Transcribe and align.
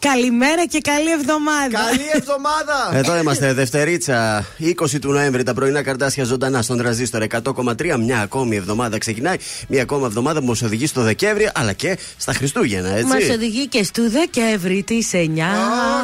Καλημέρα 0.00 0.66
και 0.66 0.80
καλή 0.80 1.10
εβδομάδα. 1.10 1.78
Καλή 1.90 2.10
εβδομάδα. 2.12 2.90
Εδώ 3.00 3.18
είμαστε, 3.18 3.52
Δευτερίτσα, 3.52 4.46
20 4.82 4.98
του 5.00 5.12
Νοέμβρη, 5.12 5.42
τα 5.42 5.54
πρωινά 5.54 5.82
καρτάσια 5.82 6.24
ζωντανά 6.24 6.62
στον 6.62 6.78
τραζίστορ 6.78 7.24
100,3. 7.44 7.96
Μια 7.98 8.20
ακόμη 8.20 8.56
εβδομάδα 8.56 8.98
ξεκινάει. 8.98 9.36
Μια 9.68 9.82
ακόμη 9.82 10.04
εβδομάδα 10.04 10.40
που 10.40 10.46
μας 10.46 10.62
οδηγεί 10.62 10.86
στο 10.86 11.02
Δεκέμβρη, 11.02 11.50
αλλά 11.54 11.72
και 11.72 11.98
στα 12.16 12.32
Χριστούγεννα, 12.32 12.88
έτσι. 12.88 13.04
Μας 13.04 13.28
οδηγεί 13.30 13.66
και 13.66 13.84
στο 13.84 14.10
Δεκέμβρη 14.10 14.82
της 14.82 15.10
9. 15.12 15.16
Α, 15.16 15.54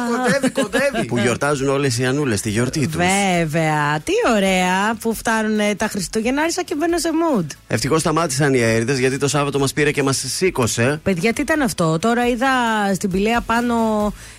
κοντεύει, 0.09 0.49
κοντεύει. 0.49 1.05
Που 1.07 1.17
γιορτάζουν 1.17 1.69
όλες 1.69 1.97
οι 1.97 2.05
Ανούλες 2.05 2.41
τη 2.41 2.49
γιορτή 2.49 2.87
τους. 2.87 2.95
Βέβαια. 2.95 3.99
Τι 4.03 4.13
ωραία 4.35 4.95
που 4.99 5.15
φτάνουν 5.15 5.59
ε, 5.59 5.75
τα 5.75 5.87
Χριστούγεννα. 5.87 6.41
Άρχισα 6.41 6.63
και 6.63 6.75
μπαίνω 6.75 6.97
σε 6.97 7.09
mood. 7.09 7.45
Ευτυχώς 7.67 8.01
σταμάτησαν 8.01 8.53
οι 8.53 8.61
αέριδες 8.61 8.99
γιατί 8.99 9.17
το 9.17 9.27
Σάββατο 9.27 9.59
μας 9.59 9.73
πήρε 9.73 9.91
και 9.91 10.03
μας 10.03 10.23
σήκωσε. 10.27 10.99
Παιδιά, 11.03 11.33
τι 11.33 11.41
ήταν 11.41 11.61
αυτό; 11.61 11.99
Τώρα 11.99 12.27
είδα 12.27 12.47
στην 12.95 13.11
πηλαία 13.11 13.41
πάνω 13.41 13.84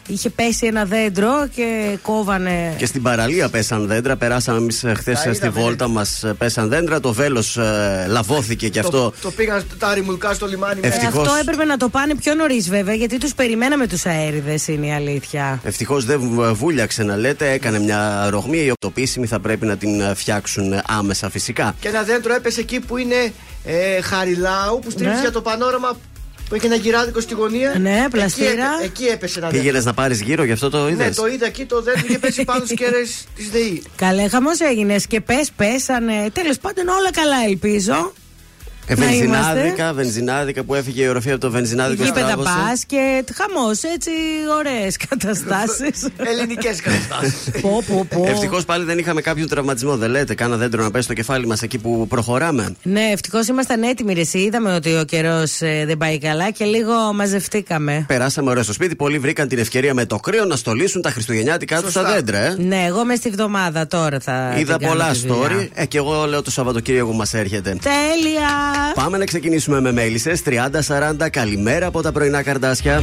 είχε 0.07 0.31
πέσει 0.31 0.67
ένα 0.67 0.85
δέντρο 0.85 1.49
και 1.55 1.99
κόβανε. 2.03 2.75
Και 2.77 2.87
στην 2.87 3.03
παραλία 3.03 3.49
πέσαν 3.49 3.87
δέντρα. 3.87 4.17
Περάσαμε 4.17 4.59
εμείς 4.59 4.85
χθες 4.97 5.15
Τα 5.23 5.33
στη 5.35 5.47
είδαμε, 5.47 5.61
βόλτα 5.61 5.89
μας. 5.89 6.25
Πέσαν 6.39 6.69
δέντρα. 6.69 7.01
Το 7.01 7.13
βέλος 7.13 7.57
ε, 7.57 8.07
λαβώθηκε 8.09 8.69
και 8.69 8.79
αυτό. 8.79 8.91
Το, 9.11 9.13
το 9.23 9.31
πήγαν 9.31 9.65
τα 9.79 9.95
ρημουλκά 9.95 10.33
στο 10.35 10.47
λιμάνι. 10.47 10.81
Ε, 10.83 10.87
Ευτυχώς. 10.87 11.27
αυτό 11.27 11.35
έπρεπε 11.41 11.65
να 11.65 11.77
το 11.77 11.89
πάνε 11.89 12.15
πιο 12.15 12.35
νωρίς, 12.35 12.69
βέβαια, 12.69 12.95
γιατί 12.95 13.19
τους 13.19 13.35
περιμέναμε 13.35 13.87
τους 13.87 14.07
αέριδες, 14.07 14.69
είναι 14.69 14.87
η 14.87 14.93
αλήθεια. 14.93 15.61
Ευτυχώς 15.65 16.05
δεν 16.05 16.21
βου- 16.21 16.55
βούλιαξε 16.55 17.03
να 17.03 17.17
λέτε. 17.17 17.51
Έκανε 17.51 17.79
μια 17.79 18.27
ρογμή. 18.31 18.59
Η 18.59 18.71
οπτοποίησιμη 18.71 19.27
θα 19.27 19.41
πρέπει 19.41 19.67
να 19.67 19.77
την 19.77 20.01
ε, 20.01 20.15
φτιάξουν 20.15 20.81
άμεσα 20.87 21.31
φυσικά. 21.31 21.75
Και 21.81 21.89
ένα 21.89 22.03
δέντρο 22.03 22.35
έπεσε 22.35 22.61
εκεί 22.61 22.81
που 22.81 22.97
είναι 22.97 23.33
ε, 23.65 24.01
Χαριλάου 24.01 24.79
που 24.79 24.91
στρίψε 24.91 25.15
Ναι. 25.15 25.21
για 25.21 25.33
το 25.33 25.41
πανόραμα 25.41 25.97
που 26.49 26.55
έχει 26.55 26.67
ένα 26.67 26.75
γυράδικο 26.75 27.21
στη 27.21 27.35
γωνία. 27.35 27.75
Ναι, 27.79 27.99
Εκεί 28.01 28.09
πλαστήρα. 28.11 28.51
έπε- 28.51 28.85
Εκεί, 28.85 29.05
έπεσε 29.05 29.39
ένα 29.39 29.49
Πήγαινε 29.49 29.71
δέντρο. 29.71 29.87
να 29.87 29.95
πάρεις 29.95 30.21
γύρω, 30.21 30.45
γι' 30.45 30.53
αυτό 30.53 30.71
το 30.71 30.89
είδες; 30.89 31.07
Ναι, 31.07 31.15
το 31.15 31.27
είδα 31.27 31.47
εκεί 31.47 31.65
το 31.65 31.83
δέντρο 31.83 32.03
είχε 32.09 32.19
πέσει 32.19 32.45
πάνω 32.45 32.65
στις 32.65 32.77
κέρες 32.81 33.25
της 33.37 33.51
ΔΕΗ. 33.51 33.83
Καλέ, 33.97 34.29
χαμός 34.29 34.61
έγινες 34.61 35.07
και 35.07 35.21
πες, 35.21 35.51
πέσανε. 35.57 36.31
Τέλος 36.33 36.59
πάντων, 36.59 36.89
όλα 36.89 37.11
καλά, 37.13 37.37
ελπίζω. 37.49 38.13
Ε, 38.89 38.95
να 38.95 39.05
βενζινάδικα, 39.07 39.65
είμαστε. 39.67 39.93
βενζινάδικα 39.93 40.63
που 40.63 40.75
έφυγε 40.75 41.03
η 41.03 41.09
οροφή 41.09 41.31
από 41.31 41.41
το 41.41 41.51
βενζινάδικο 41.51 42.05
Γήπεδα 42.05 42.27
στράβωσε. 42.27 42.51
μπάσκετ, 42.69 43.29
χαμός, 43.35 43.83
έτσι, 43.83 44.11
ωραίες 44.59 44.97
καταστάσεις. 45.09 46.09
Ελληνικές 46.31 46.81
καταστάσεις. 46.81 47.61
πω, 47.61 47.83
πω, 47.87 48.07
πω. 48.11 48.25
Ευτυχώς 48.29 48.65
πάλι 48.65 48.85
δεν 48.85 48.99
είχαμε 48.99 49.21
κάποιον 49.21 49.49
τραυματισμό. 49.49 49.97
Δεν 49.97 50.11
λέτε, 50.11 50.35
κάνα 50.35 50.57
δέντρο 50.57 50.83
να 50.83 50.91
πέσει 50.91 51.05
στο 51.05 51.13
κεφάλι 51.15 51.47
μας 51.47 51.63
εκεί 51.63 51.79
που 51.79 52.07
προχωράμε. 52.09 52.75
Ναι, 52.83 53.01
ευτυχώς 53.13 53.47
ήμασταν 53.49 53.83
έτοιμοι, 53.83 54.15
ρε. 54.15 54.21
εσύ. 54.21 54.39
Είδαμε 54.39 54.75
ότι 54.75 54.95
ο 54.97 55.05
καιρός 55.05 55.59
δεν 55.87 55.97
πάει 55.97 56.19
καλά 56.19 56.51
και 56.51 56.65
λίγο 56.65 57.13
μαζευτήκαμε. 57.15 58.05
Περάσαμε 58.09 58.51
ωραία 58.51 58.63
στο 58.63 58.73
σπίτι. 58.73 58.97
Πολλοί 58.97 59.19
βρήκαν 59.19 59.49
την 59.49 59.59
ευκαιρία 59.59 59.95
με 59.95 60.05
το 60.07 60.17
κρύο 60.17 60.45
να 60.45 60.57
στολίσουν 60.57 61.03
τα 61.03 61.11
χριστουγεννιάτικα 61.11 61.81
τους 61.83 61.91
στα 61.91 62.01
Σωστά. 62.01 62.15
δέντρα, 62.15 62.39
ε. 62.39 62.55
Ναι, 62.59 62.85
εγώ 62.87 63.05
μες 63.05 63.19
στη 63.19 63.31
βδομάδα 63.31 63.87
τώρα 63.87 64.21
θα. 64.21 64.55
Είδα 64.59 64.77
την 64.77 64.87
κάνω 64.87 64.93
πολλά 65.03 65.13
τη 65.13 65.19
δουλειά. 65.19 65.49
story. 65.51 65.69
Ε, 65.75 65.87
και 65.87 65.99
εγώ 65.99 66.25
λέω 66.27 66.43
το 66.43 66.51
Σαββατοκύριακο 66.51 67.13
μας 67.13 67.35
έρχεται. 67.35 67.71
Τέλεια! 67.83 68.76
Πάμε 68.95 69.19
να 69.19 69.25
ξεκινήσουμε 69.25 69.81
με 69.81 69.93
μέλισσες 69.93 70.43
30-40. 70.45 71.31
Καλημέρα 71.31 71.87
από 71.87 72.03
τα 72.03 72.13
πρωινά 72.13 72.43
καρτάσια. 72.43 73.03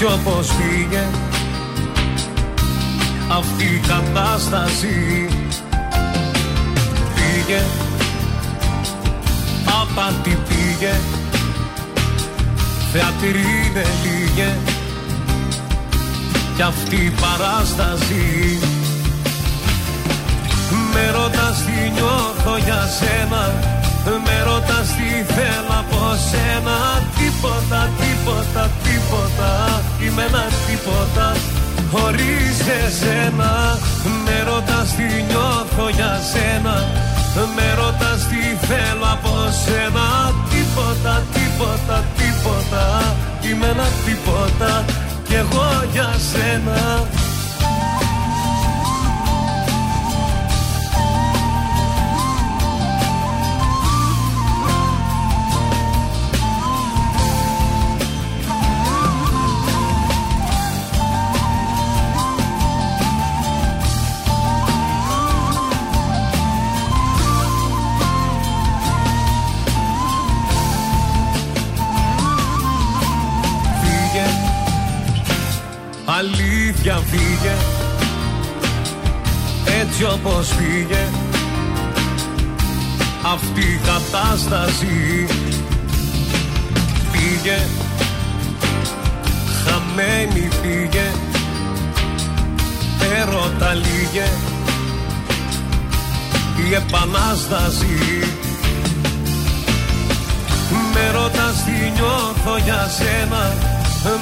Έτσι 0.00 0.12
όπως 0.12 0.46
πήγε 0.46 1.06
αυτή 3.38 3.64
η 3.64 3.80
κατάσταση 3.88 5.28
Πήγε. 7.14 7.62
Απάτη 9.80 10.38
πήγε 10.48 10.94
Θεατρή 12.92 13.70
δεν 13.74 13.86
λίγε 14.04 14.56
Κι 16.56 16.62
αυτή 16.62 16.96
η 16.96 17.12
παράσταση 17.20 18.58
Με 20.92 21.10
ρωτάς 21.10 21.64
τι 21.64 21.90
νιώθω 21.92 22.56
για 22.64 22.88
σένα 22.98 23.52
Με 24.24 24.42
ρωτάς 24.44 24.88
τι 24.88 25.32
θέλω 25.32 25.74
από 25.78 26.16
σένα. 26.30 26.76
Τίποτα, 27.16 27.90
τίποτα, 27.98 28.70
τίποτα 28.82 28.87
Είμαι 30.02 30.22
ένα 30.22 30.44
τίποτα. 30.66 31.26
Χωρίς 31.92 32.56
εσένα 32.80 33.78
Με 34.24 34.36
ρωτάς 34.50 34.88
τι 34.96 35.06
νιώθω 35.28 35.88
για 35.88 36.20
σένα. 36.32 36.76
Με 37.56 37.68
ρωτάς 37.80 38.20
τι 38.28 38.66
θέλω 38.66 39.06
από 39.16 39.34
σένα. 39.64 40.06
Τίποτα, 40.50 41.14
τίποτα, 41.34 42.04
τίποτα 42.18 42.82
Είμαι 43.46 43.66
ένα 43.66 43.88
τίποτα. 44.04 44.84
Κι 45.28 45.34
εγώ 45.34 45.68
για 45.92 46.10
σένα 46.30 47.06
Έτσι 80.00 80.12
όπως 80.12 80.48
φύγε 80.48 81.08
Αυτή 83.32 83.60
η 83.60 83.80
κατάσταση 83.86 85.26
Πήγε 87.12 87.58
Χαμένη 89.64 90.48
πήγε 90.62 91.10
Έρωτα 93.18 93.74
λίγε. 93.74 94.28
Η 96.68 96.74
επανάσταση. 96.74 97.98
Με 100.94 101.10
ρωτάς 101.10 101.64
τι 101.64 101.90
νιώθω 101.94 102.56
για 102.64 102.90
σένα 102.98 103.52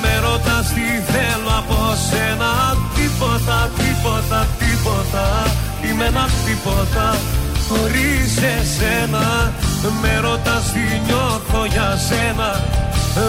Με 0.02 0.28
ρωτάς 0.28 0.66
τι 0.68 1.12
θέλω 1.12 1.50
από 1.58 1.94
σένα. 2.10 2.76
Τίποτα, 2.94 3.70
τίποτα, 3.76 4.46
τίποτα 4.58 5.64
Είμαι 5.88 6.04
ένα 6.04 6.28
τίποτα 6.44 7.16
χωρίς 7.68 8.32
εσένα. 8.54 9.52
Με 10.02 10.18
ρωτάς 10.20 10.64
τι 10.72 10.84
νιώθω 11.06 11.64
για 11.74 11.90
σένα. 12.08 12.50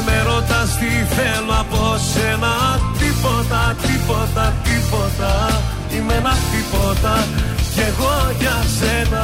Με 0.05 0.17
ρωτάς 0.29 0.69
τι 0.79 0.91
θέλω 1.15 1.55
από 1.63 1.81
σένα. 2.11 2.53
Τίποτα, 2.99 3.75
τίποτα, 3.85 4.45
τίποτα. 4.67 5.31
Είμαι 5.93 6.13
ένα 6.13 6.33
τίποτα 6.51 7.13
κι 7.73 7.83
εγώ 7.89 8.15
για 8.39 8.57
σένα. 8.77 9.23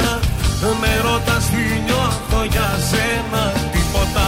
Με 0.80 0.92
ρωτάς 1.06 1.44
τι 1.52 1.64
νιώθω 1.86 2.40
για 2.54 2.70
σένα. 2.90 3.42
Τίποτα. 3.72 4.26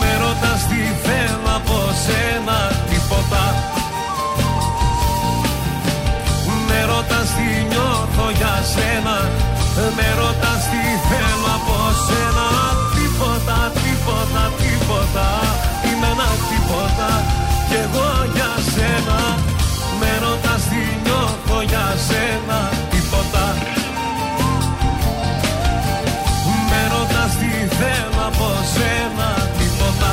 Με 0.00 0.10
ρωτάς 0.22 0.60
τι 0.68 0.80
θέλω 1.04 1.50
από 1.56 1.78
σένα 2.04 2.53
σένα 8.72 9.16
Με 9.96 10.08
ρωτάς 10.18 10.62
τι 10.70 10.82
θέλω 11.08 11.50
από 11.56 11.76
σένα. 12.06 12.46
Τίποτα, 12.94 13.58
τίποτα, 13.82 14.42
τίποτα. 14.60 15.26
Είμαι 15.86 16.08
ένα 16.14 16.30
τίποτα. 16.48 17.10
Κι 17.68 17.76
εγώ 17.84 18.08
για 18.34 18.52
σένα. 18.72 19.18
Με 20.00 20.10
ρωτάς 20.24 20.62
τι 20.70 20.82
νιώθω 21.04 21.58
για 21.70 21.86
σένα. 22.08 22.58
Τίποτα. 22.90 23.44
Με 26.70 26.80
ρωτάς 26.92 27.32
τι 27.40 27.50
θέλω 27.78 28.22
από 28.30 28.48
σένα. 28.74 29.28
Τίποτα. 29.58 30.12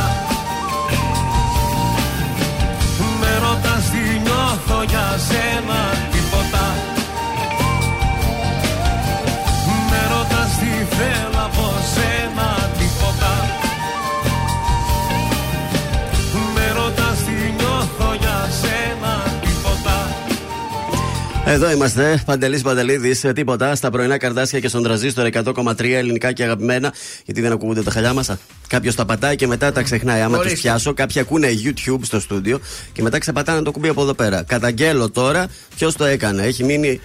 Με 3.21 3.31
ρωτάς 3.43 3.83
τι 3.91 4.03
νιώθω 4.25 4.79
για 4.91 5.07
σένα 5.27 5.60
Εδώ 21.53 21.71
είμαστε, 21.71 22.23
Παντελής 22.25 22.61
Παντελίδης, 22.61 23.25
τίποτα 23.35 23.75
στα 23.75 23.89
πρωινά 23.89 24.17
καρδάσια 24.17 24.59
και 24.59 24.67
στον 24.67 24.83
τραζίστορ 24.83 25.29
100,3 25.33 25.93
ελληνικά 25.93 26.31
και 26.31 26.43
αγαπημένα. 26.43 26.93
Γιατί 27.25 27.41
δεν 27.41 27.51
ακούγονται 27.51 27.83
τα 27.83 27.91
χαλιά 27.91 28.13
μας. 28.13 28.31
Κάποιος 28.67 28.95
τα 28.95 29.05
πατάει 29.05 29.35
και 29.35 29.47
μετά 29.47 29.71
τα 29.71 29.81
ξεχνάει. 29.81 30.21
Άμα 30.21 30.37
τους 30.37 30.45
Ορίστε. 30.45 30.61
πιάσω, 30.61 30.93
κάποιοι 30.93 31.21
ακούνε 31.21 31.47
YouTube 31.63 31.99
στο 32.01 32.19
στούντιο 32.19 32.59
και 32.91 33.01
μετά 33.01 33.17
ξεπατάνε 33.17 33.61
το 33.61 33.71
κουμπί 33.71 33.87
από 33.87 34.01
εδώ 34.01 34.13
πέρα. 34.13 34.43
Καταγγέλω 34.43 35.09
τώρα 35.09 35.47
ποιος 35.75 35.95
το 35.95 36.05
έκανε. 36.05 36.43
Έχει 36.43 36.63
μείνει 36.63 36.99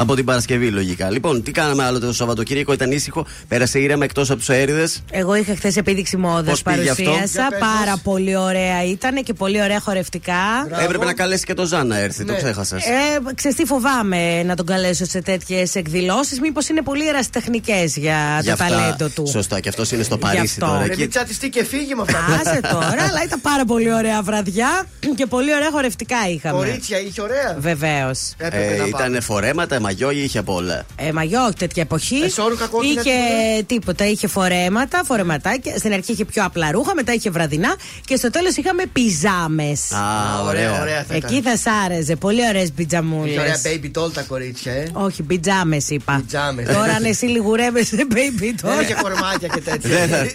από 0.00 0.14
την 0.14 0.24
Παρασκευή 0.24 0.68
λογικά. 0.70 1.10
Λοιπόν, 1.10 1.42
τι 1.42 1.50
κάναμε 1.50 1.84
άλλο 1.84 1.98
το 1.98 2.12
Σαββατοκύριακο, 2.12 2.72
ήταν 2.72 2.90
ήσυχο, 2.92 3.26
πέρασε 3.48 3.78
ήρεμα 3.78 4.04
εκτός 4.04 4.30
από 4.30 4.38
τους 4.38 4.50
αέριδες. 4.50 5.02
Εγώ 5.10 5.34
είχα 5.34 5.54
χθες 5.54 5.76
επίδειξη 5.76 6.16
μόδας 6.16 6.62
Πώς 6.62 6.62
πήγε 6.62 6.90
αυτό; 6.90 7.02
παρουσίασα. 7.02 7.40
Για 7.40 7.48
πες 7.50 7.58
Πάρα 7.58 7.90
μας. 7.90 8.00
πολύ 8.02 8.36
ωραία 8.36 8.84
ήταν 8.84 9.22
και 9.22 9.32
πολύ 9.32 9.62
ωραία 9.62 9.80
χορευτικά. 9.80 10.34
Μπράβο. 10.68 10.84
Έπρεπε 10.84 11.04
να 11.04 11.12
καλέσει 11.14 11.44
και 11.44 11.54
το 11.54 11.64
Ζαν 11.66 11.86
να 11.86 11.98
έρθει, 11.98 12.24
το 12.24 12.32
Ναι. 12.32 12.38
ξέχασες. 12.38 12.84
Ε, 12.84 12.90
ξέρεις 13.34 13.56
τι 13.56 13.64
φοβάμαι 13.64 14.42
να 14.42 14.54
τον 14.56 14.66
καλέσω 14.66 15.04
σε 15.04 15.20
τέτοιες 15.22 15.74
εκδηλώσεις. 15.74 16.40
Μήπως 16.40 16.68
είναι 16.68 16.82
πολύ 16.82 17.08
ερασιτεχνικές 17.08 17.96
για 17.96 18.42
το 18.46 18.54
ταλέντο 18.56 19.08
του. 19.08 19.26
Σωστά, 19.26 19.60
και 19.60 19.68
αυτός 19.68 19.90
είναι 19.92 20.02
στο 20.02 20.14
Γι' 20.14 20.20
Παρίσι 20.20 20.42
αυτό. 20.44 20.66
τώρα. 20.66 20.78
Ρε, 20.78 20.84
Ρε, 20.86 20.92
Εκεί 20.92 21.00
μην 21.00 21.10
τσατιστεί 21.10 21.48
και 21.48 21.64
φύγει 21.64 21.94
με 21.94 22.02
αυτά. 22.02 22.18
Άσε 22.50 22.60
τώρα, 22.72 23.02
αλλά 23.08 23.22
ήταν 23.24 23.40
πάρα 23.40 23.64
πολύ 23.64 23.92
ωραία 23.94 24.22
βραδιά 24.22 24.86
και 25.16 25.26
πολύ 25.26 25.54
ωραία 25.54 25.70
χορευτικά 25.70 26.16
είχαμε. 26.34 26.56
Κορίτσια, 26.58 27.00
είχε 27.00 27.20
ωραία. 27.22 27.56
Βεβαίως. 27.58 28.32
Έπρεπε 28.36 28.64
Ε, 28.74 28.78
να 28.78 28.86
ήταν 28.86 29.00
πάμε. 29.00 29.20
φορέματα, 29.20 29.80
μαγιό 29.88 30.10
ή 30.10 30.22
είχε 30.22 30.38
από 30.38 30.54
όλα. 30.54 30.84
Ε, 30.96 31.12
μαγιό, 31.12 31.42
όχι 31.44 31.54
τέτοια 31.58 31.82
εποχή. 31.82 32.16
Εσόρουχα, 32.16 32.66
κόκκινα, 32.66 33.00
είχε 33.00 33.12
τίποτα. 33.66 34.06
Είχε 34.06 34.26
φορέματα, 34.26 35.02
φορεματάκια. 35.04 35.76
Στην 35.78 35.92
αρχή 35.92 36.12
είχε 36.12 36.24
πιο 36.24 36.44
απλά 36.44 36.70
ρούχα, 36.70 36.94
μετά 36.94 37.12
είχε 37.12 37.30
βραδινά 37.30 37.74
και 38.04 38.16
στο 38.16 38.30
τέλος 38.30 38.56
είχαμε 38.56 38.82
πιζάμες. 38.92 39.92
Α, 39.92 39.98
Ωραία, 40.46 40.70
ωραία. 40.70 40.80
ωραία 40.80 41.04
θα 41.08 41.14
Εκεί 41.14 41.34
ήταν. 41.36 41.56
θα 41.58 41.70
σ' 41.70 41.74
άρεσε. 41.84 42.16
Πολύ 42.16 42.40
ωραίες 42.48 42.62
Είχε 42.62 42.72
πιτζαμούλες. 42.76 43.38
ωραία 43.38 43.56
baby 43.64 43.98
doll 43.98 44.12
τα 44.12 44.22
κορίτσια, 44.22 44.72
ε. 44.72 44.88
Όχι, 44.92 45.22
πιτζάμες 45.22 45.88
είπα. 45.90 46.16
Πιτζάμες. 46.16 46.66
Τώρα 46.66 46.92
αν 46.92 47.04
εσύ 47.04 47.24
λιγουρεύεσαι, 47.26 47.96
baby, 48.10 48.14
Δεν 48.38 48.56
τώρα. 48.62 48.82
είχε 48.82 48.94
κορμάκια 49.02 49.48
και 49.48 49.60
τέτοια. 49.60 49.90
Δεν 49.98 50.08
θα, 50.08 50.26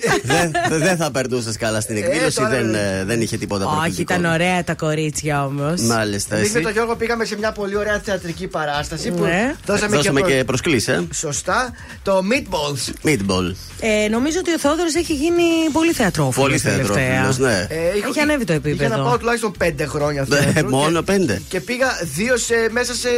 δεν- 0.69 0.79
δεν 0.79 0.98
θα 0.98 1.12
περνούσες 1.12 1.57
καλά 1.57 1.81
στην 1.81 1.98
εκδήλωση, 1.98 2.36
τώρα, 2.38 2.50
δεν, 2.50 2.75
ε. 2.75 2.98
ε, 3.00 3.03
δεν 3.03 3.22
είχε 3.22 3.38
τίποτα 3.38 3.65
Όχι, 3.65 3.74
προκλητικό. 3.75 4.13
ήταν 4.13 4.31
ωραία 4.31 4.63
τα 4.63 4.74
κορίτσια 4.75 5.45
όμως. 5.45 5.81
Μάλιστα, 5.81 6.36
Εμείς 6.36 6.48
με 6.51 6.55
εσύ. 6.55 6.63
τον 6.63 6.72
Γιώργο 6.74 6.95
πήγαμε 6.95 7.25
σε 7.25 7.38
μια 7.38 7.51
πολύ 7.51 7.75
ωραία 7.77 8.01
θεατρική 8.05 8.48
παράσταση 8.48 9.12
που 9.12 9.24
Ναι. 9.45 9.55
δώσαμε, 9.65 9.95
Δώσαμε 9.95 10.19
και, 10.21 10.25
προ- 10.25 10.38
και 10.38 10.43
προσκλήσεις, 10.43 10.88
ε. 10.88 11.07
Σωστά. 11.13 11.73
Το 12.03 12.21
Meatballs. 12.31 13.07
Meatball. 13.09 13.55
Ε, 13.79 14.07
νομίζω 14.09 14.38
ότι 14.39 14.53
ο 14.53 14.59
Θόδωρος 14.59 14.95
έχει 14.95 15.13
γίνει 15.13 15.43
πολύ 15.71 15.91
θεατρόφιλος. 15.93 16.35
Πολύ 16.47 16.57
θεατρόφιλος, 16.57 17.38
ναι. 17.38 17.67
Ε, 17.69 17.97
είχα- 17.97 18.07
Έχει 18.07 18.19
ανέβει 18.19 18.43
το 18.45 18.53
Είχα 18.53 18.62
να 18.63 18.69
επίπεδο. 18.69 19.03
πάω 19.03 19.17
τουλάχιστον 19.17 19.51
πέντε 19.57 19.85
χρόνια 19.85 20.25
Ναι, 20.27 20.35
θέατρο 20.38 20.69
μόνο 20.69 21.00
και- 21.03 21.12
πέντε. 21.12 21.41
Και 21.47 21.59
πήγα 21.62 21.88
δύο 22.15 22.38
σε, 22.38 22.55
μέσα 22.71 22.93
σε. 22.93 23.09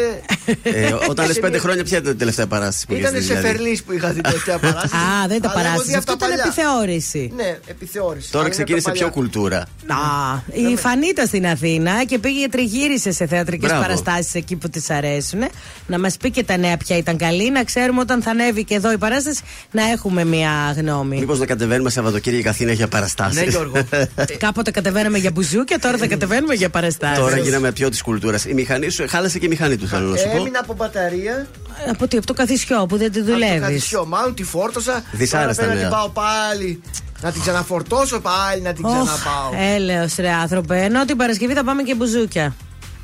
Ε, 0.63 0.93
όταν 1.09 1.25
λες 1.25 1.35
σε 1.35 1.39
πέντε 1.41 1.51
μια- 1.53 1.59
χρόνια, 1.61 1.83
ποια 1.83 1.97
ήταν 1.97 2.11
η 2.13 2.15
τελευταία 2.15 2.47
παράσταση 2.47 2.85
που 2.85 2.93
είχες 2.93 3.09
Ήταν 3.09 3.19
δει, 3.21 3.25
σε 3.27 3.33
δηλαδή; 3.33 3.47
Φερλή 3.47 3.81
που 3.85 3.91
είχα 3.91 4.09
δει 4.11 4.21
τελευταία 4.21 4.57
παράσταση. 4.57 4.95
Α, 4.95 5.27
δεν 5.27 5.41
τα 5.41 5.49
Αλλά 5.49 5.51
έχω 5.51 5.53
παράσταση. 5.53 5.89
δει 5.89 5.95
Αυτό 5.95 6.11
αυτά 6.13 6.25
ήταν 6.25 6.37
παλιά. 6.37 6.43
επιθεώρηση. 6.45 7.31
Ναι, 7.35 7.57
επιθεώρηση. 7.67 8.31
Τώρα 8.31 8.45
Αλλά 8.45 8.53
είναι 8.53 8.63
ξεκίνησε 8.63 8.85
τα 8.85 8.91
πιο 8.91 9.07
παλιά. 9.07 9.15
κουλτούρα. 9.21 9.59
Α, 9.87 10.69
η 10.71 10.75
Φανίτα 10.77 11.25
στην 11.25 11.47
Αθήνα 11.47 12.03
και 12.05 12.17
πήγε 12.19 12.47
τριγύρισε 12.49 13.11
σε 13.11 13.27
θεατρικές 13.27 13.69
Μπράβο. 13.69 13.81
παραστάσεις 13.83 14.33
εκεί 14.33 14.55
που 14.55 14.69
της 14.69 14.89
αρέσουν. 14.89 15.39
Να 15.87 15.99
μας 15.99 16.14
πει 16.17 16.31
και 16.31 16.43
τα 16.43 16.57
νέα 16.57 16.77
ποια 16.77 16.97
ήταν 16.97 17.17
καλή, 17.17 17.51
να 17.51 17.63
ξέρουμε 17.63 17.99
όταν 17.99 18.21
θα 18.21 18.31
ανέβει 18.31 18.63
και 18.63 18.75
εδώ 18.75 18.91
η 18.91 18.97
παράσταση 18.97 19.41
να 19.71 19.83
έχουμε 19.83 20.25
μια 20.25 20.73
γνώμη. 20.77 21.17
Μήπως 21.19 21.39
να 21.39 21.45
κατεβαίνουμε 21.45 21.89
Σαββατοκύριακο 21.89 22.47
η 22.47 22.49
Αθήνα 22.49 22.71
για 22.71 22.87
παραστάσεις; 22.87 23.41
Ναι, 23.41 23.47
Γιώργο. 23.49 23.75
Κάποτε 24.37 24.71
κατεβαίναμε 24.71 25.17
για 25.17 25.31
μπουζούκια, 25.31 25.79
τώρα 25.79 25.97
θα 25.97 26.07
κατεβαίνουμε 26.07 26.53
για 26.53 26.69
παραστάσεις. 26.69 27.17
Τώρα 27.19 27.37
γίναμε 27.37 27.71
πιο 27.71 27.89
της 27.89 28.01
κουλτούρας. 28.01 28.45
Η 28.45 28.53
μηχανή 28.53 28.89
σου, 28.89 29.05
χάλασε 29.07 29.39
και 29.39 29.45
η 29.45 29.49
μηχανή 29.49 29.77
του, 29.77 29.87
θέλω 29.87 30.07
να 30.07 30.17
σου 30.17 30.29
πω. 30.31 30.37
Έμεινα 30.37 30.59
από 30.59 30.73
μπαταρία. 30.73 31.47
Από 31.89 32.07
τι, 32.07 32.17
από 32.17 32.25
το 32.25 32.33
καθισιό 32.33 32.85
που 32.85 32.97
δεν 32.97 33.11
τη 33.11 33.19
από 33.19 33.27
το 33.27 33.33
δουλεύεις. 33.33 33.61
Κατησιό. 33.61 34.05
Μάλλον 34.05 34.35
τη 34.35 34.43
φόρτωσα. 34.43 35.03
Δυσάρεστα 35.11 35.63
Τώρα 35.63 35.73
πρέπει 35.73 35.91
να 35.91 35.97
νέα. 35.97 35.99
την 36.01 36.13
πάω 36.13 36.23
πάλι. 36.25 36.81
Να 37.21 37.31
την 37.31 37.41
ξαναφορτώσω 37.41 38.19
πάλι, 38.19 38.61
να 38.61 38.73
την 38.73 38.83
ξαναπάω. 38.83 39.75
Έλεος 39.75 40.15
ρε 40.15 40.31
άνθρωπε. 40.31 40.83
Ενώ 40.83 41.05
την 41.05 41.17
Παρασκευή 41.17 41.53
θα 41.53 41.63
πάμε 41.63 41.83
και 41.83 41.95
μπουζούκια. 41.95 42.55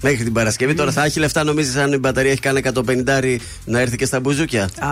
Μέχρι 0.01 0.23
την 0.23 0.33
Παρασκευή 0.33 0.73
τώρα 0.73 0.91
θα 0.91 1.03
έχει 1.03 1.19
λεφτά, 1.19 1.43
νομίζει 1.43 1.79
αν 1.79 1.93
η 1.93 1.97
μπαταρία 1.97 2.31
έχει 2.31 2.39
κάνει 2.41 2.61
150 2.73 3.37
να 3.65 3.79
έρθει 3.79 3.97
και 3.97 4.05
στα 4.05 4.19
μπουζούκια. 4.19 4.63
Α, 4.63 4.89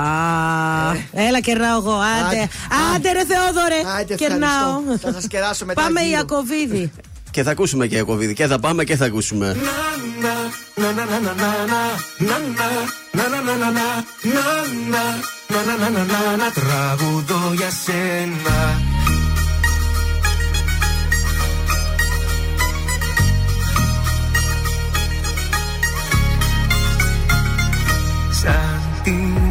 έλα 1.14 1.40
κερνάω 1.42 1.78
εγώ. 1.78 1.94
Άντε, 1.94 2.26
Άντε. 2.26 2.50
άντε 2.96 3.12
ρε 3.12 3.26
Θεόδωρε. 3.26 4.00
Άντε, 4.00 4.16
Κερνάω. 4.16 4.80
ευχαριστώ. 4.80 5.08
Θα 5.08 5.14
σας 5.14 5.28
κεράσω 5.28 5.66
μετά 5.66 5.82
Πάμε 5.82 6.02
γύρω. 6.02 6.12
Ιακωβίδη. 6.18 6.92
Και 7.32 7.44
θα 7.44 7.52
ακούσουμε 7.52 7.88
και 7.88 7.96
Ιακωβίδη. 7.96 8.34
Και 8.34 8.48
θα 8.48 8.60
πάμε 8.60 8.84
και 8.84 8.96
θα 8.96 9.06
ακούσουμε. 9.06 9.56
Τραγουδώ 16.54 17.54
για 17.56 17.70
σένα 17.70 18.89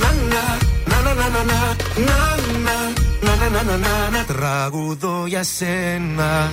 να, 0.00 0.10
να, 0.32 0.44
να, 0.90 1.12
να, 1.14 1.28
να, 1.28 1.42
να, 1.44 1.60
να, 2.06 2.18
να, 2.46 2.76
να, 3.24 3.36
να, 3.36 3.48
να, 3.50 3.62
να, 3.62 3.76
να, 3.76 4.10
να, 4.10 4.24
τραγουδώ 4.24 5.24
για 5.26 5.42
σένα 5.42 6.52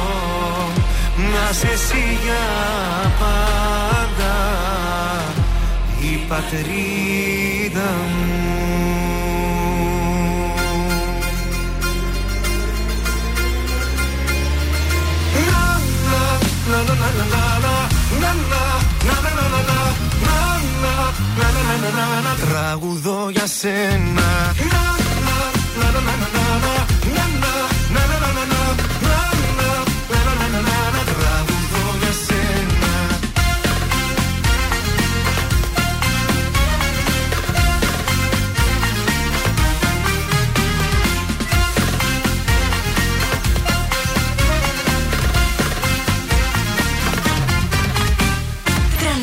Να 1.33 1.53
σε 1.53 1.67
εσύ 1.67 2.19
για 2.23 2.45
πάντα 3.19 4.33
Η 6.01 6.15
πατρίδα 6.27 7.89
μου. 8.15 8.51
Τραγουδώ 22.47 23.29
για 23.29 23.47
σένα. 23.47 24.55
Τραγουδώ 24.57 25.01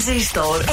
Τρανζίστορ 0.09 0.65
100,3. 0.65 0.71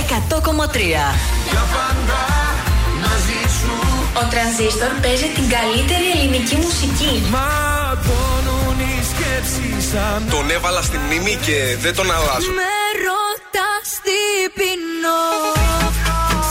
Ο 4.13 4.27
Τρανζίστορ 4.29 4.91
παίζει 5.01 5.27
την 5.35 5.49
καλύτερη 5.55 6.07
ελληνική 6.15 6.55
μουσική. 6.55 7.23
Ματώνουν 7.35 8.79
οι 8.79 8.95
σκέψεις 9.11 9.89
σαν 9.91 10.23
Τον 10.29 10.49
έβαλα 10.49 10.81
στη 10.81 10.97
μνήμη 10.97 11.37
και 11.45 11.77
δεν 11.81 11.95
τον 11.95 12.11
αλλάζω. 12.11 12.51
Με 12.61 12.73
ρωτάς 13.07 13.87
τι 14.05 14.19
πεινώ. 14.57 15.23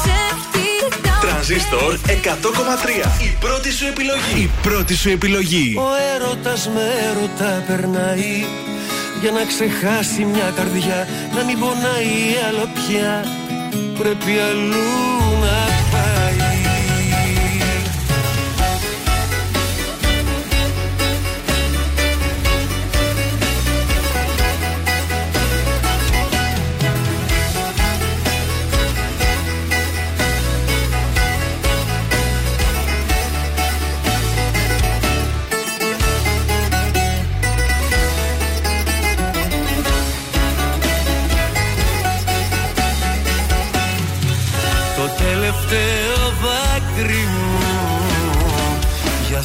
Σε 0.03 0.19
κοιτάω 0.53 1.21
Τρανζίστορ 1.21 1.99
100,3. 2.07 3.23
Η 3.23 3.37
πρώτη 3.41 3.73
σου 3.73 3.87
επιλογή. 3.87 4.41
Η 4.41 4.51
πρώτη 4.63 4.95
σου 4.97 5.09
επιλογή. 5.09 5.75
Ο 5.79 5.89
έρωτας 6.15 6.69
με 6.75 6.85
έρωτα 7.09 7.65
περνάει 7.67 8.47
Για 9.25 9.33
να 9.33 9.45
ξεχάσει 9.45 10.25
μια 10.25 10.53
καρδιά 10.57 11.09
Να 11.35 11.45
μην 11.45 11.59
πονάει 11.59 12.15
άλλο 12.49 12.69
πια. 12.75 13.25
Πρέπει 13.99 14.39
αλλού 14.39 15.41
να 15.41 15.74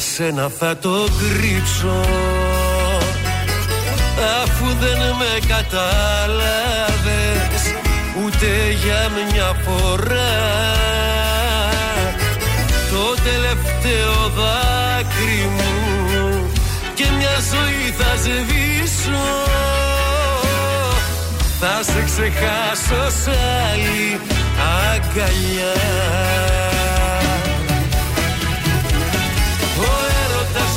σένα 0.00 0.48
θα 0.58 0.76
το 0.76 1.08
κρύψω. 1.18 2.00
Αφού 4.42 4.66
δεν 4.80 4.98
με 4.98 5.32
κατάλαβες 5.46 7.00
Ούτε 8.24 8.46
για 8.84 9.10
μια 9.32 9.50
φορά. 9.64 10.38
Το 12.90 13.14
τελευταίο 13.22 14.16
δάκρυ 14.36 15.50
μου 15.56 16.50
Και 16.94 17.04
μια 17.18 17.36
ζωή 17.52 17.94
θα 17.98 18.16
σβήσω. 18.16 19.26
Θα 21.60 21.82
σε 21.82 22.02
ξεχάσω 22.04 23.02
σ' 23.22 23.28
άλλη 23.28 24.20
αγκαλιά 24.92 25.74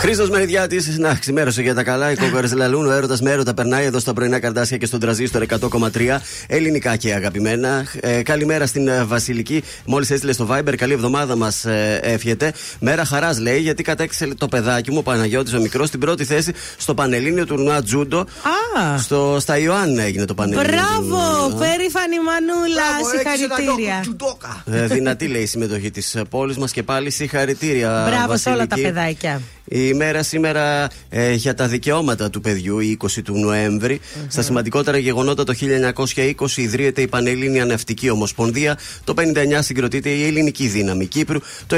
Χρήστος 0.00 0.30
Μεριδιάτης, 0.30 0.98
να 0.98 1.14
ξημέρωσε 1.14 1.62
για 1.62 1.74
τα 1.74 1.82
καλά. 1.82 2.10
Οι 2.10 2.16
κόκορες 2.16 2.52
λαλούν. 2.52 2.86
Ο 2.86 2.92
έρωτας 2.92 3.20
με 3.20 3.30
έρωτα 3.30 3.54
περνάει 3.54 3.84
εδώ 3.84 3.98
στα 3.98 4.12
πρωινά 4.12 4.38
καρτάσια 4.38 4.76
και 4.76 4.86
στον 4.86 5.00
τραζίστορ 5.00 5.42
100,3. 5.42 6.20
Ελληνικά 6.46 6.96
και 6.96 7.14
αγαπημένα. 7.14 7.84
Ε, 8.00 8.22
καλημέρα 8.22 8.66
στην 8.66 8.88
ε, 8.88 9.04
Βασιλική. 9.04 9.62
Μόλις 9.84 10.10
έστειλε 10.10 10.32
στο 10.32 10.48
Viber. 10.50 10.74
Καλή 10.76 10.92
εβδομάδα 10.92 11.36
μας 11.36 11.64
ε, 11.64 12.00
εύχεται. 12.02 12.52
Μέρα 12.80 13.04
χαράς 13.04 13.38
λέει 13.38 13.58
γιατί 13.60 13.82
κατέξε 13.82 14.28
το 14.38 14.48
παιδάκι 14.48 14.90
μου, 14.90 14.98
ο 14.98 15.02
Παναγιώτης 15.02 15.52
ο 15.52 15.60
μικρός, 15.60 15.88
στην 15.88 16.00
πρώτη 16.00 16.24
θέση 16.24 16.52
στο 16.76 16.94
Πανελλήνιο 16.94 17.46
τουρνουά 17.46 17.82
Τζούντο. 17.82 18.18
Α, 18.20 18.98
Στο, 18.98 19.36
στα 19.40 19.58
Ιωάννη 19.58 20.02
έγινε 20.02 20.24
το 20.24 20.34
Πανελλήνιο. 20.34 20.70
μπράβο, 20.72 21.48
τουρνουά. 21.48 21.58
περήφανη 21.66 22.16
μανούλα, 22.24 22.82
Μπράβο, 22.90 23.10
έξι 23.14 23.24
τα 23.24 23.36
συγχαρητήρια. 23.36 23.90
νόκο, 23.92 24.00
τσουντόκα. 24.00 24.64
Ε, 24.72 24.86
δυνατή 24.86 25.26
λέει 25.26 25.42
η 25.42 25.46
συμμετοχή 25.46 25.90
της 25.90 26.16
πόλης 26.30 26.56
μας 26.56 26.72
και 26.72 26.82
πάλι 26.82 27.10
συγχαρητήρια. 27.10 28.06
Μπράβο 28.08 28.36
σε 28.36 28.48
όλα 28.48 28.58
τα 28.58 28.66
Βασιλική. 28.76 28.92
παιδάκια. 28.92 29.40
Η 29.72 29.89
μέρα 29.94 30.22
σήμερα 30.22 30.88
ε, 31.08 31.32
για 31.32 31.54
τα 31.54 31.66
δικαιώματα 31.66 32.30
του 32.30 32.40
παιδιού, 32.40 32.78
η 32.78 32.96
20 33.02 33.06
του 33.24 33.38
νοεμβρη 33.38 34.00
Στα 34.28 34.42
σημαντικότερα 34.42 34.98
γεγονότα 34.98 35.44
το 35.44 35.54
1920 35.96 36.56
ιδρύεται 36.56 37.02
η 37.02 37.06
Πανελλήνια 37.06 37.64
Ναυτική 37.64 38.10
Ομοσπονδία. 38.10 38.78
Το 39.04 39.14
59 39.16 39.22
συγκροτείται 39.58 40.08
η 40.08 40.26
Ελληνική 40.26 40.66
Δύναμη 40.66 41.06
Κύπρου. 41.06 41.38
Το 41.66 41.76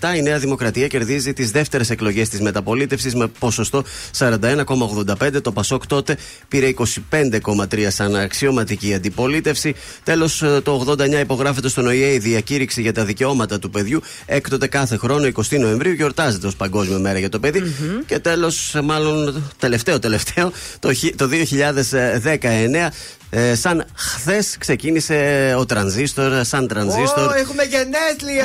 77 0.00 0.16
η 0.16 0.22
Νέα 0.22 0.38
Δημοκρατία 0.38 0.86
κερδίζει 0.86 1.32
τις 1.32 1.50
δεύτερες 1.50 1.90
εκλογές 1.90 2.28
της 2.28 2.40
μεταπολίτευσης 2.40 3.14
με 3.14 3.26
ποσοστό 3.38 3.84
41,85. 4.18 5.42
Το 5.42 5.52
Πασόκ 5.52 5.86
τότε 5.86 6.16
πήρε 6.48 6.72
25,3 7.10 7.86
σαν 7.88 8.16
αξιωματική 8.16 8.94
αντιπολίτευση. 8.94 9.74
Τέλος, 10.04 10.42
το 10.62 10.84
89 10.88 11.20
υπογράφεται 11.20 11.68
στον 11.68 11.86
ΟΗΕ 11.86 12.12
η 12.12 12.18
διακήρυξη 12.18 12.80
για 12.80 12.92
τα 12.92 13.04
δικαιώματα 13.04 13.58
του 13.58 13.70
παιδιού. 13.70 14.00
Έκτοτε 14.26 14.66
κάθε 14.66 14.96
χρόνο, 14.96 15.26
20 15.26 15.58
Νοεμβρίου, 15.58 15.92
γιορτάζεται 15.92 16.46
ως 16.46 16.56
Παγκόσμια 16.56 16.98
Μέρα 16.98 17.18
για 17.18 17.28
το 17.28 17.40
παιδι 17.50 17.74
Και 18.06 18.18
τέλος, 18.18 18.76
μάλλον 18.82 19.42
τελευταίο 19.58 19.98
τελευταίο, 19.98 20.52
το, 20.78 20.92
χι- 20.92 21.16
το 21.16 21.28
2019. 21.28 22.90
Ε, 23.32 23.54
σαν 23.54 23.84
χθες 23.94 24.56
ξεκίνησε 24.58 25.54
ο 25.58 25.66
τρανζίστορ, 25.66 26.44
σαν 26.44 26.68
τρανζίστορ. 26.68 27.30
Ω, 27.30 27.34
έχουμε 27.34 27.62
γενέθλια. 27.62 28.44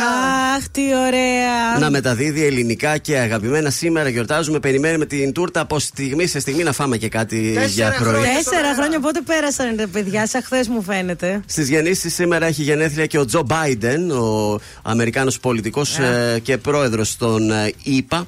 Αχ, 0.57 0.63
τι 0.71 0.81
ωραία. 1.07 1.79
Να 1.79 1.89
μεταδίδει 1.89 2.45
ελληνικά 2.45 2.97
και 2.97 3.17
αγαπημένα. 3.17 3.69
Σήμερα 3.69 4.09
γιορτάζουμε. 4.09 4.59
Περιμένουμε 4.59 5.05
την 5.05 5.33
τούρτα 5.33 5.59
από 5.59 5.79
στιγμή 5.79 6.27
σε 6.27 6.39
στιγμή 6.39 6.63
να 6.63 6.71
φάμε 6.71 6.97
και 6.97 7.09
κάτι 7.09 7.41
Τέσσερα 7.53 7.65
για 7.65 7.95
πρωί. 7.99 8.13
χρόνια. 8.13 8.33
Τέσσερα 8.33 8.73
χρόνια 8.75 8.99
πότε 8.99 9.21
πέρασαν 9.25 9.75
ρε 9.77 9.87
παιδιά, 9.87 10.27
σαν 10.27 10.43
χθες 10.43 10.67
μου 10.67 10.81
φαίνεται. 10.81 11.41
Στις 11.45 11.69
γεννήσεις 11.69 12.13
σήμερα 12.13 12.45
έχει 12.45 12.61
γενέθλια 12.61 13.05
και 13.05 13.19
ο 13.19 13.25
Τζο 13.25 13.43
Μπάιντεν, 13.45 14.11
ο 14.11 14.59
Αμερικάνος 14.81 15.39
πολιτικός 15.39 15.97
και 16.41 16.57
πρόεδρος 16.57 17.17
των 17.17 17.51
ε, 17.51 17.71
ΗΠΑ. 17.83 18.25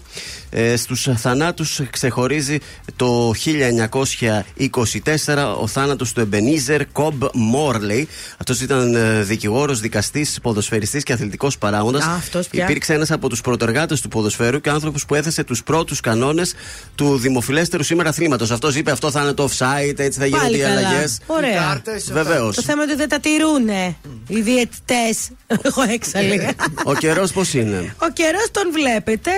Ε, 0.50 0.76
στους 0.76 1.08
θανάτους 1.15 1.82
ξεχωρίζει 1.89 2.58
το 2.96 3.32
1924 3.46 5.56
ο 5.62 5.67
θάνατος 5.67 6.13
του 6.13 6.22
Εμπενίζερ 6.47 6.91
Κομπ 6.91 7.23
Μόρλεϊ. 7.33 8.07
Αυτός 8.38 8.62
ήταν 8.62 8.95
ε, 8.95 9.21
δικηγόρος, 9.23 9.79
δικαστής, 9.79 10.39
ποδοσφαιριστής 10.41 11.03
και 11.03 11.13
αθλητικός 11.13 11.57
παράγοντας. 11.57 12.03
Α, 12.03 12.13
αυτός 12.13 12.47
πια. 12.47 12.63
Υπήρξε 12.63 12.93
ένας 12.93 13.12
από 13.12 13.29
τους 13.29 13.41
πρωτεργάτες 13.41 14.01
του 14.01 14.07
ποδοσφαίρου 14.07 14.62
και 14.62 14.69
άνθρωπος 14.69 15.05
που 15.05 15.15
έθεσε 15.15 15.43
τους 15.43 15.63
πρώτους 15.63 15.99
κανόνες 15.99 16.53
του 16.95 17.17
δημοφιλέστερου 17.17 17.83
σήμερα 17.83 18.10
αθλήματος. 18.10 18.51
Αυτός 18.51 18.75
είπε 18.75 18.91
αυτό 18.91 19.12
θα 19.12 19.21
είναι 19.21 19.33
το 19.33 19.49
offside, 19.49 19.99
έτσι 19.99 20.19
θα 20.19 20.25
γίνονται 20.25 20.43
Πάλι 20.43 20.57
οι 20.57 20.62
καλά. 20.62 20.88
αλλαγές. 20.88 21.19
Ωραία. 21.25 21.62
Κάρτες, 21.62 22.12
Βεβαίως. 22.12 22.55
Το 22.55 22.62
θέμα 22.62 22.83
είναι 22.83 22.91
ότι 22.91 23.01
δεν 23.01 23.10
τα 23.10 23.19
τηρούνε 23.19 23.95
οι 24.27 24.41
διαιτητές. 24.41 25.29
Έχω 25.63 25.81
έξαλλη. 25.81 26.49
Ο 26.83 26.93
καιρός 26.93 27.31
πώς 27.31 27.53
είναι; 27.53 27.95
Ο 28.01 28.10
καιρός 28.13 28.51
τον 28.51 28.71
βλέπετε. 28.71 29.31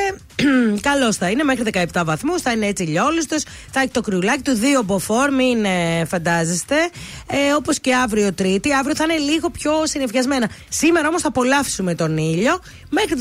Καλό 0.89 1.13
θα 1.13 1.29
είναι 1.29 1.43
μέχρι 1.43 1.63
17 1.93 2.01
βαθμούς. 2.05 2.41
Θα 2.41 2.51
είναι 2.51 2.65
έτσι 2.65 2.83
λιόλουστος. 2.83 3.43
Θα 3.71 3.79
έχει 3.79 3.89
το 3.89 4.01
κρυουλάκι 4.01 4.41
του. 4.41 4.53
Δύο 4.55 4.83
μποφόρ, 4.83 5.33
μην 5.33 5.65
ε, 5.65 6.05
φαντάζεστε. 6.05 6.75
Ε, 7.27 7.53
Όπως 7.57 7.79
και 7.79 7.95
αύριο 7.95 8.33
Τρίτη. 8.33 8.73
Αύριο 8.73 8.95
θα 8.95 9.03
είναι 9.03 9.17
λίγο 9.17 9.49
πιο 9.49 9.71
συνεφιασμένα. 9.83 10.49
Σήμερα 10.69 11.07
όμως 11.07 11.21
θα 11.21 11.27
απολαύσουμε 11.27 11.95
τον 11.95 12.17
ήλιο. 12.17 12.59
Μέχρι 12.89 13.15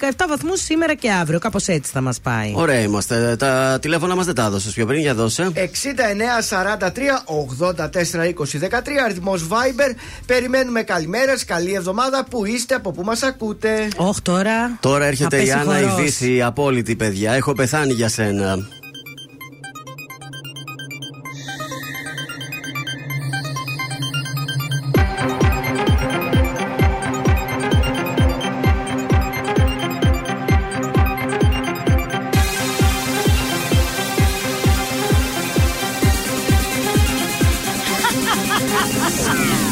16-17 0.00 0.10
βαθμούς 0.28 0.60
σήμερα 0.60 0.94
και 0.94 1.10
αύριο. 1.10 1.38
Κάπως 1.38 1.66
έτσι 1.68 1.90
θα 1.92 2.00
μας 2.00 2.20
πάει. 2.20 2.52
Ωραία 2.56 2.80
είμαστε. 2.80 3.36
Τα 3.38 3.78
τηλέφωνα 3.80 4.14
μας 4.14 4.26
δεν 4.26 4.34
τα 4.34 4.44
έδωσες 4.44 4.72
πιο 4.72 4.86
πριν, 4.86 5.00
για 5.00 5.14
δώσε. 5.14 5.52
69 5.54 6.42
43 6.48 7.22
84 7.24 8.24
20 8.24 8.58
13 8.58 8.68
αριθμός 9.04 9.46
Viber. 9.50 9.94
Περιμένουμε 10.26 10.82
καλημέρες, 10.82 11.44
καλή 11.44 11.72
εβδομάδα. 11.74 12.24
Πού 12.30 12.44
είστε, 12.44 12.74
από 12.74 12.92
πού 12.92 13.02
μας 13.02 13.22
ακούτε; 13.22 13.88
Όχι 13.96 14.22
τώρα. 14.22 14.78
Τώρα 14.80 15.04
έρχεται 15.06 15.36
θα 15.36 15.42
η 15.42 15.46
πέσει 15.46 15.58
Άννα 15.58 15.80
η 15.80 15.82
χορός. 15.82 16.00
Δύση, 16.04 16.32
η 16.34 16.42
απόλυτη, 16.56 16.96
παιδιά. 16.96 17.32
Έχω 17.32 17.52
πεθάνει 17.52 17.92
για 17.92 18.08
σένα. 18.08 18.58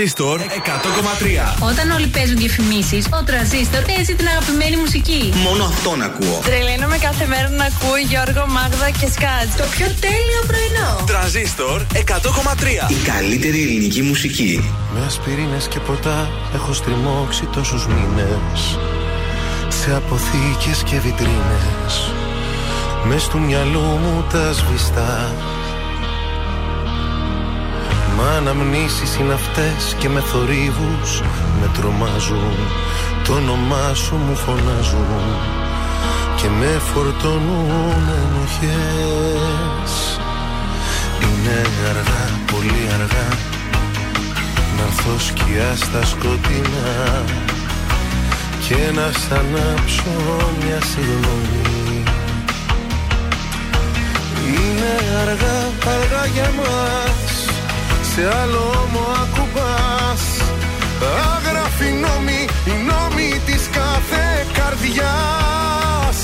Τρανζίστορ 0.01 0.41
100,3. 0.41 1.71
Όταν 1.71 1.91
όλοι 1.91 2.07
παίζουν 2.07 2.37
διαφημίσει, 2.37 3.03
ο 3.19 3.25
τραζίστορ 3.25 3.83
παίζει 3.83 4.15
την 4.15 4.27
αγαπημένη 4.29 4.77
μουσική. 4.77 5.33
Μόνο 5.47 5.65
αυτόν 5.65 6.03
ακούω. 6.03 6.41
Τρελαίνομαι 6.45 6.99
κάθε 6.99 7.27
μέρα 7.27 7.49
να 7.49 7.65
ακούω 7.65 7.97
Γιώργο, 8.11 8.47
Μάγδα 8.57 8.91
και 8.91 9.09
Σκάτ. 9.15 9.49
Το 9.61 9.67
πιο 9.75 9.87
τέλειο 10.05 10.41
πρωινό. 10.51 10.91
Τρανζίστορ 11.07 11.79
100,3. 11.93 12.91
Η 12.97 12.99
καλύτερη 13.13 13.63
ελληνική 13.63 14.03
μουσική. 14.03 14.53
Με 14.95 15.01
ασπιρίνες 15.07 15.69
και 15.69 15.81
ποτά 15.81 16.31
έχω 16.55 16.73
στριμώξει 16.73 17.45
τόσους 17.53 17.87
μήνες 17.87 18.61
Σε 19.69 19.95
αποθήκες 19.95 20.83
και 20.89 20.97
βιτρίνες 21.05 21.95
Μες 23.05 23.29
του 23.29 23.39
μυαλού 23.41 23.81
μου 24.03 24.25
τα 24.33 24.53
σβηστά 24.53 25.35
Μα 28.23 28.31
αναμνήσεις 28.37 29.17
είναι 29.17 29.33
αυτές 29.33 29.97
και 29.99 30.09
με 30.09 30.21
θορύβους 30.21 31.21
με 31.61 31.71
τρομάζουν. 31.75 32.57
Το 33.25 33.33
όνομά 33.33 33.95
σου 33.95 34.15
μου 34.17 34.37
φωνάζουν 34.37 35.37
και 36.37 36.49
με 36.59 36.81
φορτώνουν 36.93 38.03
ενοχές. 38.23 39.93
Είναι 41.23 41.67
αργά, 41.89 42.25
πολύ 42.53 42.89
αργά 42.95 43.29
να 44.77 44.83
έρθω 44.83 45.19
σκιά 45.19 45.77
στα 45.77 46.05
σκοτεινά 46.05 47.25
και 48.69 48.91
να 48.95 49.11
σ' 49.13 49.33
ανάψω 49.33 50.13
μια 50.65 50.79
συγγνώμη. 50.91 52.03
Είναι 54.47 54.93
αργά, 55.21 55.59
αργά 55.95 56.27
για 56.27 56.51
μας 56.57 57.30
σε 58.15 58.23
άλλο 58.43 58.63
όμο 58.85 59.03
ακουμπάς. 59.23 60.23
Άγραφοι 61.35 61.91
νόμοι, 62.05 62.41
οι 62.69 62.75
νόμοι 62.91 63.31
της 63.47 63.63
κάθε 63.79 64.27
καρδιάς. 64.59 66.19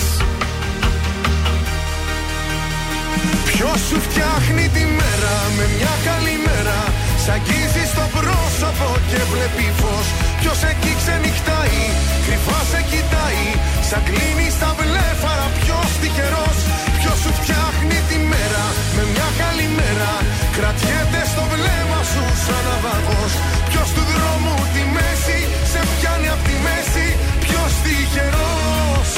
Ποιος 3.51 3.81
σου 3.89 3.99
φτιάχνει 4.07 4.67
τη 4.77 4.85
μέρα 4.99 5.35
με 5.57 5.65
μια 5.77 5.95
καλή 6.09 6.37
μέρα 6.47 6.81
Σ' 7.23 7.29
αγγίζει 7.37 7.85
στο 7.93 8.05
πρόσωπο 8.17 8.89
και 9.11 9.21
βλέπει 9.33 9.67
φως. 9.81 10.07
Ποιος 10.41 10.59
εκεί 10.71 10.93
ξενυχτάει, 11.01 11.83
κρυφά 12.25 12.61
σε 12.71 12.81
κοιτάει 12.91 13.45
Σαν 13.89 14.03
κλείνει 14.09 14.49
στα 14.57 14.71
βλέφαρα 14.79 15.47
ποιος 15.59 15.91
τυχερός 16.01 16.59
Ποιος 17.07 17.21
σου 17.25 17.33
φτιάχνει 17.41 17.99
τη 18.09 18.19
μέρα 18.33 18.65
με 18.97 19.03
μια 19.13 19.29
καλή 19.43 19.69
μέρα; 19.79 20.13
Κρατιέται 20.57 21.21
στο 21.33 21.43
βλέμμα 21.53 22.01
σου 22.13 22.25
σαν 22.45 22.63
ναυαγός 22.67 23.33
Ποιος 23.69 23.89
του 23.95 24.05
δρόμου 24.13 24.55
τη 24.75 24.83
μέση 24.97 25.39
σε 25.73 25.81
πιάνει 25.95 26.29
απ' 26.35 26.45
τη 26.49 26.55
μέση; 26.67 27.07
Ποιος 27.45 27.73
τυχερός; 27.85 29.11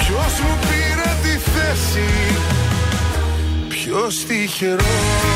Ποιος 0.00 0.32
μου 0.42 0.54
πήρε 0.66 1.10
τη 1.24 1.34
θέση; 1.52 2.08
Ποιος 3.68 4.14
τυχερός; 4.26 5.35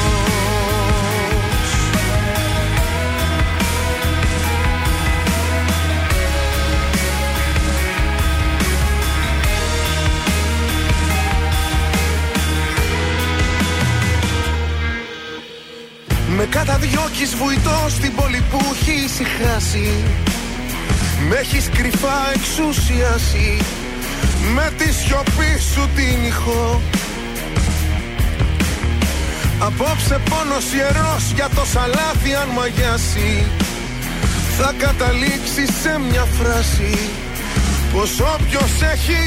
Με 16.80 16.86
καταδιώκεις 16.86 17.34
βουητό 17.34 17.86
στην 17.88 18.14
πόλη 18.14 18.44
που 18.50 18.58
έχει 18.72 19.04
ησυχάσει 19.04 20.04
Με 21.28 21.36
έχεις 21.36 21.68
κρυφά 21.68 22.32
εξουσιάσει. 22.34 23.58
Με 24.54 24.72
τη 24.78 24.92
σιωπή 24.92 25.60
σου 25.72 25.88
την 25.96 26.24
ηχό 26.24 26.80
Απόψε 29.58 30.20
πόνος 30.30 30.72
ιερός 30.72 31.32
για 31.34 31.48
το 31.54 31.64
σαλάθι 31.64 32.34
αν 32.42 32.48
μαγιάσει. 32.48 33.46
Θα 34.58 34.74
καταλήξεις 34.78 35.70
σε 35.82 36.00
μια 36.10 36.24
φράση. 36.24 36.98
Πως 37.92 38.20
όποιος 38.20 38.72
έχει 38.92 39.20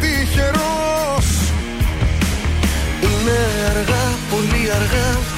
τυχερός. 0.00 1.28
Είναι 3.02 3.38
αργά, 3.70 4.04
πολύ 4.30 4.70
αργά. 4.70 5.18
Να 5.32 5.37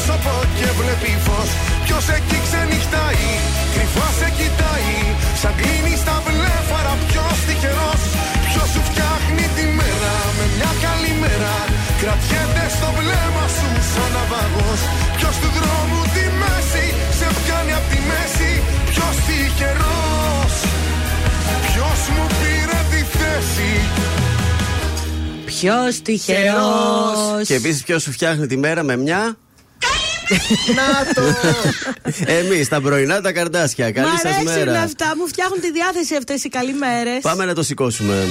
πρόσωπο 0.00 0.34
και 0.58 0.68
βλέπει 0.80 1.12
φως. 1.26 1.50
Ποιος 1.84 2.04
εκεί 2.16 2.38
ξενυχτάει, 2.46 3.26
κρυφά 3.74 4.08
σε 4.18 4.28
κοιτάει. 4.38 4.96
Σαν 5.40 5.52
κλείνει 5.58 5.94
στα 6.02 6.16
βλέφαρα 6.26 6.94
ποιος 7.08 7.36
τυχερός. 7.46 8.02
Ποιος 8.46 8.68
σου 8.72 8.82
φτιάχνει 8.88 9.44
τη 9.56 9.64
μέρα 9.78 10.14
με 10.36 10.44
μια 10.56 10.72
καλή 10.84 11.12
μέρα. 11.22 11.54
Κρατιέται 12.00 12.64
στο 12.76 12.88
βλέμμα 12.98 13.44
σου 13.56 13.68
σαν 13.92 14.10
ναυαγός. 14.14 14.80
Ποιος 15.16 15.34
του 15.42 15.50
δρόμου 15.56 16.00
τη 16.14 16.24
μέση 16.40 16.86
σε 17.18 17.26
πιάνει 17.38 17.72
απ' 17.78 17.88
τη 17.92 17.98
μέση. 18.10 18.52
Ποιος 18.90 19.14
τυχερός. 19.26 20.54
Ποιος 21.66 22.00
μου 22.14 22.24
πήρε 22.38 22.80
τη 22.92 23.00
θέση. 23.16 23.70
Ποιος 25.50 25.92
τυχερός. 26.06 27.46
Και 27.48 27.56
επίσης, 27.60 27.82
ποιος 27.86 28.02
σου 28.02 28.12
φτιάχνει 28.16 28.46
τη 28.46 28.56
μέρα 28.64 28.82
με 28.82 28.96
μια. 28.96 29.22
Να 30.74 31.12
το! 31.14 31.22
Εμείς 32.26 32.68
τα 32.68 32.80
πρωινά 32.80 33.20
τα 33.20 33.32
καρδάσια. 33.32 33.88
Μ' 33.88 33.92
Καλή 33.92 34.08
σας 34.08 34.24
αρέσουν 34.24 34.64
μέρα. 34.64 34.80
αυτά, 34.80 35.12
μου 35.16 35.26
φτιάχνουν 35.26 35.60
τη 35.60 35.72
διάθεση 35.72 36.16
αυτές 36.16 36.44
οι 36.44 36.48
καλημέρες. 36.48 37.20
Πάμε 37.22 37.44
να 37.44 37.54
το 37.54 37.62
σηκώσουμε. 37.62 38.26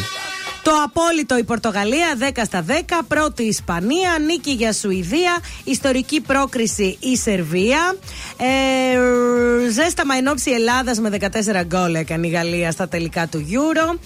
Το 0.64 0.72
απόλυτο 0.84 1.38
η 1.38 1.44
Πορτογαλία 1.44 2.18
10 2.36 2.42
στα 2.46 2.66
10. 2.68 2.72
Πρώτη 3.08 3.44
η 3.44 3.48
Ισπανία. 3.48 4.18
Νίκη 4.26 4.52
για 4.52 4.74
Σουηδία. 4.74 5.38
Ιστορική 5.64 6.22
πρόκριση 6.22 6.98
η 7.00 7.18
Σερβία. 7.18 7.96
Ε, 8.38 9.70
ζέσταμα 9.72 10.16
εν 10.16 10.28
ώψη 10.28 10.52
Ελλάδας 10.52 11.00
με 11.00 11.10
14 11.10 11.64
γκολ 11.66 11.96
έκανε 11.96 12.28
η 12.28 12.30
Γαλλία 12.30 12.72
στα 12.72 12.88
τελικά 12.88 13.28
του 13.28 13.48
Euro. 13.52 13.98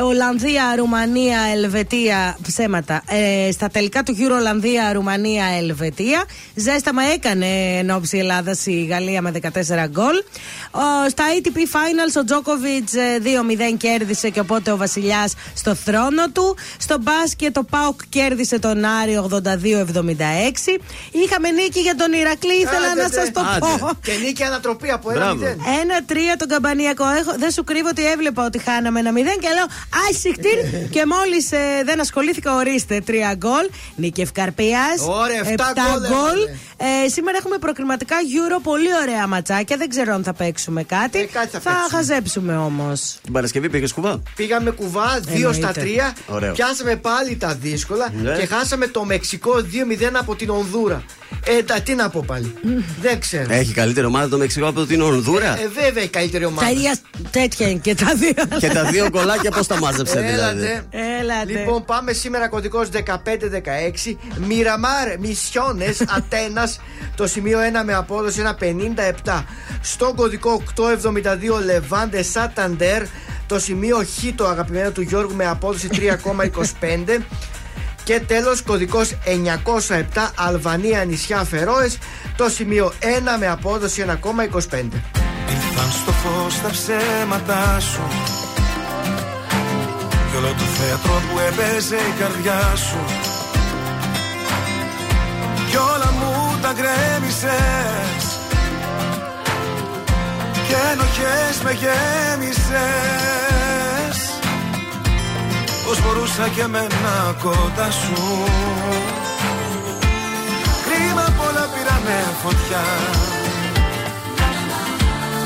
Ολλανδία, 0.00 0.74
Ρουμανία, 0.76 1.38
Ελβετία. 1.54 2.36
Ψέματα. 2.42 3.02
Ε, 3.08 3.50
στα 3.52 3.68
τελικά 3.68 4.02
του 4.02 4.16
Euro 4.18 4.32
Ολλανδία, 4.38 4.92
Ρουμανία, 4.92 5.44
Ελβετία. 5.58 6.24
Ζέσταμα 6.54 7.02
έκανε 7.02 7.46
εν 7.78 7.90
ώψη 7.90 8.18
Ελλάδας 8.18 8.66
η 8.66 8.84
Γαλλία 8.84 9.22
με 9.22 9.30
14 9.30 9.86
γκολ. 9.88 10.14
Ο- 10.70 11.08
Στα 11.08 11.24
ATP 11.36 11.56
Finals 11.58 12.20
ο 12.20 12.24
Τζόκοβιτ 12.24 12.88
2-0 13.22 13.76
κέρδισε 13.76 14.28
και 14.30 14.40
οπότε 14.40 14.70
ο 14.72 14.76
Βασιλιάς 14.76 15.34
στο 15.54 15.74
θρόνο 15.74 16.28
του. 16.32 16.56
Στο 16.78 16.96
μπάσκετ 17.00 17.56
ο 17.58 17.64
Πάουκ 17.64 18.00
κέρδισε 18.08 18.58
τον 18.58 18.84
Άρη 18.84 19.16
82-76. 19.16 20.78
Είχαμε 21.10 21.50
νίκη 21.50 21.80
για 21.80 21.94
τον 21.96 22.12
Ηρακλή, 22.12 22.54
ήθελα 22.54 22.90
Άντε, 22.92 23.02
να 23.02 23.08
τε. 23.10 23.16
σας 23.20 23.30
το 23.32 23.40
Άντε. 23.40 23.58
πω. 23.78 23.90
Και 24.02 24.12
νίκη 24.24 24.42
ανατροπή 24.44 24.90
από 24.90 25.10
ένα 25.10 25.18
Μπράβο. 25.20 25.34
μηδέν. 25.34 25.58
Ένα-τρία 25.82 26.36
τον 26.36 26.48
καμπανιακό. 26.48 27.04
Έχω, 27.08 27.32
δεν 27.38 27.50
σου 27.50 27.64
κρύβω 27.64 27.88
ότι 27.88 28.06
έβλεπα 28.06 28.44
ότι 28.44 28.58
χάναμε 28.58 29.00
ένα 29.00 29.12
μηδέν 29.12 29.38
και 29.40 29.48
λέω 29.54 29.66
Άσυχτήρ. 30.10 30.88
και 30.90 31.06
μόλις 31.06 31.48
δεν 31.84 32.00
ασχολήθηκα, 32.00 32.54
ορίστε. 32.56 33.00
Τρία 33.00 33.34
γκολ. 33.34 33.68
Νίκη 33.96 34.20
Ευκαρπίας. 34.20 35.00
Ωραία, 35.08 35.38
εφτά 35.48 35.72
γκολ 35.74 36.04
έβαλε. 36.04 37.04
Ε, 37.04 37.08
σήμερα 37.08 37.36
έχουμε 37.40 37.58
προκριματικά 37.58 38.16
Euro. 38.16 38.60
Πολύ 38.62 38.88
ωραία 39.02 39.26
ματσάκια. 39.26 39.76
Δεν 39.76 39.88
ξέρω 39.88 40.14
αν 40.14 40.22
θα 40.24 40.32
παίξουμε 40.32 40.82
κάτι. 40.82 41.18
Ε, 41.18 41.24
κάτι 41.24 41.48
θα 41.48 41.60
θα 41.60 41.70
παίξουμε. 41.70 41.96
χαζέψουμε 41.96 42.56
όμως. 42.56 43.18
Την 43.22 43.32
Παρασκευή 43.32 43.68
πήγες 43.68 43.92
κουβά; 43.92 44.22
Πήγαμε 44.36 44.70
κουβά 44.70 45.20
2 45.20 45.52
στα 45.52 45.72
Εννοείται. 45.76 46.14
3. 46.26 46.34
Ωραίο. 46.34 46.52
Πιάσαμε 46.52 46.96
πάλι 46.96 47.36
τα 47.36 47.54
δύσκολα 47.54 48.08
Ναι. 48.22 48.36
και 48.38 48.46
χάσαμε 48.46 48.86
το 48.86 49.04
Μεξικό 49.04 49.52
2-0 49.60 50.18
από 50.18 50.34
την 50.36 50.50
Ονδούρα. 50.50 51.02
Ε, 51.46 51.62
τα, 51.62 51.80
τι 51.80 51.94
να 51.94 52.08
πω 52.08 52.24
πάλι. 52.26 52.54
Δεν 53.00 53.20
ξέρω. 53.20 53.52
Έχει 53.52 53.72
καλύτερη 53.72 54.06
ομάδα 54.06 54.28
το 54.28 54.38
Μεξικό 54.38 54.66
από 54.66 54.86
την 54.86 55.02
Ονδούρα. 55.02 55.58
Ε, 55.60 55.68
βέβαια 55.82 56.02
η 56.02 56.08
καλύτερη 56.08 56.44
ομάδα. 56.44 56.66
Τα 56.66 56.72
ίδια 56.72 56.96
τέτοια 57.30 57.68
είναι 57.68 57.78
και 57.78 57.94
τα 57.94 58.14
δύο. 58.14 58.32
Και 58.58 58.68
τα 58.68 58.84
δύο 58.84 59.10
κολλάκια 59.10 59.50
πώς 59.50 59.66
τα 59.66 59.78
μάζεψε 59.78 60.20
δηλαδή; 60.20 60.64
Έλατε. 60.64 60.86
Έλατε. 61.20 61.52
Λοιπόν, 61.52 61.84
πάμε 61.84 62.12
σήμερα 62.12 62.48
κωδικός 62.48 62.88
1516. 62.92 64.16
Μιραμάρ, 64.46 65.18
Μισιώνε, 65.18 65.94
Ατένας. 66.16 66.80
Το 67.16 67.26
σημείο 67.26 67.58
1 67.58 67.84
με 67.84 67.94
απόδοση 67.94 68.42
1,57. 69.24 69.42
Στον 69.80 70.14
κωδικό 70.14 70.62
872 70.76 71.64
Λεβάντε 71.64 72.22
Σάταντέρ. 72.22 73.02
Το 73.46 73.58
σημείο 73.58 73.96
Χ 73.96 74.34
το 74.34 74.46
αγαπημένο 74.46 74.90
του 74.90 75.00
Γιώργου 75.00 75.34
με 75.34 75.46
απόδοση 75.46 75.88
3,25. 75.92 77.20
Και 78.04 78.20
τέλος 78.20 78.62
κωδικός 78.62 79.16
907 79.94 80.30
Αλβανία 80.36 81.04
νησιά 81.04 81.44
Φερόες 81.44 81.98
Το 82.36 82.48
σημείο 82.48 82.92
1 83.00 83.04
με 83.38 83.48
απόδοση 83.48 84.04
1,25 84.06 84.12
Ήρθαν 85.52 85.90
στο 86.02 86.12
φως 86.12 86.60
τα 86.60 86.70
ψέματά 86.70 87.80
σου. 87.80 88.02
Κι 90.30 90.36
όλο 90.36 90.48
το 90.48 90.64
θέατρο 90.64 91.22
που 91.30 91.38
έπαιζε 91.38 91.96
η 91.96 92.14
καρδιά 92.18 92.76
σου. 92.76 92.98
Κι 95.70 95.76
όλα 95.76 96.12
μου 96.12 96.58
τα 96.62 96.72
γκρέμισες. 96.72 98.24
Και 100.68 100.74
ενοχές 100.92 101.62
με 101.64 101.72
γέμισες 101.72 103.61
Πώς 105.92 106.04
μπορούσα 106.04 106.48
και 106.54 106.60
εμένα 106.60 107.14
κοντά 107.42 107.88
σου. 108.00 108.16
Κρίμα 110.84 111.26
πολλά 111.38 111.64
πήρανε 111.72 112.18
φωτιά. 112.42 112.84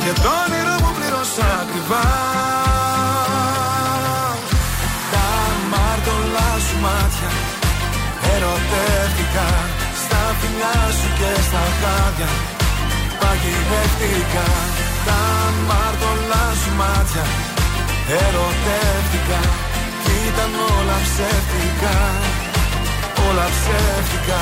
Και 0.02 0.12
το 0.22 0.30
όνειρο 0.44 0.74
μου 0.82 0.90
πλήρωσα 0.96 1.48
ακριβά. 1.62 2.04
Τα 5.12 5.26
μάρτωλά 5.72 6.50
σου 6.66 6.76
μάτια 6.84 7.30
Ερωτεύτηκα 8.34 9.48
Στα 10.02 10.22
φιλιά 10.38 10.76
σου 10.98 11.08
και 11.18 11.30
στα 11.48 11.64
χάδια 11.80 12.30
Παγιδεύτηκα. 13.20 14.46
Τα 15.06 15.20
μάρτωλά 15.68 16.44
σου 16.60 16.70
μάτια 16.80 17.24
Ερωτεύτηκα. 18.24 19.40
Κι 19.40 19.55
ήταν 20.28 20.50
όλα 20.78 20.98
ψεύτικα 21.02 21.96
Όλα 23.28 23.44
ψεύτικα. 23.44 24.40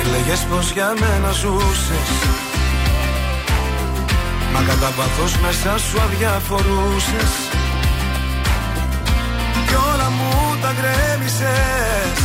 Έλεγες 0.00 0.46
πως 0.50 0.70
για 0.70 0.94
μένα 1.00 1.30
ζούσες 1.30 2.47
Μα 4.58 4.64
κατά 4.64 4.90
πάθος 4.96 5.36
μέσα 5.36 5.78
σου 5.78 6.00
αδιαφορούσες. 6.00 7.32
Κι 9.66 9.74
όλα 9.92 10.10
μου 10.10 10.56
τα 10.62 10.72
γκρέμισες. 10.76 12.18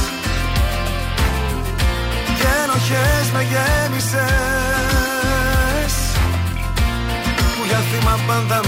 Και 2.37 2.49
ενοχές 2.63 3.25
με 3.33 3.41
γέμισες. 3.51 4.23
Που 7.55 7.63
για 7.67 7.81
θύμα 7.89 8.15
πάντα 8.27 8.61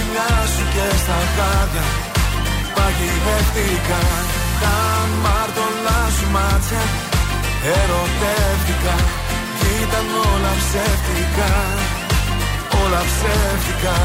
φιλιά 0.00 0.32
σου 0.54 0.64
και 0.74 0.86
στα 1.02 1.18
χάδια. 1.34 1.86
Παγιδεύτηκα. 2.76 4.02
Τα 4.62 4.76
μάρτωλά 5.22 6.00
σου 6.16 6.26
μάτια 6.34 6.84
Ερωτεύτηκα. 7.78 8.96
Κι 9.58 9.70
ήταν 9.84 10.06
όλα 10.32 10.52
ψεύτικα. 10.60 11.52
Όλα 12.82 13.02
ψεύτικα 13.10 13.96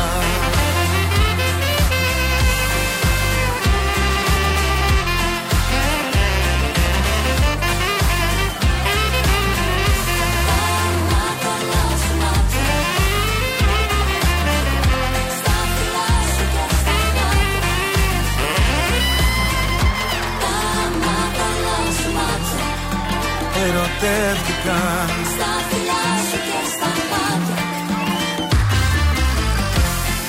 Ερωτεύτηκα 24.65 24.81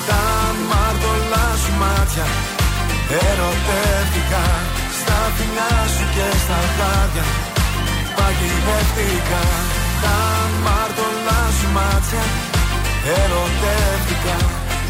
Τα 0.09 0.23
μάρτωλά 0.69 1.47
σου 1.61 1.73
μάτια 1.81 2.27
Ερωτεύτηκα. 3.25 4.43
Στα 4.99 5.19
φιλιά 5.35 5.73
σου 5.93 6.05
και 6.15 6.27
στα 6.43 6.59
χάδια 6.77 7.25
Παγιδεύτηκα. 8.17 9.43
Τα 10.03 10.17
μάρτωλά 10.65 11.41
σου 11.57 11.67
μάτια 11.77 12.23
Ερωτεύτηκα. 13.19 14.37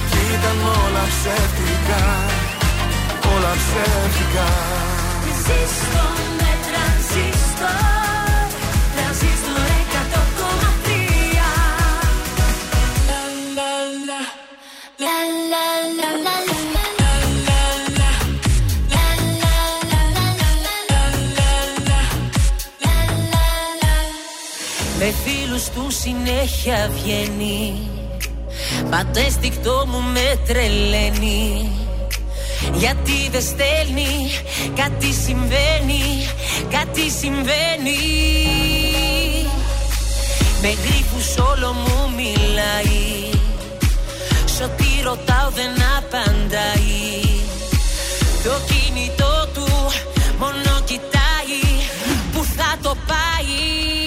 Κι 0.10 0.22
ήταν 0.36 0.60
όλα 0.82 1.04
ψεύτικα. 1.14 2.04
Όλα 3.34 3.54
ψεύτικα. 3.62 4.48
Τρανζίστορ 5.24 6.20
με 6.38 6.52
τρανζίστορ 6.66 7.58
Τρανζίστορ 7.60 8.07
του 25.78 25.92
συνέχεια 25.92 26.90
βγαίνει. 26.94 27.90
Πατέστηκτό 28.90 29.86
μου 29.88 30.02
με 30.13 30.40
τρελαίνει. 30.48 31.70
Γιατί 32.74 33.30
δεν 33.32 33.42
στέλνει 33.42 34.32
Κάτι 34.76 35.13
συμβαίνει 35.13 36.28
Κάτι 36.72 37.10
συμβαίνει. 37.20 38.02
Με 40.62 40.68
γρήπους 40.68 41.38
όλο 41.38 41.72
μου 41.74 42.12
μιλάει. 42.16 43.30
Σ' 44.46 44.62
ό,τι 44.62 44.86
ρωτάω 45.04 45.50
δεν 45.50 45.72
απαντάει. 45.98 47.22
Το 48.44 48.54
κινητό 48.70 49.48
του 49.54 49.68
μόνο 50.40 50.82
κοιτάει. 50.86 51.62
Που 52.34 52.44
θα 52.58 52.78
το 52.82 52.96
πάει 53.08 54.07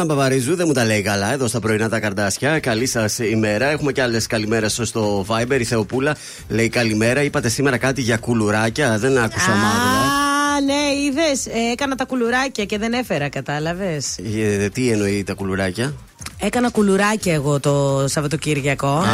Έλα, 0.00 0.08
Παπαρίζου, 0.08 0.54
δεν 0.54 0.66
μου 0.66 0.72
τα 0.72 0.84
λέει 0.84 1.02
καλά 1.02 1.32
εδώ 1.32 1.48
στα 1.48 1.60
πρωινά 1.60 1.88
τα 1.88 2.00
καρδάσια. 2.00 2.58
Καλή 2.58 2.86
σας 2.86 3.18
ημέρα. 3.18 3.66
Έχουμε 3.70 3.92
και 3.92 4.02
άλλες 4.02 4.26
καλημέρες 4.26 4.80
στο 4.82 5.26
Viber. 5.28 5.60
Η 5.60 5.64
Θεοπούλα 5.64 6.16
λέει 6.48 6.68
καλημέρα. 6.68 7.22
Είπατε 7.22 7.48
σήμερα 7.48 7.78
κάτι 7.78 8.00
για 8.00 8.16
κουλουράκια. 8.16 8.98
Δεν 8.98 9.18
άκουσα 9.18 9.50
μάλλον. 9.50 9.62
Α, 9.62 10.60
ναι, 10.60 11.00
είδες. 11.04 11.46
έκανα 11.72 11.94
τα 11.94 12.04
κουλουράκια 12.04 12.64
και 12.64 12.78
δεν 12.78 12.92
έφερα, 12.92 13.28
κατάλαβες. 13.28 14.18
Ε, 14.18 14.68
τι 14.68 14.90
εννοεί 14.90 15.24
τα 15.24 15.34
κουλουράκια; 15.34 15.94
Έκανα 16.42 16.70
κουλουράκια 16.70 17.34
εγώ 17.34 17.60
το 17.60 18.04
Σαββατοκύριακο. 18.08 19.04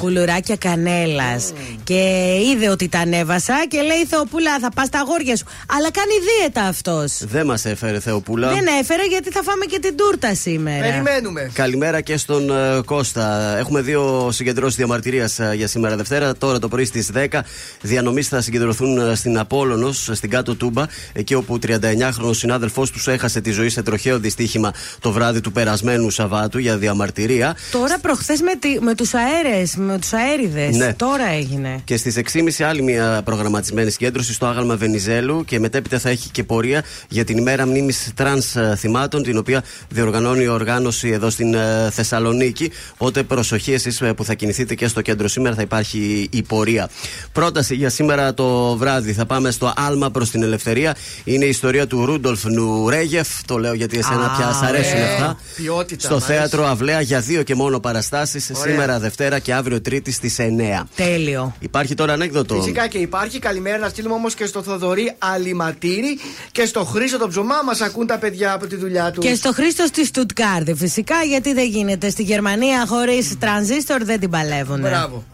Κουλουράκια 0.00 0.56
κανέλας. 0.56 1.52
Και 1.84 2.34
είδε 2.52 2.68
ότι 2.68 2.88
τα 2.88 2.98
ανέβασα 2.98 3.54
και 3.68 3.80
λέει 3.80 4.04
Θεοπούλα, 4.08 4.58
θα 4.60 4.70
πας 4.74 4.86
στα 4.86 4.98
αγόρια 4.98 5.36
σου. 5.36 5.44
Αλλά 5.76 5.90
κάνει 5.90 6.12
δίαιτα 6.26 6.62
αυτός. 6.62 7.24
Δεν 7.24 7.46
μας 7.46 7.64
έφερε 7.64 8.00
Θεοπούλα. 8.00 8.48
Δεν 8.48 8.66
έφερε 8.80 9.02
γιατί 9.08 9.30
θα 9.30 9.42
φάμε 9.42 9.64
και 9.64 9.78
την 9.78 9.96
τούρτα 9.96 10.34
σήμερα. 10.34 10.80
Περιμένουμε. 10.80 11.50
Καλημέρα 11.52 12.00
και 12.00 12.16
στον 12.16 12.50
ε, 12.50 12.80
Κώστα. 12.84 13.56
Έχουμε 13.58 13.80
δύο 13.80 14.28
συγκεντρώσεις 14.32 14.76
διαμαρτυρίας 14.76 15.38
ε, 15.38 15.52
για 15.54 15.66
σήμερα 15.66 15.96
Δευτέρα. 15.96 16.36
Τώρα 16.36 16.58
το 16.58 16.68
πρωί 16.68 16.84
στις 16.84 17.10
10 17.14 17.40
διανομής 17.80 18.28
θα 18.28 18.40
συγκεντρωθούν 18.40 19.10
ε, 19.10 19.14
στην 19.14 19.38
Απόλωνο, 19.38 19.92
στην 19.92 20.30
κάτω 20.30 20.54
Τούμπα, 20.54 20.84
εκεί 21.12 21.34
όπου 21.34 21.58
39χρονο 21.66 22.30
συνάδελφός 22.30 22.90
τους 22.90 23.08
έχασε 23.08 23.40
τη 23.40 23.50
ζωή 23.50 23.68
σε 23.68 23.82
τροχαίο 23.82 24.18
δυστύχημα 24.18 24.72
το 25.00 25.12
βράδυ 25.12 25.40
του 25.40 25.52
περασμένου 25.52 26.10
Σαββάτου. 26.10 26.58
Για 26.60 26.76
διαμαρτυρία. 26.76 27.56
Τώρα 27.70 27.98
προχθές 27.98 28.40
με, 28.40 28.54
τη- 28.58 28.80
με 28.80 28.94
τους 28.94 29.10
αέρες, 29.14 29.76
με 29.76 29.98
τους 29.98 30.12
αέριδες. 30.12 30.76
Ναι. 30.76 30.94
Τώρα 30.94 31.28
έγινε. 31.28 31.80
Και 31.84 31.96
στις 31.96 32.16
6.30 32.16 32.62
άλλη 32.64 32.82
μια 32.82 33.22
προγραμματισμένη 33.24 33.90
συγκέντρωση 33.90 34.32
στο 34.32 34.46
άγαλμα 34.46 34.76
Βενιζέλου 34.76 35.44
και 35.44 35.58
μετέπειτα 35.58 35.98
θα 35.98 36.08
έχει 36.08 36.30
και 36.30 36.44
πορεία 36.44 36.84
για 37.08 37.24
την 37.24 37.36
ημέρα 37.38 37.66
μνήμης 37.66 38.10
τρανς 38.14 38.54
θυμάτων, 38.76 39.22
την 39.22 39.36
οποία 39.38 39.64
διοργανώνει 39.88 40.42
η 40.42 40.48
οργάνωση 40.48 41.08
εδώ 41.08 41.30
στην 41.30 41.54
ε, 41.54 41.90
Θεσσαλονίκη. 41.92 42.70
Οπότε 42.96 43.22
προσοχή 43.22 43.72
εσείς 43.72 44.02
που 44.16 44.24
θα 44.24 44.34
κινηθείτε 44.34 44.74
και 44.74 44.88
στο 44.88 45.00
κέντρο 45.00 45.28
σήμερα, 45.28 45.54
θα 45.54 45.62
υπάρχει 45.62 46.28
η 46.32 46.42
πορεία. 46.42 46.88
Πρόταση 47.32 47.74
για 47.74 47.90
σήμερα 47.90 48.34
το 48.34 48.76
βράδυ. 48.76 49.12
Θα 49.12 49.26
πάμε 49.26 49.50
στο 49.50 49.72
Άλμα 49.76 50.10
προς 50.10 50.30
την 50.30 50.42
Ελευθερία. 50.42 50.96
Είναι 51.24 51.44
η 51.44 51.48
ιστορία 51.48 51.86
του 51.86 52.04
Ρούντολφ 52.06 52.44
Νουρέγεφ. 52.44 53.28
Το 53.46 53.58
λέω 53.58 53.72
γιατί 53.74 53.98
εσένα 53.98 54.24
Α, 54.24 54.36
πια 54.36 54.52
σ' 54.52 54.62
αρέσουν 54.62 54.92
ωραίο. 54.98 55.12
αυτά. 55.12 55.38
Ποιότητα, 55.56 56.04
Στο 56.06 56.14
μ' 56.14 56.22
αρέσει. 56.32 56.49
Θέατρο 56.50 56.72
Αυλαία 56.72 57.00
για 57.00 57.20
δύο 57.20 57.42
και 57.42 57.54
μόνο 57.54 57.80
παραστάσεις. 57.80 58.50
Ωραία. 58.54 58.72
Σήμερα 58.72 58.98
Δευτέρα 58.98 59.38
και 59.38 59.54
αύριο 59.54 59.80
Τρίτη 59.80 60.12
στις 60.12 60.36
9. 60.38 60.86
Τέλειο. 60.96 61.54
Υπάρχει 61.58 61.94
τώρα 61.94 62.12
ανέκδοτο. 62.12 62.54
Φυσικά 62.54 62.86
και 62.86 62.98
υπάρχει. 62.98 63.38
Καλημέρα 63.38 63.78
να 63.78 63.88
στείλουμε 63.88 64.14
όμως 64.14 64.34
και 64.34 64.46
στο 64.46 64.62
Θοδωρή 64.62 65.14
Αληματήρη 65.18 66.18
και 66.52 66.64
στο 66.64 66.84
Χρήστο 66.84 67.18
τον 67.18 67.28
ψωμά. 67.28 67.54
Μας 67.64 67.80
ακούν 67.80 68.06
τα 68.06 68.18
παιδιά 68.18 68.52
από 68.52 68.66
τη 68.66 68.76
δουλειά 68.76 69.10
τους. 69.10 69.24
Και 69.24 69.34
στο 69.34 69.52
Χρήστο 69.52 69.86
στη 69.86 70.06
Στουτκάρδη, 70.06 70.74
φυσικά, 70.74 71.14
γιατί 71.28 71.52
δεν 71.52 71.68
γίνεται. 71.68 72.10
Στη 72.10 72.22
Γερμανία 72.22 72.86
χωρίς 72.86 73.38
τρανζίστορ 73.38 74.04
δεν 74.04 74.20
την 74.20 74.30
παλεύουν. 74.30 74.80
Μπράβο. 74.80 75.24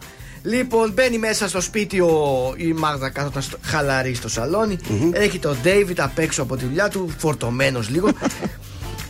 Λοιπόν, 0.43 0.91
μπαίνει 0.93 1.17
μέσα 1.17 1.47
στο 1.47 1.61
σπίτι 1.61 1.99
ο, 1.99 2.53
η 2.57 2.73
Μάγδα 2.73 3.09
κάθονταν 3.09 3.41
στο, 3.41 3.57
χαλαρή 3.63 4.13
στο 4.13 4.29
σαλονι 4.29 4.77
Έχει 5.11 5.39
τον 5.39 5.57
Ντέιβιτ 5.61 6.01
απ' 6.01 6.19
έξω 6.19 6.41
από 6.41 6.55
τη 6.55 6.65
δουλειά 6.65 6.89
του, 6.89 7.09
φορτωμένος 7.17 7.89
λίγο. 7.89 8.09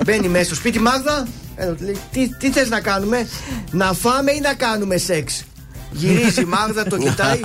μπαίνει 0.03 0.27
μέσα 0.27 0.45
στο 0.45 0.55
σπίτι, 0.55 0.79
Μάγδα. 0.79 1.27
Έλα, 1.55 1.73
του 1.73 1.83
λέει, 1.83 1.97
τι, 2.11 2.29
τι 2.29 2.51
θες 2.51 2.69
να 2.69 2.79
κάνουμε, 2.79 3.27
Να 3.71 3.93
φάμε 3.93 4.31
ή 4.31 4.39
να 4.39 4.53
κάνουμε 4.53 4.97
σεξ; 4.97 5.43
Γυρίζει 5.91 6.41
η 6.41 6.45
Μάγδα, 6.45 6.83
το 6.83 6.97
κοιτάει. 6.97 7.39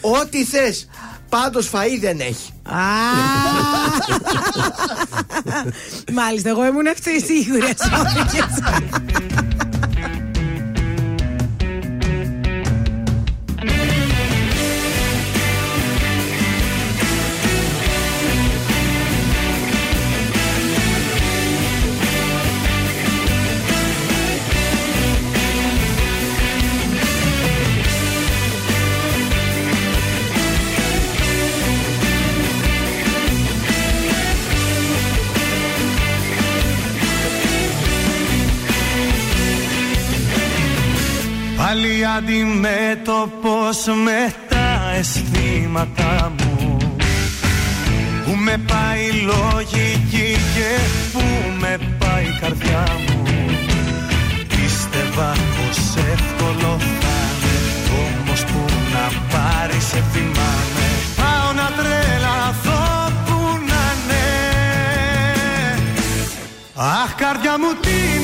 Ό,τι 0.00 0.44
θες. 0.44 0.88
Πάντως 1.28 1.70
φαΐ 1.72 1.98
δεν 2.00 2.20
έχει. 2.20 2.52
Α! 2.62 2.76
Μάλιστα, 6.12 6.48
εγώ 6.48 6.66
ήμουν 6.66 6.86
αυτή 6.86 7.20
σίγουρη. 7.22 7.74
Πάλι 41.66 42.06
αντιμέτωπος 42.16 43.86
με 44.04 44.32
τα 44.48 44.92
αισθήματα 44.98 46.32
μου. 46.38 46.76
Που 48.24 48.34
με 48.34 48.56
πάει 48.66 49.00
η 49.00 49.12
λογική 49.12 50.36
και 50.54 50.70
που 51.12 51.22
με 51.60 51.78
πάει 51.98 52.24
η 52.24 52.38
καρδιά 52.40 52.86
μου. 53.06 53.22
Πίστευα 54.48 55.32
πως 55.32 56.04
εύκολο 56.12 56.76
θα 56.78 57.16
είναι 57.42 57.56
Όμως 58.04 58.44
που 58.44 58.64
να 58.92 59.06
πάρεις 59.32 59.84
σε 59.84 60.02
θυμάμαι 60.12 60.86
Πάω 61.16 61.52
να 61.52 61.70
τρελαθώ 61.76 63.12
που 63.26 63.38
να 63.68 63.84
ναι. 64.06 64.28
Αχ 66.74 67.14
καρδιά 67.14 67.58
μου 67.58 67.72
τι 67.80 68.15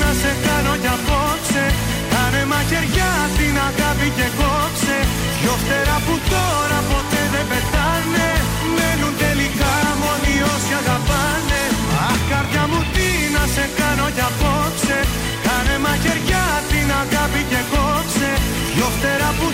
Δυο 5.53 5.65
φτερά 5.67 5.99
που 6.07 6.15
τώρα 6.33 6.79
ποτέ 6.91 7.23
δεν 7.35 7.47
πετάνε 7.51 8.29
Μένουν 8.77 9.15
τελικά 9.25 9.73
μόνοι 10.03 10.35
όσοι 10.55 10.73
αγαπάνε. 10.81 11.63
Αχ 12.11 12.21
καρδιά 12.31 12.65
μου 12.71 12.81
τι 12.95 13.09
να 13.35 13.45
σε 13.55 13.65
κάνω 13.79 14.07
για 14.17 14.29
απόψε 14.33 14.99
Κάνε 15.47 15.77
μαχαιριά 15.85 16.45
την 16.71 16.89
αγάπη 17.03 17.43
και 17.51 17.61
κόψε. 17.73 18.31
Δυο 18.75 18.89
φτερά 18.95 19.31
που 19.39 19.47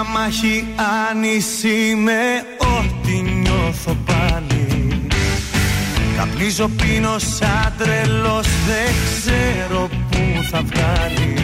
Μία 0.00 0.08
μάχη 0.08 0.66
άνηση 1.08 1.94
με 2.04 2.22
ό,τι 2.58 3.12
νιώθω 3.12 3.96
πάλι. 4.06 4.66
Καπνίζω 6.16 6.68
πίνω 6.68 7.18
σαν 7.18 7.72
τρελός 7.78 8.46
δεν 8.66 8.94
ξέρω 9.06 9.88
που 10.10 10.20
θα 10.50 10.62
βγάλει. 10.62 11.34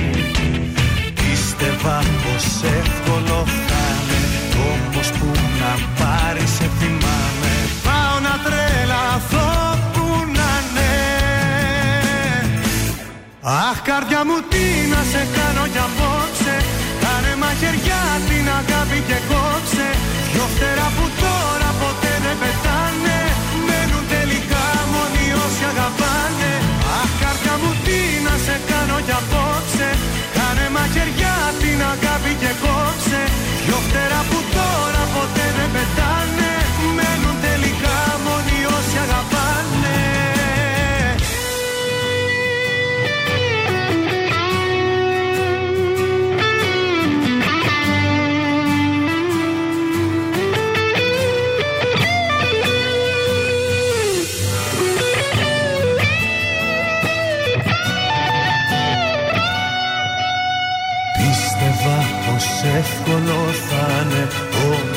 Πίστευα 1.15 1.99
πως 1.99 2.45
εύκολο 2.81 3.45
θα 3.67 3.85
είναι 4.09 4.39
Όμως 4.73 5.09
που 5.11 5.27
να 5.61 5.73
πάρει 5.99 6.47
σε 6.47 6.71
θυμάμαι. 6.79 7.55
Πάω 7.85 8.21
να 8.21 8.35
τρελαθώ 8.45 9.79
που 9.93 10.07
να 10.37 10.53
ναι. 10.75 10.95
Αχ 13.41 13.83
καρδιά 13.83 14.25
μου 14.25 14.37
τι 14.51 14.89
να 14.93 15.03
σε 15.11 15.27
κάνω 15.37 15.67
για 15.73 15.85
απόψε. 15.91 16.57
Κάνε 17.03 17.37
μαχαιριά 17.43 18.03
την 18.47 18.55
αγάπη 18.63 18.99
και 19.09 19.19
κόψε. 19.31 19.89
Δυο 20.33 20.47
φτερά 20.55 20.89
που 20.97 21.07
τώρα 21.23 21.71
ποτέ 21.83 22.13
δεν 22.25 22.37
πετάνε. 22.43 23.19
Μένουν 23.67 24.05
τελικά 24.15 24.65
μόνοι 24.93 25.25
όσοι 25.45 25.63
αγαπάνε. 25.73 26.53
Αχ 27.01 27.11
καρδιά 27.23 27.55
μου 27.61 27.71
τι 27.85 27.99
να 28.27 28.35
σε 28.45 28.57
κάνω 28.71 28.97
για 29.07 29.19
απόψε. 29.23 29.89
Κάνε 30.37 30.67
μαχαιριά 30.75 31.37
την 31.61 31.79
αγάπη 31.93 32.33
και 32.43 32.53
κόψε. 32.65 33.23
Δυο 33.67 33.79
φτερά 33.87 34.21
που 34.31 34.39
τώρα 34.57 35.03
ποτέ 35.15 35.47
δεν 35.57 35.69
πετάνε 35.75 36.66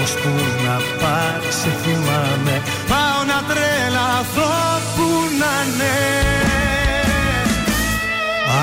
Όμως 0.10 0.24
που 0.24 0.34
να 0.66 0.76
πάρει 1.02 1.52
σε 1.62 1.72
θυμάμαι. 1.82 2.56
Πάω 2.92 3.20
να 3.32 3.40
τρελαθώ 3.50 4.54
που 4.96 5.08
να 5.42 5.54
ναι. 5.78 6.00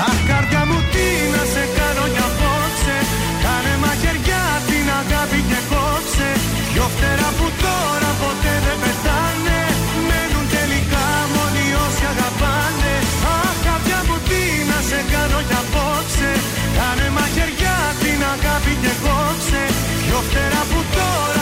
Αχ 0.01 0.17
καρδιά 0.29 0.63
μου 0.69 0.79
τι 0.93 1.07
να 1.33 1.43
σε 1.53 1.63
κάνω 1.77 2.05
για 2.15 2.27
απόψε. 2.31 2.97
Κάνε 3.43 3.73
μαχαιριά 3.83 4.45
την 4.69 4.87
αγάπη 4.99 5.39
και 5.49 5.59
κόψε. 5.71 6.29
Δυο 6.73 6.87
φτερά 6.93 7.29
που 7.37 7.47
τώρα 7.63 8.11
ποτέ 8.21 8.53
δεν 8.65 8.77
πετάνε. 8.83 9.59
Μένουν 10.07 10.45
τελικά 10.55 11.05
μόνοι 11.33 11.65
όσοι 11.85 12.03
αγαπάνε. 12.13 12.95
Αχ 13.37 13.55
καρδιά 13.65 13.99
μου 14.07 14.17
τι 14.27 14.41
να 14.69 14.79
σε 14.89 14.99
κάνω 15.11 15.39
για 15.49 15.61
απόψε. 15.65 16.31
Κάνε 16.77 17.07
μαχαιριά 17.17 17.77
την 18.01 18.19
αγάπη 18.33 18.73
και 18.83 18.93
κόψε. 19.05 19.63
Δυο 20.05 20.19
φτερά 20.27 20.61
που 20.71 20.79
τώρα 20.95 21.36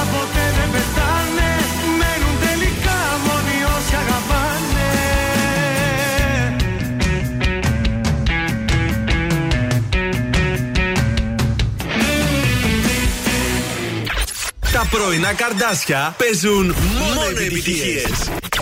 Τα 14.91 14.97
πρωινά 14.97 15.33
καρδάσια 15.33 16.15
παίζουν 16.17 16.75
μόνο 16.89 17.21
επιτυχίες. 17.45 18.11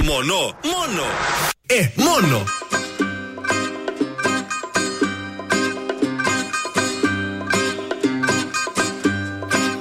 Μόνο, 0.04 0.36
μόνο. 0.74 1.04
Ε, 1.66 1.88
μόνο. 1.96 2.44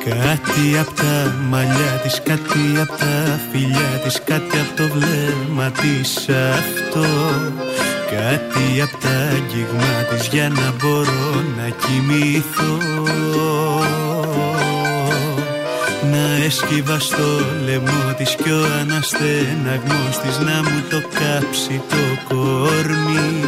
Κάτι 0.04 0.78
απ' 0.78 0.96
τα 0.96 1.34
μαλλιά 1.48 2.00
της, 2.02 2.22
κάτι 2.24 2.80
απ' 2.80 2.98
τα 2.98 3.40
φιλιά 3.52 4.00
της 4.04 4.20
Κάτι 4.24 4.58
απ' 4.58 4.76
το 4.76 4.88
βλέμμα 4.88 5.70
της 5.70 6.28
αυτό 6.28 7.06
Κάτι 8.10 8.80
απ' 8.82 9.02
τα 9.02 9.08
αγγίγμα 9.08 10.02
της 10.10 10.26
για 10.26 10.48
να 10.48 10.74
μπορώ 10.78 11.44
να 11.56 11.68
κοιμηθώ 11.68 12.78
Να 14.06 14.11
έσκυβα 16.44 16.98
στο 16.98 17.40
λαιμό 17.64 18.14
της 18.16 18.34
κι 18.34 18.50
ο 18.50 18.64
αναστεναγμός 18.80 20.18
της 20.22 20.38
Να 20.38 20.62
μου 20.62 20.82
το 20.90 21.00
κάψει 21.00 21.82
το 21.88 22.34
κορμί 22.34 23.44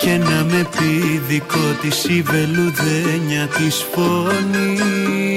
και 0.00 0.16
να 0.16 0.44
με 0.44 0.68
πει 0.70 1.18
δικό 1.28 1.76
της 1.80 2.04
η 2.04 2.22
βελουδένια 2.22 3.46
της 3.46 3.84
φωνή 3.92 5.29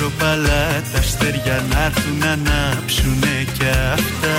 ντροπαλά 0.00 0.82
Τα 0.92 0.98
αστέρια 0.98 1.64
να 1.70 1.84
έρθουν 1.84 2.18
να 2.18 2.30
ανάψουνε 2.30 3.44
κι 3.58 3.64
αυτά. 3.92 4.38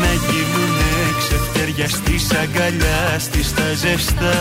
Να 0.00 0.12
γίνουνε 0.12 0.92
ξεφτέρια 1.18 1.88
στις 1.88 2.30
αγκαλιάς 2.32 3.22
στις 3.22 3.54
τα 3.54 3.74
ζεστά 3.74 4.38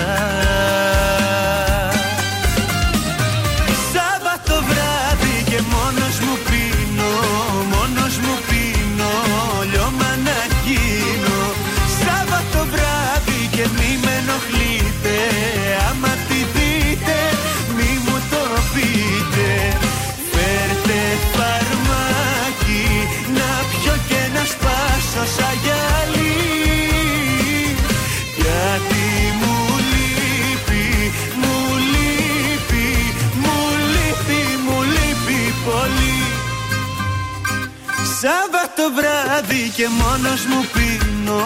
και 39.80 39.88
μόνος 40.02 40.42
μου 40.52 40.62
πίνω, 40.74 41.42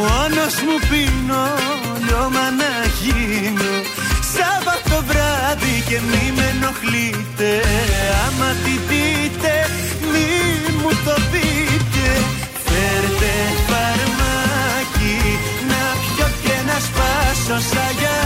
μόνος 0.00 0.54
μου 0.66 0.76
πίνω, 0.90 1.44
λιώμα 2.04 2.46
να 2.60 2.72
γίνω. 3.00 3.72
Σάββατο 4.34 4.96
βράδυ 5.08 5.76
και 5.88 5.98
μη 6.08 6.24
με 6.36 6.46
ενοχλείτε, 6.54 7.50
άμα 8.24 8.50
τη 8.64 8.74
δείτε 8.88 9.54
μη 10.12 10.28
μου 10.80 10.90
το 11.04 11.14
πείτε. 11.30 12.06
Φέρτε 12.66 13.34
φαρμάκι 13.68 15.18
να 15.70 15.82
πιω 16.02 16.28
και 16.44 16.56
να 16.68 16.76
σπάσω 16.86 17.56
σαν 17.70 17.90
γυαλί 17.98 18.23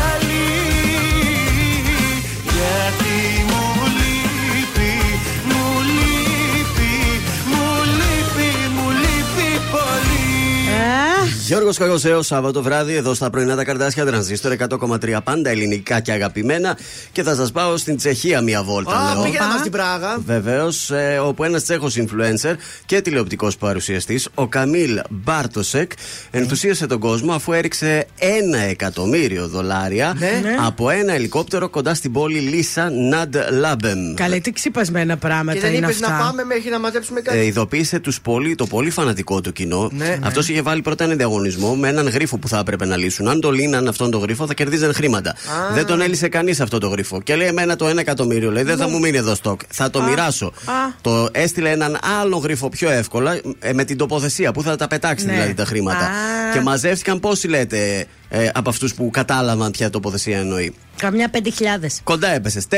Γιώργος 11.71 11.87
Καγοσέο, 11.89 12.23
Σάββατο 12.23 12.63
βράδυ, 12.63 12.95
εδώ 12.95 13.15
στα 13.15 13.31
πρωινά 13.31 13.57
τα 13.57 13.65
καρδάσια 13.65 14.05
τρανζίστορ 14.05 14.53
100,3 14.53 15.19
πάντα 15.25 15.51
ελληνικά 15.51 16.01
και 16.01 16.13
αγαπημένα. 16.13 16.79
Και 17.13 17.23
θα 17.23 17.35
σας 17.35 17.53
πάω 17.53 17.77
στην 17.77 17.97
Τσεχία 17.97 18.41
μία 18.41 18.63
βόλτα. 18.63 18.91
Α, 18.97 19.15
λέω. 19.15 19.23
πήγαινε 19.23 19.47
μας 19.47 19.59
στην 19.59 19.71
Πράγα. 19.71 20.19
Βεβαίως, 20.27 20.91
ε, 20.91 21.19
όπου 21.25 21.45
ένας 21.45 21.63
Τσέχος 21.63 21.97
influencer 21.99 22.55
και 22.87 23.01
τηλεοπτικός 23.01 23.57
παρουσιαστής, 23.57 24.29
ο 24.35 24.47
Καμίλ 24.49 25.01
Μπάρτοσεκ, 25.11 25.93
ενθουσίασε 26.31 26.87
τον 26.87 26.99
κόσμο 26.99 27.33
αφού 27.33 27.53
έριξε 27.53 28.07
ένα 28.19 28.59
εκατομμύριο 28.59 29.49
δολάρια 29.49 30.15
Ναι. 30.19 30.41
Ναι. 30.43 30.57
από 30.67 30.91
ένα 30.91 31.13
ελικόπτερο 31.13 31.69
κοντά 31.69 31.95
στην 31.95 32.13
πόλη 32.13 32.39
Λίσα 32.39 32.91
Ναντ 32.91 33.37
Λάμπεμ. 33.51 34.15
Καλέ, 34.15 34.39
τι 34.41 34.53
ξυπασμένα 34.53 35.13
Και 35.13 35.19
πράγματα 35.21 35.61
δεν 35.61 35.73
είναι 35.75 35.87
είπες 35.87 36.03
αυτά. 36.03 36.17
να 36.19 36.25
πάμε 36.25 36.45
μέχρι 36.45 36.71
να 36.71 36.79
μαζέψουμε 36.79 37.21
κάτι. 37.21 37.39
Ε, 37.39 37.45
ειδοποίησε 37.45 37.99
τους 37.99 38.21
πολύ, 38.21 38.55
το 38.55 38.67
πολύ 38.67 38.91
φανατικό 38.91 39.41
του 39.41 39.53
κοινό. 39.53 39.91
Ναι. 39.93 40.19
Αυτός 40.23 40.49
είχε 40.49 40.63
βάλει 40.63 40.83
πρώτα 40.83 41.05
ένα 41.05 41.15
διαγωνισμό 41.15 41.58
με 41.77 41.89
έναν 41.89 42.09
γρίφο 42.09 42.39
που 42.39 42.49
θα 42.49 42.59
έπρεπε 42.59 42.87
να 42.87 42.97
λύσουν. 42.97 43.29
Αν 43.29 43.41
το 43.41 43.51
λύναν 43.51 43.89
αυτόν 43.89 44.11
τον 44.11 44.21
γρίφο, 44.21 44.47
θα 44.47 44.55
κερδίζαν 44.55 44.95
χρήματα. 44.95 45.35
Δεν 45.75 45.87
τον 45.87 46.01
έλυσε 46.01 46.29
κανείς 46.29 46.61
αυτό 46.61 46.79
το 46.79 46.89
γρίφο. 46.89 47.21
Και 47.23 47.35
λέει: 47.37 47.47
Εμένα 47.49 47.77
το 47.77 47.87
ένα 47.89 48.01
εκατομμύριο, 48.01 48.51
λέει, 48.51 48.63
δεν 48.63 48.77
θα 48.77 48.89
μου 48.89 48.99
μείνει 48.99 49.17
εδώ 49.17 49.35
στόκ. 49.35 49.61
Θα 49.69 49.91
το 49.91 50.03
μοιράσω. 50.03 50.47
Α. 50.47 50.73
Το 51.01 51.29
έστειλε 51.33 51.71
έναν 51.71 51.99
άλλο 52.21 52.37
γρίφο 52.37 52.69
πιο 52.69 52.91
εύκολα 52.91 53.41
ε, 53.59 53.73
με 53.73 53.85
την 53.85 53.97
τοποθεσία 53.97 54.53
που 54.53 54.63
θα 54.63 54.77
τα 54.77 54.87
πετάξει 54.87 55.27
Ναι. 55.27 55.33
δηλαδή 55.33 55.55
τα 55.55 55.65
χρήματα. 55.65 56.05
Α. 56.05 56.53
Και 56.53 56.61
μαζεύτηκαν 56.61 57.21
πόσοι 57.21 57.49
λέτε 57.49 58.07
ε, 58.29 58.49
από 58.55 58.69
αυτούς 58.69 58.95
που 58.95 59.11
κατάλαβαν 59.11 59.71
ποια 59.71 59.91
τοποθεσία 59.91 60.39
εννοεί. 60.39 60.75
Καμιά 60.97 61.31
5.000. 61.33 61.39
Κοντά 62.05 62.29
έπεσε. 62.29 62.61
4.000 62.71 62.77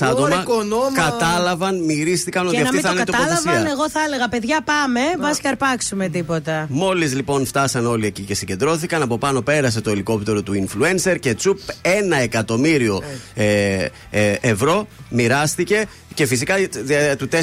άτομα 0.00 0.40
οικονόμα. 0.40 0.92
κατάλαβαν, 0.94 1.84
μυρίστηκαν 1.84 2.46
ότι 2.46 2.56
Και 2.56 2.62
να 2.62 2.68
αυτή 2.68 2.76
μην 2.76 2.84
θα 2.84 2.88
το 2.88 2.94
είναι 2.94 3.02
η 3.02 3.12
τοποθεσία. 3.12 3.36
κατάλαβαν, 3.36 3.66
εγώ 3.72 3.90
θα 3.90 4.00
έλεγα 4.06 4.28
παιδιά 4.28 4.60
πάμε, 4.64 5.00
μπα 5.18 5.30
και 5.30 5.48
αρπάξουμε 5.48 6.08
τίποτα. 6.08 6.66
Μόλις 6.68 7.14
λοιπόν 7.14 7.46
φτάσαν 7.46 7.86
όλοι 7.86 8.06
εκεί 8.06 8.22
και 8.22 8.34
συγκεντρώθηκαν, 8.34 9.02
από 9.02 9.18
πάνω 9.18 9.42
πέρασε 9.42 9.80
το 9.80 9.90
ελικόπτερο 9.90 10.42
του 10.42 10.66
influencer 10.66 11.16
και 11.20 11.34
τσουπ 11.34 11.58
ένα 11.82 12.16
εκατομμύριο 12.16 13.02
ε, 13.34 13.86
ε, 14.10 14.34
ευρώ 14.40 14.86
μοιράστηκε. 15.08 15.84
Και 16.14 16.26
φυσικά 16.26 16.54
ε, 16.88 17.16
του 17.18 17.28
4.000 17.32 17.38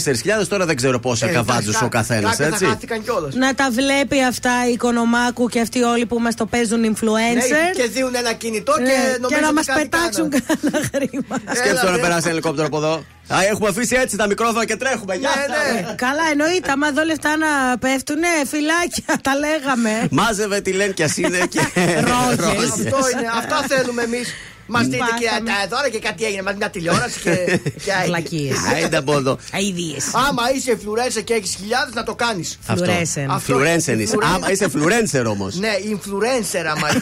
τώρα 0.47 0.65
δεν 0.65 0.75
ξέρω 0.75 0.99
πόσα 0.99 1.27
Ε, 1.27 1.31
καβάτζου 1.31 1.69
εντάξει, 1.69 1.85
ο 1.85 1.89
καθένας, 1.89 2.29
κάποια 2.29 2.45
έτσι. 2.45 2.63
Θα 2.63 2.69
χάθηκαν 2.69 3.03
κιόλας. 3.03 3.33
Να 3.33 3.53
τα 3.53 3.69
βλέπει 3.71 4.23
αυτά 4.23 4.67
η 4.69 4.71
Οικονομάκου 4.71 5.47
και 5.47 5.59
αυτοί 5.59 5.83
όλοι 5.83 6.05
που 6.05 6.19
μας 6.19 6.35
το 6.35 6.45
παίζουν 6.45 6.95
influencer. 6.95 7.34
Ναι, 7.35 7.71
και 7.75 7.87
δίνουν 7.87 8.15
ένα 8.15 8.33
κινητό 8.33 8.73
Ναι, 8.79 8.85
και 8.85 8.91
και 8.91 9.17
νομίζω 9.21 9.39
να 9.41 9.47
ότι 9.47 9.55
μας 9.55 9.65
κάτι 9.65 9.79
πετάξουν 9.81 10.29
κάνανε. 10.29 10.45
κανένα 10.61 10.89
χρήμα. 10.93 11.35
Σκέψτε 11.59 11.85
τώρα 11.85 11.95
ρε. 11.95 12.01
περάσει 12.01 12.21
ένα 12.23 12.29
ελικόπτερο 12.31 12.67
από 12.67 12.77
εδώ. 12.77 12.93
Α, 13.33 13.37
έχουμε 13.51 13.67
αφήσει 13.69 13.95
έτσι 13.95 14.17
τα 14.17 14.27
μικρόφωνα 14.27 14.65
και 14.65 14.75
τρέχουμε. 14.75 15.15
Γεια 15.15 15.29
Ναι, 15.35 15.45
σας. 15.55 15.73
ναι. 15.89 15.95
Καλά, 15.95 16.23
εννοείται. 16.31 16.71
Άμα 16.71 16.87
εδώ 16.87 17.03
λεφτά 17.03 17.37
να 17.37 17.77
πέφτουνε, 17.77 18.27
φυλάκια, 18.51 19.13
τα 19.21 19.33
λέγαμε. 19.43 20.07
Μάζευε 20.11 20.61
τη 20.61 20.71
λένε 20.71 20.91
και 20.93 21.07
είναι 21.15 21.39
και. 21.53 21.59
Ρόγες. 22.09 22.37
ρόγες. 22.45 22.69
Αυτό 22.69 22.99
είναι, 23.11 23.27
αυτά 23.41 23.57
θέλουμε 23.69 24.01
εμείς. 24.01 24.27
Μας 24.67 24.83
δείτε 24.83 24.97
και 25.19 25.25
Πάθαμε. 25.25 25.49
τα- 25.49 25.67
τώρα 25.75 25.89
και 25.89 25.99
κάτι 25.99 26.25
έγινε. 26.25 26.41
Μας 26.41 26.55
μια 26.55 26.69
τηλεόραση 26.69 27.19
και. 27.19 27.59
και 27.85 27.91
Βλακίες. 28.05 28.57
Άιντε 28.73 28.97
από 28.97 29.17
εδώ. 29.17 29.37
Αιδίες. 29.51 30.05
Άμα 30.29 30.43
είσαι 30.55 30.77
φλουρένσα 30.81 31.21
και 31.21 31.33
έχεις 31.33 31.55
χιλιάδες, 31.55 31.93
να 31.93 32.03
το 32.03 32.15
κάνεις. 32.15 32.59
Αυτό. 32.67 32.83
Φλουρέσεν. 32.85 33.31
Αυτό. 33.31 33.53
Φλουρένσεν 33.53 33.99
είσαι. 33.99 34.11
Φλουρέ- 34.11 34.29
Άμα 34.35 34.51
είσαι 34.51 34.69
φλουρένσερ 34.69 35.27
όμως. 35.27 35.55
Ναι, 35.55 35.69
influencer 35.91 36.65
άμα 36.75 36.87
είσαι. 36.89 37.01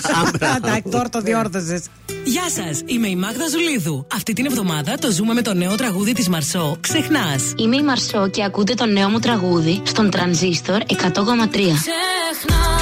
Εντάξει, 0.56 0.84
τώρα 0.92 1.10
το 1.10 1.22
διόρθωσε. 1.22 1.82
Γεια 2.26 2.44
σας, 2.50 2.82
είμαι 2.86 3.08
η 3.08 3.16
Μάγδα 3.16 3.48
Ζουλίδου. 3.48 4.08
Αυτή 4.16 4.34
την 4.34 4.46
εβδομάδα 4.46 4.98
το 4.98 5.12
ζούμε 5.12 5.34
με 5.34 5.42
το 5.42 5.54
νέο 5.54 5.76
τραγούδι 5.76 6.14
της 6.14 6.30
Μαρσό. 6.30 6.78
Ξεχνάς. 6.82 7.44
Είμαι 7.58 7.76
η 7.76 7.82
Μαρσό 7.82 8.28
και 8.30 8.44
ακούτε 8.44 8.74
το 8.74 8.86
νέο 8.86 9.10
μου 9.10 9.20
τραγούδι 9.20 9.82
στον 9.86 10.10
Τρανζίστορ 10.10 10.78
100,3. 10.78 10.86
Ξεχνάς, 10.94 12.73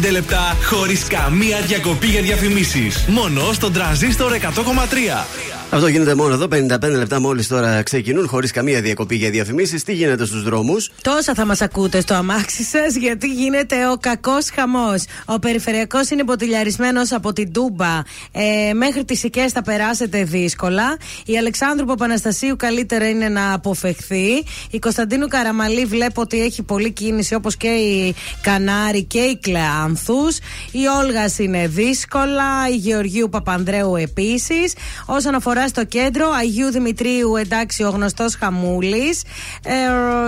55 0.00 0.10
λεπτά 0.10 0.56
χωρίς 0.64 1.04
καμία 1.04 1.60
διακοπή 1.60 2.06
για 2.06 2.22
διαφημίσεις. 2.22 3.04
Μόνο 3.08 3.52
στον 3.52 3.72
τραζίστορ 3.72 4.32
100,3. 4.32 5.26
Αυτό 5.70 5.86
γίνεται 5.86 6.14
μόνο 6.14 6.34
εδώ. 6.34 6.46
55 6.48 6.96
λεπτά 6.96 7.20
μόλις 7.20 7.48
τώρα 7.48 7.82
ξεκινούν, 7.82 8.28
χωρίς 8.28 8.50
καμία 8.50 8.80
διακοπή 8.80 9.16
για 9.16 9.30
διαφημίσεις. 9.30 9.84
Τι 9.84 9.92
γίνεται 9.92 10.26
στους 10.26 10.42
δρόμους; 10.42 10.90
Τόσα 11.02 11.34
θα 11.34 11.46
μας 11.46 11.60
ακούτε 11.60 12.00
στο 12.00 12.14
αμάξι 12.14 12.62
σας, 12.62 12.94
γιατί 12.94 13.26
γίνεται 13.26 13.88
ο 13.88 13.96
κακός 14.00 14.50
χαμός. 14.50 15.04
Ο 15.24 15.38
περιφερειακός 15.38 16.10
είναι 16.10 16.24
ποτηλιαρισμένο 16.24 17.00
από 17.10 17.32
την 17.32 17.52
Τούμπα. 17.52 18.02
Ε, 18.32 18.72
μέχρι 18.72 19.04
τις 19.04 19.22
Οικέ 19.22 19.48
θα 19.52 19.62
περάσετε 19.62 20.24
δύσκολα. 20.24 20.96
Η 21.24 21.38
Αλεξάνδρου 21.38 21.86
Παπαναστασίου 21.86 22.56
καλύτερα 22.56 23.08
είναι 23.08 23.28
να 23.28 23.52
αποφευχθεί. 23.52 24.44
Η 24.70 24.78
Κωνσταντίνου 24.78 25.26
Καραμαλή 25.26 25.84
βλέπω 25.84 26.20
ότι 26.20 26.42
έχει 26.42 26.62
πολλή 26.62 26.92
κίνηση 26.92 27.34
όπως 27.34 27.56
και 27.56 27.68
η 27.68 28.14
Κανάρη 28.40 29.04
και 29.04 29.20
η 29.20 29.38
Κλεάνθους. 29.42 30.38
Η 30.70 30.86
Όλγας 31.02 31.38
είναι 31.38 31.66
δύσκολα. 31.68 32.68
Η 32.70 32.74
Γεωργίου 32.74 33.28
Παπανδρέου 33.28 33.96
επίσης. 33.96 34.74
Όσον 35.06 35.34
αφορά 35.34 35.57
στο 35.66 35.84
κέντρο, 35.84 36.30
Αγίου 36.30 36.70
Δημητρίου 36.70 37.36
εντάξει 37.36 37.82
ο 37.82 37.90
γνωστός 37.90 38.34
Χαμούλης. 38.34 39.22
Ε, 39.64 39.72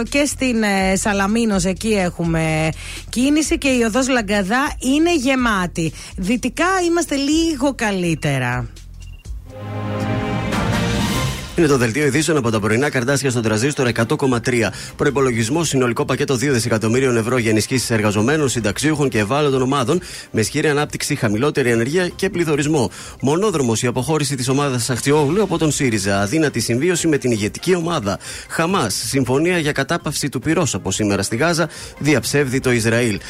και 0.08 0.24
στην 0.24 0.62
ε, 0.62 0.96
Σαλαμίνος 0.96 1.64
εκεί 1.64 1.92
έχουμε 1.92 2.68
κίνηση 3.10 3.58
και 3.58 3.68
η 3.68 3.82
οδός 3.82 4.08
Λαγκαδά 4.08 4.72
είναι 4.78 5.14
γεμάτη. 5.14 5.92
Δυτικά 6.16 6.68
είμαστε 6.86 7.14
λίγο 7.14 7.74
καλύτερα. 7.74 8.68
Είναι 11.60 11.68
το 11.68 11.76
δελτίο 11.76 12.06
ειδήσεων 12.06 12.36
από 12.36 12.50
τα 12.50 12.60
πρωινά 12.60 12.90
καρτάσια 12.90 13.30
στον 13.30 13.42
τραζίστορ 13.42 13.88
100,3. 13.94 14.38
Προπολογισμό 14.96 15.64
συνολικό 15.64 16.04
πακέτο 16.04 16.34
2 16.34 16.38
δισεκατομμύριων 16.38 17.16
ευρώ 17.16 17.38
για 17.38 17.50
ενισχύσεις 17.50 17.90
εργαζομένων, 17.90 18.48
συνταξίουχων 18.48 19.08
και 19.08 19.18
ευάλωτων 19.18 19.62
ομάδων 19.62 20.00
με 20.30 20.40
ισχυρή 20.40 20.68
ανάπτυξη, 20.68 21.14
χαμηλότερη 21.14 21.72
ανεργία 21.72 22.08
και 22.08 22.30
πληθωρισμό. 22.30 22.90
Μονόδρομος 23.20 23.82
η 23.82 23.86
αποχώρηση 23.86 24.36
της 24.36 24.48
ομάδας 24.48 24.90
Αχτιόγλου 24.90 25.42
από 25.42 25.58
τον 25.58 25.70
ΣΥΡΙΖΑ. 25.70 26.20
Αδύνατη 26.20 26.60
συμβίωση 26.60 27.08
με 27.08 27.18
την 27.18 27.30
ηγετική 27.30 27.74
ομάδα. 27.74 28.18
Χαμάς. 28.48 28.94
Συμφωνία 28.94 29.58
για 29.58 29.72
κατάπαυση 29.72 30.28
του 30.28 30.40
πυρός 30.40 30.74
από 30.74 30.90
σήμερα 30.90 31.22
στη 31.22 31.36
Γάζα. 31.36 31.68
Διαψεύδει 31.98 32.60
το 32.60 32.72
Ισραήλ. 32.72 33.20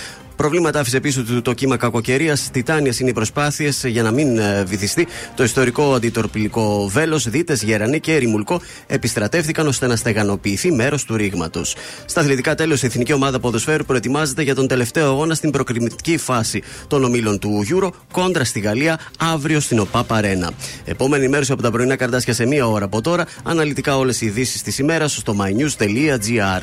Προβλήματα 0.41 0.81
άφησε 0.81 1.01
πίσω 1.01 1.25
του 1.25 1.43
το 1.43 1.53
κύμα 1.53 1.77
κακοκαιρίας. 1.77 2.49
Τιτάνιες 2.53 3.01
είναι 3.01 3.11
οι 3.11 3.13
προσπάθειες 3.13 3.85
για 3.85 4.03
να 4.03 4.11
μην 4.11 4.39
ε, 4.39 4.65
βυθιστεί 4.65 5.07
το 5.37 5.43
ιστορικό 5.43 5.95
αντιτορπιλικό 5.95 6.89
βέλος. 6.89 7.29
Δίτες, 7.29 7.63
Γερανή 7.63 8.01
και 8.01 8.15
Ερημουλκό 8.15 8.61
επιστρατεύτηκαν 8.87 9.67
ώστε 9.67 9.87
να 9.87 9.97
στεγανοποιηθεί 9.97 10.73
μέρος 10.73 11.05
του 11.05 11.17
ρήγματος. 11.17 11.77
Στα 12.05 12.21
αθλητικά 12.21 12.55
τέλος, 12.55 12.83
η 12.83 12.87
εθνική 12.87 13.13
ομάδα 13.13 13.41
ποδοσφαίρου 13.41 13.85
προετοιμάζεται 13.85 14.43
για 14.43 14.55
τον 14.55 14.69
τελευταίο 14.69 15.07
αγώνα 15.11 15.35
στην 15.35 15.51
προκριματική 15.51 16.17
φάση 16.17 16.63
των 16.87 17.05
ομίλων 17.05 17.39
του 17.39 17.65
Euro 17.71 17.91
κόντρα 18.13 18.45
στη 18.45 18.61
Γαλλία 18.61 18.99
αύριο 19.19 19.61
στην 19.61 19.79
ΟΠΑ 19.79 20.07
Αρένα. 20.09 20.51
Επόμενη 20.85 21.23
ενημέρωση 21.23 21.53
από 21.53 21.63
τα 21.63 21.71
πρωινά 21.71 21.97
καρτάσια 21.97 22.35
σε 22.35 22.47
μία 22.47 22.67
ώρα 22.67 22.85
από 22.85 23.01
τώρα. 23.01 23.27
Αναλυτικά 23.43 23.97
όλες 23.97 24.21
οι 24.21 24.27
ειδήσεις 24.27 24.63
της 24.63 24.79
ημέρας 24.79 25.13
στο 25.13 25.37
mynews.gr. 25.39 26.63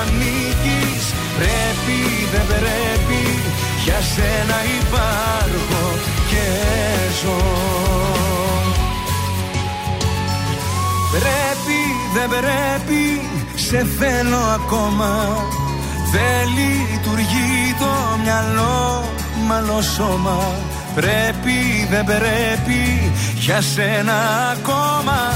ανήκεις. 0.00 1.04
Πρέπει 1.38 1.98
δεν 2.32 2.46
πρέπει 2.46 3.22
για 3.84 4.00
σένα 4.14 4.58
υπάρχω 4.80 5.84
και 6.30 6.46
ζω. 7.20 7.40
Πρέπει 11.10 11.80
δεν 12.14 12.28
πρέπει 12.28 13.20
σε 13.54 13.86
θέλω 13.98 14.42
ακόμα. 14.58 15.36
Δεν 16.12 16.48
λειτουργεί 16.56 17.74
το 17.78 18.18
μυαλό 18.22 19.04
μάλλον 19.46 19.82
σώμα. 19.82 20.38
Πρέπει 20.94 21.86
δεν 21.90 22.04
πρέπει 22.04 23.12
για 23.34 23.60
σένα 23.60 24.14
ακόμα 24.52 25.34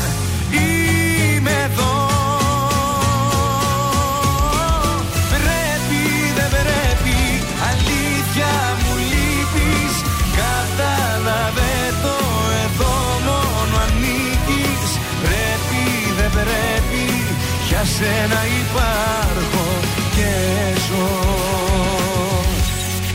για 17.85 17.93
σένα 17.93 18.41
υπάρχω 18.61 19.81
και 20.15 20.81
ζω 20.89 21.09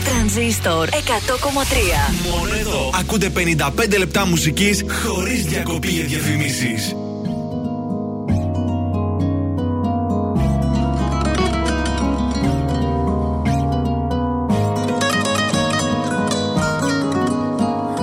Τρανζίστορ 0.04 0.88
100,3. 0.88 2.30
Μόνο 2.30 2.54
εδώ 2.60 2.90
ακούτε 3.00 3.32
55 3.36 3.98
λεπτά 3.98 4.26
μουσικής 4.26 4.84
χωρίς 5.04 5.44
διακοπή 5.44 5.88
για 5.88 6.04
διαφημίσεις. 6.04 6.94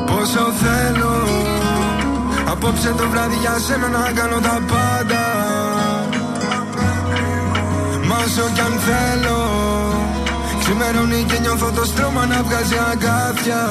Πόσο 0.05 0.53
θέλω 0.61 1.17
Απόψε 2.51 2.93
το 2.97 3.09
βράδυ 3.09 3.35
για 3.35 3.57
σένα 3.67 3.87
να 3.87 4.11
κάνω 4.11 4.39
τα 4.39 4.61
πάντα 4.67 4.86
Ξημερώνει 10.87 11.23
και 11.23 11.39
νιώθω 11.39 11.71
το 11.71 11.85
στρώμα 11.85 12.25
να 12.25 12.43
βγάζει 12.43 12.77
αγκάθια. 12.91 13.61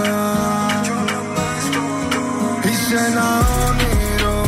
Είσαι 2.68 2.96
ένα 3.08 3.28
όνειρο 3.66 4.40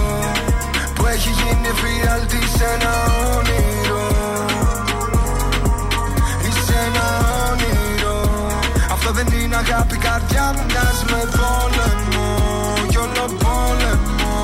Που 0.94 1.06
έχει 1.06 1.30
γίνει 1.40 1.70
φιάλτη 1.80 2.40
σε 2.56 2.64
ένα 2.74 2.94
όνειρο. 3.36 4.06
Είσαι 6.48 6.76
ένα 6.88 7.06
όνειρο. 7.50 8.18
Αυτό 8.92 9.10
δεν 9.12 9.26
είναι 9.40 9.56
αγάπη 9.56 9.96
καρδιά 9.96 10.52
μου 10.54 10.62
μοιάζει 10.68 11.04
με 11.12 11.22
πόλεμο. 11.38 12.28
Κι 12.90 12.96
όλο 12.96 13.24
πόλεμο. 13.42 14.34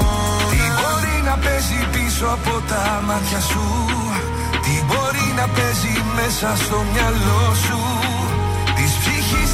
Τι 0.51 0.61
μπορεί 0.77 1.17
να 1.29 1.35
παίζει 1.45 1.79
πίσω 1.93 2.27
από 2.37 2.55
τα 2.71 3.03
μάτια 3.07 3.41
σου; 3.51 3.65
Τι 4.65 4.75
μπορεί 4.87 5.27
να 5.37 5.47
παίζει 5.57 5.95
μέσα 6.17 6.49
στο 6.65 6.85
μυαλό 6.93 7.55
σου; 7.65 7.79
Της 7.79 7.84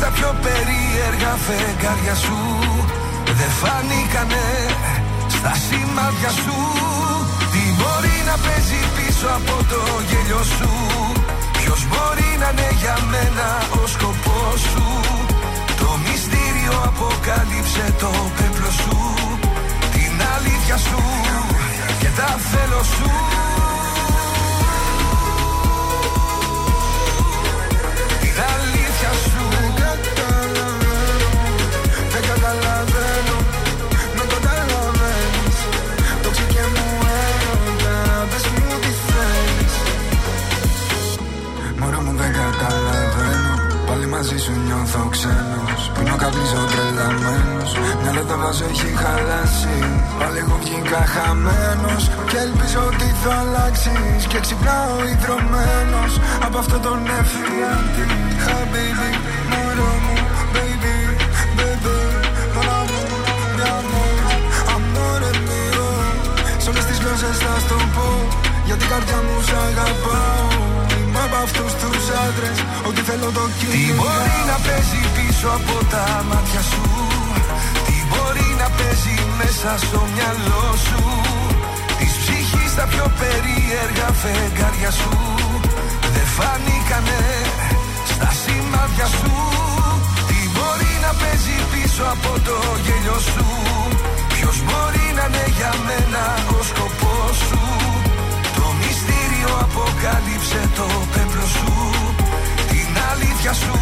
ψυχής 0.01 0.07
τα 0.07 0.11
πιο 0.11 0.31
περίεργα 0.45 1.33
φεγγάρια 1.47 2.15
σου. 2.15 2.39
Δεν 3.39 3.53
φανήκανε 3.61 4.47
στα 5.37 5.53
σημάδια 5.65 6.33
σου. 6.43 6.59
Τι 7.53 7.63
μπορεί 7.79 8.17
να 8.29 8.37
παίζει 8.45 8.81
πίσω 8.97 9.29
από 9.39 9.57
το 9.71 9.81
γέλιο 10.09 10.43
σου; 10.57 10.71
Ποιος 11.59 11.81
μπορεί 11.91 12.31
να 12.43 12.49
είναι 12.51 12.69
για 12.83 12.97
μένα 13.13 13.49
ο 13.81 13.87
σκοπός 13.95 14.61
σου; 14.73 14.87
Το 15.81 15.89
μυστήριο 16.05 16.75
αποκάλυψε 16.91 17.85
το 18.03 18.11
πέπλο 18.37 18.71
σου. 18.83 18.99
Την 19.95 20.15
αλήθεια 20.35 20.77
σου 20.87 21.03
και 22.01 22.09
τα 22.19 22.31
θέλω 22.51 22.83
σου 22.95 23.40
μαζί 44.23 44.39
σου 44.45 44.55
νιώθω 44.67 45.03
ξένος. 45.15 45.83
Πίνω 45.95 46.17
καπνίζω 46.23 46.63
τρελαμένος. 46.71 47.71
Μια 48.01 48.13
λεπτά 48.17 48.37
βάζω 48.43 48.65
έχει 48.73 48.91
χαλάσει. 49.03 49.77
Πάλι 50.19 50.39
εγώ 50.45 50.57
βγήκα 50.63 51.03
χαμένος 51.15 52.03
Και 52.31 52.39
ελπίζω 52.47 52.81
ότι 52.91 53.09
θα 53.23 53.33
αλλάξεις. 53.43 54.21
Και 54.31 54.39
ξυπνάω 54.45 54.97
ιδρωμένος 55.13 56.13
Από 56.47 56.59
αυτό 56.63 56.77
τον 56.87 57.01
εφιάλτη. 57.21 58.07
Χαμπίλι, 58.45 59.11
μωρό 59.51 59.93
μου, 60.05 60.17
baby, 60.55 60.97
baby 61.59 61.99
Mon 62.55 62.69
amour, 62.79 63.11
mi 63.57 63.65
amor, 63.79 64.23
amore 64.75 65.33
mio 65.47 65.91
Σ' 66.63 66.67
όλες 66.71 66.85
τις 66.89 66.99
γλώσσες 67.03 67.37
θα 67.45 67.55
στο 67.65 67.79
πω. 67.95 68.09
Για 68.67 68.77
την 68.81 68.89
καρδιά 68.93 69.19
μου 69.27 69.37
σ' 69.49 69.55
αγαπάω 69.67 70.80
Είμαι 71.21 71.29
από 71.35 71.43
αυτούς 71.49 71.73
τους 71.81 72.05
άντρες 72.27 72.59
Ό,τι 72.89 73.01
θέλω 73.09 73.29
το 73.39 73.45
κυνηγάω 73.59 73.87
Τι 73.87 73.93
μπορεί 74.01 74.41
να 74.51 74.57
παίζει 74.67 75.01
πίσω 75.17 75.49
από 75.59 75.77
τα 75.93 76.05
μάτια 76.29 76.63
σου; 76.71 76.85
Τι 77.87 77.97
μπορεί 78.11 78.49
να 78.63 78.69
παίζει 78.77 79.17
μέσα 79.41 79.71
στο 79.85 80.01
μυαλό 80.15 80.67
σου; 80.87 81.03
Της 81.99 82.13
ψυχής 82.21 82.73
τα 82.79 82.85
πιο 82.93 83.07
περίεργα 83.21 84.09
φεγγάρια 84.23 84.91
σου 85.01 85.15
Δεν 86.15 86.29
φανήκανε 86.37 87.21
στα 88.11 88.31
σημάδια 88.41 89.09
σου. 89.19 89.33
Τι 90.29 90.39
μπορεί 90.55 90.93
να 91.05 91.13
παίζει 91.21 91.57
πίσω 91.73 92.05
από 92.15 92.31
το 92.47 92.57
γέλιο 92.85 93.19
σου; 93.31 93.47
Ποιος 94.33 94.57
μπορεί 94.67 95.07
να 95.19 95.25
είναι 95.29 95.47
για 95.57 95.73
μένα 95.87 96.25
ο 96.57 96.61
σκοπός 96.71 97.37
σου; 97.49 97.63
Το 98.05 98.10
μυστήριο 99.41 99.59
αποκάλυψε 99.61 100.71
το 100.77 100.87
πέπλο 101.13 101.47
σου 101.47 101.73
Την 102.69 102.97
αλήθεια 103.11 103.53
σου. 103.53 103.79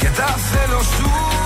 Και 0.00 0.08
τα 0.16 0.26
θέλω 0.26 0.82
σου 0.82 1.43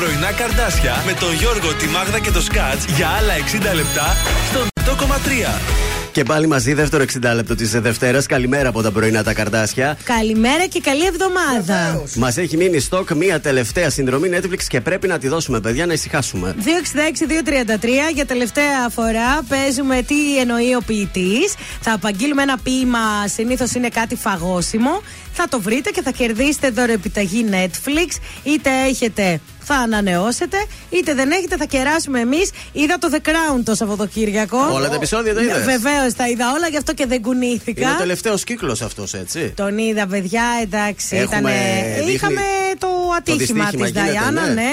πρωινά 0.00 0.32
καρδάσια 0.32 1.02
με 1.06 1.12
τον 1.12 1.32
Γιώργο, 1.34 1.74
τη 1.74 1.86
Μάγδα 1.86 2.18
και 2.18 2.30
το 2.30 2.40
Σκάτς 2.40 2.84
για 2.84 3.08
άλλα 3.08 3.34
60 3.72 3.74
λεπτά 3.74 4.16
στον 4.50 4.66
8,3. 4.74 5.80
Και 6.12 6.24
πάλι 6.24 6.46
μαζί, 6.46 6.74
δεύτερο 6.74 7.04
60 7.04 7.34
λεπτό 7.34 7.54
της 7.54 7.80
Δευτέρας. 7.80 8.26
Καλημέρα 8.26 8.68
από 8.68 8.82
τα 8.82 8.90
πρωινά 8.90 9.22
τα 9.22 9.32
καρδάσια. 9.32 9.98
Καλημέρα 10.04 10.66
και 10.66 10.80
καλή 10.80 11.04
εβδομάδα. 11.06 12.02
Μας 12.14 12.36
έχει 12.36 12.56
μείνει 12.56 12.80
στόκ 12.80 13.10
μία 13.10 13.40
τελευταία 13.40 13.90
συνδρομή 13.90 14.28
Netflix 14.32 14.62
και 14.68 14.80
πρέπει 14.80 15.06
να 15.06 15.18
τη 15.18 15.28
δώσουμε, 15.28 15.60
παιδιά, 15.60 15.86
να 15.86 15.92
ησυχάσουμε. 15.92 16.54
266-233 16.58 18.10
για 18.14 18.26
τελευταία 18.26 18.88
φορά 18.88 19.42
παίζουμε 19.48 20.02
τι 20.02 20.38
εννοεί 20.38 20.74
ο 20.74 20.80
ποιητής. 20.86 21.54
Θα 21.80 21.92
απαγγείλουμε 21.92 22.42
ένα 22.42 22.58
ποίημα, 22.62 23.28
συνήθως 23.34 23.72
είναι 23.72 23.88
κάτι 23.88 24.16
φαγόσιμο. 24.16 25.02
Θα 25.42 25.48
το 25.48 25.60
βρείτε 25.60 25.90
και 25.90 26.02
θα 26.02 26.10
κερδίσετε 26.10 26.70
δωρεοπιταγή 26.70 27.44
Netflix. 27.50 28.08
Είτε 28.42 28.70
έχετε, 28.88 29.40
θα 29.60 29.74
ανανεώσετε. 29.74 30.56
Είτε 30.90 31.14
δεν 31.14 31.30
έχετε, 31.30 31.56
θα 31.56 31.64
κεράσουμε 31.64 32.20
εμείς. 32.20 32.50
Είδα 32.72 32.98
το 32.98 33.08
The 33.12 33.28
Crown 33.28 33.60
το 33.64 33.74
Σαββατοκύριακο. 33.74 34.58
Όλα 34.72 34.88
τα 34.88 34.94
επεισόδια 34.94 35.34
τα 35.34 35.42
είδες; 35.42 35.64
Βεβαίως 35.64 36.14
τα 36.16 36.28
είδα 36.28 36.52
όλα, 36.56 36.68
γι' 36.68 36.76
αυτό 36.76 36.94
και 36.94 37.06
δεν 37.06 37.22
κουνήθηκα. 37.22 37.80
Είναι 37.82 37.92
ο 37.92 37.96
τελευταίος 37.96 38.44
κύκλος 38.44 38.82
αυτός, 38.82 39.14
έτσι; 39.14 39.52
Τον 39.56 39.78
είδα, 39.78 40.06
παιδιά, 40.06 40.42
εντάξει. 40.62 41.16
Έχουμε 41.16 41.38
ήτανε- 41.38 41.94
δείχνει- 41.96 42.14
Είχαμε 42.14 42.40
το 42.78 42.88
ατύχημα 43.16 43.38
δυστύχημα 43.38 43.70
της 43.70 43.74
γίνεται, 43.90 44.00
Νταϊάννα, 44.00 44.46
ναι. 44.46 44.52
ναι. 44.52 44.70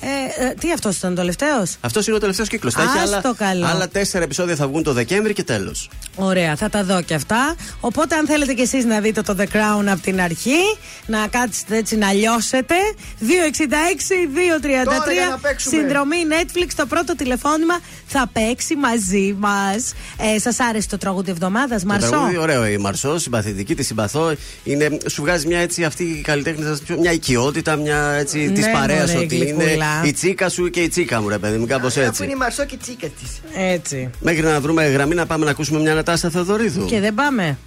Ε, 0.00 0.44
ε, 0.46 0.54
τι 0.60 0.72
αυτός 0.72 0.96
ήταν, 0.96 1.10
το 1.14 1.20
τελευταίος; 1.20 1.76
Αυτός 1.80 2.06
είναι 2.06 2.16
ο 2.16 2.18
τελευταίος 2.20 2.48
κύκλος. 2.48 2.74
Θα 2.74 2.82
έχει 2.82 2.98
Ας 2.98 3.02
άλλα, 3.02 3.20
το 3.20 3.34
καλό. 3.38 3.66
άλλα 3.66 3.88
τέσσερα 3.88 4.24
επεισόδια 4.24 4.54
θα 4.56 4.66
βγουν 4.68 4.82
το 4.82 4.92
Δεκέμβρη 4.92 5.32
και 5.32 5.42
τέλος. 5.44 5.90
Ωραία, 6.16 6.56
θα 6.56 6.68
τα 6.68 6.84
δω 6.84 7.02
και 7.02 7.14
αυτά. 7.14 7.54
Οπότε, 7.80 8.14
αν 8.14 8.26
θέλετε 8.26 8.52
κι 8.54 8.60
εσείς 8.62 8.84
να 8.84 9.00
δείτε 9.00 9.22
το 9.22 9.36
The 9.38 9.42
Crown 9.42 9.84
από 9.86 10.00
την 10.02 10.20
αρχή, 10.20 10.60
να 11.06 11.26
κάτσετε 11.26 11.76
έτσι 11.76 11.96
να 11.96 12.12
λιώσετε. 12.12 12.74
266-233 13.20 14.84
Τώρα 14.84 15.12
για 15.12 15.26
να 15.30 15.38
παίξουμε. 15.38 15.76
συνδρομή 15.76 16.16
Netflix. 16.30 16.66
Το 16.76 16.86
πρώτο 16.86 17.16
τηλεφώνημα 17.16 17.78
θα 18.06 18.30
παίξει 18.32 18.76
μαζί 18.76 19.36
μας. 19.38 19.92
Ε, 20.34 20.38
Σας 20.38 20.60
άρεσε 20.60 20.88
το 20.88 20.98
τραγούδι 20.98 21.30
εβδομάδας, 21.30 21.80
Το 21.82 21.86
Μαρσό; 21.88 22.08
τραγούδι, 22.08 22.36
ωραίο 22.38 22.66
η 22.66 22.76
Μαρσό, 22.78 23.18
συμπαθητική, 23.18 23.74
τη 23.74 23.82
συμπαθώ. 23.82 24.32
Είναι, 24.64 24.98
σου 25.10 25.22
βγάζει 25.22 25.46
μια 25.46 25.58
έτσι 25.58 25.84
αυτή 25.84 26.02
η 26.04 26.20
καλλιτέχνη, 26.20 26.64
μια 27.00 27.12
οικειότητα, 27.12 27.76
μια 27.76 28.10
έτσι 28.18 28.38
Ναι, 28.38 28.50
τη 28.60 28.60
παρέας 28.72 29.12
μωρέ, 29.12 29.24
ότι 29.24 29.36
είναι 29.36 29.64
γλυκούλα. 29.88 30.08
η 30.08 30.12
τσίκα 30.12 30.48
σου 30.48 30.70
και 30.70 30.80
η 30.80 30.88
τσίκα 30.88 31.20
μου, 31.20 31.28
ρε 31.28 31.38
παιδί 31.38 31.58
μου, 31.58 31.66
κάπως 31.66 31.96
Αφού 31.96 32.06
έτσι. 32.06 32.22
είναι 32.24 32.32
η 32.32 32.36
Μαρσό 32.36 32.64
και 32.64 32.74
η 32.74 32.78
τσίκα 32.78 33.06
της. 33.06 33.40
Έτσι. 33.56 34.10
Μέχρι 34.20 34.42
να 34.42 34.60
βρούμε 34.60 34.86
γραμμή 34.86 35.14
να 35.14 35.26
πάμε 35.26 35.44
να 35.44 35.50
ακούσουμε 35.50 35.80
μια 35.80 35.94
Νατάσα 35.94 36.30
Θεοδωρίδου. 36.30 36.84
Και 36.84 37.00
δεν 37.00 37.14
πάμε. 37.14 37.58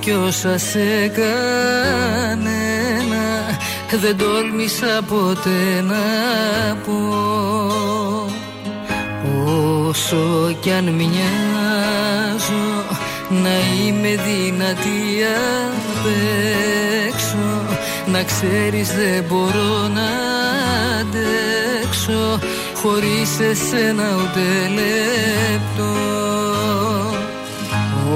Κι 0.00 0.10
όσα 0.10 0.58
σε 0.58 1.08
κανένα 1.08 2.40
Δεν 4.00 4.16
τόλμησα 4.16 5.02
ποτέ 5.08 5.82
να 5.82 6.04
πω. 6.84 6.98
Όσο 9.88 10.56
κι 10.60 10.70
αν 10.70 10.84
μοιάζω 10.88 12.84
να 13.28 13.50
είμαι 13.84 14.08
δυνατή 14.08 15.24
απ' 15.68 16.06
έξω. 17.06 17.76
Να 18.06 18.22
ξέρεις 18.22 18.88
δεν 18.94 19.24
μπορώ 19.28 19.88
να 19.94 20.08
αντέξω 21.00 22.38
Χωρίς 22.82 23.40
εσένα 23.40 24.04
ούτε 24.16 24.68
λεπτό 24.74 26.49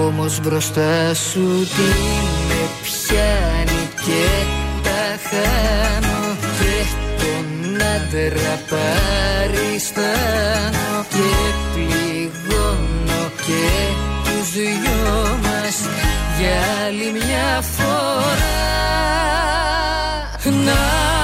Όμως 0.02 0.40
μπροστά 0.40 1.14
σου 1.14 1.66
τι 1.74 1.88
με 2.48 2.68
πιάνει 2.82 3.88
και 4.04 4.26
τα 4.82 5.04
χάνω. 5.28 6.36
Και 6.58 6.76
τον 7.18 7.46
άντρα 7.94 8.54
παριστάνω 8.70 9.86
Και 11.08 11.30
πληγώνω 11.74 13.22
και 13.46 13.66
τους 14.24 14.48
δυο 14.52 15.38
μας 15.42 15.76
Για 16.38 16.58
άλλη 16.86 17.08
μια 17.12 17.50
φορά. 17.62 18.62
Να 20.64 21.23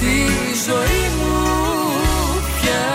στη 0.00 0.16
ζωή 0.66 1.04
μου 1.18 1.36
πια. 2.60 2.86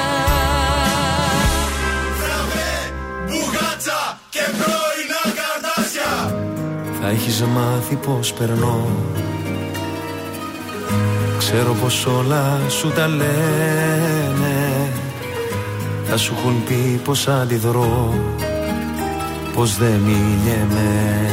Μπουγάτσα 3.25 4.19
και 4.29 4.39
πρώινα 4.59 5.21
καρτάσια. 5.39 6.35
Θα 7.01 7.07
έχεις 7.07 7.41
μάθει 7.41 7.95
πως 7.95 8.33
περνώ. 8.33 8.89
Ξέρω 11.37 11.73
πως 11.73 12.05
όλα 12.05 12.59
σου 12.69 12.91
τα 12.91 13.07
λένε. 13.07 14.55
Θα 16.05 16.17
σου 16.17 16.33
έχουν 16.37 16.63
πει 16.63 17.01
πως 17.03 17.27
αντιδρώ. 17.27 18.13
Πως 19.55 19.77
δεν 19.77 19.99
μιλιέμαι 20.05 21.25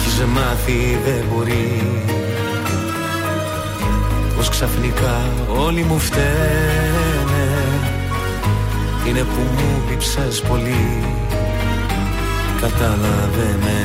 έχεις 0.00 0.24
μάθει 0.24 0.98
δεν 1.04 1.24
μπορεί. 1.30 1.82
Πως 4.36 4.48
ξαφνικά 4.48 5.20
όλοι 5.48 5.82
μου 5.82 5.98
φταίνε. 5.98 7.48
Είναι 9.08 9.20
που 9.20 9.40
μου 9.40 9.82
λείψες 9.90 10.40
πολύ. 10.40 11.04
Κατάλαβε 12.60 13.56
με 13.60 13.78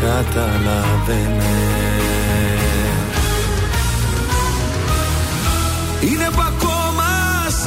Κατάλαβε 0.00 1.30
με 1.36 1.56
Είναι 6.00 6.28
που 6.32 6.40
ακόμα 6.40 7.04
σ' 7.48 7.66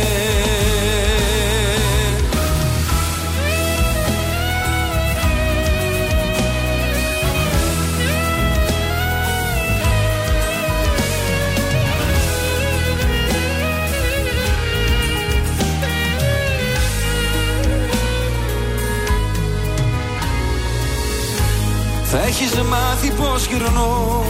έχεις 22.31 22.53
μάθει 22.61 23.11
πως 23.11 23.45
γυρνώ. 23.45 24.23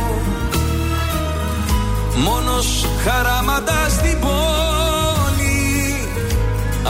Μόνος 2.15 2.85
χαράματας 3.03 3.91
στην 3.91 4.19
πόλη 4.19 5.95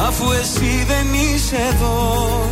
Αφού 0.07 0.31
εσύ 0.31 0.85
δεν 0.87 1.07
είσαι 1.13 1.55
εδώ 1.71 2.49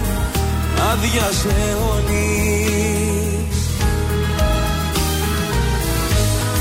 Άδειασε 0.91 1.77
όλης. 1.93 3.57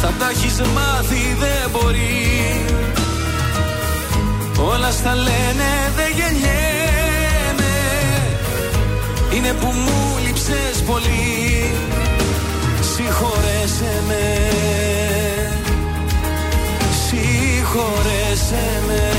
Θα 0.01 0.13
τα 0.19 0.29
έχεις 0.31 0.61
μάθει 0.61 1.37
δεν 1.39 1.71
μπορεί. 1.71 2.65
Όλα 4.73 4.91
στα 4.91 5.15
λένε 5.15 5.71
δεν 5.97 6.11
γεννιέμαι. 6.17 7.75
Είναι 9.35 9.53
που 9.53 9.67
μου 9.67 10.19
λείψες 10.49 10.83
πολύ. 10.83 11.73
Συγχωρέσαι 12.81 14.03
με. 14.07 14.51
Συγχωρέσαι 17.07 18.83
με. 18.87 19.13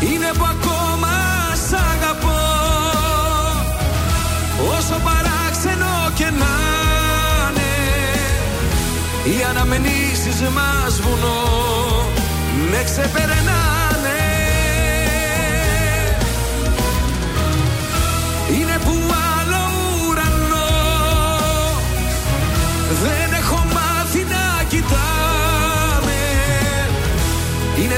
Είναι 0.00 0.30
που 0.38 0.44
ακόμα 0.44 1.14
σ' 1.68 1.72
αγαπώ. 1.72 2.40
Όσο 4.78 5.00
παράξενο 5.04 6.10
και 6.14 6.24
να 6.24 6.56
είναι 7.50 7.72
Οι 9.24 9.44
αναμενήσεις 9.48 10.40
μας 10.40 11.00
βουνό 11.00 11.42
Με 12.70 12.82
ξεπερνάνε 12.84 13.67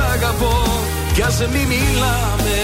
Αγαπώ 0.00 0.52
Κι 1.14 1.22
ας 1.22 1.38
μη 1.38 1.58
μιλάμε 1.58 2.56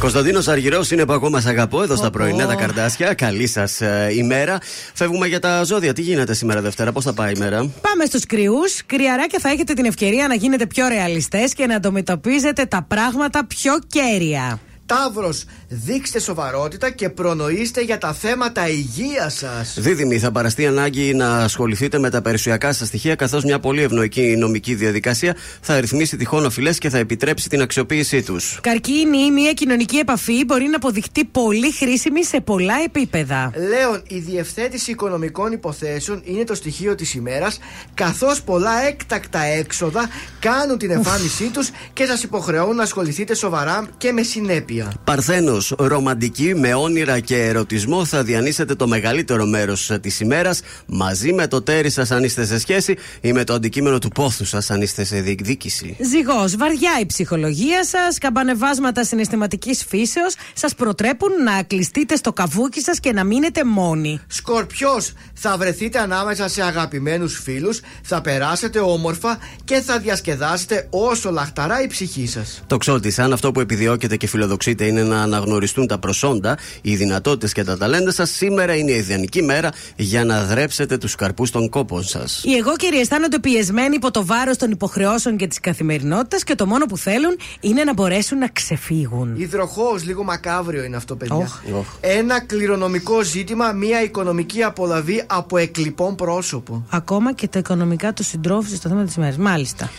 Κωνσταντίνος 0.00 0.48
Αργυρός 0.48 0.90
είναι 0.90 1.04
που 1.04 1.12
ακόμα 1.12 1.40
σ' 1.40 1.46
αγαπώ 1.46 1.82
εδώ 1.82 1.96
στα 1.96 2.10
πρωινά 2.10 2.46
τα 2.46 2.54
καρδάσια. 2.54 3.14
Καλή 3.14 3.46
σας 3.46 3.80
ημέρα. 4.16 4.58
Φεύγουμε 4.94 5.26
για 5.26 5.38
τα 5.38 5.62
ζώδια. 5.62 5.92
Τι 5.92 6.02
γίνεται 6.02 6.34
σήμερα 6.34 6.60
Δευτέρα, 6.60 6.92
πώς 6.92 7.04
θα 7.04 7.12
πάει 7.12 7.32
η 7.32 7.38
μέρα; 7.38 7.70
Πάμε 7.80 8.04
στους 8.04 8.26
κρυούς. 8.26 8.82
Κρυαράκια 8.86 9.38
θα 9.38 9.48
έχετε 9.48 9.72
την 9.72 9.84
ευκαιρία 9.84 10.28
να 10.28 10.34
γίνετε 10.34 10.66
πιο 10.66 10.88
ρεαλιστές 10.88 11.52
και 11.52 11.66
να 11.66 11.74
αντιμετωπίζετε 11.74 12.64
τα 12.64 12.84
πράγματα 12.88 13.46
πιο 13.46 13.78
κέρια. 13.86 14.58
Ταύρος, 14.86 15.44
δείξτε 15.72 16.20
σοβαρότητα 16.20 16.90
και 16.90 17.08
προνοήστε 17.08 17.80
για 17.80 17.98
τα 17.98 18.12
θέματα 18.12 18.68
υγείας 18.68 19.34
σας. 19.34 19.74
Δίδυμη, 19.78 20.18
θα 20.18 20.32
παραστεί 20.32 20.66
ανάγκη 20.66 21.14
να 21.14 21.36
ασχοληθείτε 21.36 21.98
με 21.98 22.10
τα 22.10 22.22
περιουσιακά 22.22 22.72
σας 22.72 22.88
στοιχεία, 22.88 23.14
καθώς 23.14 23.44
μια 23.44 23.60
πολύ 23.60 23.82
ευνοϊκή 23.82 24.36
νομική 24.38 24.74
διαδικασία 24.74 25.36
θα 25.60 25.80
ρυθμίσει 25.80 26.16
τυχόν 26.16 26.44
οφειλές 26.44 26.78
και 26.78 26.88
θα 26.88 26.98
επιτρέψει 26.98 27.48
την 27.48 27.62
αξιοποίησή 27.62 28.22
τους. 28.22 28.58
Καρκίνη, 28.62 29.30
μια 29.30 29.52
κοινωνική 29.52 29.96
επαφή 29.96 30.44
μπορεί 30.44 30.66
να 30.66 30.76
αποδειχτεί 30.76 31.24
πολύ 31.24 31.72
χρήσιμη 31.72 32.24
σε 32.24 32.40
πολλά 32.40 32.74
επίπεδα. 32.84 33.52
Λέων, 33.56 34.02
η 34.08 34.18
διευθέτηση 34.18 34.90
οικονομικών 34.90 35.52
υποθέσεων 35.52 36.22
είναι 36.24 36.44
το 36.44 36.54
στοιχείο 36.54 36.94
της 36.94 37.14
ημέρας, 37.14 37.58
καθώς 37.94 38.42
πολλά 38.42 38.86
έκτακτα 38.88 39.42
έξοδα 39.42 40.08
κάνουν 40.38 40.78
την 40.78 40.90
εμφάνισή 40.90 41.44
τους 41.44 41.70
και 41.92 42.04
σας 42.04 42.22
υποχρεώνουν 42.22 42.76
να 42.76 42.82
ασχοληθείτε 42.82 43.34
σοβαρά 43.34 43.88
και 43.96 44.12
με 44.12 44.22
συνέπεια. 44.22 44.92
Παρθένος, 45.04 45.59
ρομαντική, 45.78 46.54
με 46.54 46.74
όνειρα 46.74 47.20
και 47.20 47.36
ερωτισμό 47.36 48.04
θα 48.04 48.22
διανύσετε 48.22 48.74
το 48.74 48.86
μεγαλύτερο 48.86 49.46
μέρος 49.46 49.90
της 50.00 50.20
ημέρας 50.20 50.60
μαζί 50.86 51.32
με 51.32 51.46
το 51.46 51.62
τέρι 51.62 51.90
σας 51.90 52.10
αν 52.10 52.24
είστε 52.24 52.44
σε 52.44 52.58
σχέση 52.58 52.96
ή 53.20 53.32
με 53.32 53.44
το 53.44 53.52
αντικείμενο 53.52 53.98
του 53.98 54.08
πόθου 54.08 54.44
σας 54.44 54.70
αν 54.70 54.82
είστε 54.82 55.04
σε 55.04 55.20
διεκδίκηση. 55.20 55.96
Ζυγός, 56.10 56.56
βαριά 56.56 56.90
η 57.00 57.06
ψυχολογία 57.06 57.84
σας, 57.84 58.18
καμπανεβάσματα 58.18 59.04
συναισθηματικής 59.04 59.84
φύσεως 59.88 60.34
σας 60.54 60.74
προτρέπουν 60.74 61.42
να 61.44 61.62
κλειστείτε 61.62 62.16
στο 62.16 62.32
καβούκι 62.32 62.80
σας 62.80 63.00
και 63.00 63.12
να 63.12 63.24
μείνετε 63.24 63.64
μόνοι. 63.64 64.20
Σκορπιός, 64.26 65.12
θα 65.34 65.56
βρεθείτε 65.56 65.98
ανάμεσα 65.98 66.48
σε 66.48 66.62
αγαπημένους 66.62 67.40
φίλους, 67.42 67.80
θα 68.02 68.20
περάσετε 68.20 68.78
όμορφα 68.78 69.38
και 69.64 69.80
θα 69.80 69.98
διασκεδάσετε 69.98 70.86
όσο 70.90 71.30
λαχταρά 71.30 71.82
η 71.82 71.86
ψυχή 71.86 72.26
σας. 72.26 72.62
Το 72.66 72.76
ξότι, 72.76 73.14
αν 73.20 73.32
αυτό 73.32 73.52
που 73.52 73.60
επιδιώκετε 73.60 74.16
και 74.16 74.26
φιλοδοξείτε 74.26 74.84
είναι 74.84 75.02
να 75.02 75.20
αναγνωριστούν 75.50 75.86
τα 75.86 75.98
προσόντα, 75.98 76.58
οι 76.82 76.96
δυνατότητες 76.96 77.52
και 77.52 77.64
τα 77.64 77.76
ταλέντα 77.76 78.12
σας, 78.12 78.30
σήμερα 78.30 78.74
είναι 78.74 78.90
η 78.90 78.96
ιδανική 78.96 79.42
μέρα 79.42 79.70
για 79.96 80.24
να 80.24 80.44
δρέψετε 80.44 80.98
τους 80.98 81.14
καρπούς 81.14 81.50
των 81.50 81.68
κόπων 81.68 82.02
σας. 82.04 82.42
Οι 82.44 82.54
εγώ 82.54 82.76
κύριοι 82.76 82.98
αισθάνονται 82.98 83.38
πιεσμένοι 83.38 83.94
υπό 83.94 84.10
το 84.10 84.24
βάρος 84.24 84.56
των 84.56 84.70
υποχρεώσεων 84.70 85.36
και 85.36 85.46
της 85.46 85.60
καθημερινότητας 85.60 86.44
και 86.44 86.54
το 86.54 86.66
μόνο 86.66 86.86
που 86.86 86.96
θέλουν 86.96 87.36
είναι 87.60 87.84
να 87.84 87.92
μπορέσουν 87.92 88.38
να 88.38 88.48
ξεφύγουν. 88.48 89.34
Υδροχός, 89.36 90.04
λίγο 90.04 90.24
μακάβριο 90.24 90.82
είναι 90.82 90.96
αυτό, 90.96 91.16
παιδιά. 91.16 91.36
Οχ. 91.72 91.86
Ένα 92.00 92.40
κληρονομικό 92.40 93.22
ζήτημα, 93.22 93.72
μια 93.72 94.02
οικονομική 94.02 94.62
απολαβή 94.62 95.22
από 95.26 95.56
εκλειπών 95.56 96.14
πρόσωπο. 96.14 96.84
Ακόμα 96.90 97.32
και 97.32 97.48
τα 97.48 97.58
οικονομικά 97.58 98.12
του 98.12 98.24
συντρόφου 98.24 98.74
στο 98.74 98.88
θέμα 98.88 99.04
της 99.04 99.14
ημέρας. 99.14 99.36
Μάλιστα. 99.36 99.90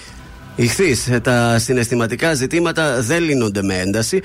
Ηχθείς, 0.56 1.10
τα 1.22 1.60
συναισθηματικά 1.60 2.34
ζητήματα 2.34 3.02
δεν 3.02 3.24
λύνονται 3.24 3.62
με 3.62 3.78
ένταση. 3.78 4.22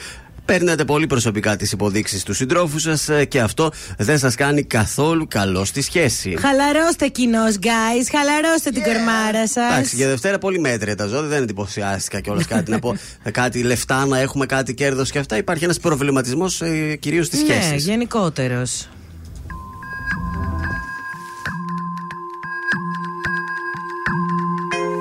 Παίρνετε 0.46 0.84
πολύ 0.84 1.06
προσωπικά 1.06 1.56
τις 1.56 1.72
υποδείξεις 1.72 2.22
του 2.22 2.34
συντρόφου 2.34 2.78
σας 2.78 3.08
και 3.28 3.40
αυτό 3.40 3.70
δεν 3.98 4.18
σας 4.18 4.34
κάνει 4.34 4.62
καθόλου 4.64 5.26
καλό 5.28 5.64
στη 5.64 5.82
σχέση. 5.82 6.36
Χαλαρώστε 6.40 7.08
κοινός, 7.08 7.54
guys. 7.60 8.06
Χαλαρώστε 8.10 8.70
την 8.70 8.82
κορμάρα 8.82 9.48
σας. 9.48 9.72
Εντάξει, 9.72 9.96
για 9.96 10.08
Δευτέρα 10.08 10.38
πολύ 10.38 10.58
μέτρια 10.58 10.96
τα 10.96 11.06
ζώδια, 11.06 11.28
δεν 11.28 11.42
εντυπωσιάστηκα 11.42 12.20
κιόλας 12.20 12.46
κάτι 12.46 12.70
να 12.70 12.78
πω. 12.78 12.96
κάτι 13.30 13.62
λεφτά, 13.62 14.06
να 14.06 14.18
έχουμε 14.18 14.46
κάτι 14.46 14.74
κέρδος 14.74 15.10
και 15.10 15.18
αυτά. 15.18 15.36
Υπάρχει 15.36 15.64
ένας 15.64 15.78
προβληματισμός 15.80 16.60
ε, 16.62 16.96
κυρίως 17.00 17.26
στις 17.26 17.42
Ναι, 17.42 17.54
σχέσεις. 17.54 17.84
γενικότερος. 17.86 18.88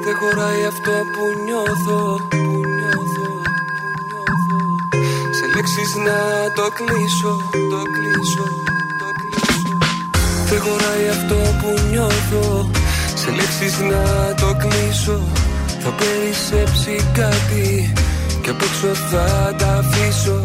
Δεν 0.04 0.16
χωράει 0.16 0.66
αυτό 0.66 0.92
που 0.92 1.24
νιώθω, 1.46 2.28
που 2.30 2.38
νιώθω, 2.38 2.55
Σε 5.56 5.62
λέξεις 5.62 5.96
να 5.96 6.20
το 6.58 6.66
κλείσω, 6.78 7.34
το 7.72 7.82
κλείσω, 7.96 8.48
το 9.02 9.10
κλείσω. 9.20 9.78
Δεν 10.50 10.60
χωράει 10.66 11.08
αυτό 11.16 11.40
που 11.60 11.70
νιώθω, 11.90 12.70
σε 13.22 13.30
λέξεις 13.38 13.76
να 13.92 14.04
το 14.42 14.50
κλείσω. 14.62 15.18
Θα 15.84 15.92
περισσέψει 16.00 16.94
κάτι 17.20 17.94
και 18.42 18.50
απ' 18.50 18.62
έξω 18.68 18.92
θα 19.12 19.56
τα 19.60 19.72
αφήσω. 19.82 20.40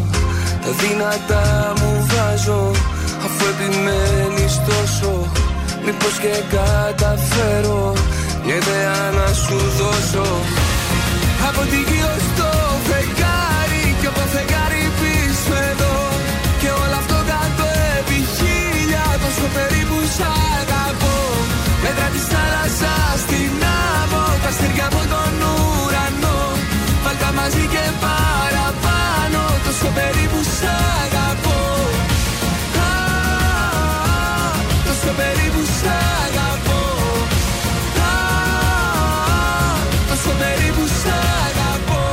Τα 0.63 0.71
δυνατά 0.81 1.73
μου 1.79 1.91
βάζω, 2.11 2.71
αφού 3.25 3.43
επιμένεις 3.53 4.53
τόσο. 4.69 5.11
Μήπως 5.85 6.15
και 6.23 6.33
καταφέρω 6.55 7.93
μια 8.45 8.55
ιδέα 8.55 8.95
να 9.19 9.33
σου 9.33 9.57
δώσω 9.77 10.27
Από 11.49 11.61
τη 11.71 11.77
γη 11.87 12.01
ως 12.13 12.25
το 12.37 12.49
φεγγάρι 12.87 13.20
Μέτρα 21.83 22.07
της 22.13 22.25
θάλασσας 22.31 23.19
στην 23.25 23.53
άμμο 23.99 24.25
Τα 24.43 24.49
αστέρια 24.53 24.85
από 24.91 25.01
τον 25.13 25.33
ουρανό. 25.51 26.39
Βάλτα 27.03 27.29
μαζί 27.39 27.65
και 27.73 27.83
παραπάνω 28.05 29.41
Τόσο 29.65 29.87
περίπου 29.97 30.39
σ' 30.57 30.65
αγαπώ. 31.03 31.59
Α, 32.87 32.91
Τόσο 34.87 35.11
περίπου 35.19 35.61
σ' 35.77 35.87
αγαπώ. 36.23 36.81
Α, 38.09 38.13
Τόσο 40.09 40.31
περίπου 40.41 40.83
σ' 40.99 41.09
αγαπώ. 41.47 42.03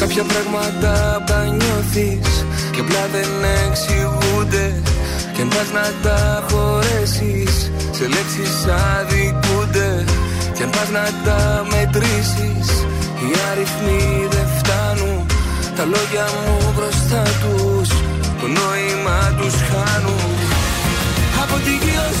Κάποια 0.00 0.22
πράγματα 0.22 0.92
τα 1.26 1.38
νιώθεις 1.44 2.44
Και 2.76 2.82
απλά 2.86 3.04
δεν 3.14 3.30
εξηγούνται. 3.66 4.66
Και 5.34 5.42
αν 5.42 5.48
πας 5.48 5.68
να 5.78 5.86
τα 6.04 6.18
χωρέσεις 6.48 7.54
Σε 7.96 8.04
λέξεις 8.14 8.54
αδικούνται. 8.94 10.04
Και 10.54 10.62
αν 10.66 10.70
πας 10.70 10.88
να 10.96 11.04
τα 11.24 11.38
μετρήσεις 11.72 12.68
Οι 13.22 13.30
αριθμοί 13.50 14.04
δεν 14.34 14.48
φτάνουν. 14.58 15.20
Τα 15.76 15.84
λόγια 15.92 16.26
μου 16.42 16.56
μπροστά 16.74 17.22
τους 17.42 17.88
Το 18.40 18.46
νόημα 18.58 19.18
τους 19.38 19.56
χάνουν. 19.68 20.34
Από 21.42 21.56
τη 21.64 21.72
γη 21.82 21.96
ως 22.08 22.18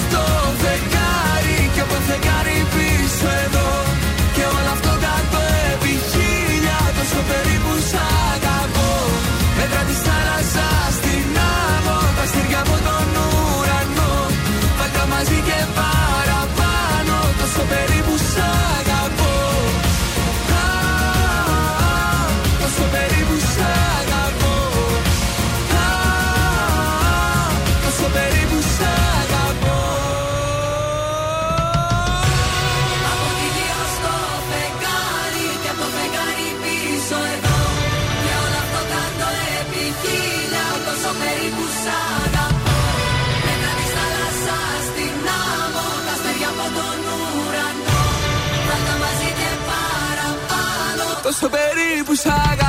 Τόσο 51.26 51.48
περίπου 51.48 52.14
σ' 52.14 52.26
αγαπώ 52.26 52.65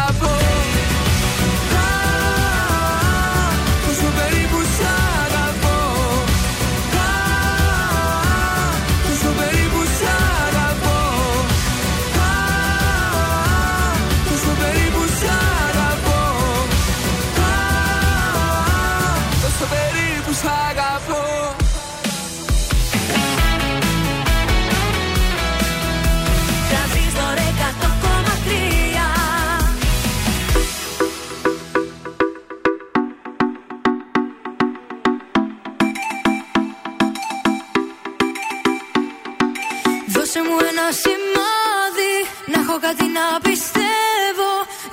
σημάδι. 41.01 42.15
Να 42.51 42.57
έχω 42.63 42.75
κάτι 42.85 43.05
να 43.17 43.25
πιστεύω 43.47 44.51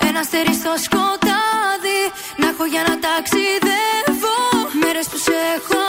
Ένα 0.08 0.20
αστέρι 0.24 0.54
στο 0.60 0.72
σκοτάδι. 0.84 2.02
Να 2.40 2.46
έχω 2.52 2.64
για 2.72 2.82
να 2.88 2.94
ταξιδεύω 3.04 4.38
Μέρες 4.82 5.06
που 5.10 5.18
σε 5.26 5.36
έχω 5.56 5.80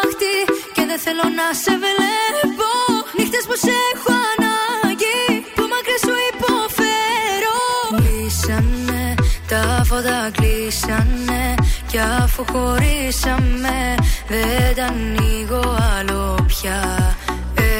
άχτη 0.00 0.36
Και 0.74 0.82
δεν 0.90 0.98
θέλω 1.04 1.26
να 1.38 1.46
σε 1.62 1.72
βλέπω. 1.84 2.70
Νύχτες 3.18 3.44
που 3.48 3.56
σε 3.64 3.74
έχω 3.92 4.12
ανάγκη 4.32 5.20
Που 5.56 5.64
μακριά 5.72 5.98
σου 6.04 6.14
υποφέρω. 6.32 7.58
Κλείσανε 7.98 9.04
τα 9.50 9.82
φώτα 9.84 10.30
κλείσανε 10.32 11.54
Κι 11.86 11.98
αφού 11.98 12.44
χωρίσαμε 12.52 13.94
Δεν 14.28 14.74
τα 14.76 14.84
ανοίγω 14.84 15.76
άλλο 15.98 16.44
πια 16.46 16.80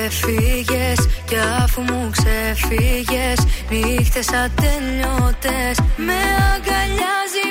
Έφυγες 0.05 1.09
κι 1.24 1.36
αφού 1.62 1.81
μου 1.82 2.10
ξεφύγες 2.10 3.39
Νύχτες 3.70 4.28
ατελειώτες 4.28 5.77
Με 5.97 6.20
αγκαλιάζει 6.52 7.47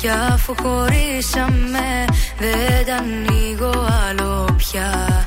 Κι 0.00 0.08
αφού 0.08 0.54
χωρίσαμε 0.62 2.04
Δεν 2.38 2.86
τα 2.86 2.94
ανοίγω 2.96 3.86
άλλο 4.08 4.48
πια. 4.56 5.26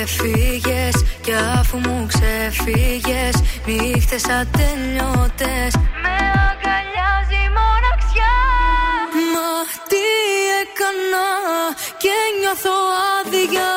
Έφυγες 0.00 1.04
κι 1.20 1.32
αφού 1.58 1.78
μου 1.78 2.06
ξεφύγες 2.06 3.34
Νύχτες 3.66 4.24
ατελειώτες. 4.24 5.72
Με 6.02 6.16
αγκαλιάζει 6.48 7.40
η 7.46 7.50
μοναξιά. 7.58 8.36
Μα 9.32 9.50
τι 9.90 10.04
έκανα 10.60 11.28
και 11.98 12.14
νιώθω 12.40 12.76
άδεια 13.18 13.70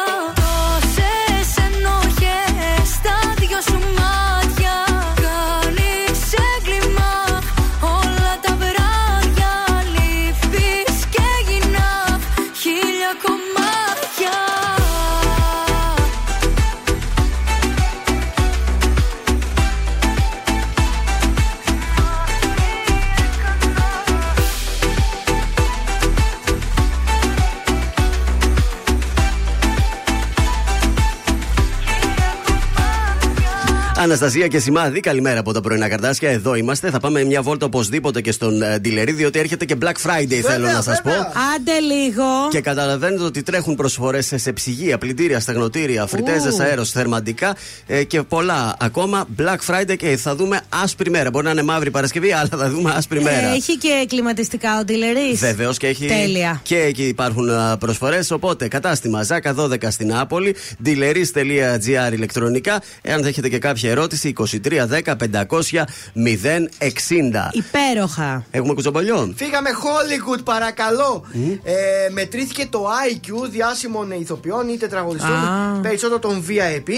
Αναστασία 34.10 34.48
και 34.48 34.60
Σημάδη, 34.60 35.00
καλημέρα 35.00 35.40
από 35.40 35.54
τα 35.54 35.62
πρωινά 35.62 35.90
καρτάσια. 35.90 36.30
Εδώ 36.30 36.56
είμαστε. 36.56 36.90
Θα 36.90 37.00
πάμε 37.00 37.24
μια 37.24 37.42
βόλτα 37.42 37.66
οπωσδήποτε 37.66 38.22
και 38.22 38.32
στον 38.32 38.62
ε, 38.62 38.80
Ντιλερή, 38.80 39.12
διότι 39.12 39.40
έρχεται 39.40 39.66
και 39.66 39.76
Black 39.82 39.88
Friday, 40.08 40.40
θέλω 40.44 40.66
να 40.66 40.82
σας 40.82 41.02
πω. 41.02 41.10
Άντε 41.56 41.80
λίγο. 41.80 42.24
Και 42.50 42.62
καταλαβαίνετε 42.62 43.24
ότι 43.24 43.44
τρέχουν 43.44 43.76
προσφορές 43.76 44.34
σε 44.36 44.54
ψυγεία, 44.54 44.98
πλυντήρια, 44.98 45.40
στεγνοτήρια, 45.40 46.06
φριτέζες, 46.06 46.54
Ου. 46.54 46.62
αέρος, 46.64 46.92
θερμαντικά 46.92 47.56
ε, 47.88 48.04
και 48.04 48.22
πολλά 48.22 48.76
ακόμα. 48.80 49.28
Black 49.40 49.58
Friday 49.68 49.96
και 49.98 50.18
θα 50.18 50.36
δούμε 50.36 50.62
άσπρη 50.84 51.10
μέρα. 51.10 51.30
Μπορεί 51.30 51.46
να 51.46 51.52
είναι 51.52 51.64
μαύρη 51.64 51.92
Παρασκευή, 51.92 52.32
αλλά 52.32 52.50
θα 52.58 52.70
δούμε 52.70 52.94
άσπρη 52.96 53.22
μέρα. 53.22 53.48
Έχει 53.48 53.78
και 53.78 54.06
κλιματιστικά 54.08 54.80
ο 54.80 54.84
Ντιλερής. 54.84 55.40
Βεβαίως 55.40 55.78
και 55.78 55.88
έχει. 55.88 56.06
Τέλεια. 56.06 56.60
Και 56.64 56.78
εκεί 56.78 57.04
υπάρχουν 57.04 57.50
προσφορές. 57.80 58.32
Οπότε 58.32 58.68
κατάστημα 58.68 59.24
Ζάκα 59.24 59.56
12 59.58 59.76
στην 59.90 60.08
Νάπολη, 60.08 60.56
dealeris.gr 60.86 62.14
ηλεκτρονικά. 62.14 62.82
Εάν 63.02 63.22
θα 63.22 63.28
έχετε 63.28 63.50
και 63.50 63.60
κάποια 63.60 63.90
ερώτηση, 64.00 64.34
2310 64.38 65.16
500 65.16 65.84
060. 66.18 67.50
Υπέροχα. 67.52 68.44
Έχουμε 68.52 68.74
κουτσομπολιό. 68.74 69.34
Φύγαμε 69.36 69.70
Hollywood, 69.70 70.44
παρακαλώ. 70.44 71.26
Ε, 71.64 71.74
μετρήθηκε 72.12 72.68
το 72.70 72.86
IQ 73.14 73.50
διάσημων 73.50 74.12
ηθοποιών 74.12 74.70
ή 74.70 74.78
τετραγωνιστών, 74.78 75.32
Α. 75.32 75.80
περισσότερο 75.82 76.20
των 76.20 76.46
VIP. 76.48 76.90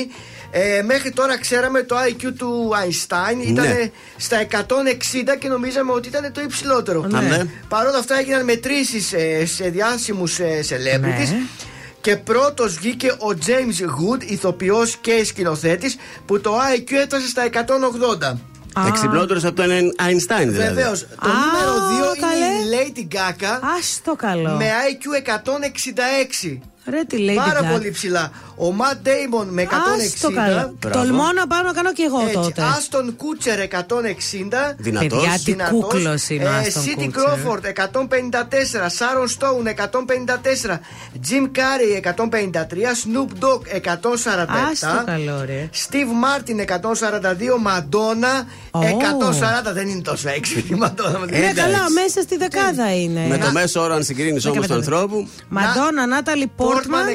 Ε, 0.54 0.82
μέχρι 0.82 1.12
τώρα 1.12 1.40
ξέραμε 1.40 1.82
το 1.84 1.96
IQ 2.10 2.24
του 2.38 2.72
Einstein 2.84 3.48
ήταν 3.48 3.66
Ναι. 3.68 3.90
στα 4.18 4.38
160 4.40 5.36
και 5.40 5.48
νομίζαμε 5.48 5.92
ότι 5.92 6.08
ήταν 6.08 6.32
το 6.34 6.42
υψηλότερο. 6.42 7.06
Ναι. 7.08 7.20
Ναι. 7.20 7.44
Παρ' 7.68 7.88
όλα 7.88 7.98
αυτά 7.98 8.20
έγιναν 8.20 8.44
μετρήσεις 8.44 9.14
ε, 9.14 9.46
σε 9.46 9.70
διάσημους 9.70 10.40
ε, 10.40 10.60
celebrities. 10.70 11.30
Ναι. 11.30 11.42
Και 12.02 12.16
πρώτος 12.16 12.76
βγήκε 12.76 13.08
ο 13.08 13.38
James 13.46 13.82
Good, 13.86 14.24
ηθοποιός 14.26 14.96
και 14.96 15.24
σκηνοθέτης, 15.26 15.96
που 16.26 16.42
το 16.42 16.54
IQ 16.78 16.92
έφτασε 16.92 17.28
στα 17.28 17.44
180. 17.44 18.38
Εξυπνότερος 18.88 19.44
από 19.46 19.56
τον 19.56 19.68
Einstein 20.00 20.48
δηλαδή. 20.48 20.58
Βεβαίως. 20.74 21.00
Το 21.02 21.30
Α, 21.30 21.34
νούμερο 21.34 21.74
2 22.12 22.16
είναι 22.18 22.28
καλέ. 22.28 22.46
η 22.46 22.92
Lady 23.10 23.16
Gaga 23.16 23.46
Α 23.62 24.02
το 24.04 24.16
καλό. 24.16 24.50
με 24.56 24.66
IQ 24.92 25.30
166. 26.52 26.60
Ρε 26.86 27.04
τη 27.08 27.18
λέει 27.18 27.36
Πάρα 27.36 27.60
την 27.60 27.70
πολύ 27.70 27.92
ψηλά. 27.92 28.32
Ο 28.68 28.76
Matt 28.80 29.08
Damon 29.08 29.46
με 29.50 29.62
160. 29.62 29.68
Ας 30.06 30.20
το 30.22 30.32
καλό. 30.32 30.74
Μπράβο. 30.80 30.98
Τολμώ 31.00 31.32
να 31.36 31.48
πάω 31.48 31.62
να 31.62 31.72
κάνω 31.74 31.94
κι 31.94 32.02
εγώ 32.02 32.20
Έτσι, 32.22 32.34
τότε. 32.34 32.62
Άστον 32.78 33.16
Κούτσερ 33.16 33.60
160. 33.60 34.76
Δυνατός. 34.78 35.08
Παιδιά, 35.20 35.34
τι 35.44 35.52
Δυνατός. 35.52 35.80
κούκλος 35.80 36.30
είναι 36.30 36.44
ο 36.46 36.52
Ε, 36.52 36.58
Άστον 36.58 36.84
Σίτι 36.84 37.06
Κούτσερ. 37.06 37.24
Κρόφορντ 37.24 37.66
154. 37.66 38.90
Σάρον 38.90 39.28
Στόουν 39.28 39.68
154. 39.68 40.80
Τζιμ 41.22 41.46
Κάρι 41.52 42.02
153. 42.04 42.92
Snoop 43.02 43.30
Dogg 43.44 43.62
147. 43.76 44.70
Ας 44.72 44.80
το 44.80 45.04
καλό, 45.06 45.44
ρε. 45.46 45.70
Steve 45.74 46.12
Martin 46.24 46.58
142. 46.60 47.58
Μαντόνα 47.60 48.46
Ω. 48.72 48.80
140. 48.80 49.74
Δεν 49.74 49.88
είναι 49.88 50.02
τόσο 50.02 50.30
έξυπνη 50.30 50.76
η 50.76 50.80
Μαντόνα. 50.80 51.20
Ναι, 51.20 51.38
εντάξει. 51.38 51.54
καλά, 51.54 51.90
μέσα 51.90 52.22
στη 52.22 52.38
δεκάδα 52.38 52.96
είναι. 52.96 53.26
Με 53.30 53.38
το 53.38 53.52
μέσο 53.52 53.82
όρο, 53.82 53.94
αν 53.94 54.04
συγκρίνεις 54.04 54.46
όμως 54.46 54.58
του 54.58 54.62
πέντε. 54.68 54.74
ανθρώπου. 54.74 55.28
Μαντόνα, 55.50 56.06
Νάταλι 56.08 56.48
Πόρτμαν 56.56 57.06
Πόρτμαν. 57.06 57.08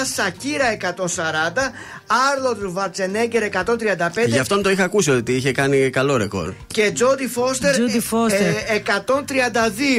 140, 0.00 0.04
Σακίρ 0.14 0.48
Σακίρα 0.58 0.94
140, 0.96 1.72
Άρνολντ 2.32 2.58
Σβαρτσενέγκερ 2.62 3.42
135 3.42 4.26
Γι' 4.26 4.38
αυτόν 4.38 4.62
το 4.62 4.70
είχα 4.70 4.84
ακούσει 4.84 5.10
ότι 5.10 5.32
είχε 5.32 5.52
κάνει 5.52 5.90
καλό 5.90 6.16
ρεκόρ. 6.16 6.52
και 6.66 6.90
Τζόντι 6.94 7.26
Φόστερ 7.28 7.72
Τζόντι 7.74 8.00
Φόστερ. 8.00 8.40
ε, 8.40 8.82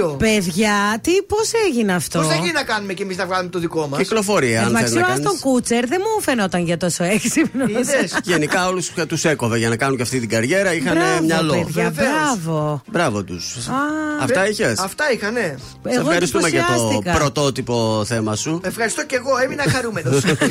132. 0.04 0.16
Παιδιά, 0.18 0.98
τι, 1.02 1.12
πώς 1.22 1.52
έγινε 1.68 1.94
αυτό; 1.94 2.20
Πώς 2.20 2.28
θα 2.28 2.36
γίνει 2.36 2.52
να 2.52 2.64
κάνουμε 2.64 2.94
κι 2.94 3.02
εμείς 3.02 3.18
να 3.18 3.26
βγάλουμε 3.26 3.50
το 3.50 3.60
δικό 3.60 3.88
μας; 3.88 4.00
Κυκλοφορία, 4.00 4.62
αν 4.62 4.68
Εντάξει, 4.68 4.88
θέλει 4.92 4.98
ο 5.04 5.08
να 5.08 5.14
Άστον 5.14 5.24
κάνεις. 5.26 5.42
Κούτσερ 5.42 5.88
δεν 5.88 6.02
μου 6.16 6.22
φαινόταν 6.22 6.64
για 6.64 6.78
τόσο 6.78 7.04
έξυπνος. 7.04 7.70
Γενικά 8.24 8.68
όλους 8.68 8.92
τους 9.08 9.24
έκοβε 9.26 9.58
για 9.58 9.70
να 9.70 9.76
κάνουν 9.76 9.96
και 9.96 10.02
αυτή 10.04 10.20
την 10.20 10.30
καριέρα. 10.30 10.74
Είχαν 10.74 10.94
Μπράβο, 10.96 11.24
μυαλό. 11.26 11.54
παιδιά, 11.74 11.94
μπράβο. 11.96 12.82
Μπράβο 12.92 13.24
τους. 13.24 13.56
Αυτά 14.22 14.50
είχες; 14.50 14.80
Αυτά 14.80 15.12
είχα, 15.14 15.32
ναι. 15.32 15.56
Σε 15.90 16.00
ευχαριστούμε 16.00 16.50
για 16.50 16.66
το 16.68 16.74
εντυπωσιάστηκα. 16.74 17.12
πρωτότυπο 17.18 18.04
θέμα 18.08 18.36
σου. 18.36 18.62
Ευχαριστώ 18.64 19.06
και 19.06 19.16
εγώ, 19.16 19.38
έμεινα 19.44 19.64
χαρούμενος. 19.70 20.24
Θέλω 20.42 20.50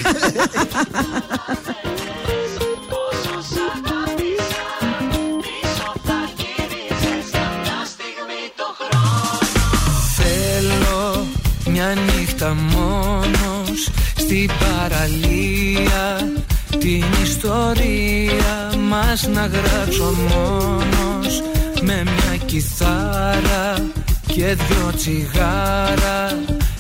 μια 11.66 11.94
νύχτα 11.94 12.54
μόνος 12.54 13.88
στην 14.16 14.50
παραλία 14.60 16.32
Την 16.78 17.04
ιστορία 17.22 18.72
μας 18.88 19.28
να 19.28 19.46
γράψω 19.46 20.14
μόνος 20.28 21.42
Με 21.82 22.02
μια 22.02 22.36
κιθάρα 22.46 23.90
και 24.26 24.54
δυο 24.54 24.92
τσιγάρα 24.96 26.38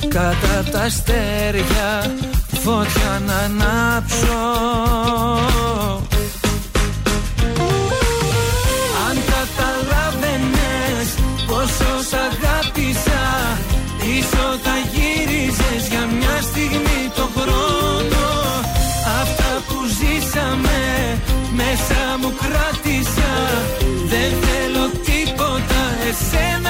Κατά 0.08 0.64
τα 0.70 0.80
αστέρια 0.80 2.14
φωτιά 2.64 3.22
να 3.26 3.34
ανάψω. 3.34 4.40
Αν 9.08 9.16
καταλάβαινες 9.32 11.08
πόσο 11.46 11.90
σ' 12.08 12.14
αγάπησα 12.28 13.20
Πίσω 14.00 14.44
θα 14.64 14.76
γύριζες 14.92 15.82
για 15.90 16.04
μια 16.18 16.36
στιγμή 16.50 17.02
το 17.18 17.26
χρόνο. 17.36 18.24
Αυτά 19.20 19.50
που 19.66 19.76
ζήσαμε 19.98 20.78
μέσα 21.60 22.00
μου 22.20 22.32
κράτησα. 22.42 23.32
Δεν 24.12 24.30
θέλω 24.44 24.84
τίποτα, 25.08 25.82
εσένα 26.08 26.69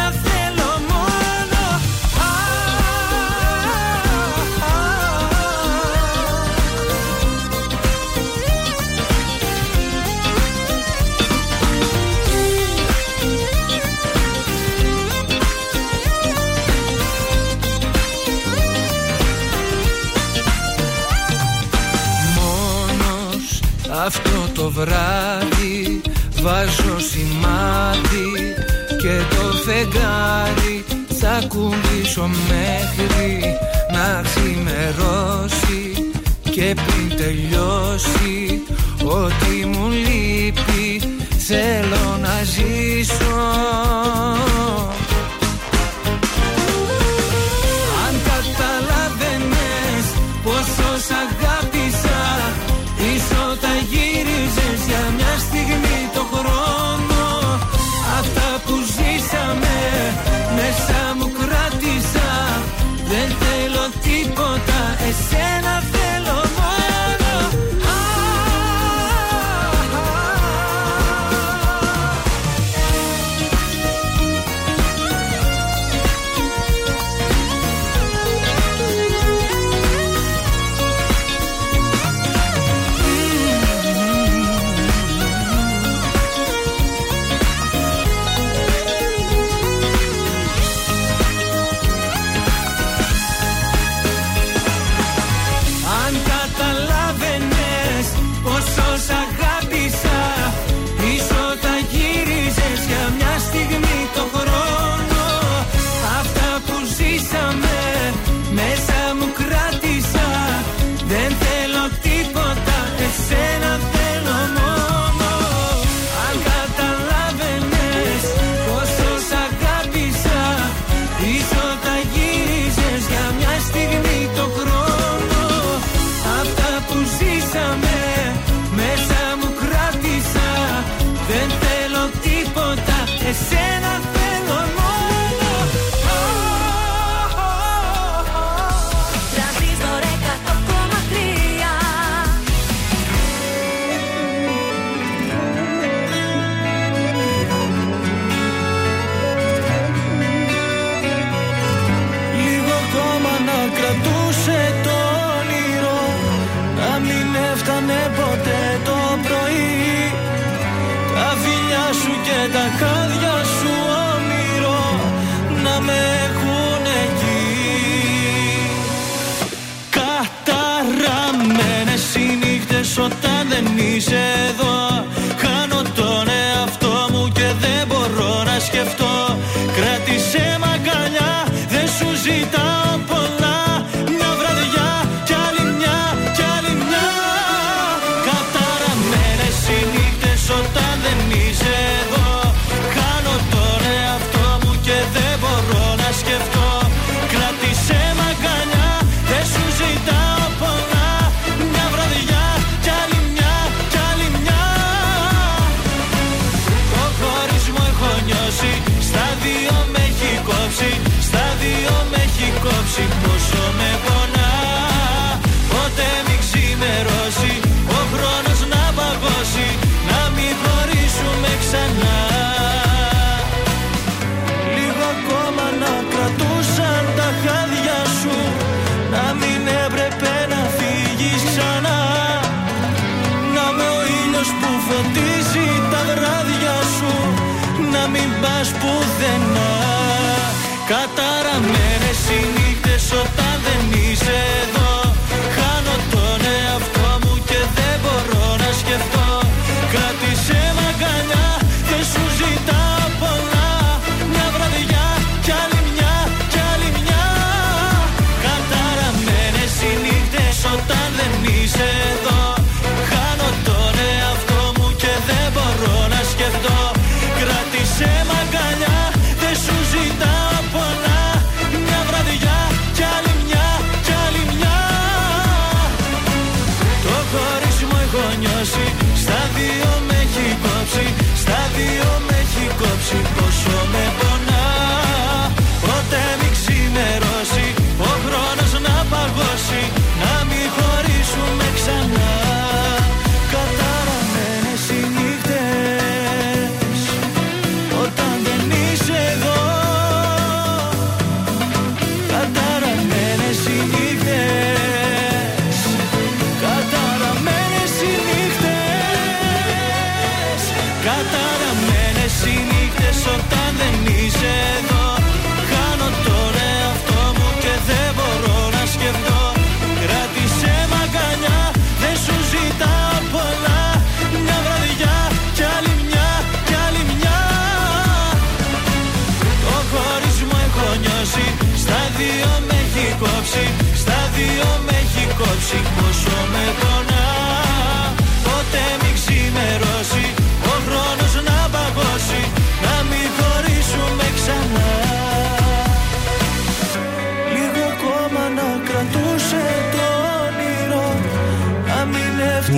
νύχτες 311.16 311.50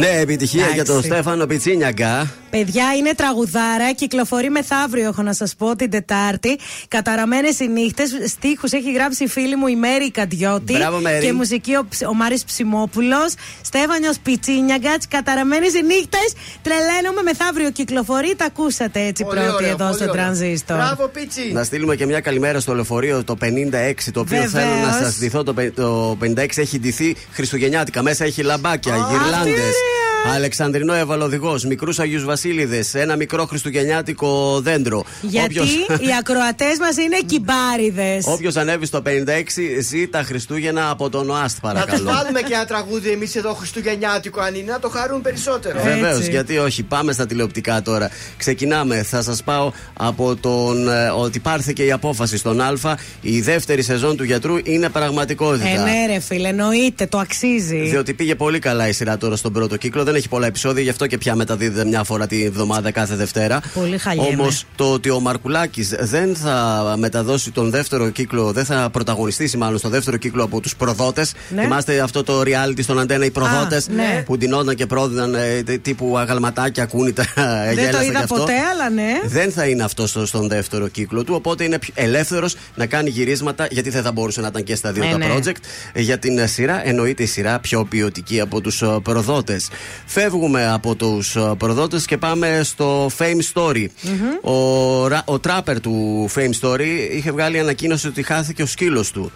Ναι, 0.03 0.19
επιτυχία 0.21 0.69
για 0.69 0.85
τον 0.85 1.03
Στέφανο 1.03 1.47
Πιτσίνιαγκα. 1.47 2.31
Παιδιά, 2.57 2.85
είναι 2.99 3.13
τραγουδάρα. 3.15 3.93
Κυκλοφορεί 3.93 4.51
μεθαύριο, 4.51 5.09
έχω 5.09 5.23
να 5.23 5.33
σας 5.33 5.55
πω, 5.59 5.77
την 5.77 5.91
Τετάρτη. 5.91 6.59
Καταραμένες 6.89 7.59
οι 7.59 7.67
νύχτες. 7.69 8.11
Στίχους 8.27 8.73
έχει 8.73 8.93
γράψει 8.93 9.25
η 9.25 9.29
φίλη 9.29 9.57
μου 9.57 9.67
η 9.67 9.77
Μέρη 9.77 10.11
Καντιώτη. 10.11 10.73
Μπράβο, 10.73 10.99
Μέρη. 10.99 11.25
Και 11.27 11.33
μουσική 11.33 11.75
ο, 11.77 11.87
Ψ- 11.89 12.07
ο 12.07 12.15
Μάρης 12.15 12.45
Ψημόπουλος. 12.45 13.35
Στέφανιο 13.63 14.11
Πιτσίνιαγκατς. 14.23 15.07
Καταραμένες 15.09 15.73
οι 15.75 15.83
νύχτες. 15.83 16.33
Τρελαίνομαι 16.63 17.23
μεθαύριο 17.23 17.71
κυκλοφορεί. 17.71 18.35
Τα 18.37 18.45
ακούσατε 18.45 19.01
έτσι 19.07 19.25
Πολύ 19.25 19.39
πρώτοι 19.39 19.55
ωραίο, 19.55 19.69
εδώ 19.69 19.85
πολύ 19.85 19.95
στο 19.95 20.03
ωραίο. 20.05 20.15
Τρανζίστορ. 20.15 20.77
Μπράβο, 20.77 21.09
Πίτσι. 21.09 21.51
Να 21.53 21.65
στείλουμε 21.65 21.97
και 21.97 22.07
μια 22.07 22.21
καλημέρα 22.21 22.61
στο 22.61 22.75
λεωφορείο 22.75 23.25
το 23.25 23.37
56, 23.41 24.11
το 24.13 24.21
οποίο 24.21 24.37
Βεβαίως. 24.41 24.51
θέλω 24.51 24.75
να 24.87 24.93
σας 24.93 25.19
ντυθώ. 25.19 25.43
Το, 25.43 25.55
πε- 25.55 25.75
το 25.75 26.17
56 26.21 26.59
έχει 26.61 26.79
ντυθεί 26.79 27.17
χριστουγεννιάτικα. 27.33 28.03
Μέσα 28.03 28.25
έχει 28.25 28.43
λαμπάκια, 28.43 28.95
γυρλάντες. 29.11 29.75
Αλεξανδρινό 30.35 30.95
Ευαλοδηγό, 30.95 31.59
μικρούς 31.69 31.99
Αγίους 31.99 32.25
Βασίλειδες, 32.25 32.95
ένα 32.95 33.17
μικρό 33.17 33.45
χριστουγεννιάτικο 33.47 34.61
δέντρο. 34.63 35.05
Γιατί 35.23 35.59
οι 35.89 36.15
ακροατές 36.19 36.79
μας 36.81 36.97
είναι 36.97 37.17
κυμπάριδες. 37.33 38.25
Όποιος 38.27 38.57
ανέβει 38.57 38.87
στο 38.87 39.03
56 39.07 39.09
ζει 39.81 40.09
τα 40.09 40.23
Χριστούγεννα 40.23 40.91
από 40.91 41.09
τον 41.11 41.31
ΟΑΣΤ, 41.31 41.41
Να 41.41 41.49
τους 41.49 41.61
παρακαλώ. 41.61 42.11
βάλουμε 42.11 42.41
και 42.41 42.55
ένα 42.55 42.65
τραγούδι 42.65 43.11
εμείς 43.11 43.37
εδώ 43.37 43.53
Χριστουγεννιάτικο 43.55 44.41
αν 44.41 44.55
είναι, 44.55 44.73
να 44.73 44.79
το 44.79 44.89
χαρούν 44.89 45.21
περισσότερο. 45.23 45.83
Βεβαίως, 45.83 46.27
γιατί 46.27 46.59
όχι. 46.59 46.83
Πάμε 46.83 47.13
στα 47.13 47.27
τηλεοπτικά 47.27 47.83
τώρα. 47.83 48.11
Ξεκινάμε. 48.37 49.03
Θα 49.03 49.23
σας 49.23 49.43
πάω 49.43 49.73
από 49.93 50.37
τον. 50.37 50.89
ε, 50.89 51.09
ότι 51.09 51.39
πάρθηκε 51.39 51.85
η 51.85 51.93
απόφαση 51.93 52.37
στον 52.37 52.61
Α. 52.61 52.71
Η 53.21 53.41
δεύτερη 53.41 53.83
σεζόν 53.83 54.17
του 54.17 54.25
γιατρού 54.25 54.55
είναι 54.63 54.89
πραγματικότητα. 54.89 55.69
Ε, 55.69 55.77
ναι, 55.77 56.07
ρε 56.15 56.21
φίλε, 56.21 56.49
εννοείται, 56.49 57.07
το 57.07 57.19
αξίζει. 57.19 57.77
Διότι 57.79 58.15
πήγε 58.15 58.35
πολύ 58.35 58.59
καλά 58.59 58.89
η 58.89 58.93
σειρά 58.93 59.17
τώρα 59.19 59.37
στον 59.37 59.53
πρώτο 59.53 59.77
κύκλο. 59.77 60.05
Δεν 60.13 60.21
έχει 60.21 60.29
πολλά 60.31 60.47
επεισόδια, 60.47 60.83
γι' 60.83 60.89
αυτό 60.89 61.07
και 61.07 61.19
πια 61.19 61.35
μεταδίδεται 61.35 61.85
μια 61.89 62.05
φορά 62.05 62.27
τη 62.27 62.49
βδομάδα 62.51 62.91
κάθε 62.91 63.15
Δευτέρα. 63.15 63.61
Πολύ 63.75 63.99
χαλιέμαι. 63.99 64.29
Όμως 64.41 64.65
το 64.77 64.93
ότι 64.93 65.11
ο 65.11 65.21
Μαρκουλάκης 65.21 65.89
δεν 66.01 66.37
θα 66.37 66.95
μεταδώσει 66.99 67.51
τον 67.51 67.71
δεύτερο 67.71 68.11
κύκλο, 68.11 68.53
δεν 68.53 68.65
θα 68.65 68.89
πρωταγωνιστήσει 68.93 69.57
μάλλον 69.57 69.79
στο 69.79 69.89
δεύτερο 69.89 70.17
κύκλο 70.17 70.43
από 70.45 70.61
τους 70.61 70.77
προδότες. 70.77 71.33
Ναι. 71.55 71.63
Θυμάστε 71.63 72.01
αυτό 72.01 72.23
το 72.23 72.41
reality 72.41 72.83
στον 72.83 72.99
αντένα, 73.01 73.25
οι 73.25 73.31
προδότες 73.31 73.89
Α, 73.89 73.93
ναι. 73.93 74.23
που 74.27 74.37
ντυνόταν 74.39 74.75
και 74.75 74.87
πρόδιναν 74.87 75.35
ε, 75.35 75.63
τ- 75.63 75.83
τύπου 75.83 76.19
αγαλματάκια, 76.19 76.85
κούνητα. 76.87 77.25
Δεν 77.75 77.77
το 77.77 77.81
γέλασα 77.81 78.03
είδα 78.03 78.11
γι' 78.11 78.17
αυτό. 78.17 78.35
ποτέ, 78.35 78.53
αλλά 78.73 78.91
ναι. 78.91 79.21
Δεν 79.25 79.53
θα 79.53 79.67
είναι 79.67 79.83
αυτό 79.85 80.07
στο- 80.07 80.27
στον 80.27 80.49
δεύτερο 80.49 80.89
κύκλο 80.89 81.25
του, 81.25 81.35
οπότε 81.37 81.65
είναι 81.65 81.79
ελεύθερος 81.95 82.57
να 82.75 82.87
κάνει 82.87 83.11
γυρίσματα, 83.11 83.67
γιατί 83.71 83.91
δεν 83.91 84.03
θα 84.03 84.13
μπορούσε 84.13 84.41
να 84.41 84.47
ήταν 84.47 84.63
και 84.65 84.75
στα 84.75 84.93
δύο 84.93 85.05
Ε, 85.05 85.11
τα 85.11 85.17
ναι. 85.19 85.27
project. 85.37 85.57
ε, 85.93 86.01
Για 86.01 86.19
την 86.19 86.39
ε, 86.39 86.47
σειρά, 86.47 86.87
εννοείται 86.89 87.23
η 87.23 87.27
σειρά 87.27 87.59
πιο 87.59 87.85
ποιοτική 87.85 88.41
από 88.41 88.61
τους 88.61 88.83
προδότες. 89.03 89.69
Φεύγουμε 90.07 90.67
από 90.73 90.95
τους 90.95 91.37
προδότες 91.59 92.05
και 92.05 92.17
πάμε 92.19 92.61
στο 92.65 93.11
Fame 93.19 93.41
Story. 93.55 93.87
Ο, 94.43 95.07
ρα- 95.09 95.23
ο 95.25 95.39
τράπερ 95.39 95.81
του 95.81 96.29
Fame 96.35 96.51
Story 96.61 97.09
είχε 97.13 97.31
βγάλει 97.33 97.59
ανακοίνωση 97.59 98.07
ότι 98.07 98.23
χάθηκε 98.23 98.63
ο 98.63 98.67
σκύλος 98.67 99.11
του. 99.11 99.33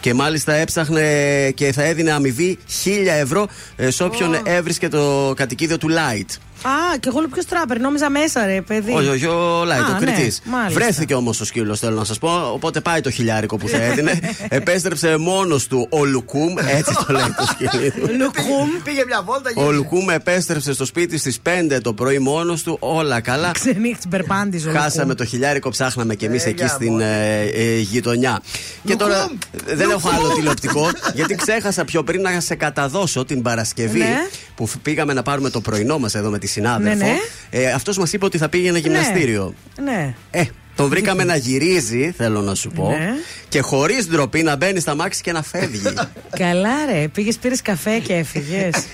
Και 0.00 0.14
μάλιστα 0.14 0.52
έψαχνε 0.52 1.02
και 1.54 1.72
θα 1.72 1.82
έδινε 1.82 2.10
αμοιβή 2.12 2.58
1000 2.84 2.88
ευρώ 3.06 3.46
ε, 3.76 3.90
σε 3.90 4.04
όποιον 4.04 4.36
έβρισκε 4.44 4.88
το 4.88 5.32
κατοικίδιο 5.36 5.78
του 5.78 5.88
Light. 5.90 6.36
Α, 6.66 6.96
και 7.00 7.08
εγώ 7.08 7.18
λέω 7.18 7.28
ποιος 7.28 7.44
τράπερ, 7.46 7.80
νόμιζα 7.80 8.10
μέσα, 8.10 8.46
ρε 8.46 8.60
παιδί. 8.60 8.92
Όχι, 8.92 9.08
όχι, 9.08 9.26
ο 9.26 9.64
Light, 9.64 9.82
Α, 9.82 9.94
ο 9.94 9.96
κριτής. 9.98 10.20
ναι, 10.22 10.52
μάλιστα. 10.52 10.80
Βρέθηκε 10.80 11.14
όμως 11.14 11.40
ο 11.40 11.44
σκύλος, 11.44 11.78
θέλω 11.78 11.96
να 11.96 12.04
σας 12.04 12.18
πω. 12.18 12.50
Οπότε 12.52 12.80
πάει 12.80 13.00
το 13.00 13.10
χιλιάρικο 13.10 13.56
που 13.56 13.68
θα 13.68 13.76
έδινε. 13.82 14.20
Επέστρεψε 14.48 15.16
μόνος 15.16 15.66
του 15.66 15.86
ο 15.90 16.04
Λουκούμ, 16.04 16.54
έτσι 16.58 16.94
το 17.06 17.12
λέει 17.12 17.34
το 17.38 17.46
σκυλί. 17.46 17.92
Λουκούμ. 18.20 18.68
Πήγε 18.84 19.04
μια 19.06 19.22
βόλτα 19.22 19.50
Ο 19.56 19.70
Λουκούμ 19.72 20.10
επέστρεψε 20.10 20.72
στο 20.72 20.84
σπίτι 20.84 21.18
στις 21.18 21.38
5 21.72 21.78
το 21.82 21.92
πρωί 21.94 22.18
μόνος 22.18 22.62
του, 22.62 22.76
όλα 22.80 23.20
καλά. 23.20 23.50
Ξενύχτη 23.50 24.08
Μπερπάντη, 24.08 24.56
ο 24.56 24.72
Χάσαμε 24.72 25.02
Λουκούμ. 25.02 25.14
το 25.16 25.24
χιλιάρικο, 25.24 25.70
ψάχναμε 25.70 26.14
κι 26.14 26.24
εμείς 26.24 26.44
Ε, 26.44 26.48
εκεί 26.48 26.58
για 26.64 26.68
στην 26.68 26.90
μόνο. 26.90 27.02
ε, 27.04 27.42
ε, 27.54 27.78
γειτονιά. 27.78 28.40
Και 28.84 28.96
τώρα 28.96 29.30
δεν 29.64 29.90
έχω 29.90 30.08
άλλο 30.08 30.28
τηλεοπτικό, 30.34 30.88
γιατί 31.14 31.34
ξέχασα 31.34 31.84
πιο 31.84 32.02
πριν 32.02 32.20
να 32.20 32.40
σε 32.40 32.54
καταδώσω 32.54 33.24
την 33.24 33.42
Παρασκευή 33.42 33.98
Ναι. 33.98 34.16
που 34.54 34.66
φ- 34.66 34.78
πήγαμε 34.82 35.12
να 35.12 35.22
πάρουμε 35.22 35.50
το 35.50 35.60
πρωινό 35.60 35.98
μας 35.98 36.14
εδώ 36.14 36.30
με 36.30 36.38
τη 36.38 36.46
συνάδελφο. 36.54 36.96
Ναι, 36.96 37.04
ναι. 37.04 37.16
Ε, 37.50 37.70
Αυτός 37.72 37.98
μας 37.98 38.12
είπε 38.12 38.24
ότι 38.24 38.38
θα 38.38 38.48
πήγαινε 38.48 38.78
γυμναστήριο. 38.78 39.54
Ναι. 39.82 40.14
Ε, 40.30 40.42
τον 40.76 40.88
βρήκαμε 40.88 41.24
να 41.24 41.36
γυρίζει, 41.36 42.14
θέλω 42.16 42.40
να 42.40 42.54
σου 42.54 42.70
πω. 42.70 42.88
Ναι. 42.88 43.10
Και 43.48 43.60
χωρίς 43.60 44.08
ντροπή 44.08 44.42
να 44.42 44.56
μπαίνει 44.56 44.80
στα 44.80 44.94
μάξι 44.94 45.22
και 45.22 45.32
να 45.32 45.42
φεύγει. 45.42 45.82
Καλά, 46.38 46.86
ρε. 46.92 47.08
Πήγες, 47.08 47.36
πήρες 47.38 47.62
καφέ 47.62 47.98
και 47.98 48.14
έφυγες. 48.14 48.74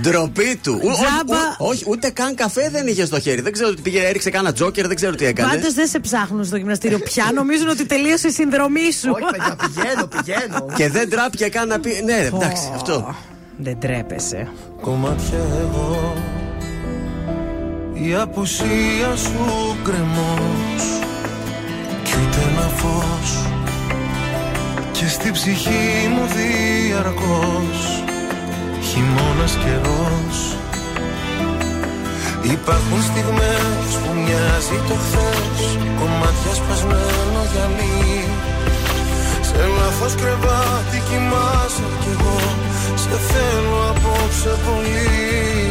ντροπή 0.00 0.58
του. 0.62 0.72
Ου- 0.82 0.88
ου- 0.88 0.92
Τζάμπα. 0.94 1.36
ου- 1.36 1.54
όχι, 1.70 1.84
ούτε 1.88 2.10
καν 2.10 2.34
καφέ 2.34 2.68
δεν 2.70 2.86
είχε 2.86 3.04
στο 3.04 3.20
χέρι. 3.20 3.40
Δεν 3.40 3.52
ξέρω 3.52 3.74
τι 3.74 3.82
πήγε, 3.82 4.00
έριξε 4.06 4.30
κάνα 4.30 4.52
τζόκερ, 4.52 4.86
δεν 4.86 4.96
ξέρω 4.96 5.14
τι 5.14 5.24
έκανε. 5.24 5.54
Πάντως 5.54 5.74
δεν 5.74 5.86
σε 5.86 6.00
ψάχνουν 6.00 6.44
στο 6.44 6.56
γυμναστήριο 6.56 6.98
πια. 6.98 7.30
Νομίζουν 7.34 7.68
ότι 7.68 7.86
τελείωσε 7.86 8.28
η 8.28 8.30
συνδρομή 8.30 8.92
σου. 8.92 9.10
Όχι, 9.14 9.24
παιδιά, 9.30 9.56
πηγαίνω, 9.66 10.06
πηγαίνω. 10.06 10.66
Και 10.76 10.88
δεν 10.88 11.10
τράπηκε 11.10 11.48
καν 11.48 11.68
να 11.68 11.80
πει. 11.80 12.02
Ναι, 12.04 12.30
εντάξει, 12.34 12.70
αυτό. 12.74 13.14
Δεν 13.56 13.78
τρέπεσαι. 13.80 14.48
Κομμάτια 14.84 15.44
εγώ. 15.60 16.14
Η 17.92 18.14
απουσία 18.14 19.10
σου 19.16 19.76
κρεμός 19.84 20.82
Κι 22.04 22.14
ούτε 22.22 22.40
ένα 22.50 22.68
φως. 22.78 23.46
Και 24.92 25.08
στη 25.08 25.30
ψυχή 25.30 26.08
μου 26.12 26.24
διαρκώς 26.34 27.80
Χειμώνας 28.88 29.54
καιρός. 29.62 30.56
Υπάρχουν 32.42 33.02
στιγμές 33.02 33.88
που 34.00 34.10
μοιάζει 34.14 34.78
το 34.88 34.94
χθες 35.04 35.60
Κομμάτια 35.98 36.54
σπασμένο 36.54 37.40
γυαλί. 37.52 38.24
Σε 39.40 39.66
λάθος 39.78 40.14
κρεβάτι 40.14 40.98
κοιμάσαι 41.08 41.86
κι 42.00 42.08
εγώ 42.12 42.63
Σε 43.14 43.20
θέλω 43.20 43.80
απόψε 43.90 44.52
πολύ. 44.66 45.70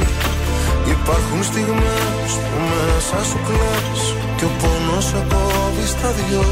Υπάρχουν 0.95 1.41
στιγμές 1.49 2.29
που 2.47 2.57
μέσα 2.69 3.19
σου 3.29 3.39
κλαις 3.47 4.01
Και 4.37 4.45
ο 4.49 4.51
πόνος 4.59 5.05
σε 5.09 5.21
κόβει 5.31 5.85
στα 5.93 6.09
δυο. 6.17 6.45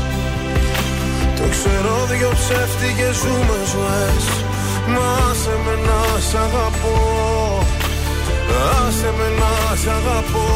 Το 1.38 1.43
ξέρω 1.53 1.93
δυο 2.11 2.31
ψεύτικες 2.39 3.15
ζούμε 3.22 3.59
ζωές. 3.73 4.26
Μα 4.93 5.11
σε 5.41 5.53
με 5.65 5.76
να 5.88 6.01
σ' 6.27 6.38
αγαπώ. 6.45 6.97
Άσε 8.80 9.09
με 9.18 9.27
να 9.39 9.53
σ' 9.81 9.89
αγαπώ. 9.97 10.49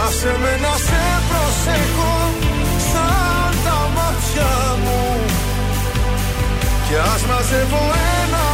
Άσε 0.00 0.32
με 0.42 0.52
να 0.64 0.74
σε 0.86 1.02
προσέχω 1.28 2.14
Σαν 2.90 3.52
τα 3.64 3.78
μάτια 3.96 4.52
μου. 4.82 5.02
Κι 6.86 6.96
ας 7.12 7.22
μαζεύω 7.28 7.82
ένα-ένα 8.22 8.53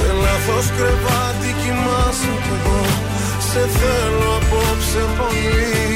Σε 0.00 0.12
λάθος 0.24 0.66
κρεβάτι 0.76 1.50
κοιμάσαι 1.60 2.32
κι 2.44 2.52
εγώ. 2.56 2.82
Σε 3.48 3.62
θέλω 3.78 4.30
απόψε 4.40 5.02
πολύ. 5.18 5.90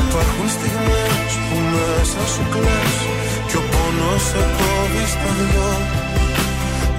Υπάρχουν 0.00 0.46
στιγμές 0.56 1.30
που 1.46 1.56
μέσα 1.72 2.22
σου 2.32 2.44
κλαις 2.54 2.96
Κι 3.48 3.56
ο 3.60 3.62
πόνος 3.72 4.22
σε 4.30 4.42
κόβει 4.56 5.04
στα 5.12 5.30
δυο. 5.38 5.72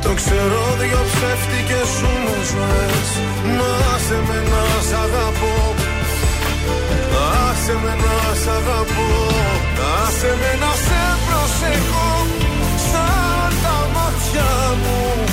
Το 0.03 0.11
ξέρω 0.19 0.61
δυο 0.79 1.01
ψεύτικες 1.11 1.87
σου 1.97 2.11
με 2.23 2.35
ζωές. 2.51 3.09
Μα 3.57 3.73
σε 4.05 4.17
με 4.27 4.39
να 4.51 4.63
σ' 4.87 4.95
αγαπώ. 5.05 5.55
Άσε 7.47 7.75
με 7.83 7.93
να 8.03 8.17
σ' 8.41 8.49
αγαπώ. 8.57 9.09
Άσε 10.01 10.31
με 10.41 10.51
να 10.61 10.71
σε 10.85 11.01
προσέχω 11.25 12.09
Σαν 12.89 13.51
τα 13.63 13.77
μάτια 13.93 14.51
μου 14.81 15.32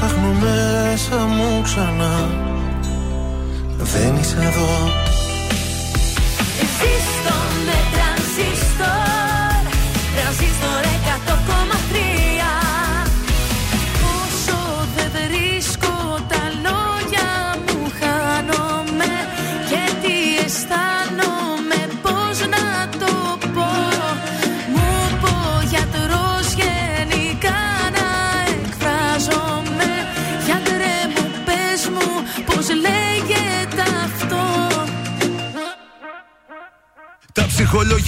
ψάχνω 0.00 0.32
μέσα 0.32 1.16
μου 1.16 1.62
ξανά. 1.62 2.30
Δεν 3.78 4.16
είσαι 4.16 4.36
εδώ. 4.36 4.92
Ζήστο 6.58 7.34
με 7.64 7.78
τρανζίστορ 7.92 9.07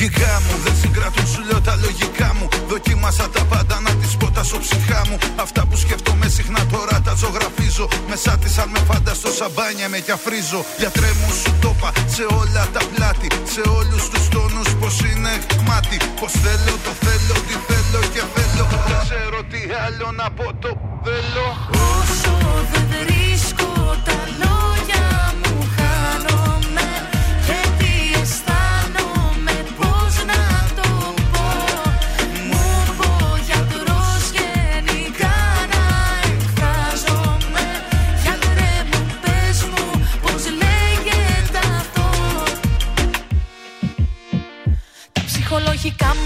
ψυχολογικά 0.00 0.40
μου. 0.44 0.54
Δεν 0.64 0.74
συγκρατούν 0.82 1.26
σου 1.26 1.42
λέω 1.48 1.60
τα 1.60 1.74
λογικά 1.84 2.34
μου. 2.38 2.48
Δοκίμασα 2.68 3.28
τα 3.34 3.44
πάντα 3.44 3.80
να 3.80 3.90
τις 4.00 4.16
πω 4.16 4.30
τα 4.30 4.42
ψυχά 4.60 5.02
μου. 5.08 5.16
Αυτά 5.36 5.66
που 5.66 5.76
σκέφτομαι 5.76 6.28
συχνά 6.28 6.62
τώρα 6.72 7.00
τα 7.00 7.14
ζωγραφίζω. 7.14 7.88
Μέσα 8.08 8.38
της 8.38 8.58
αν 8.58 8.68
με 8.74 8.78
φανταστώ 8.88 9.30
σαμπάνια 9.38 9.88
με 9.88 9.98
κι 9.98 10.10
αφρίζω 10.10 10.60
Γιατρέ 10.78 11.10
μου 11.20 11.30
σου 11.40 11.50
το 11.60 11.74
είπα 11.76 11.90
σε 12.14 12.24
όλα 12.40 12.64
τα 12.74 12.82
πλάτη. 12.94 13.28
Σε 13.54 13.62
όλους 13.78 14.04
τους 14.12 14.28
τόνους 14.28 14.68
πως 14.80 14.94
είναι 15.08 15.32
γμάτι 15.58 15.96
Πως 16.20 16.32
θέλω 16.44 16.74
το 16.84 16.92
θέλω 17.04 17.34
τι 17.46 17.54
θέλω 17.68 18.00
και 18.14 18.22
θέλω. 18.34 18.64
Δεν 18.88 18.98
ξέρω 19.06 19.40
τι 19.52 19.60
άλλο 19.84 20.08
να 20.20 20.26
πω 20.36 20.46
το 20.62 20.70
θέλω 21.04 21.89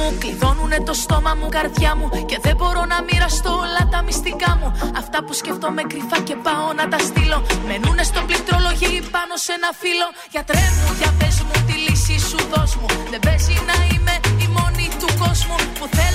μου 0.04 0.18
κλειδώνουνε 0.18 0.78
το 0.88 0.94
στόμα 1.02 1.32
μου, 1.38 1.48
καρδιά 1.56 1.92
μου 1.98 2.06
Και 2.30 2.38
δεν 2.44 2.54
μπορώ 2.56 2.82
να 2.92 2.98
μοιραστώ 3.08 3.52
όλα 3.64 3.82
τα 3.92 4.02
μυστικά 4.06 4.50
μου. 4.60 4.68
Αυτά 5.02 5.18
που 5.24 5.32
σκέφτομαι 5.40 5.82
κρυφά 5.90 6.18
και 6.28 6.36
πάω 6.46 6.68
να 6.78 6.84
τα 6.92 6.98
στείλω. 7.08 7.38
Μενούνε 7.68 8.02
στο 8.10 8.20
πληκτρολογή 8.28 8.94
πάνω 9.16 9.34
σε 9.44 9.52
ένα 9.58 9.70
φύλλο. 9.80 10.08
Γιατρέ 10.34 10.64
μου, 10.78 10.88
για 11.00 11.10
πες 11.18 11.36
μου 11.46 11.56
τη 11.66 11.74
λύση 11.84 12.16
σου 12.28 12.40
δώσ' 12.52 12.76
μου. 12.80 12.88
Δεν 13.12 13.20
παίζει 13.26 13.56
να 13.70 13.76
είμαι 13.90 14.14
η 14.44 14.46
μόνη 14.56 14.86
του 15.00 15.08
κόσμου 15.22 15.56
Που 15.78 15.86
θέλω, 15.86 15.94
το 15.94 15.96
θέλω, 15.98 16.13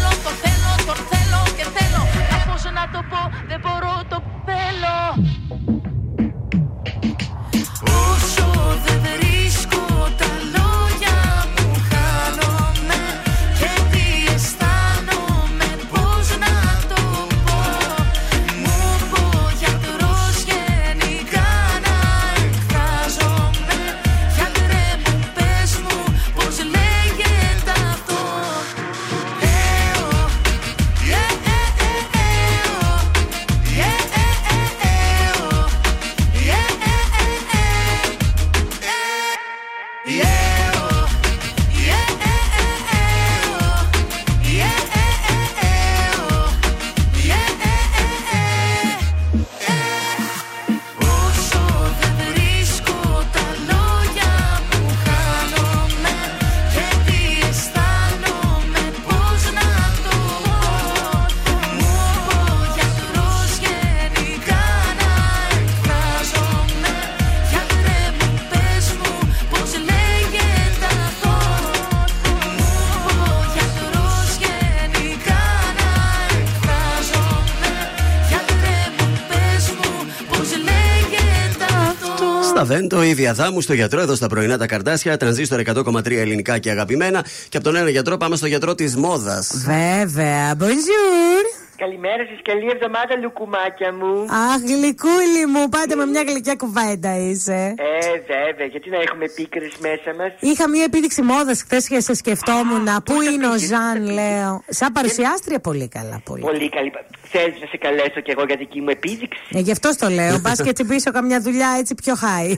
Λαβέντο, 83.19 83.31
η 83.31 83.33
Διαδά 83.33 83.51
μου 83.51 83.61
στο 83.61 83.73
γιατρό 83.73 84.01
εδώ 84.01 84.15
στα 84.15 84.27
πρωινά 84.27 84.57
τα 84.57 84.65
καρτάσια. 84.65 85.17
Τρανζίστορ 85.17 85.61
100,3 85.65 86.11
ελληνικά 86.11 86.57
και 86.57 86.71
αγαπημένα. 86.71 87.25
Και 87.49 87.57
από 87.57 87.65
τον 87.65 87.75
ένα 87.75 87.89
γιατρό 87.89 88.17
πάμε 88.17 88.35
στο 88.35 88.47
γιατρό 88.47 88.75
της 88.75 88.95
μόδας. 88.95 89.51
Βέβαια. 89.65 90.55
Bonjour. 90.55 91.58
Καλημέρα 91.83 92.23
σας, 92.29 92.39
καλή 92.49 92.67
εβδομάδα, 92.75 93.13
λουκουμάκια 93.23 93.89
μου. 93.99 94.13
Αχ, 94.51 94.59
γλυκούλη 94.71 95.43
μου, 95.53 95.69
πάτε 95.69 95.95
με 95.95 96.05
μια 96.05 96.23
γλυκιά 96.27 96.55
κουβέντα 96.55 97.11
είσαι. 97.17 97.59
Ε, 97.77 97.97
βέβαια, 98.33 98.65
γιατί 98.73 98.89
να 98.89 98.97
έχουμε 99.05 99.25
πίκρε 99.35 99.67
μέσα 99.87 100.09
μας; 100.19 100.31
Είχα 100.39 100.69
μια 100.69 100.83
επίδειξη 100.83 101.21
μόδας 101.21 101.61
χθες 101.61 101.87
και 101.87 101.99
σε 101.99 102.13
σκεφτόμουν. 102.21 102.87
Πού 103.05 103.15
είναι 103.21 103.47
ο 103.47 103.57
Ζαν, 103.57 103.99
λέω. 104.19 104.63
Σαν 104.79 104.91
παρουσιάστρια, 104.91 105.59
πολύ 105.59 105.87
καλά. 105.87 106.21
Πολύ, 106.29 106.41
Πολύ 106.41 106.69
καλή. 106.69 106.91
Θέλεις 107.33 107.57
να 107.61 107.67
σε 107.67 107.77
καλέσω 107.77 108.19
κι 108.25 108.31
εγώ 108.31 108.43
για 108.47 108.55
δική 108.63 108.81
μου 108.81 108.89
επίδειξη; 108.89 109.39
Ε, 109.53 109.59
γι' 109.59 109.71
αυτό 109.71 109.89
το 110.01 110.07
λέω. 110.09 110.39
Μπα 110.43 110.51
και 110.65 110.71
τσιμπήσω 110.73 111.11
καμιά 111.11 111.39
δουλειά 111.41 111.69
έτσι 111.79 111.95
πιο 111.95 112.13
high. 112.25 112.53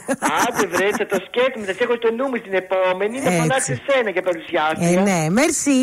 Άντε 0.48 0.68
βρε, 0.68 0.88
θα 1.00 1.06
το 1.06 1.18
σκέφτομαι, 1.28 1.66
θα 1.66 1.74
σε 1.74 1.84
έχω 1.84 1.96
στο 2.02 2.12
νου 2.12 2.26
μου 2.30 2.36
στην 2.44 2.54
επόμενη 2.54 3.16
να 3.20 3.26
Έτσι. 3.30 3.40
φωνάξεις 3.40 3.78
εσένα 3.88 4.10
για 4.10 4.22
παρουσιάστρια. 4.22 4.90
ε, 5.00 5.02
ναι, 5.10 5.20
merci. 5.42 5.80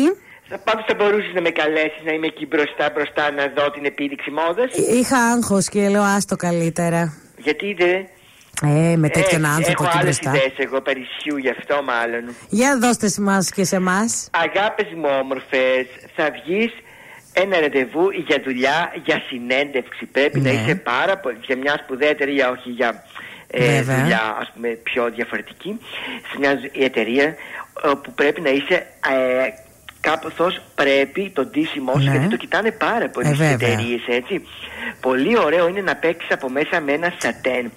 Πάντω 0.63 0.83
θα 0.87 0.95
μπορούσε 0.97 1.31
να 1.33 1.41
με 1.41 1.49
καλέσεις 1.49 2.01
να 2.05 2.11
είμαι 2.11 2.25
εκεί 2.27 2.45
μπροστά 2.45 2.91
μπροστά 2.93 3.31
να 3.31 3.47
δω 3.55 3.71
την 3.71 3.85
επίδειξη 3.85 4.31
μόδας. 4.31 4.71
Είχα 4.99 5.17
άγχος 5.17 5.69
και 5.69 5.89
λέω 5.89 6.01
άστο 6.03 6.35
καλύτερα. 6.35 7.13
Γιατί 7.37 7.73
δεν. 7.73 8.07
Ε, 8.63 8.95
με 8.95 9.09
τέτοιον 9.09 9.45
άνθρωπο 9.45 9.71
έχω 9.71 9.83
εκεί 9.83 9.97
άλλες 9.97 10.19
μπροστά. 10.21 10.29
ιδέες 10.29 10.53
εγώ 10.57 10.81
περισιού 10.81 11.37
γι' 11.37 11.49
αυτό 11.49 11.83
μάλλον. 11.83 12.35
Για 12.49 12.77
δώστε 12.81 13.09
μας 13.19 13.49
και 13.51 13.63
σε 13.63 13.75
εμάς. 13.75 14.29
Αγάπες 14.31 14.87
μου 14.95 15.09
όμορφες, 15.21 15.85
θα 16.15 16.29
βγεις 16.31 16.71
ένα 17.33 17.59
ραντεβού 17.59 18.09
για 18.27 18.41
δουλειά, 18.45 18.91
για 19.05 19.21
συνέντευξη. 19.29 20.05
Πρέπει 20.05 20.39
να 20.39 20.51
Ναι. 20.51 20.59
είσαι 20.61 20.75
πάρα 20.75 21.17
πολύ. 21.17 21.37
για 21.45 21.57
μια 21.57 21.79
σπουδαία 21.83 22.09
εταιρεία, 22.09 22.49
όχι 22.49 22.69
για 22.69 23.03
ε, 23.47 23.65
Βέβαια. 23.75 23.97
δουλειά 23.99 24.37
ας 24.39 24.51
πούμε 24.53 24.67
πιο 24.67 25.09
διαφορετική. 25.15 25.79
Σε 26.31 26.37
μια 26.39 26.51
ζ- 26.55 26.77
εταιρεία 26.83 27.35
όπου 27.83 28.11
πρέπει 28.11 28.41
να 28.41 28.49
είσαι. 28.49 28.75
Ε, 28.75 29.67
Κάπως 30.01 30.59
πρέπει 30.75 31.29
το 31.35 31.45
ντύσιμό 31.45 31.91
σου, 31.91 32.03
Ναι. 32.05 32.11
γιατί 32.11 32.27
το 32.27 32.35
κοιτάνε 32.37 32.71
πάρα 32.71 33.09
πολύ 33.09 33.27
Ε, 33.27 33.33
στις 33.33 33.47
βέβαια. 33.47 33.69
εταιρείες, 33.69 34.01
έτσι. 34.07 34.45
Πολύ 35.01 35.37
ωραίο 35.39 35.67
είναι 35.67 35.81
να 35.81 35.95
παίξεις 35.95 36.31
από 36.31 36.49
μέσα 36.49 36.81
με 36.81 36.91
ένα 36.91 37.13
σατέν. 37.17 37.71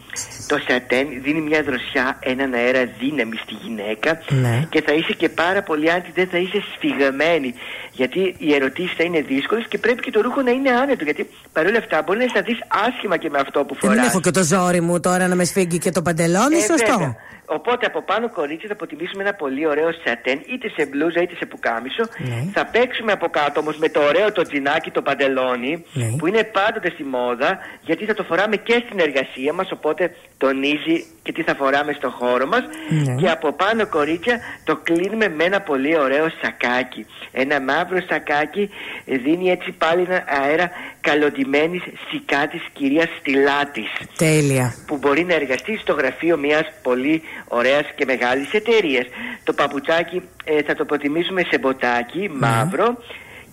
Το 0.47 0.59
σατέν 0.69 1.07
δίνει 1.23 1.41
μια 1.41 1.63
δροσιά, 1.63 2.19
έναν 2.21 2.53
αέρα 2.55 2.85
δύναμη 2.99 3.37
στη 3.37 3.55
γυναίκα 3.63 4.21
Ναι. 4.29 4.67
και 4.71 4.83
θα 4.83 4.93
είσαι 4.93 5.13
και 5.13 5.29
πάρα 5.29 5.63
πολύ 5.63 5.91
άντι, 5.93 6.11
δεν 6.15 6.29
θα 6.29 6.39
είσαι 6.39 6.63
σφιγμένη. 6.75 7.55
Γιατί 7.93 8.35
οι 8.39 8.55
ερωτήσεις 8.55 8.93
θα 8.97 9.05
είναι 9.05 9.21
δύσκολες 9.21 9.67
και 9.69 9.79
πρέπει 9.79 10.01
και 10.03 10.11
το 10.11 10.21
ρούχο 10.21 10.43
να 10.43 10.51
είναι 10.51 10.71
άνετο. 10.71 11.05
Γιατί 11.05 11.29
παρόλα 11.53 11.79
αυτά 11.79 12.03
μπορεί 12.03 12.19
να 12.19 12.25
αισθανθείς 12.25 12.59
άσχημα 12.87 13.17
και 13.17 13.31
με 13.31 13.39
αυτό 13.39 13.65
που 13.65 13.77
Δεν 13.81 13.91
φοράς 13.91 14.07
έχω 14.07 14.21
και 14.21 14.31
το 14.31 14.43
ζόρι 14.43 14.81
μου 14.81 15.01
τώρα 15.01 15.29
να 15.29 15.35
με 15.35 15.45
σφίγγει 15.45 15.79
και 15.79 15.91
το 15.91 16.03
παντελόνι, 16.03 16.57
Ε, 16.57 16.61
σωστό. 16.61 16.91
βέβαια. 16.99 17.17
Οπότε 17.47 17.87
από 17.87 18.03
πάνω 18.03 18.31
κορίτσι 18.31 18.67
θα 18.67 18.73
αποτιμήσουμε 18.73 19.23
ένα 19.23 19.35
πολύ 19.35 19.67
ωραίο 19.67 19.89
σατέν, 20.05 20.39
είτε 20.53 20.69
σε 20.77 20.87
μπλούζα 20.87 21.21
είτε 21.23 21.35
σε 21.39 21.47
πουκάμισο. 21.47 22.05
Ναι. 22.19 22.45
Θα 22.53 22.67
παίξουμε 22.67 23.13
από 23.13 23.29
κάτω 23.29 23.61
όμως 23.61 23.77
με 23.77 23.89
το 23.89 24.01
ωραίο 24.01 24.33
το 24.33 24.43
τζινάκι, 24.43 24.91
το 24.91 25.03
παντελόνι, 25.03 25.85
Ναι. 25.93 26.09
που 26.19 26.27
είναι 26.27 26.45
πάντοτε 26.45 26.91
στη 26.95 27.05
μόδα, 27.05 27.59
γιατί 27.81 28.05
θα 28.05 28.15
το 28.15 28.23
φοράμε 28.23 28.57
και 28.57 28.83
στην 28.87 28.99
εργασία 29.01 29.53
μας. 29.53 29.71
Οπότε 29.73 30.15
τονίζει 30.39 30.97
και 31.23 31.33
τι 31.33 31.43
θα 31.43 31.55
φοράμε 31.55 31.93
στο 31.93 32.11
χώρο 32.11 32.47
μας. 32.47 32.63
Ναι. 32.89 33.15
Και 33.15 33.29
από 33.31 33.53
πάνω 33.53 33.87
κορίτσια 33.87 34.39
το 34.65 34.77
κλείνουμε 34.77 35.29
με 35.29 35.45
ένα 35.45 35.61
πολύ 35.61 35.99
ωραίο 35.99 36.27
σακάκι. 36.43 37.07
Ένα 37.33 37.61
μαύρος 37.83 38.05
σακάκι 38.09 38.71
ε, 39.05 39.17
δίνει 39.17 39.51
έτσι 39.51 39.71
πάλι 39.73 40.03
ένα 40.09 40.25
αέρα 40.27 40.71
καλοντημένης 41.01 41.83
σικά 42.11 42.49
τη 42.49 42.59
κυρίας 42.73 43.09
Στυλάτης 43.19 43.91
Τέλεια. 44.17 44.75
που 44.87 44.97
μπορεί 44.97 45.25
να 45.25 45.35
εργαστεί 45.35 45.77
στο 45.77 45.93
γραφείο 45.93 46.37
μιας 46.37 46.67
πολύ 46.83 47.23
ωραίας 47.49 47.87
και 47.95 48.05
μεγάλης 48.05 48.53
εταιρείας. 48.53 49.07
Το 49.45 49.53
παπουτσάκι 49.53 50.23
ε, 50.45 50.63
θα 50.63 50.75
το 50.75 50.85
προτιμήσουμε 50.85 51.43
σε 51.51 51.59
μποτάκι 51.59 52.31
μαύρο 52.41 52.99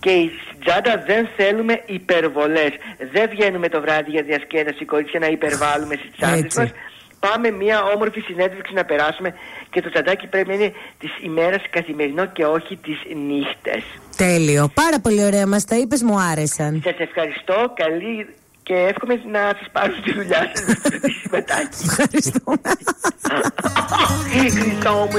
και 0.00 0.10
η 0.10 0.30
τσάντα 0.64 1.02
δεν 1.06 1.28
θέλουμε 1.36 1.82
υπερβολές. 1.86 2.72
Δεν 3.12 3.28
βγαίνουμε 3.30 3.68
το 3.68 3.80
βράδυ 3.80 4.10
για 4.10 4.22
διασκέδαση 4.22 4.84
κορίτσια 4.84 5.20
να 5.20 5.26
υπερβάλλουμε 5.26 5.94
στις 5.94 6.10
τσάντες 6.16 6.56
Έτσι. 6.56 6.72
Μας. 7.20 7.30
Πάμε 7.30 7.50
μια 7.50 7.82
όμορφη 7.94 8.20
συνέντευξη 8.20 8.74
να 8.74 8.84
περάσουμε 8.84 9.34
και 9.70 9.80
το 9.80 9.90
τσαντάκι 9.90 10.26
πρέπει 10.26 10.48
να 10.48 10.54
είναι 10.54 10.72
της 10.98 11.10
ημέρας 11.22 11.62
καθημερινό 11.70 12.26
και 12.26 12.44
όχι 12.44 12.76
τις 12.76 12.98
νύχτες. 13.26 13.82
Τέλειο. 14.16 14.70
Πάρα 14.74 15.00
πολύ 15.00 15.24
ωραία 15.24 15.46
μας 15.46 15.64
τα 15.64 15.76
είπες, 15.76 16.02
μου 16.02 16.20
άρεσαν. 16.20 16.80
Σας 16.84 16.98
ευχαριστώ, 16.98 17.72
καλή 17.74 18.26
και 18.62 18.74
εύχομαι 18.74 19.20
να 19.32 19.40
σας 19.58 19.68
πάρουν 19.72 20.02
τη 20.02 20.12
δουλειά 20.12 20.52
σας 20.54 20.66
με 20.66 21.00
συμμετάκι. 21.22 21.84
Ευχαριστώ. 21.84 22.40
Χριστό 24.30 25.08
μου. 25.12 25.18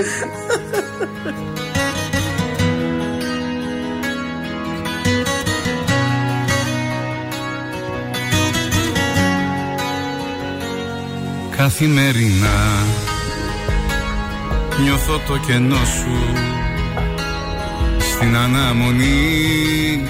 Καθημερινά. 11.62 12.86
Νιώθω 14.84 15.20
το 15.28 15.38
κενό 15.38 15.76
σου 15.76 16.18
στην 18.00 18.38
αναμονή. 18.38 20.08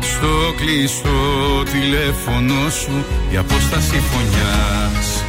Στο 0.00 0.54
κλειστό 0.56 1.62
τηλέφωνο 1.72 2.70
σου 2.70 3.04
η 3.32 3.36
απόσταση 3.36 4.02
φωνιάς. 4.10 5.24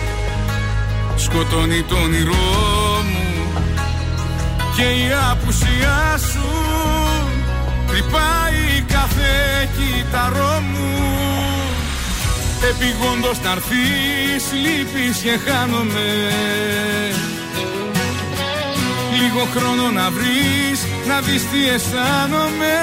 Σκοτώνει 1.16 1.82
το 1.82 1.96
όνειρό 1.96 3.04
μου 3.12 3.62
και 4.76 4.84
η 4.84 5.08
απουσία 5.32 6.18
σου. 6.32 6.50
Τρυπάει 7.88 8.82
κάθε 8.88 9.34
κύτταρό 9.78 10.62
μου 10.72 11.25
Επιγόντως 12.70 13.40
να 13.44 13.52
έρθεις 13.52 14.44
λείπεις 14.64 15.18
και 15.18 15.38
χάνομαι. 15.46 16.08
Λίγο 19.18 19.48
χρόνο 19.56 19.92
να 19.92 20.10
βρεις 20.10 20.80
να 21.08 21.20
δεις 21.20 21.44
τι 21.50 21.70
αισθάνομαι. 21.74 22.76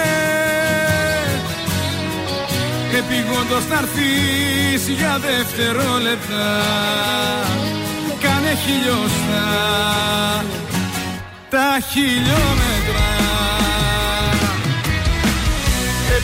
Επιγόντως 2.99 3.65
να 3.69 3.79
έρθεις 3.79 4.89
για 4.89 5.19
δευτερόλεπτα 5.19 6.47
Κάνε 8.21 8.55
χιλιοστά 8.65 9.45
τα 11.51 11.79
χιλιόμετρα 11.91 13.32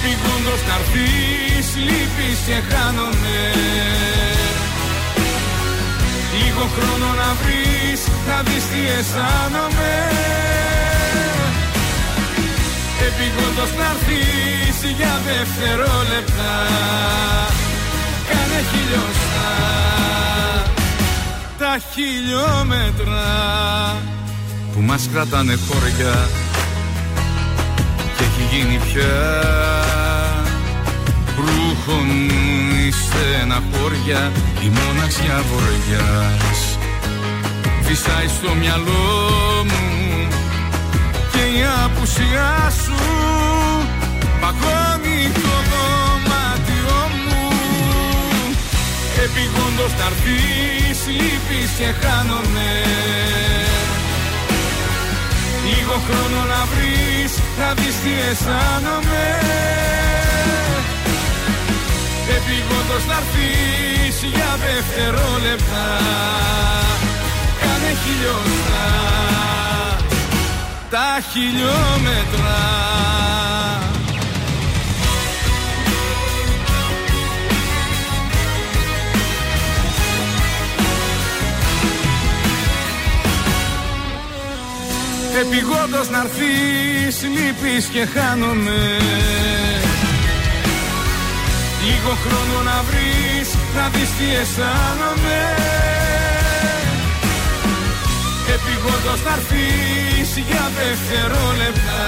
Επιγόντως 0.00 0.60
να 0.68 0.74
έρθεις, 0.80 1.66
λείπεις 1.86 2.38
και 2.46 2.58
χάνομαι 2.70 3.38
Λίγο 6.38 6.64
χρόνο 6.74 7.08
να 7.20 7.30
βρεις, 7.40 8.00
να 8.28 8.42
δεις 8.42 8.64
τι 8.70 8.80
αισθάνομαι. 8.98 9.94
Επιγόντως 13.06 13.70
να 13.78 13.86
έρθεις 13.94 14.90
για 14.98 15.20
δευτερόλεπτα. 15.26 16.52
Κάνε 18.28 18.60
χιλιοστά 18.70 19.52
τα 21.58 21.78
χιλιόμετρα 21.92 23.26
που 24.72 24.80
μας 24.80 25.08
κρατάνε 25.12 25.58
χώρια 25.68 26.28
και 28.18 28.24
έχει 28.24 28.56
γίνει 28.56 28.78
πια. 28.78 29.16
Ρούχο 31.36 31.98
η 32.86 32.90
στεναχώρια 32.90 34.32
η 34.64 34.68
μοναξιά 34.68 35.42
βοριάς 35.50 36.78
φυσάει 37.88 38.28
στο 38.28 38.54
μυαλό 38.54 39.06
μου 39.70 40.28
και 41.32 41.42
η 41.58 41.60
απουσιά 41.84 42.72
σου. 42.84 42.98
Παγώνει 44.40 45.20
το 45.34 45.54
δωμάτιό 45.70 47.00
μου. 47.26 47.48
Επιγόντως 49.24 49.92
να 49.98 50.06
έρθεις 50.10 51.00
λείπεις 51.06 51.70
και 51.78 52.06
χάνομαι 52.06 52.68
Λίγο 55.68 55.96
χρόνο 56.06 56.40
να 56.52 56.60
βρεις, 56.70 57.32
να 57.60 57.68
δεις 57.78 57.96
τι 58.02 58.12
αισθάνομαι. 58.28 59.26
Επιγόντως 62.36 63.04
να 63.10 63.18
έρθεις 63.22 64.16
για 64.34 64.50
δευτερόλεπτα 64.64 65.86
Κάνε 67.60 67.92
χιλιοστά 68.02 68.86
τα 70.90 71.22
χιλιόμετρα 71.32 72.58
Επιγόντως 85.40 86.08
να 86.08 86.20
έρθεις 86.24 87.16
λείπεις 87.34 87.84
και 87.86 88.06
χάνομαι. 88.14 88.80
Λίγο 91.84 92.12
χρόνο 92.24 92.56
να 92.70 92.82
βρεις 92.88 93.48
να 93.76 93.88
δεις 93.88 94.10
τι 94.16 94.26
αισθάνομαι. 94.40 95.40
Επιγόντως 98.54 99.20
να 99.26 99.32
έρθεις 99.38 100.30
για 100.48 100.64
δευτερόλεπτα 100.78 102.02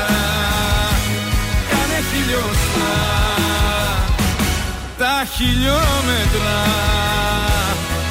Κάνε 1.70 2.00
χιλιοστά 2.10 2.94
τα 4.98 5.26
χιλιόμετρα. 5.34 6.58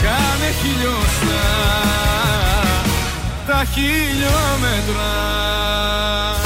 Κάνε 0.03 0.49
χιλιοστά 0.61 2.08
τα 3.49 3.63
χιλιόμετρα 3.73 5.09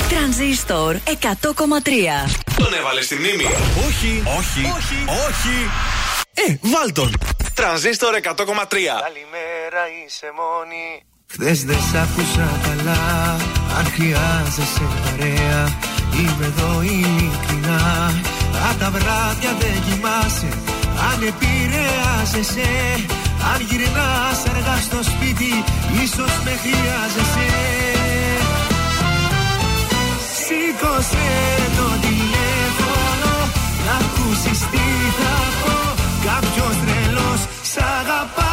Τρανζίστορ 0.10 0.96
100,3 1.06 1.10
Τον 2.58 2.74
έβαλε 2.80 3.02
στη 3.02 3.16
μνήμη. 3.16 3.44
Όχι, 3.88 4.24
όχι, 4.38 4.62
όχι, 4.78 4.98
όχι. 5.28 5.58
Ε, 6.34 6.56
βάλ 6.62 6.92
τον. 6.92 7.12
Τρανζίστορ 7.54 8.14
100,3. 8.16 8.20
Καλημέρα 8.26 9.84
είσαι 10.06 10.30
μόνη 10.40 11.04
Χθες 11.32 11.64
δεν 11.64 11.78
σ' 11.92 11.96
άκουσα 11.96 12.60
καλά 12.68 13.34
Αν 13.78 13.86
χρειάζεσαι 13.86 14.86
παρέα 15.04 15.78
Είμαι 16.18 16.46
εδώ 16.46 16.82
ειλικρινά 16.82 17.82
Αν 18.68 18.78
τα 18.80 18.90
βράδια 18.92 19.52
δεν 19.60 19.76
κοιμάσαι 19.86 20.52
Αν 21.12 21.18
επηρεάζεσαι 21.32 22.70
Αν 23.52 23.60
γυρνάς 23.70 24.40
αργά 24.52 24.78
στο 24.88 25.00
σπίτι 25.12 25.52
Ίσως 26.04 26.34
με 26.46 26.54
χρειάζεσαι. 26.64 27.50
Σήκωσε 30.44 31.30
το 31.78 31.88
τηλέφωνο 32.06 33.34
Να 33.86 33.96
ακούσεις 34.04 34.60
τι 34.72 34.86
θα 35.20 35.36
πω. 35.62 35.76
Κάποιος 36.28 36.76
τρελός 36.82 37.42
σ' 37.72 37.78
αγαπάει 38.00 38.53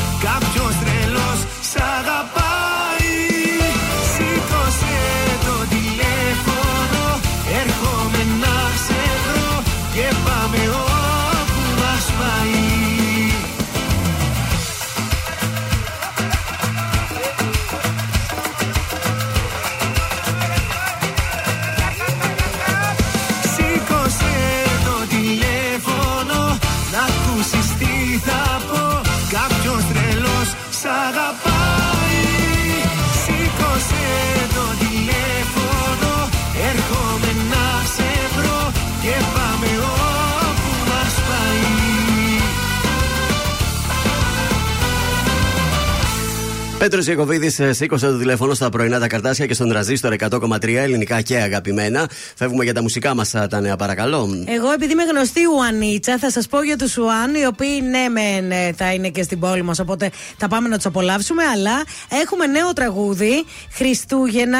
Πέτρος 46.81 47.07
Ιακοβίδη, 47.07 47.73
σήκωσε 47.73 48.07
το 48.07 48.17
τηλέφωνο 48.17 48.53
στα 48.53 48.69
πρωινά 48.69 48.99
τα 48.99 49.07
καρτάσια 49.07 49.45
και 49.45 49.53
στον 49.53 49.69
τραζίστορ 49.69 50.15
100,3 50.19 50.75
ελληνικά 50.75 51.21
και 51.21 51.37
αγαπημένα. 51.37 52.09
Φεύγουμε 52.35 52.63
για 52.63 52.73
τα 52.73 52.81
μουσικά 52.81 53.15
μας 53.15 53.29
τα 53.29 53.59
νέα, 53.61 53.75
παρακαλώ. 53.75 54.43
Εγώ, 54.45 54.71
επειδή 54.71 54.91
είμαι 54.91 55.03
γνωστή 55.03 55.41
Ουανίτσα, 55.45 56.17
θα 56.17 56.31
σας 56.31 56.47
πω 56.47 56.63
για 56.63 56.77
τους 56.77 56.97
Ουάν, 56.97 57.35
οι 57.35 57.45
οποίοι 57.45 57.81
ναι, 57.89 58.09
μεν 58.09 58.51
ε, 58.51 58.73
θα 58.77 58.93
είναι 58.93 59.09
και 59.09 59.23
στην 59.23 59.39
πόλη 59.39 59.61
μας, 59.61 59.79
οπότε 59.79 60.09
θα 60.37 60.47
πάμε 60.47 60.67
να 60.67 60.75
τους 60.75 60.85
απολαύσουμε. 60.85 61.43
Αλλά 61.43 61.83
έχουμε 62.21 62.45
νέο 62.45 62.73
τραγούδι 62.73 63.45
Χριστούγεννα 63.71 64.59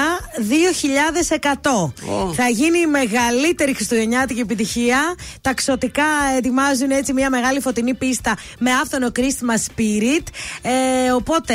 2100. 1.92 1.94
Θα 2.34 2.48
γίνει 2.48 2.80
η 2.80 2.88
μεγαλύτερη 2.88 3.74
χριστουγεννιάτικη 3.74 4.40
επιτυχία. 4.40 5.16
Τα 5.42 5.54
ξωτικά 5.54 6.04
ετοιμάζουν 6.38 6.92
έτσι 6.92 7.14
μια 7.14 7.30
μεγάλη 7.30 7.60
φωτεινή 7.60 7.94
πίστα 7.94 8.38
με 8.60 8.72
άφθονο 8.72 9.12
Christmas 9.16 9.72
Spirit. 9.72 10.24
Ε, 10.62 11.12
οπότε, 11.12 11.54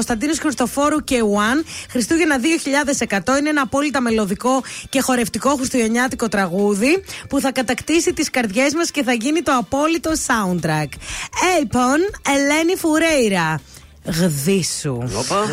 Κωνσταντίνος 0.00 0.38
Χριστοφόρου 0.38 1.04
και 1.04 1.20
One, 1.22 1.64
Χριστούγεννα 1.90 2.36
2100 3.08 3.38
είναι 3.38 3.48
ένα 3.48 3.60
απόλυτα 3.60 4.00
μελωδικό 4.00 4.62
και 4.88 5.00
χορευτικό 5.00 5.54
χριστουγεννιάτικο 5.56 6.28
τραγούδι 6.28 7.04
που 7.28 7.40
θα 7.40 7.52
κατακτήσει 7.52 8.12
τις 8.12 8.30
καρδιές 8.30 8.74
μας 8.74 8.90
και 8.90 9.02
θα 9.02 9.12
γίνει 9.12 9.42
το 9.42 9.52
απόλυτο 9.52 10.10
soundtrack. 10.10 10.88
Λοιπόν, 11.58 11.98
Ελένη 12.26 12.76
Φουρέιρα. 12.76 13.60
Γδίσου. 14.04 14.98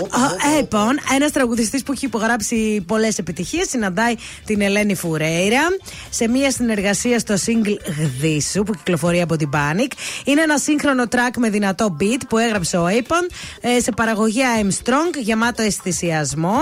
Α, 0.09 0.55
Λοιπόν, 0.57 0.99
ένας 1.15 1.31
τραγουδιστής 1.31 1.83
που 1.83 1.91
έχει 1.91 2.05
υπογράψει 2.05 2.83
πολλές 2.87 3.17
επιτυχίες 3.17 3.69
συναντάει 3.69 4.15
την 4.45 4.61
Ελένη 4.61 4.95
Φουρέιρα 4.95 5.61
σε 6.09 6.27
μια 6.27 6.51
συνεργασία 6.51 7.19
στο 7.19 7.35
single 7.45 7.77
Γδίσου 7.97 8.63
που 8.63 8.73
κυκλοφορεί 8.73 9.21
από 9.21 9.35
την 9.35 9.49
Panic. 9.53 9.91
Είναι 10.25 10.41
ένα 10.41 10.57
σύγχρονο 10.57 11.03
track 11.09 11.37
με 11.37 11.49
δυνατό 11.49 11.97
beat 11.99 12.21
που 12.29 12.37
έγραψε 12.37 12.77
ο 12.77 12.87
Apon 12.87 13.33
ε, 13.61 13.79
σε 13.79 13.91
παραγωγή 13.91 14.41
I'm 14.61 14.83
Strong, 14.83 15.17
γεμάτο 15.19 15.61
αισθησιασμό. 15.61 16.61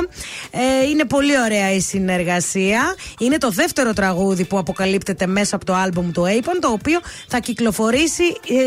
Ε, 0.51 0.87
είναι 0.89 1.05
πολύ 1.05 1.39
ωραία 1.39 1.71
η 1.71 1.79
συνεργασία. 1.79 2.95
Είναι 3.19 3.37
το 3.37 3.49
δεύτερο 3.49 3.93
τραγούδι 3.93 4.45
που 4.45 4.57
αποκαλύπτεται 4.57 5.27
μέσα 5.27 5.55
από 5.55 5.65
το 5.65 5.73
άλμπουμ 5.73 6.11
του 6.11 6.23
Apon, 6.23 6.57
το 6.59 6.67
οποίο 6.67 6.99
θα 7.27 7.39
κυκλοφορήσει 7.39 8.23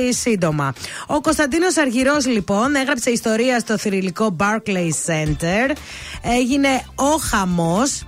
ε, 0.09 0.13
σύντομα. 0.13 0.75
Ο 1.07 1.21
Κωνσταντίνος 1.21 1.77
Αργυρός, 1.77 2.27
λοιπόν, 2.27 2.75
έγραψε 2.75 3.08
ιστορία 3.11 3.59
στο 3.59 3.79
θρηλυκό 3.79 4.37
Barclays 4.39 5.07
Center. 5.07 5.77
Έγινε 6.23 6.83
ο 6.95 7.17
χαμός 7.31 8.03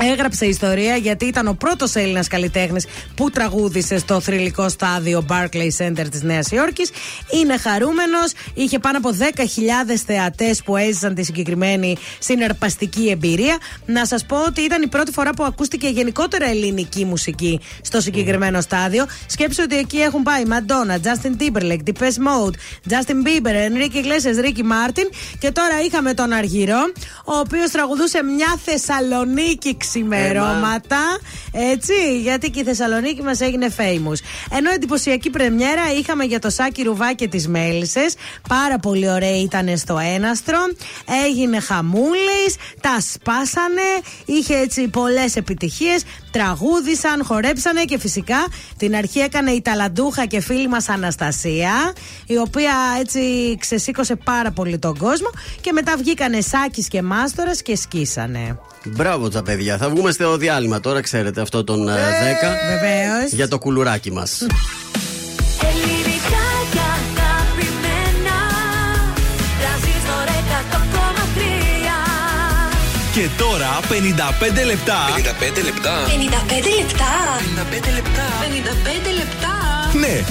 Έγραψε 0.00 0.46
ιστορία 0.46 0.96
γιατί 0.96 1.24
ήταν 1.24 1.46
ο 1.46 1.52
πρώτος 1.52 1.94
Έλληνας 1.94 2.28
καλλιτέχνης 2.28 2.86
που 3.14 3.30
τραγούδισε 3.30 3.98
στο 3.98 4.20
θρηλυκό 4.20 4.68
στάδιο 4.68 5.24
Barclays 5.28 5.76
Center 5.78 6.06
της 6.10 6.22
Νέας 6.22 6.50
Υόρκης. 6.50 6.90
Είναι 7.40 7.56
χαρούμενος. 7.56 8.32
Είχε 8.54 8.78
πάνω 8.78 8.98
από 8.98 9.10
10.000 9.18 9.96
θεατές 10.06 10.62
που 10.62 10.76
έζησαν 10.76 11.14
τη 11.14 11.22
συγκεκριμένη 11.24 11.96
συναρπαστική 12.18 13.08
εμπειρία. 13.08 13.58
Να 13.86 14.06
σας 14.06 14.24
πω 14.24 14.44
ότι 14.44 14.60
ήταν 14.60 14.82
η 14.82 14.86
πρώτη 14.86 15.12
φορά 15.12 15.30
που 15.30 15.44
ακούστηκε 15.44 15.88
γενικότερα 15.88 16.48
ελληνική 16.48 17.04
μουσική 17.04 17.60
στο 17.80 18.00
συγκεκριμένο 18.00 18.60
στάδιο. 18.60 19.06
Σκέψτε 19.26 19.62
ότι 19.62 19.76
εκεί 19.76 19.98
έχουν 19.98 20.22
πάει 20.22 20.42
Madonna, 20.48 20.94
Justin 20.94 21.42
Timberlake, 21.42 21.82
Depeche 21.90 22.20
Mode, 22.28 22.54
Justin 22.90 23.26
Bieber, 23.26 23.54
Enrique 23.68 23.96
Iglesias, 23.96 24.44
Ricky 24.44 24.62
Martin. 24.62 25.14
Και 25.38 25.50
τώρα 25.50 25.80
είχαμε 25.86 26.14
τον 26.14 26.32
Αργυρό, 26.32 26.92
ο 27.24 27.38
οποίος 27.38 27.70
τραγουδούσε 27.70 28.22
μια 28.22 28.60
Θεσσαλονίκη 28.64 29.76
ξημερώματα. 29.88 31.18
Έτσι, 31.52 32.20
γιατί 32.20 32.50
και 32.50 32.60
η 32.60 32.64
Θεσσαλονίκη 32.64 33.22
μας 33.22 33.40
έγινε 33.40 33.74
famous. 33.76 34.18
Ενώ 34.50 34.70
εντυπωσιακή 34.70 35.30
πρεμιέρα 35.30 35.82
είχαμε 35.98 36.24
για 36.24 36.38
το 36.38 36.50
Σάκη 36.50 36.82
Ρουβά 36.82 37.12
και 37.12 37.28
τις 37.28 37.48
Μέλισσες. 37.48 38.14
Πάρα 38.48 38.78
πολύ 38.78 39.10
ωραία 39.10 39.40
ήταν 39.40 39.76
στο 39.76 39.98
έναστρο. 39.98 40.58
Έγινε 41.26 41.60
χαμούλης, 41.60 42.56
τα 42.80 43.00
σπάσανε. 43.12 43.88
Είχε 44.24 44.54
έτσι 44.54 44.88
πολλές 44.88 45.36
επιτυχίες. 45.36 46.02
Τραγούδισαν, 46.30 47.24
χορέψανε 47.24 47.84
και 47.84 47.98
φυσικά 47.98 48.46
την 48.76 48.96
αρχή 48.96 49.18
έκανε 49.18 49.50
η 49.50 49.62
ταλαντούχα 49.62 50.26
και 50.26 50.40
φίλη 50.40 50.68
μας 50.68 50.88
Αναστασία, 50.88 51.92
η 52.26 52.38
οποία 52.38 52.72
έτσι 53.00 53.20
ξεσήκωσε 53.60 54.16
πάρα 54.16 54.50
πολύ 54.50 54.78
τον 54.78 54.98
κόσμο. 54.98 55.30
Και 55.60 55.72
μετά 55.72 55.96
βγήκανε 55.96 56.40
Σάκης 56.40 56.88
και 56.88 57.02
Μάστορας 57.02 57.62
και 57.62 57.76
σκίσανε. 57.76 58.58
Μπράβο 58.84 59.28
τα 59.28 59.42
παιδιά. 59.42 59.76
Θα 59.76 59.88
βγούμε 59.88 60.10
στο 60.10 60.36
διάλειμμα 60.36 60.80
τώρα, 60.80 61.00
ξέρετε 61.00 61.40
αυτό 61.40 61.64
τον 61.64 61.88
ε, 61.88 61.92
10. 61.92 61.96
Βεβαίως. 62.68 63.32
Για 63.32 63.48
το 63.48 63.58
κουλουράκι 63.58 64.12
μας. 64.12 64.46
Και 73.18 73.28
τώρα 73.36 73.80
55 73.88 74.64
λεπτά. 74.66 74.96
55 75.16 75.62
λεπτά. 75.64 76.04
55 76.06 76.74
λεπτά 76.84 77.10
55 77.70 77.94
λεπτά. 77.94 78.26
55 78.40 79.12
λεπτά 79.16 79.58
Ναι, 79.98 80.24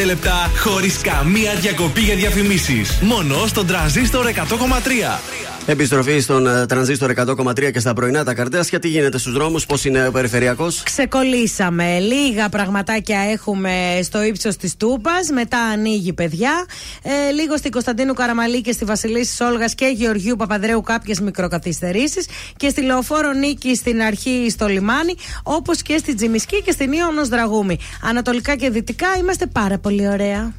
55 0.00 0.04
λεπτά 0.04 0.50
χωρίς 0.58 0.98
καμία 0.98 1.54
διακοπή 1.54 2.00
για 2.00 2.14
διαφημίσεις. 2.14 2.98
Μόνο 3.00 3.46
στον 3.46 3.66
τραζίστορ 3.66 4.26
100,3. 4.26 5.20
Επιστροφή 5.66 6.20
στον 6.20 6.46
ε, 6.46 6.66
τρανζίστορ 6.66 7.12
100,3 7.16 7.72
και 7.72 7.80
στα 7.80 7.92
πρωινά 7.92 8.24
τα 8.24 8.34
καρτέσια. 8.34 8.78
Τι 8.78 8.88
γίνεται 8.88 9.18
στους 9.18 9.32
δρόμους, 9.32 9.66
πώς 9.66 9.84
είναι 9.84 10.06
ο 10.06 10.10
περιφερειακός; 10.10 10.82
Ξεκολλήσαμε. 10.82 11.98
Λίγα 11.98 12.48
πραγματάκια 12.48 13.18
έχουμε 13.18 14.00
στο 14.02 14.22
ύψος 14.22 14.56
της 14.56 14.76
Τούπας. 14.76 15.30
Μετά 15.32 15.58
ανοίγει, 15.58 16.12
παιδιά. 16.12 16.66
Ε, 17.02 17.30
λίγο 17.32 17.56
στην 17.56 17.70
Κωνσταντίνου 17.70 18.14
Καραμαλή 18.14 18.60
και 18.60 18.72
στη 18.72 18.84
Βασιλίση 18.84 19.42
Όλγα 19.42 19.66
και 19.66 19.92
Γεωργίου 19.94 20.36
Παπαδρέου 20.36 20.80
κάποιες 20.80 21.20
μικροκαθυστερήσεις. 21.20 22.26
Και 22.56 22.68
στη 22.68 22.82
Λεωφόρο 22.82 23.32
Νίκη 23.32 23.74
στην 23.74 24.02
αρχή 24.02 24.46
στο 24.50 24.66
λιμάνι. 24.66 25.14
Όπως 25.42 25.82
και 25.82 25.98
στη 25.98 26.14
Τζιμισκή 26.14 26.62
και 26.62 26.72
στην 26.72 26.92
Ιωνο 26.92 27.26
Δραγούμη. 27.26 27.78
Ανατολικά 28.02 28.56
και 28.56 28.70
δυτικά 28.70 29.06
είμαστε 29.18 29.46
πάρα 29.46 29.78
πολύ 29.78 30.08
ωραία. 30.08 30.52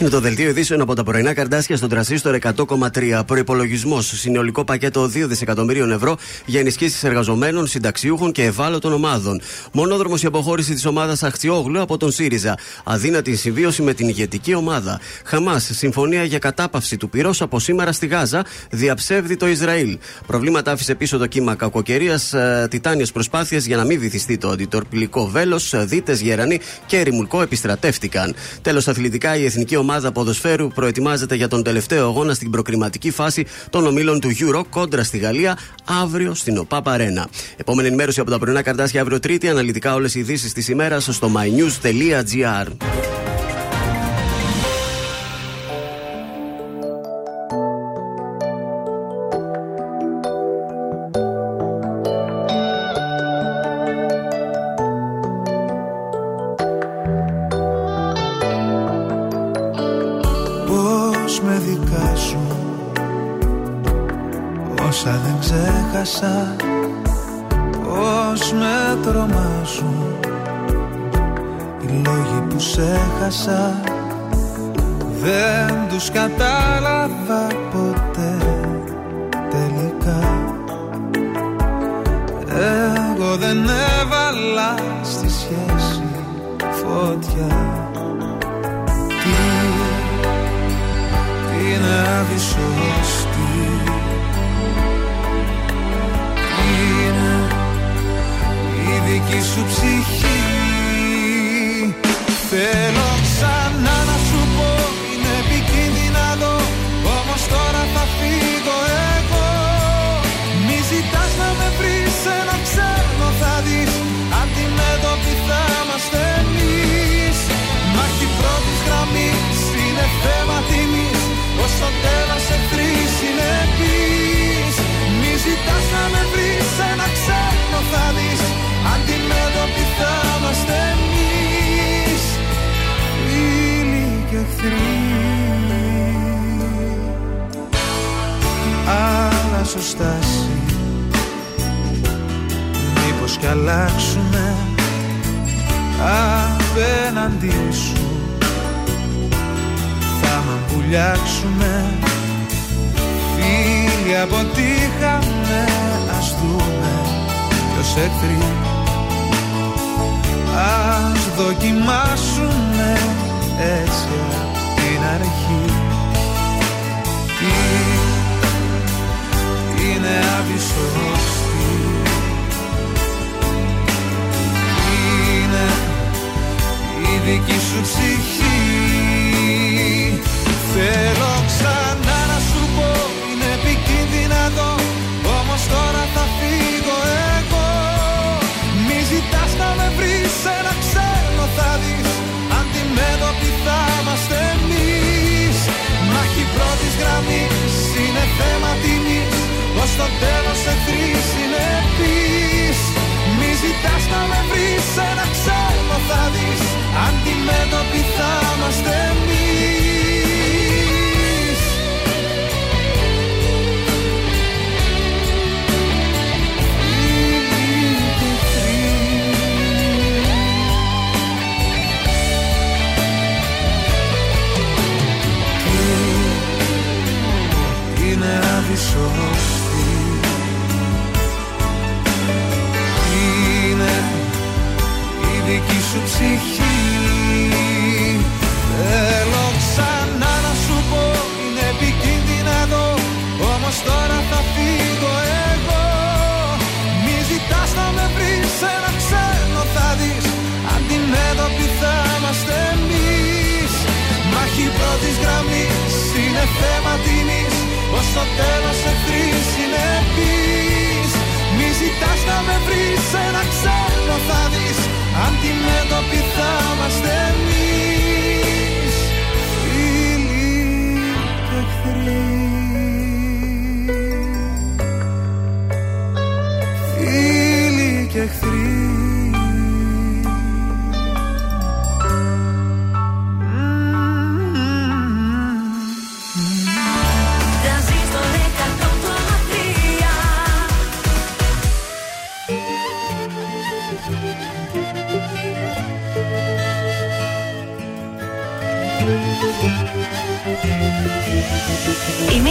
Είναι 0.00 0.10
το 0.10 0.20
δελτίο 0.20 0.48
ειδήσεων 0.48 0.80
από 0.80 0.94
τα 0.94 1.02
πρωινά 1.02 1.34
καρτάσια 1.34 1.76
στον 1.76 1.88
τρασίστορ 1.88 2.38
100,3. 2.42 3.22
Προπολογισμό 3.26 4.00
συνολικό 4.00 4.64
πακέτο 4.64 5.04
2 5.04 5.08
δισεκατομμυρίων 5.26 5.90
ευρώ 5.90 6.16
για 6.46 6.60
ενισχύσεις 6.60 7.04
εργαζομένων, 7.04 7.66
συνταξιούχων 7.66 8.32
και 8.32 8.44
ευάλωτων 8.44 8.92
ομάδων. 8.92 9.40
Μονόδρομος 9.72 10.22
η 10.22 10.26
αποχώρηση 10.26 10.74
της 10.74 10.86
ομάδας 10.86 11.22
Αχτσιόγλου 11.22 11.80
από 11.80 11.96
τον 11.96 12.10
ΣΥΡΙΖΑ. 12.10 12.58
Αδύνατη 12.84 13.36
συμβίωση 13.36 13.82
με 13.82 13.94
την 13.94 14.08
ηγετική 14.08 14.54
ομάδα. 14.54 15.00
Χαμάς, 15.24 15.70
συμφωνία 15.72 16.24
για 16.24 16.38
κατάπαυση 16.38 16.96
του 16.96 17.08
πυρός 17.08 17.42
από 17.42 17.58
σήμερα 17.58 17.92
στη 17.92 18.06
Γάζα. 18.06 18.44
Διαψεύδει 18.70 19.36
το 19.36 19.48
Ισραήλ. 19.48 19.98
Προβλήματα 20.26 20.72
άφησε 20.72 20.94
πίσω 20.94 21.18
το 21.18 21.26
κύμα 21.26 21.54
κακοκαιρίας. 21.54 22.34
Τιτάνιες 22.70 23.12
προσπάθειες 23.12 23.66
για 23.66 23.76
να 23.76 23.84
μην 23.84 24.00
βυθιστεί 24.00 24.38
το 24.38 24.48
αντιτορπιλικό 24.48 25.26
βέλος. 25.26 25.74
Δίτες 25.76 26.20
Γερανοί 26.20 26.60
και 26.86 27.00
Ρημουλκό 27.00 27.42
επιστρατεύτηκαν. 27.42 28.34
Τέλος, 28.62 28.88
αθλητικά 28.88 29.36
η 29.36 29.44
εθνική 29.44 29.76
ομάδα 29.76 29.86
ποδοσφαίρου 30.12 30.68
προετοιμάζεται 30.68 31.34
για 31.34 31.48
τον 31.48 31.62
τελευταίο 31.62 32.06
αγώνα 32.06 32.34
στην 32.34 32.50
προκριματική 32.50 33.10
φάση 33.10 33.46
των 33.70 33.86
ομίλων 33.86 34.20
του 34.20 34.30
Euro 34.38 34.62
κόντρα 34.70 35.04
στη 35.04 35.18
Γαλλία 35.18 35.58
αύριο 35.84 36.34
στην 36.34 36.58
ΟΠΑ 36.58 36.82
Αρένα. 36.84 37.28
Επόμενη 37.56 37.88
ενημέρωση 37.88 38.20
από 38.20 38.30
τα 38.30 38.38
πρωινά 38.38 38.62
καρτάσια 38.62 39.00
αύριο 39.00 39.20
Τρίτη. 39.20 39.48
Αναλυτικά 39.48 39.94
όλες 39.94 40.14
οι 40.14 40.18
ειδήσεις 40.18 40.52
της 40.52 40.68
ημέρας 40.68 41.08
στο 41.10 41.30
mynews.gr. 41.36 42.66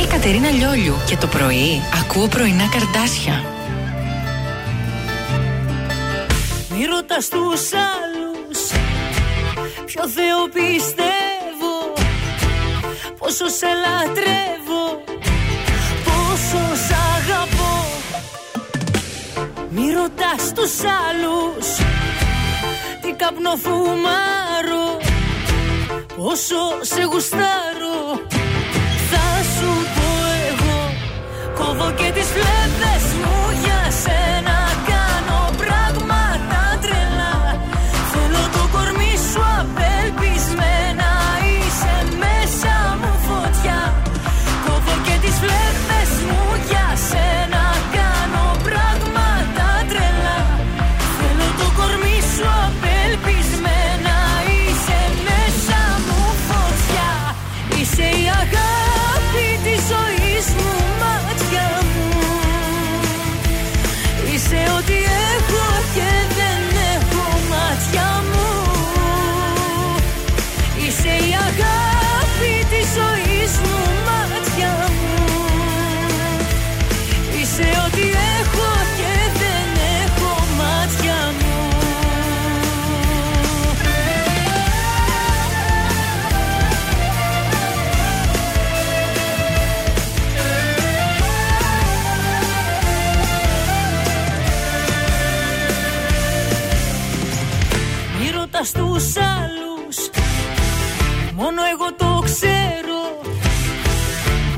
Κατερίνα 0.09 0.49
Λιόλιου 0.49 0.95
και 1.07 1.17
το 1.17 1.27
πρωί 1.27 1.81
ακούω 2.01 2.27
πρωινά 2.27 2.69
καρδάσια. 2.71 3.43
Μη 6.77 6.85
ρωτάς 6.85 7.27
τους 7.29 7.61
άλλους 7.73 8.59
Ποιο 9.85 10.07
Θεό 10.07 10.41
πιστεύω 10.53 11.93
Πόσο 13.17 13.47
σε 13.47 13.65
λατρεύω 13.84 15.03
Πόσο 16.03 16.75
σ' 16.88 16.93
αγαπώ 17.17 17.85
Μη 19.69 19.91
ρωτάς 19.91 20.53
τους 20.55 20.73
άλλους 21.07 21.67
Τι 23.01 23.11
καπνοφουμάρω 23.11 24.97
Πόσο 26.15 26.61
σε 26.81 27.01
γουστάρω 27.01 28.26
Κόβω 31.57 31.91
και 31.91 32.11
τις 32.13 32.27
φλέβες 32.34 33.05
μου 33.19 33.66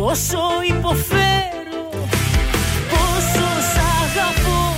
Πόσο 0.09 0.37
υποφέρω 0.67 1.89
Πόσο 2.89 3.47
σ' 3.71 3.79
αγαπώ. 4.01 4.75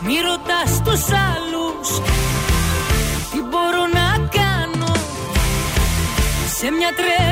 Μη 0.00 0.14
ρωτάς 0.28 0.82
τους 0.84 1.04
άλλους 1.30 1.88
Τι 3.30 3.40
μπορώ 3.40 3.86
να 3.92 4.28
κάνω. 4.38 4.94
Σε 6.58 6.70
μια 6.70 6.90
τρέλα 6.96 7.31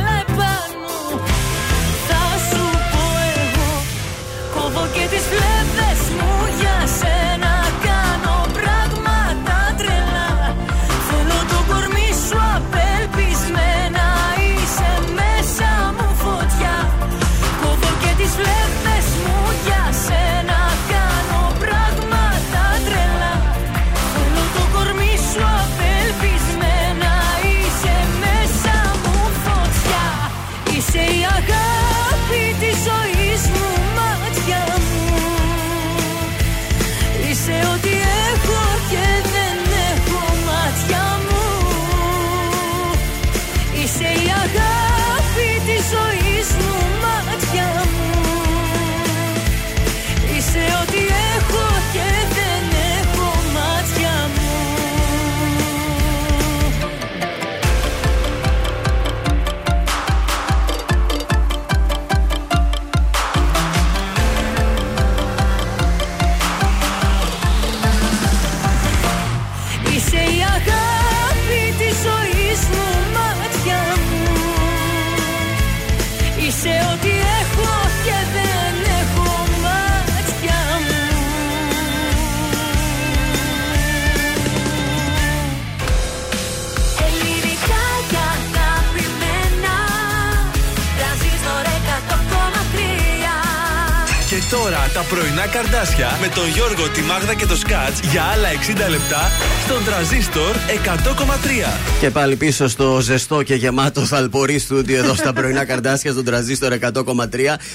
τώρα 94.51 94.91
τα 94.95 95.01
πρωινά 95.01 95.47
καρδάσια 95.47 96.19
με 96.21 96.29
τον 96.29 96.49
Γιώργο, 96.49 96.89
τη 96.89 97.03
Μάγδα 97.03 97.35
και 97.35 97.47
το 97.47 97.57
Σκάτς 97.57 98.01
για 98.01 98.23
άλλα 98.23 98.49
60 98.87 98.91
λεπτά 98.91 99.31
στον 99.65 99.85
τραζίστορ 99.85 100.57
100,3. 100.57 101.79
Και 102.01 102.11
πάλι 102.11 102.37
πίσω 102.37 102.69
στο 102.69 103.01
ζεστό 103.01 103.43
και 103.43 103.55
γεμάτο 103.55 104.01
θαλπορή 104.01 104.59
στούντιο 104.59 104.99
εδώ 104.99 105.15
στα 105.15 105.33
πρωινά 105.33 105.65
καρδάσια 105.65 106.13
στον 106.13 106.25
τραζίστορ 106.25 106.73
100,3. 106.81 106.87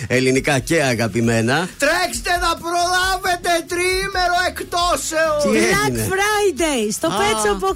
Ελληνικά 0.08 0.60
και 0.60 0.84
αγαπημένα. 0.84 1.68
Τρέξτε 1.78 2.32
να 2.42 2.58
προλάβετε! 2.64 3.35
τριήμερο 3.68 4.36
εκτός 4.48 5.12
Black 5.46 5.96
Friday 5.96 6.88
στο 6.92 7.10
ah. 7.12 7.20
Pet 7.20 7.38
Shop 7.46 7.74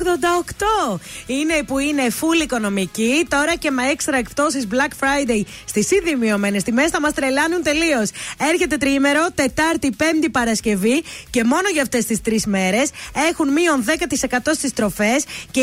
88 0.95 0.99
Είναι 1.25 1.63
που 1.67 1.79
είναι 1.79 2.01
full 2.19 2.41
οικονομική 2.43 3.27
Τώρα 3.29 3.55
και 3.55 3.71
με 3.71 3.83
έξτρα 3.83 4.17
εκπτώσεις 4.17 4.67
Black 4.71 5.03
Friday 5.03 5.41
στις 5.65 5.91
ήδη 5.91 6.15
μειωμένες 6.15 6.63
τιμές 6.63 6.89
θα 6.89 6.99
μας 6.99 7.13
τρελάνουν 7.13 7.63
τελείως. 7.63 8.09
Έρχεται 8.49 8.77
τριήμερο 8.77 9.27
Τετάρτη, 9.35 9.91
Πέμπτη, 9.97 10.29
Παρασκευή 10.29 11.03
Και 11.29 11.43
μόνο 11.43 11.69
για 11.73 11.81
αυτές 11.81 12.05
τις 12.05 12.21
τρεις 12.21 12.45
μέρες 12.45 12.89
Έχουν 13.29 13.51
μείον 13.51 13.83
10% 13.83 14.37
στις 14.53 14.73
τροφές 14.73 15.23
Και 15.51 15.61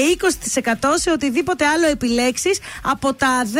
20% 0.68 0.74
σε 0.94 1.10
οτιδήποτε 1.10 1.66
άλλο 1.66 1.86
επιλέξεις 1.86 2.58
Από 2.82 3.14
τα 3.14 3.46
10.000 3.54 3.58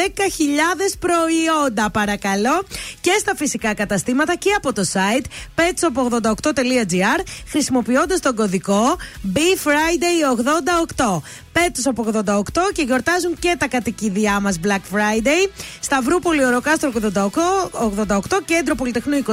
προϊόντα 0.99 1.91
παρακαλώ 1.91 2.65
Και 3.01 3.11
στα 3.21 3.35
φυσικά 3.37 3.75
καταστήματα 3.75 4.35
και 4.35 4.51
από 4.57 4.73
το 4.73 4.83
site 4.93 5.25
Pet 5.57 5.73
Shop 5.81 6.21
88 6.46 6.46
petshop88.gr 6.55 7.21
χρησιμοποιώντας 7.47 8.21
τον 8.21 8.35
κωδικό 8.35 8.97
BFriday88. 9.35 11.21
Πέτους 11.65 11.87
από 11.87 12.07
88 12.13 12.43
και 12.73 12.83
γιορτάζουν 12.83 13.37
και 13.39 13.57
τα 13.59 13.69
κατοικίδια 13.69 14.41
μας 14.41 14.57
Black 14.65 14.81
Friday. 14.95 15.49
Σταυρούπολη 15.81 16.45
Οροκάστρο 16.45 16.91
88, 16.95 17.01
88 18.07 18.19
κέντρο 18.45 18.75
Πολυτεχνού 18.75 19.23
23 19.27 19.33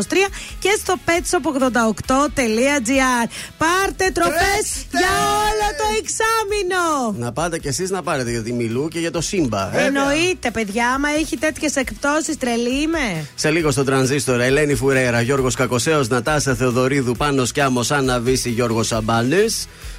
και 0.59 0.69
στο 0.79 0.95
petsop88.gr. 1.05 3.27
Πάρτε 3.57 4.09
τροφές 4.13 4.85
για 4.91 5.09
όλο 5.47 5.67
το 5.77 5.83
εξάμεινο! 5.99 7.15
Να 7.25 7.31
πάτε 7.31 7.59
κι 7.59 7.67
εσείς 7.67 7.89
να 7.89 8.01
πάρετε 8.03 8.31
για 8.31 8.43
τη 8.43 8.53
Μιλού 8.53 8.87
και 8.87 8.99
για 8.99 9.11
το 9.11 9.21
Σύμπα. 9.21 9.77
ε. 9.77 9.85
Εννοείται, 9.85 10.51
παιδιά, 10.51 10.89
άμα 10.89 11.09
έχει 11.09 11.37
τέτοιες 11.37 11.75
εκπτώσεις, 11.75 12.37
τρελή 12.37 12.81
είμαι. 12.81 13.27
Σε 13.35 13.49
λίγο 13.49 13.71
στο 13.71 13.83
τρανζίστορ 13.83 14.41
Ελένη 14.41 14.75
Φουρέρα, 14.75 15.21
Γιώργος 15.21 15.55
Κακοσέος, 15.55 16.07
Νατάσα 16.07 16.55
Θεοδωρίδου, 16.55 17.15
Πάνος 17.15 17.51
Κιάμος, 17.51 17.91
Άννα 17.91 18.19
Βύση, 18.19 18.49
Γιώργος 18.49 18.87
Σαμπάνε. 18.87 19.45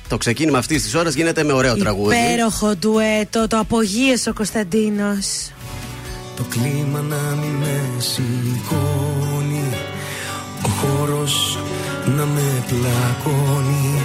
Το 0.08 0.16
ξεκίνημα 0.16 0.58
αυτής 0.58 0.82
της 0.82 0.94
ώρας 0.94 1.14
γίνεται 1.14 1.42
με 1.44 1.52
ωραίο 1.52 1.76
τραγούδι. 1.76 2.16
Υπέροχο 2.16 2.76
ντουέτο, 2.76 3.46
το 3.48 3.58
απογείωσε 3.58 4.30
ο 4.30 4.32
Κωνσταντίνος. 4.32 5.50
Το 6.36 6.44
κλίμα 6.48 7.00
να 7.00 7.36
μην 7.40 7.50
με 7.50 7.80
σηκώνει 7.98 9.72
Ο 10.62 10.68
χώρος 10.68 11.58
να 12.16 12.24
με 12.24 12.64
πλακώνει 12.68 13.98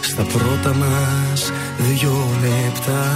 Στα 0.00 0.22
πρώτα 0.22 0.74
μας 0.74 1.52
δυο 1.78 2.26
λεπτά 2.40 3.06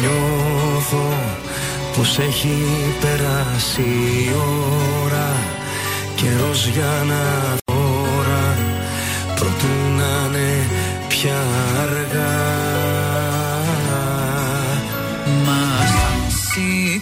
Νιώθω 0.00 1.16
πως 1.96 2.18
έχει 2.18 2.56
περάσει 3.00 3.82
η 3.82 4.32
ώρα 5.04 5.36
Καιρός 6.16 6.66
για 6.66 7.04
να 7.08 7.56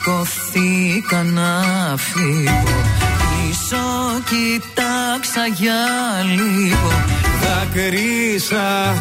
σηκωθήκα 0.07 1.23
να 1.23 1.63
φύγω. 1.97 2.81
Πίσω 3.19 3.77
κοιτάξα 4.25 5.47
για 5.47 5.75
λίγο. 6.37 6.91
Δακρύσα 7.43 8.95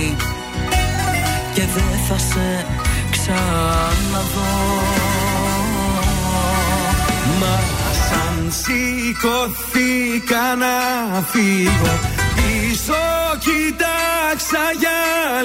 τελειώνει 0.00 0.16
Και 1.54 1.60
δεν 1.74 1.98
θα 2.08 2.18
σε 2.18 2.66
ξαναδώ. 3.10 4.82
Μα 7.40 7.58
σαν 8.08 8.52
σηκωθήκα 8.62 10.54
να 10.58 11.22
φύγω 11.22 11.98
Πίσω 12.34 13.02
κοιτάξα 13.38 14.64
για 14.78 15.00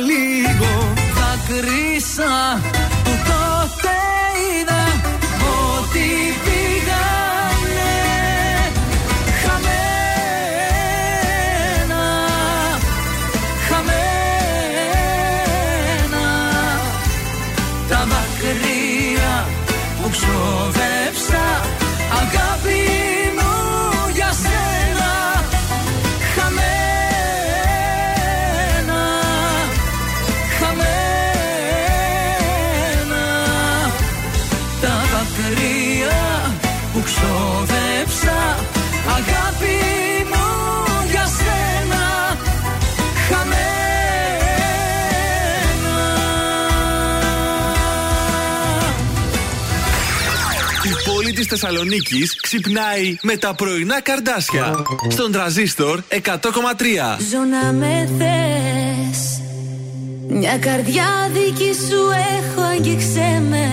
λίγο. 0.10 0.94
Δακρύσα 1.14 2.62
που 3.04 3.12
τότε 3.26 3.96
είδα 4.60 4.84
ότι 5.78 6.08
πήγανε 6.44 6.75
Η 51.56 51.58
πόλη 51.58 51.70
της 51.70 52.00
Θεσσαλονίκης 52.00 52.36
ξυπνάει 52.42 53.18
με 53.22 53.38
τα 53.38 53.56
πρωινά 53.56 54.02
καρδάσια. 54.02 54.76
Στον 55.10 55.32
τραζίστορ 55.32 56.00
100,3. 56.10 56.18
Ζω 57.32 57.38
να 57.38 57.72
με 57.72 58.10
θες. 58.18 59.42
Μια 60.28 60.58
καρδιά 60.58 61.30
δική 61.34 61.74
σου 61.90 62.02
έχω 62.40 62.62
αγγίξε 62.62 63.42
με. 63.50 63.68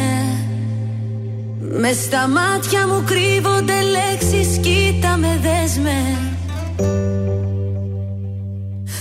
Μες 1.79 1.97
στα 1.97 2.29
μάτια 2.29 2.87
μου 2.87 3.05
κρύβονται 3.07 3.81
λέξεις 3.83 4.59
Κοίτα 4.61 5.17
με 5.17 5.39
δες 5.43 5.79
με. 5.79 6.19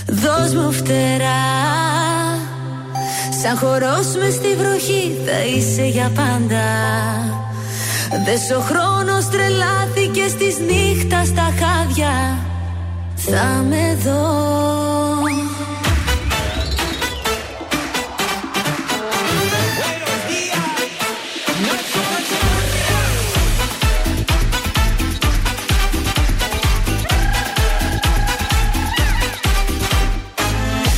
Δώσ' 0.06 0.54
μου 0.54 0.72
φτερά. 0.72 1.42
Σαν 3.42 3.56
χορός 3.56 4.16
μες 4.18 4.34
στη 4.34 4.54
βροχή 4.58 5.16
θα 5.26 5.44
είσαι 5.44 5.86
για 5.86 6.10
πάντα 6.14 6.62
Δες 8.20 8.50
ο 8.56 8.60
χρόνος 8.60 9.28
τρελάθηκε 9.28 10.28
στις 10.28 10.58
νύχτας 10.58 11.26
στα 11.26 11.42
χάδια. 11.42 12.38
Θα 13.16 13.64
με 13.68 13.98
δω. 14.04 14.50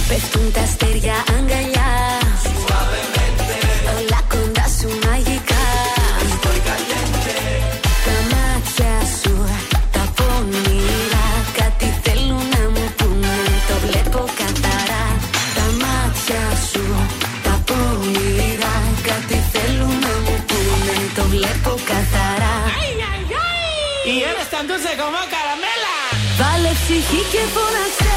Πέφτουν 0.09 0.53
τα 0.53 0.61
αστέρια 0.61 1.34
ψυχή 26.87 27.23
και 27.31 27.39
φώναξε 27.55 28.14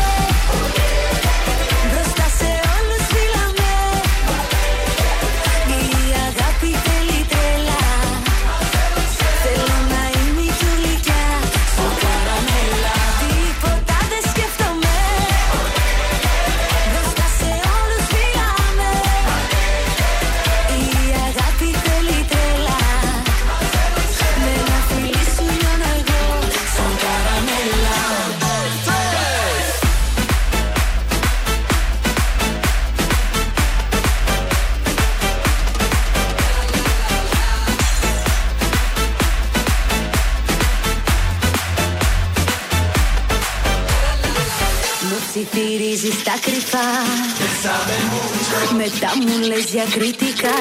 τα 46.77 46.89
κρυφά 47.37 48.75
Μετά 48.75 49.11
μου 49.21 49.47
λες 49.47 49.65
διακριτικά. 49.65 50.55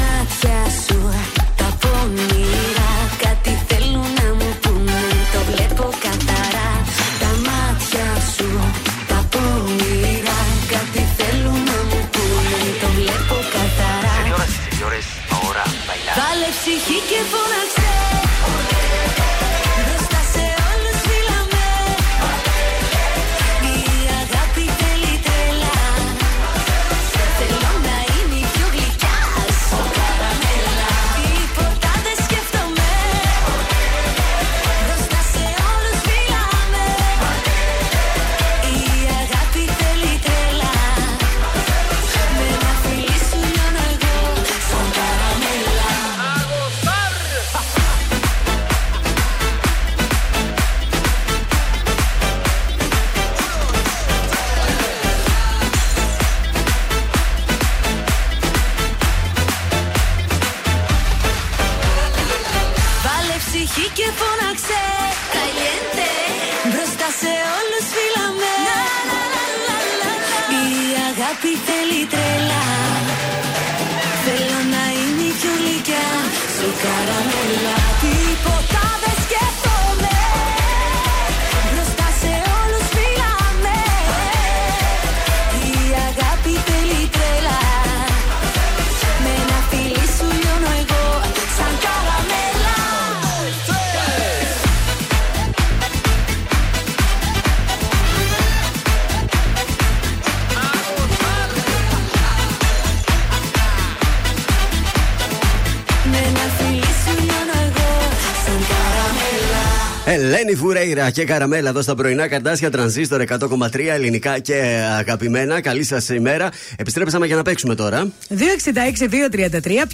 Ελένη 110.48 110.64
Φουρέιρα 110.64 111.10
και 111.10 111.24
Καραμέλα 111.24 111.68
εδώ 111.68 111.82
στα 111.82 111.94
πρωινά 111.94 112.28
καρτάσια 112.28 112.70
τρανζίστορ 112.70 113.24
100,3 113.28 113.78
ελληνικά 113.86 114.38
και 114.38 114.54
αγαπημένα. 114.98 115.60
Καλή 115.60 115.84
σας 115.84 116.08
ημέρα. 116.08 116.48
Επιστρέψαμε 116.76 117.26
για 117.26 117.36
να 117.36 117.42
παίξουμε 117.42 117.74
τώρα. 117.74 118.08
266-233. 118.30 118.36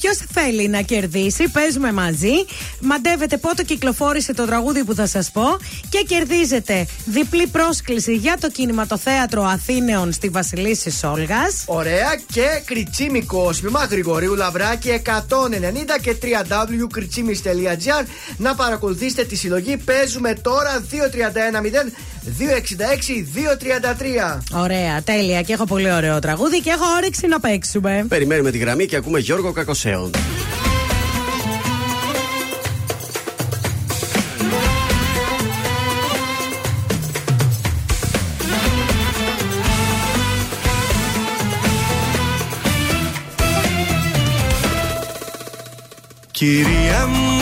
Ποιος 0.00 0.16
θέλει 0.32 0.68
να 0.68 0.80
κερδίσει, 0.80 1.48
παίζουμε 1.48 1.92
μαζί. 1.92 2.32
Μαντεύετε 2.80 3.36
πότε 3.36 3.62
κυκλοφόρησε 3.62 4.34
το 4.34 4.44
τραγούδι 4.44 4.84
που 4.84 4.94
θα 4.94 5.06
σας 5.06 5.30
πω 5.30 5.44
και 5.88 6.04
κερδίζετε 6.06 6.86
διπλή 7.04 7.46
πρόσκληση 7.46 8.14
για 8.14 8.36
το 8.40 8.50
κινηματοθέατρο 8.50 9.42
Αθήνεων 9.42 10.12
στη 10.12 10.28
Βασιλίση 10.28 10.90
Σόλγας. 10.90 11.64
Ωραία 11.66 12.20
και 12.32 12.62
κριτσίμικο 12.64 13.42
κόσμημα 13.42 13.84
Γρηγορίου 13.84 14.34
Λαβράκη 14.34 15.02
190 15.04 15.10
και 16.02 16.16
www.κριτσίμις.gr 16.22 18.06
να 18.36 18.54
παρακολουθήσετε 18.54 19.24
τη 19.24 19.36
συλλογή. 19.36 19.76
Παίζουμε 19.76 20.34
τώρα 20.42 20.82
231-0-266-233. 20.90 20.94
Ωραία, 24.52 25.02
τέλεια. 25.02 25.42
Και 25.42 25.52
έχω 25.52 25.64
πολύ 25.64 25.92
ωραίο 25.92 26.18
τραγούδι 26.18 26.60
και 26.60 26.70
έχω 26.70 26.84
όρεξη 26.96 27.26
να 27.26 27.40
παίξουμε. 27.40 28.04
Περιμένουμε 28.08 28.50
τη 28.50 28.58
γραμμή 28.58 28.86
και 28.86 28.96
ακούμε 28.96 29.18
Γιώργο 29.18 29.52
Κακοσέων. 29.52 30.10
Κυρία 46.30 47.06
μου, 47.06 47.41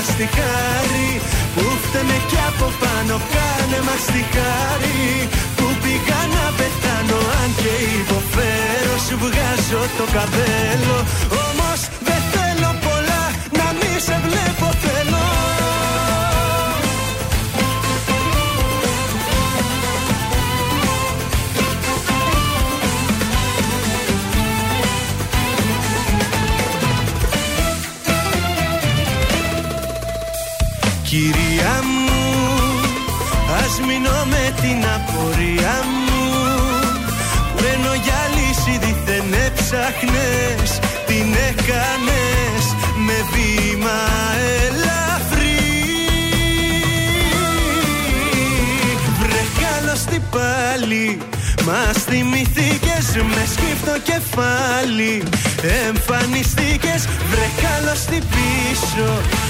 Κάνε 0.00 0.12
μας 0.12 0.16
τη 0.16 0.26
χάρη 0.36 1.20
που 1.54 1.64
φταίμε 1.82 2.18
κι 2.30 2.38
από 2.48 2.66
πάνω 2.82 3.14
Κάνε 3.34 3.80
μας 3.86 4.04
τη 4.12 4.22
χάρη 4.34 5.28
που 5.56 5.66
πήγα 5.82 6.20
να 6.34 6.44
πεθάνω 6.58 7.18
αν 7.40 7.50
και 7.60 7.72
υποφέρω 8.00 8.94
Σου 9.06 9.16
βγάζω 9.22 9.82
το 9.98 10.04
καπέλο. 10.16 10.96
Όμως 11.44 11.80
δεν 12.06 12.22
θέλω 12.32 12.70
πολλά 12.84 13.22
να 13.58 13.66
μη 13.78 13.92
σε 14.06 14.16
βλέπω 14.24 14.66
θέλω 14.84 15.39
Κυρία 31.10 31.80
μου, 31.82 32.20
ας 33.64 33.80
μείνω 33.86 34.24
με 34.24 34.54
την 34.60 34.84
απορία 34.96 35.74
μου 36.06 36.30
Μένω 37.60 37.94
για 38.04 38.20
λύση 38.34 38.78
δίθεν 38.78 39.32
έψαχνες 39.46 40.78
Την 41.06 41.34
έκανες 41.48 42.64
με 43.06 43.16
βήμα 43.32 44.00
ελαφρύ. 44.64 45.58
Βρε 49.20 49.44
καλώς 49.62 50.04
πάλι 50.30 51.18
Μας 51.66 52.02
θυμηθήκες 52.04 53.06
με 53.14 53.44
σκύφτο 53.52 54.00
κεφάλι 54.02 55.22
Εμφανιστήκες. 55.86 57.08
Βρε 57.30 57.48
καλώς 57.62 58.04
πίσω 58.04 59.49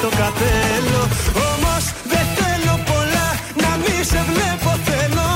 το 0.00 0.08
καπέλο 0.08 1.02
Όμως 1.52 1.84
δεν 2.12 2.26
θέλω 2.36 2.74
πολλά 2.90 3.28
να 3.62 3.70
μη 3.82 4.04
σε 4.10 4.20
βλέπω 4.30 4.70
θέλω. 4.84 5.28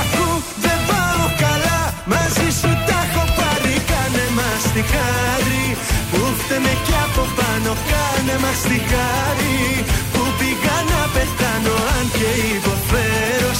Ακού 0.00 0.28
δεν 0.64 0.78
πάω 0.88 1.26
καλά 1.44 1.80
Μαζί 2.12 2.48
σου 2.60 2.70
τα 2.86 2.98
έχω 3.06 3.24
πάρει. 3.38 3.74
Κάνε 3.90 4.26
μας 4.38 4.62
τη 4.72 4.82
χάρη. 4.92 5.64
Που 6.10 6.20
φταίμε 6.38 6.74
κι 6.86 6.94
από 7.04 7.22
πάνω 7.38 7.70
Κάνε 7.90 8.36
μας 8.42 8.60
τη 8.68 8.78
χάρη 8.90 9.84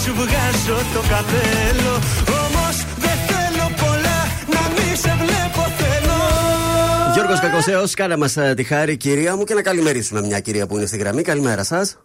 Σου 0.07 0.15
βγάζω 0.15 0.79
το 0.95 1.01
καπέλο 1.01 1.95
Όμως 2.45 2.77
δεν 2.99 3.17
θέλω 3.29 3.67
πολλά 3.83 4.19
Να 4.55 4.69
μη 4.69 4.97
σε 4.97 5.17
βλέπω 5.19 5.63
θέλω 5.79 6.15
Γιώργος 7.15 7.41
Κακοσέος, 7.41 7.95
κάνε 7.95 8.17
μας 8.17 8.37
τη 8.57 8.65
χάρη, 8.65 8.97
κυρία 8.97 9.37
μου, 9.37 9.45
και 9.45 9.55
να 9.55 9.63
καλημερίσουμε 9.63 10.21
μια 10.21 10.41
κυρία 10.41 10.67
που 10.67 10.77
είναι 10.77 10.87
στη 10.87 10.97
γραμμή. 10.97 11.23
Καλημέρα 11.23 11.65
σας. 11.65 11.99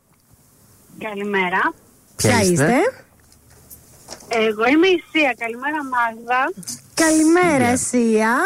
Καλημέρα. 0.99 1.73
Ποια 2.15 2.41
είστε; 2.41 2.73
Εγώ 4.27 4.65
είμαι 4.67 4.87
η 4.87 5.03
Σία. 5.11 5.35
Καλημέρα, 5.37 5.79
Μάγδα. 5.83 6.51
Καλημέρα, 6.93 7.77
Σία. 7.77 8.37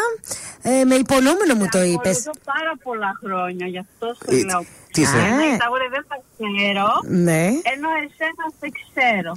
Ε, 0.61 0.83
με 0.83 0.95
υπονόμενο 0.95 1.55
μου 1.55 1.67
το 1.71 1.81
είπες. 1.81 2.17
Ακολουθώ 2.17 2.31
πάρα 2.43 2.73
πολλά 2.83 3.19
χρόνια, 3.23 3.67
γι' 3.67 3.77
αυτό 3.77 4.07
σου 4.13 4.35
Ε, 4.35 4.43
λέω. 4.43 4.65
Τι 4.95 5.01
είσαι; 5.01 5.17
Ένα 5.17 5.25
Ε. 5.53 5.57
τραγούδι 5.61 5.87
δεν 5.95 6.05
τα 6.07 6.17
ξέρω. 6.33 6.87
Ναι. 7.23 7.43
Ενώ 7.73 7.89
εσένα 8.05 8.43
δεν 8.59 8.71
ξέρω. 8.81 9.31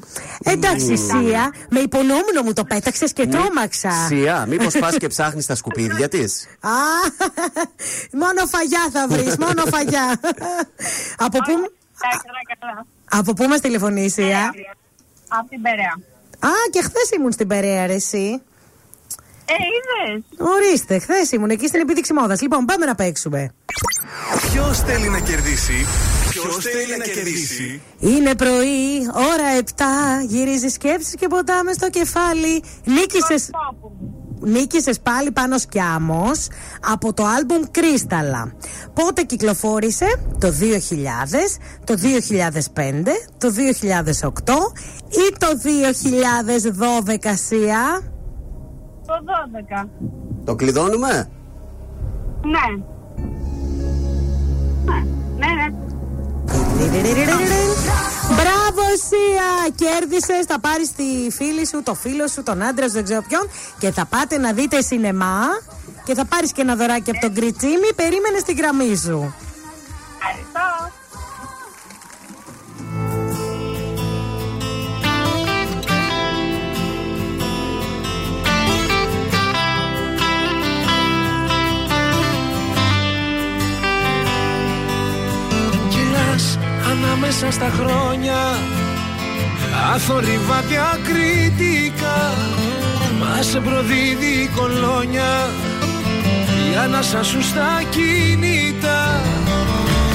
Εντάξει, 0.55 0.97
Σία, 0.97 1.53
με 1.71 1.81
υπονόμενο 1.81 2.43
μου 2.45 2.53
το 2.53 2.65
πέταξες 2.65 3.13
και 3.13 3.27
τρόμαξα. 3.27 3.91
Σία, 4.09 4.47
μήπως 4.49 4.79
πας 4.79 4.97
και 4.97 5.07
ψάχνεις 5.07 5.47
τα 5.47 5.55
σκουπίδια 5.55 6.09
της; 6.09 6.47
Α, 6.61 6.71
μόνο 8.13 8.47
φαγιά 8.47 8.85
θα 8.93 9.07
βρεις, 9.09 9.37
μόνο 9.37 9.63
φαγιά. 9.75 10.21
από, 11.17 11.39
πού, 11.39 11.53
Καλά, 12.01 12.43
καλά. 12.61 12.87
από 13.11 13.33
πού 13.33 13.45
μας 13.45 13.61
τηλεφωνείς, 13.61 14.13
Σία; 14.13 14.51
Από 15.29 15.49
την 15.49 15.63
Περαία. 15.63 15.95
Α, 16.41 16.51
και 16.71 16.81
χθες 16.83 17.11
ήμουν 17.17 17.33
στην 17.33 17.47
Περαία, 17.49 17.87
ρε, 17.87 17.95
εσύ. 17.95 18.43
Ε, 19.51 19.55
είδες. 19.75 20.25
Ορίστε, 20.39 20.99
χθες 20.99 21.31
ήμουν 21.33 21.51
εκεί 21.51 21.67
στην 21.67 21.81
επίδειξη 21.81 22.13
μόδας. 22.13 22.41
Λοιπόν, 22.41 22.65
πάμε 22.65 22.87
να 22.87 22.95
παίξουμε. 22.95 23.51
Ποιος 24.53 24.81
θέλει 24.81 25.09
να 25.09 25.19
κερδίσει; 25.21 25.87
Ποιος 26.31 26.65
θέλει 26.65 26.97
να 26.99 27.05
κερδίσει; 27.05 27.81
Είναι 27.99 28.35
πρωί, 28.35 29.07
ώρα 29.15 29.57
7. 29.59 29.63
Γυρίζεις 30.27 30.73
σκέψεις 30.73 31.15
και 31.15 31.27
ποτάμε 31.27 31.73
στο 31.73 31.91
κεφάλι. 31.91 32.63
Νίκησε. 32.85 33.51
Νίκησες 34.41 35.01
πάλι 35.01 35.31
πάνω 35.31 35.59
σκιάμος 35.59 36.49
από 36.93 37.13
το 37.13 37.25
άλμπουμ 37.25 37.63
Κρίσταλα. 37.71 38.55
Πότε 38.95 39.23
κυκλοφόρησε; 39.23 40.07
Το 40.39 40.53
2000, 40.53 41.59
το 41.85 41.95
2005, 41.95 43.13
το 43.39 43.51
2008 43.51 44.73
ή 45.09 45.37
το 45.39 45.47
2012 47.23 47.35
Σία; 47.47 48.03
Το 49.09 49.15
12. 49.85 49.89
Το 50.45 50.55
κλειδώνουμε; 50.55 51.31
Ναι. 52.43 52.85
Ναι, 55.37 55.47
ναι, 55.47 55.53
ναι. 55.55 55.77
Μπράβο, 58.29 58.83
Σία! 59.09 59.75
Κέρδισες. 59.75 60.45
Θα 60.47 60.61
πάρεις 60.61 60.93
τη 60.93 61.31
φίλη 61.31 61.67
σου, 61.67 61.83
το 61.83 61.95
φίλο 61.95 62.29
σου, 62.29 62.43
τον 62.43 62.63
άντρα 62.63 62.87
σου, 62.87 62.93
δεν 62.93 63.05
ξέρω 63.05 63.23
ποιον 63.29 63.49
και 63.79 63.93
θα 63.93 64.05
πάτε 64.07 64.39
να 64.39 64.53
δείτε 64.53 64.81
σινεμά 64.83 65.41
και 66.05 66.15
θα 66.15 66.25
πάρεις 66.25 66.53
και 66.53 66.61
ένα 66.61 66.77
δωράκι 66.77 67.11
από 67.11 67.21
τον 67.21 67.35
Κριτσίμη. 67.35 67.95
Περίμενε 67.97 68.39
στη 68.39 68.53
γραμμή 68.53 68.97
σου. 68.97 69.35
Ευχαριστώ. 70.19 70.98
Ανάμεσα 87.05 87.51
στα 87.51 87.71
χρόνια. 87.79 88.59
Αθόρυβα 89.95 90.61
διακριτικά 90.61 92.35
Μας 93.21 93.47
σε 93.47 93.61
προδίδει 93.61 94.33
η 94.43 94.51
κολόνια. 94.57 95.51
Η 96.73 96.77
ανάσα 96.85 97.23
σου 97.23 97.43
στα 97.43 97.83
κινητά. 97.91 99.21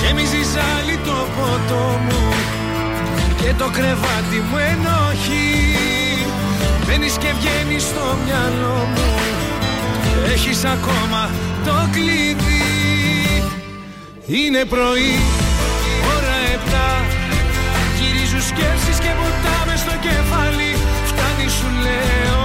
Γεμίζει 0.02 0.44
ζάλι 0.54 0.98
το 1.06 1.28
ποτό 1.36 2.00
μου. 2.06 2.34
Και 3.38 3.54
το 3.58 3.70
κρεβάτι 3.70 4.40
μου 4.50 4.58
ενοχή. 4.58 5.78
Μπαίνεις 6.86 7.18
και 7.18 7.34
βγαίνεις 7.40 7.84
στο 7.84 8.18
μυαλό 8.26 8.88
μου. 8.96 9.12
Έχεις 10.34 10.64
ακόμα 10.66 11.30
το 11.66 11.90
κλειδί. 11.92 12.64
Είναι 14.26 14.66
πρωί, 14.66 15.20
ώρα 15.20 15.34
επτά 15.34 15.53
Γυρίζουν 18.34 18.56
σκέψεις 18.56 18.98
και 19.00 19.12
ποτάμε 19.20 19.76
στο 19.76 19.92
κεφάλι. 20.02 20.72
Φτάνει 21.06 21.50
σου 21.58 21.70
λέω 21.86 22.44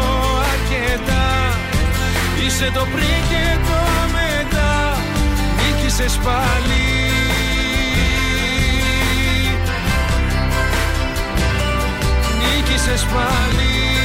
αρκετά. 0.53 1.29
Είσαι 2.47 2.71
το 2.75 2.87
πριν 2.93 3.19
και 3.31 3.45
το 3.69 3.81
μετά. 4.17 4.97
Νίκησες 5.59 6.19
πάλι. 6.25 6.87
Νίκησες 12.41 13.03
πάλι 13.15 13.98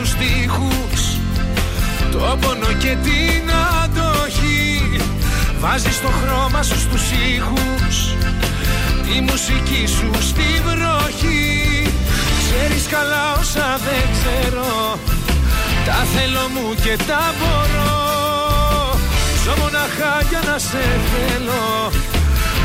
τους 0.00 0.08
στίχους 0.08 1.02
Το 2.12 2.36
πόνο 2.40 2.72
και 2.78 2.96
την 3.02 3.50
αντοχή 3.84 5.00
Βάζεις 5.60 6.00
το 6.00 6.08
χρώμα 6.08 6.62
σου 6.62 6.78
στους 6.78 7.02
ήχους. 7.34 8.14
Τη 9.06 9.20
μουσική 9.20 9.86
σου 9.86 10.10
στη 10.20 10.48
βροχή. 10.64 11.92
Ξέρεις 12.40 12.86
καλά 12.86 13.32
όσα 13.40 13.78
δεν 13.86 14.04
ξέρω. 14.16 14.98
Τα 15.86 15.98
θέλω 16.14 16.44
μου 16.54 16.74
και 16.74 16.96
τα 17.06 17.34
μπορώ. 17.38 17.98
Ζω 19.44 19.54
μοναχά 19.60 20.14
για 20.30 20.42
να 20.52 20.58
σε 20.58 20.84
θέλω. 21.10 21.90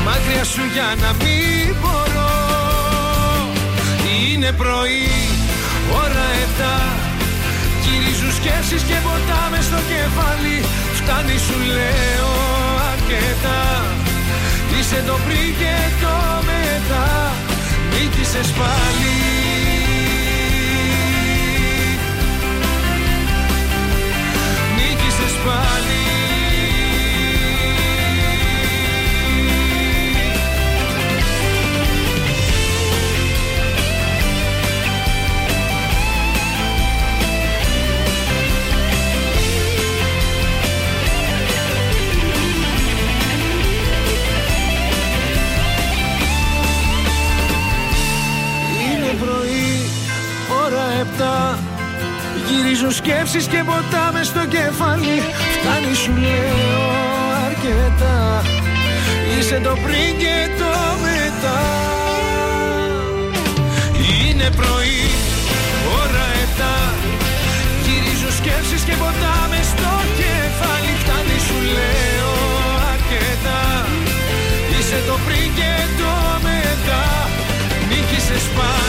Μακριά 0.06 0.44
σου 0.44 0.62
για 0.74 0.90
να 1.02 1.14
μην 1.14 1.76
μπορώ. 1.82 2.34
Είναι 4.32 4.52
πρωί, 4.52 5.10
ώρα 6.04 6.26
εφτά 6.44 7.05
Γυρίζουν 7.96 8.32
σκέψεις 8.40 8.84
και 8.90 8.98
ποτάμες 9.06 9.66
στο 9.66 9.80
κεφάλι. 9.92 10.58
Φτάνει 11.00 11.38
σου 11.46 11.58
λέω 11.78 12.32
αρκετά. 12.92 13.64
Είσαι 14.78 15.04
το 15.08 15.16
πριν 15.26 15.50
και 15.60 15.76
το 16.02 16.16
μετά. 16.50 17.08
Νίκησες 17.92 18.50
πάλι. 18.60 19.16
Νίκησες 24.78 25.36
πάλι 25.46 26.15
ώρα 51.06 51.12
επτά 51.12 51.60
Γυρίζουν 52.48 52.92
σκέψεις 52.92 53.46
και 53.46 53.64
ποτάμες 53.64 54.28
στο 54.28 54.46
κεφάλι. 54.46 55.18
Φτάνει 55.56 55.96
σου 55.96 56.14
λέω 56.26 56.84
αρκετά. 57.46 58.42
Είσαι 59.38 59.60
το 59.64 59.74
πριν 59.84 60.10
και 60.24 60.38
το 60.60 60.74
μετά. 61.06 61.62
Είναι 64.22 64.50
πρωί, 64.60 65.04
ώρα 66.02 66.26
επτά. 66.44 66.76
Γυρίζουν 67.86 68.34
σκέψεις 68.40 68.82
και 68.88 68.96
ποτάμες 69.02 69.66
στο 69.74 69.92
κεφάλι. 70.20 70.94
Φτάνει 71.02 71.38
σου 71.48 71.58
λέω 71.76 72.34
αρκετά. 72.94 73.62
Είσαι 74.78 75.00
το 75.08 75.16
πριν 75.26 75.48
και 75.60 75.74
το 76.00 76.14
μετά. 76.48 77.04
Νίκησες 77.90 78.46
πάλι 78.58 78.85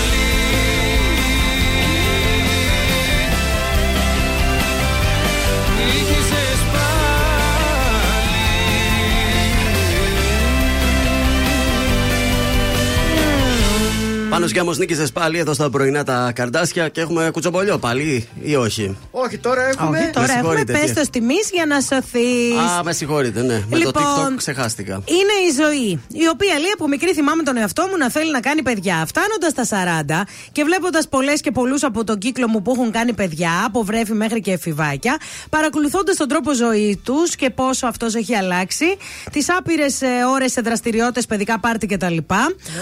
Πάνω 14.37 14.49
και 14.49 14.61
όμω 14.61 14.73
νίκησες 14.73 15.13
πάλι 15.13 15.39
εδώ 15.39 15.55
στα 15.55 15.71
πρωινά 15.71 16.05
τα 16.05 16.33
καρδάσια 16.35 16.89
και 16.89 17.01
έχουμε 17.01 17.31
κουτσομπολιό 17.33 17.79
πάλι 17.79 18.29
ή 18.43 18.57
όχι; 18.57 18.97
Όχι, 19.11 19.39
τώρα 19.39 19.69
έχουμε. 19.69 19.99
Όχι, 19.99 20.11
τώρα 20.11 20.27
Με 20.27 20.33
έχουμε 20.33 20.49
συγχωρείτε, 20.49 20.73
πες 20.73 20.93
τι- 20.93 20.95
το 20.95 21.11
τιμή 21.11 21.35
για 21.53 21.67
να 21.67 21.81
σωθείς. 21.81 22.79
Α, 22.79 22.83
με 22.85 22.93
συγχωρείτε, 22.93 23.43
ναι. 23.43 23.55
Με 23.55 23.65
το 23.71 23.77
Λοιπόν, 23.77 24.03
TikTok 24.03 24.37
ξεχάστηκα. 24.37 24.93
Είναι 24.93 25.35
η 25.51 25.63
ζωή, 25.63 26.01
η 26.13 26.29
οποία 26.33 26.59
λέει 26.59 26.71
από 26.75 26.89
μικρή 26.89 27.13
θυμάμαι 27.13 27.43
τον 27.43 27.57
εαυτό 27.57 27.87
μου 27.91 27.97
να 27.97 28.11
θέλει 28.11 28.31
να 28.31 28.41
κάνει 28.41 28.63
παιδιά. 28.63 29.05
Φτάνοντας 29.07 29.51
στα 29.51 29.65
40 29.65 30.27
και 30.53 30.65
βλέποντας 30.65 31.09
πολλές 31.09 31.41
και 31.41 31.51
πολλούς 31.51 31.83
από 31.83 32.05
τον 32.05 32.19
κύκλο 32.19 32.49
μου 32.49 32.63
που 32.63 32.71
έχουν 32.71 32.91
κάνει 32.91 33.13
παιδιά, 33.13 33.63
από 33.67 33.83
βρέφη 33.83 34.13
μέχρι 34.13 34.41
και 34.41 34.53
εφηβάκια, 34.53 35.17
παρακολουθώντας 35.51 36.17
τον 36.17 36.29
τρόπο 36.29 36.55
ζωής 36.55 36.97
τους 37.05 37.37
και 37.37 37.51
πόσο 37.51 37.87
αυτός 37.87 38.15
έχει 38.15 38.35
αλλάξει, 38.35 38.97
τις 39.33 39.51
άπειρες 39.51 39.99
ώρες 40.35 40.53
σε 40.53 40.61
δραστηριότητες, 40.61 41.27
παιδικά 41.27 41.59
πάρτι 41.61 41.87
κτλ. 41.87 42.17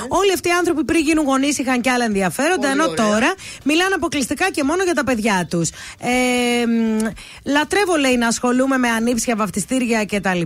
Όλοι 0.08 0.32
αυτοί 0.34 0.48
οι 0.48 0.52
άνθρωποι 0.52 0.84
πριν 0.84 1.00
γίνουν 1.00 1.24
γονείς 1.24 1.42
είχαν 1.48 1.80
και 1.80 1.90
άλλα 1.90 2.04
ενδιαφέροντα, 2.04 2.56
Πολύ 2.68 2.72
ενώ 2.72 2.84
ωραία. 2.84 3.06
τώρα 3.06 3.34
μιλάνε 3.64 3.94
αποκλειστικά 3.94 4.50
και 4.50 4.64
μόνο 4.64 4.82
για 4.84 4.94
τα 4.94 5.04
παιδιά 5.04 5.46
τους. 5.50 5.70
Ε, 6.00 6.66
μ, 6.66 6.98
λατρεύω, 7.50 7.96
λέει, 7.96 8.16
να 8.16 8.26
ασχολούμαι 8.26 8.76
με 8.76 8.88
ανήψια, 8.88 9.36
βαφτιστήρια 9.36 10.04
κτλ. 10.04 10.40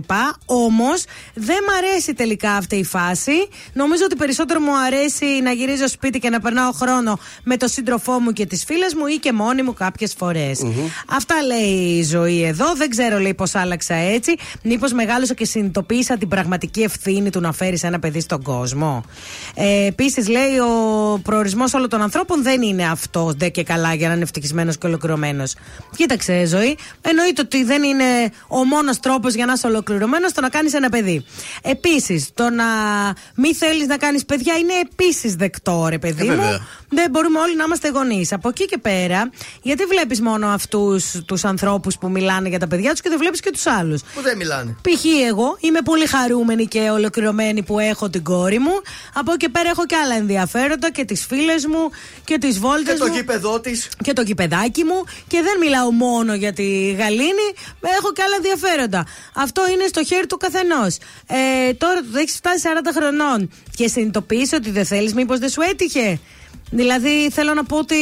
Όμως 0.45 1.03
δεν 1.33 1.57
μ' 1.67 1.73
αρέσει 1.77 2.13
τελικά 2.13 2.51
αυτή 2.51 2.75
η 2.75 2.83
φάση. 2.83 3.47
Νομίζω 3.73 4.03
ότι 4.05 4.15
περισσότερο 4.15 4.59
μου 4.59 4.77
αρέσει 4.77 5.25
να 5.43 5.51
γυρίζω 5.51 5.87
σπίτι 5.87 6.19
και 6.19 6.29
να 6.29 6.39
περνάω 6.39 6.71
χρόνο 6.71 7.19
με 7.43 7.57
τον 7.57 7.69
σύντροφό 7.69 8.19
μου 8.19 8.31
και 8.31 8.45
τις 8.45 8.63
φίλες 8.63 8.93
μου 8.93 9.05
ή 9.07 9.15
και 9.15 9.33
μόνη 9.33 9.61
μου 9.61 9.73
κάποιες 9.73 10.15
Αυτά 11.09 11.35
λέει 11.45 11.97
η 11.97 12.03
ζωή 12.03 12.43
εδώ. 12.43 12.73
Δεν 12.75 12.89
ξέρω, 12.89 13.19
λέει, 13.19 13.33
πώς 13.33 13.55
άλλαξα 13.55 13.93
έτσι. 13.95 14.35
Μήπως 14.63 14.93
μεγάλωσα 14.93 15.33
και 15.33 15.45
συνειδητοποίησα 15.45 16.17
την 16.17 16.27
πραγματική 16.27 16.81
ευθύνη 16.81 17.29
του 17.29 17.39
να 17.39 17.51
φέρεις 17.51 17.83
ένα 17.83 17.99
παιδί 17.99 18.19
στον 18.19 18.41
κόσμο. 18.41 19.03
Ε, 19.55 19.85
Επίσης, 19.85 20.27
λέει, 20.27 20.57
ο 20.57 20.88
προορισμός 21.23 21.73
όλων 21.73 21.89
των 21.89 22.01
ανθρώπων 22.01 22.43
δεν 22.43 22.61
είναι 22.61 22.89
αυτό 22.89 23.33
ντε 23.37 23.49
και 23.49 23.63
καλά 23.63 23.93
για 23.93 24.07
να 24.07 24.13
είναι 24.13 24.23
ευτυχισμένος 24.23 24.77
και 24.77 24.87
ολοκληρωμένος. 24.87 25.55
Κοίταξε, 25.95 26.45
ζωή. 26.45 26.77
Εννοείται 27.01 27.41
ότι 27.41 27.63
δεν 27.63 27.83
είναι 27.83 28.03
ο 28.47 28.63
μόνος 28.65 28.99
τρόπος 28.99 29.33
για 29.33 29.45
να 29.45 29.53
είσαι 29.53 29.67
ολοκληρωμένος 29.67 30.31
το 30.33 30.41
να 30.41 30.49
κάνεις 30.49 30.73
ένα 30.73 30.89
παιδί. 30.89 31.25
Επίσης, 31.61 32.29
το 32.33 32.49
να 32.49 32.63
μην 33.35 33.55
θέλεις 33.55 33.87
να 33.87 33.97
κάνεις 33.97 34.25
παιδιά 34.25 34.53
είναι 34.57 34.73
επίσης 34.91 35.35
δεκτό, 35.35 35.85
ρε 35.89 35.97
παιδί 35.99 36.27
Ε, 36.27 36.29
μου. 36.29 36.35
βέβαια. 36.41 36.67
Δεν 36.89 37.09
μπορούμε 37.11 37.39
όλοι 37.39 37.55
να 37.55 37.63
είμαστε 37.63 37.89
γονείς. 37.89 38.33
Από 38.33 38.49
εκεί 38.49 38.65
και 38.65 38.77
πέρα, 38.77 39.29
γιατί 39.61 39.83
βλέπεις 39.83 40.21
μόνο 40.21 40.47
αυτούς 40.47 41.11
τους 41.25 41.43
ανθρώπους 41.45 41.97
που 41.97 42.09
μιλάνε 42.09 42.49
για 42.49 42.59
τα 42.59 42.67
παιδιά 42.67 42.91
τους 42.91 43.01
και 43.01 43.09
δεν 43.09 43.17
βλέπεις 43.17 43.39
και 43.39 43.51
τους 43.51 43.65
άλλους; 43.65 44.01
Που 44.15 44.21
δεν 44.21 44.37
μιλάνε. 44.37 44.75
Π.χ. 44.81 45.05
εγώ 45.27 45.57
είμαι 45.59 45.79
πολύ 45.83 46.05
χαρούμενη 46.05 46.65
και 46.65 46.89
ολοκληρωμένη 46.89 47.63
που 47.63 47.79
έχω 47.79 48.09
την 48.09 48.23
κόρη 48.23 48.59
μου. 48.59 48.71
Από 49.13 49.31
εκεί 49.31 49.45
και 49.45 49.49
πέρα 49.51 49.69
έχω 49.69 49.85
και 49.85 49.95
άλλα 49.95 50.15
ενδιαφέροντα 50.15 50.78
και 50.87 51.05
τις 51.05 51.25
φίλες 51.25 51.65
μου 51.65 51.89
και 52.23 52.37
τις 52.37 52.59
βόλτες 52.59 52.93
Και 52.93 52.99
το 52.99 53.07
μου. 53.07 53.15
γήπεδό 53.15 53.59
της. 53.59 53.89
Και 54.03 54.13
το 54.13 54.23
κηπεδάκι 54.23 54.83
μου. 54.83 55.03
Και 55.27 55.41
δεν 55.41 55.57
μιλάω 55.59 55.91
μόνο 55.91 56.33
για 56.33 56.53
τη 56.53 56.91
γαλήνη. 56.91 57.47
Έχω 57.99 58.11
και 58.13 58.21
άλλα 58.21 58.35
ενδιαφέροντα. 58.35 59.05
Αυτό 59.35 59.61
είναι 59.71 59.87
στο 59.87 60.03
χέρι 60.03 60.27
του 60.27 60.37
καθενός. 60.37 60.97
Ε, 61.27 61.73
τώρα 61.73 61.99
που 62.11 62.17
έχεις 62.17 62.35
φτάσει 62.35 62.61
40 62.63 62.91
χρονών 62.95 63.51
και 63.75 63.87
συνειδητοποιήσει 63.87 64.55
ότι 64.55 64.71
δεν 64.71 64.85
θέλεις, 64.85 65.13
μήπως 65.13 65.39
δεν 65.39 65.49
σου 65.49 65.61
έτυχε; 65.61 66.19
Δηλαδή 66.71 67.29
θέλω 67.31 67.53
να 67.53 67.63
πω 67.63 67.77
ότι. 67.77 67.95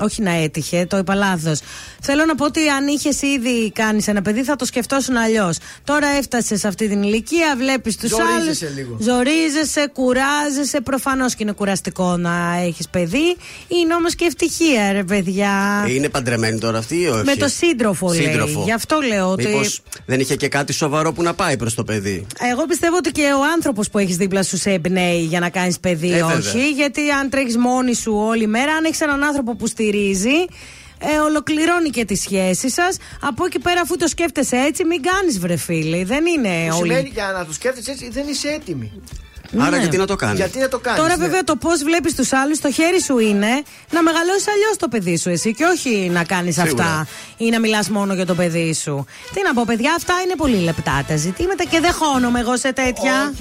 Όχι 0.00 0.22
να 0.22 0.30
έτυχε, 0.30 0.86
το 0.88 0.96
είπα 0.96 1.14
λάθος. 1.14 1.60
Θέλω 2.02 2.24
να 2.24 2.34
πω 2.34 2.44
ότι 2.44 2.68
αν 2.68 2.86
είχες 2.86 3.22
ήδη 3.22 3.70
κάνεις 3.72 4.08
ένα 4.08 4.22
παιδί 4.22 4.42
θα 4.44 4.56
το 4.56 4.64
σκεφτόσουν 4.64 5.16
αλλιώς. 5.16 5.58
Τώρα 5.84 6.06
έφτασες 6.08 6.60
σε 6.60 6.68
αυτή 6.68 6.88
την 6.88 7.02
ηλικία, 7.02 7.54
βλέπεις 7.58 7.96
τους 7.96 8.12
άλλους. 8.12 8.28
Ζορίζεσαι 8.32 8.72
λίγο. 8.76 8.96
Ζορίζεσαι, 9.00 9.90
κουράζεσαι. 9.92 10.80
Προφανώς 10.80 11.34
και 11.34 11.42
είναι 11.42 11.52
κουραστικό 11.52 12.16
να 12.16 12.56
έχεις 12.66 12.88
παιδί. 12.88 13.36
Είναι 13.68 13.94
όμως 13.94 14.14
και 14.14 14.24
ευτυχία, 14.24 14.92
ρε 14.92 15.04
παιδιά. 15.04 15.84
Ε, 15.86 15.92
Είναι 15.92 16.08
παντρεμένη 16.08 16.58
τώρα 16.58 16.78
αυτή 16.78 17.00
ή 17.00 17.06
όχι; 17.06 17.24
Με 17.24 17.34
το 17.36 17.48
σύντροφο, 17.48 18.12
Σύντροφο. 18.12 18.54
λέει. 18.54 18.64
Γι' 18.64 18.72
αυτό 18.72 18.98
λέω 19.08 19.30
ότι. 19.30 19.46
Μήπως 19.46 19.82
δεν 20.06 20.20
είχε 20.20 20.36
και 20.36 20.48
κάτι 20.48 20.72
σοβαρό 20.72 21.12
που 21.12 21.22
να 21.22 21.34
πάει 21.34 21.56
προς 21.56 21.74
το 21.74 21.84
παιδί; 21.84 22.26
Εγώ 22.52 22.66
πιστεύω 22.66 22.96
ότι 22.96 23.10
και 23.10 23.22
ο 23.22 23.44
άνθρωπος 23.54 23.90
που 23.90 23.98
έχεις 23.98 24.16
δίπλα 24.16 24.42
σου 24.42 24.56
σε 24.56 24.70
εμπνέει 24.70 25.20
για 25.20 25.40
να 25.40 25.48
κάνεις 25.50 25.78
παιδί, 25.80 26.10
Ε, 26.12 26.14
βέβαια. 26.24 26.36
όχι. 26.38 26.70
Γιατί 26.70 27.10
αν 27.10 27.30
τρέχεις 27.30 27.56
μόνη 27.56 27.94
σου 27.94 28.03
όλη 28.10 28.46
μέρα, 28.46 28.72
αν 28.72 28.84
έχεις 28.84 29.00
έναν 29.00 29.22
άνθρωπο 29.24 29.54
που 29.56 29.66
στηρίζει, 29.66 30.44
ε, 30.98 31.18
ολοκληρώνει 31.18 31.90
και 31.90 32.04
τη 32.04 32.14
σχέση 32.16 32.70
σας. 32.70 32.96
Από 33.20 33.44
εκεί 33.44 33.58
πέρα, 33.58 33.80
αφού 33.80 33.96
το 33.96 34.08
σκέφτεσαι 34.08 34.56
έτσι, 34.56 34.84
μην 34.84 35.02
κάνεις 35.02 35.38
βρε 35.38 35.56
φίλε. 35.56 36.04
Δεν 36.04 36.24
είναι 36.26 36.68
Που 36.68 36.76
όλοι. 36.80 36.88
Σημαίνει 36.90 37.10
για 37.14 37.32
να 37.38 37.44
το 37.44 37.52
σκέφτεσαι 37.52 37.90
έτσι 37.90 38.08
δεν 38.12 38.26
είσαι 38.28 38.48
έτοιμη. 38.48 38.92
Άρα 39.58 39.70
Ναι. 39.70 39.76
γιατί 39.78 39.96
να 39.96 40.06
το 40.06 40.16
κάνεις; 40.16 40.38
Γιατί 40.38 40.58
να 40.58 40.68
το 40.68 40.78
κάνεις. 40.78 41.00
Τώρα, 41.00 41.16
βέβαια, 41.16 41.44
το 41.44 41.56
πώς 41.56 41.82
βλέπεις 41.82 42.14
τους 42.14 42.32
άλλους, 42.32 42.58
το 42.60 42.72
χέρι 42.72 43.00
σου 43.02 43.18
είναι 43.18 43.62
να 43.90 44.02
μεγαλώσεις 44.02 44.48
αλλιώς 44.48 44.76
το 44.78 44.88
παιδί 44.88 45.16
σου 45.18 45.28
εσύ 45.28 45.54
και 45.54 45.64
όχι 45.64 46.08
να 46.12 46.24
κάνεις 46.24 46.54
Σίγουρα. 46.54 46.72
αυτά 46.84 47.06
ή 47.36 47.48
να 47.50 47.60
μιλάς 47.60 47.88
μόνο 47.90 48.14
για 48.14 48.26
το 48.26 48.34
παιδί 48.34 48.74
σου. 48.74 49.06
Τι 49.34 49.42
να 49.42 49.54
πω, 49.54 49.62
παιδιά, 49.66 49.92
αυτά 49.96 50.14
είναι 50.24 50.34
πολύ 50.36 50.56
λεπτά 50.56 51.04
τα 51.08 51.16
ζητήματα 51.16 51.64
και 51.64 51.80
δεν 51.80 51.92
χώνομαι 51.92 52.40
εγώ 52.40 52.56
σε 52.56 52.72
τέτοια. 52.72 53.32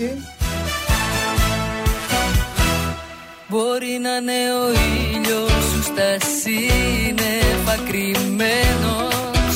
Μπορεί 3.53 3.99
να 4.01 4.15
είναι 4.15 4.41
ο 4.61 4.65
ήλιος 5.13 5.51
σου 5.51 5.84
στα 5.84 6.09
σύννεφα 6.39 7.75
κρυμμένος. 7.88 9.55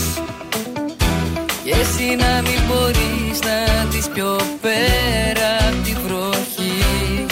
Και 1.64 1.72
εσύ 1.72 2.16
να 2.16 2.42
μην 2.42 2.62
μπορείς 2.68 3.40
να 3.48 3.86
δεις 3.90 4.08
πιο 4.14 4.36
πέρα 4.62 5.50
απ' 5.70 5.84
τη 5.84 5.94
βροχή. 6.06 7.26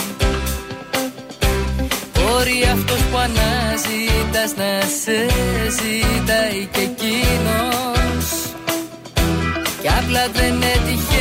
Μπορεί 2.14 2.64
αυτός 2.74 3.00
που 3.12 3.18
αναζητάς 3.18 4.16
κοιτάς 4.36 4.56
να 4.56 4.82
σε 5.02 5.18
ζητάει 5.78 6.68
και 6.72 6.82
εκείνος. 6.82 8.28
Κι 9.82 9.88
απλά 9.88 10.28
δεν 10.34 10.62
έτυχε 10.62 11.15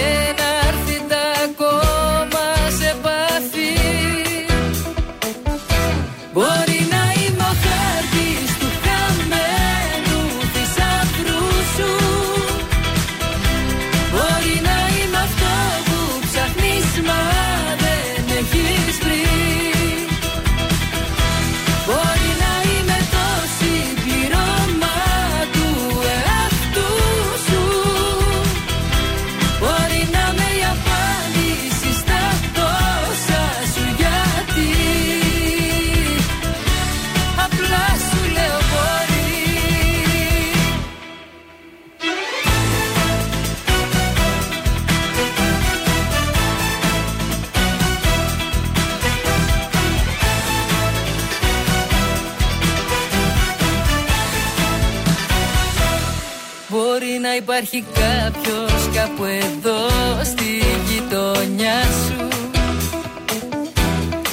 υπάρχει 57.57 57.85
κάποιος 57.93 58.89
κάπου 58.95 59.25
εδώ 59.25 59.87
στη 60.25 60.63
γειτονιά 60.89 61.83
σου 61.83 62.29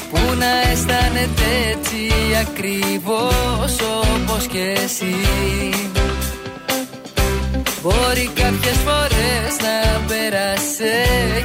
Που 0.09 0.19
να 0.37 0.71
αισθάνεται 0.71 1.47
έτσι 1.71 2.11
ακριβώς 2.41 3.75
όπως 4.13 4.47
και 4.47 4.77
εσύ. 4.83 5.15
Μπορεί 7.81 8.29
κάποιες 8.33 8.77
φορές 8.85 9.53
να 9.61 10.05
πέρασε 10.07 10.93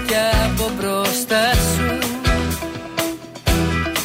κι 0.07 0.15
από 0.44 0.70
μπροστά 0.77 1.53
σου. 1.53 1.98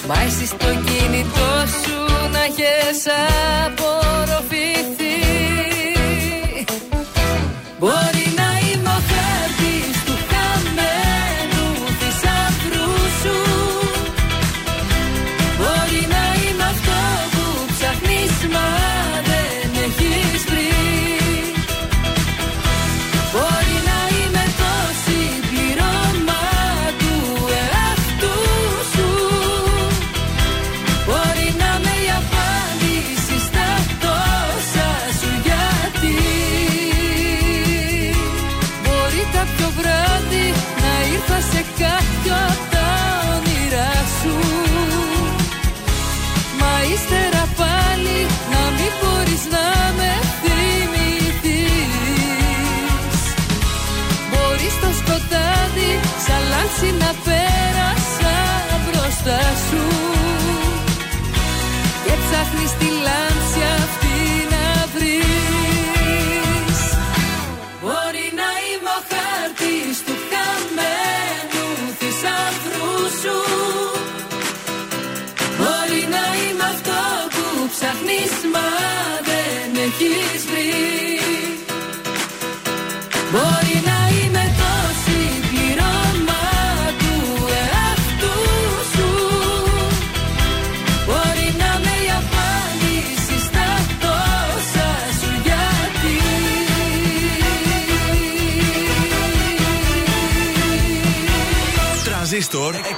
Μα 0.07 0.21
εσύ 0.21 0.45
στο 0.45 0.67
κινητό 0.67 1.65
σου 1.83 2.29
να 2.31 2.43
έχεις 2.43 3.05
απορροφηθεί 3.65 4.10
να 56.89 57.11
πέρασα 57.25 58.35
μπροστά 58.85 59.39
σου 59.69 59.90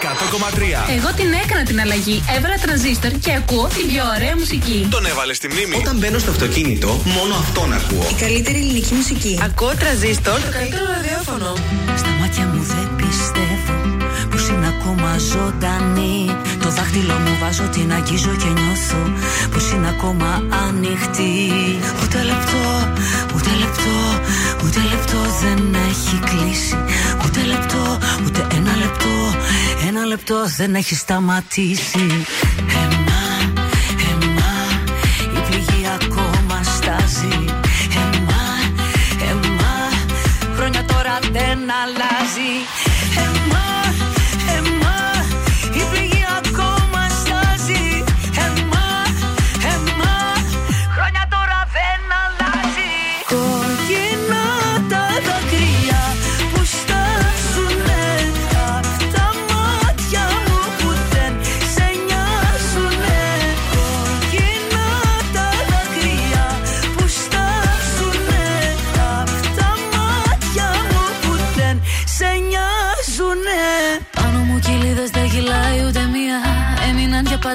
100,3. 0.04 0.96
Εγώ 0.98 1.10
την 1.16 1.30
έκανα 1.44 1.64
την 1.64 1.80
αλλαγή. 1.80 2.24
Έβαλα 2.38 2.58
τρανζίστορ 2.62 3.12
και 3.12 3.32
ακούω 3.34 3.68
την 3.68 3.88
πιο 3.88 4.04
ωραία 4.16 4.36
μουσική. 4.38 4.88
Τον 4.90 5.06
έβαλες 5.06 5.38
στη 5.38 5.48
μνήμη. 5.48 5.76
Όταν 5.76 5.98
μπαίνω 5.98 6.20
στο 6.20 6.32
αυτοκίνητο, 6.32 6.88
μόνο 7.18 7.34
αυτόν 7.36 7.74
ακούω. 7.74 8.08
Η 8.12 8.16
καλύτερη 8.24 8.58
ελληνική 8.58 8.94
μουσική. 8.94 9.40
Ακούω 9.44 9.74
τρανζίστορ. 9.82 10.40
Το 10.42 10.52
καλύτερο 10.52 10.86
ραδιόφωνο. 10.96 11.54
Στα 12.02 12.10
μάτια 12.20 12.44
μου 12.46 12.62
δεν 12.64 12.88
πιστεύω 12.96 13.74
πως 14.34 14.48
είναι 14.48 14.68
ακόμα 14.68 15.18
ζωντανή 15.18 16.36
Το 16.64 16.70
δάχτυλο 16.70 17.14
μου 17.14 17.34
βάζω, 17.42 17.64
την 17.64 17.94
αγγίζω 17.94 18.34
και 18.42 18.50
νιώθω 18.60 19.02
πως 19.54 19.72
είναι 19.72 19.90
ακόμα 19.96 20.30
ανοιχτή 20.68 21.34
Ούτε 22.02 22.18
λεπτό, 22.30 22.64
ούτε 23.36 23.52
λεπτό, 23.64 23.98
ούτε 24.64 24.80
λεπτό 24.92 25.20
δεν 25.42 25.60
έχει 25.90 26.16
κλείσει 26.30 26.78
Ούτε 27.36 27.46
λεπτό, 27.46 27.98
ούτε 28.26 28.48
ένα 28.56 28.76
λεπτό, 28.76 29.36
ένα 29.88 30.06
λεπτό 30.06 30.36
δεν 30.58 30.76
έχει 30.76 30.96
σταματήσει. 30.96 32.26
Εμά, 32.84 33.13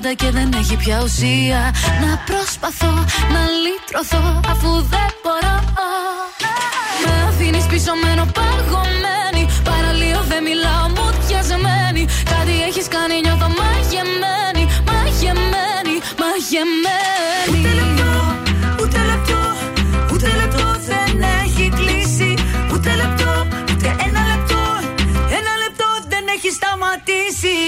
πάντα 0.00 0.14
και 0.14 0.30
δεν 0.30 0.48
έχει 0.60 0.76
πια 0.76 1.00
ουσία. 1.04 1.60
Να 2.02 2.10
προσπαθώ 2.28 2.92
να 3.34 3.42
λύτρωθώ 3.64 4.40
αφού 4.52 4.70
δεν 4.94 5.10
μπορώ. 5.22 5.56
Με 7.04 7.12
αφήνεις 7.28 7.66
πίσω 7.70 7.92
μένω 8.02 8.24
παγωμένη. 8.38 9.42
Παραλίω 9.68 10.20
δεν 10.30 10.42
μιλάω 10.48 10.86
μου 10.94 11.06
διασμένη 11.26 12.02
Κάτι 12.32 12.54
έχεις 12.68 12.86
κάνει 12.94 13.14
νιώθω 13.24 13.48
μαγεμένη. 13.60 14.62
Μαγεμένη, 14.88 15.96
μαγεμένη. 16.22 17.50
Ούτε 17.50 17.70
λεπτό, 17.80 18.12
ούτε 18.80 19.00
λεπτό, 19.10 19.40
ούτε 20.12 20.28
λεπτό 20.40 20.66
δεν 20.90 21.12
έχει 21.42 21.64
κλείσει. 21.78 22.30
Ούτε 22.72 22.90
λεπτό, 23.02 23.32
ούτε 23.70 23.88
ένα 24.06 24.22
λεπτό, 24.32 24.62
ένα 25.38 25.52
λεπτό 25.62 25.88
δεν 26.12 26.24
έχει 26.34 26.50
σταματήσει 26.58 27.58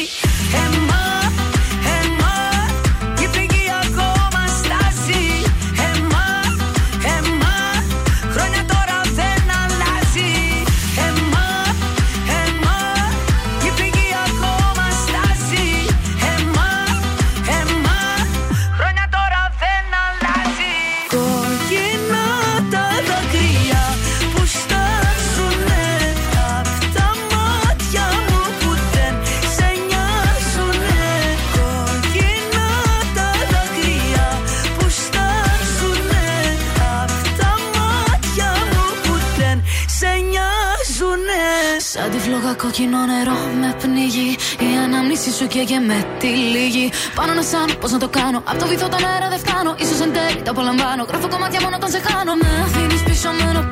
κόκκινο 42.81 43.05
νερό 43.07 43.39
με 43.60 43.75
πνίγει. 43.81 44.31
Η 44.68 44.70
ανάμνηση 44.84 45.31
σου 45.33 45.47
καίγε 45.47 45.78
με 45.78 45.99
τη 46.18 46.26
λίγη. 46.26 46.92
Πάνω 47.15 47.33
να 47.34 47.42
σαν 47.42 47.68
πώς 47.81 47.91
να 47.92 47.99
το 47.99 48.09
κάνω. 48.09 48.39
Απ' 48.50 48.59
το 48.59 48.67
βυθό 48.67 48.89
τον 48.89 49.05
αέρα 49.09 49.28
δεν 49.28 49.39
φτάνω. 49.39 49.75
Ίσως 49.78 50.00
εν 50.00 50.12
τέλει 50.12 50.42
το 50.42 50.50
απολαμβάνω. 50.50 51.02
Γράφω 51.10 51.28
κομμάτια 51.28 51.60
μόνο 51.65 51.76
όταν 51.76 51.91
σε 51.91 52.00
χάνω. 52.07 52.33
Με 52.42 52.49
αφήνεις 52.65 53.02
πίσω 53.02 53.31
μένω 53.39 53.62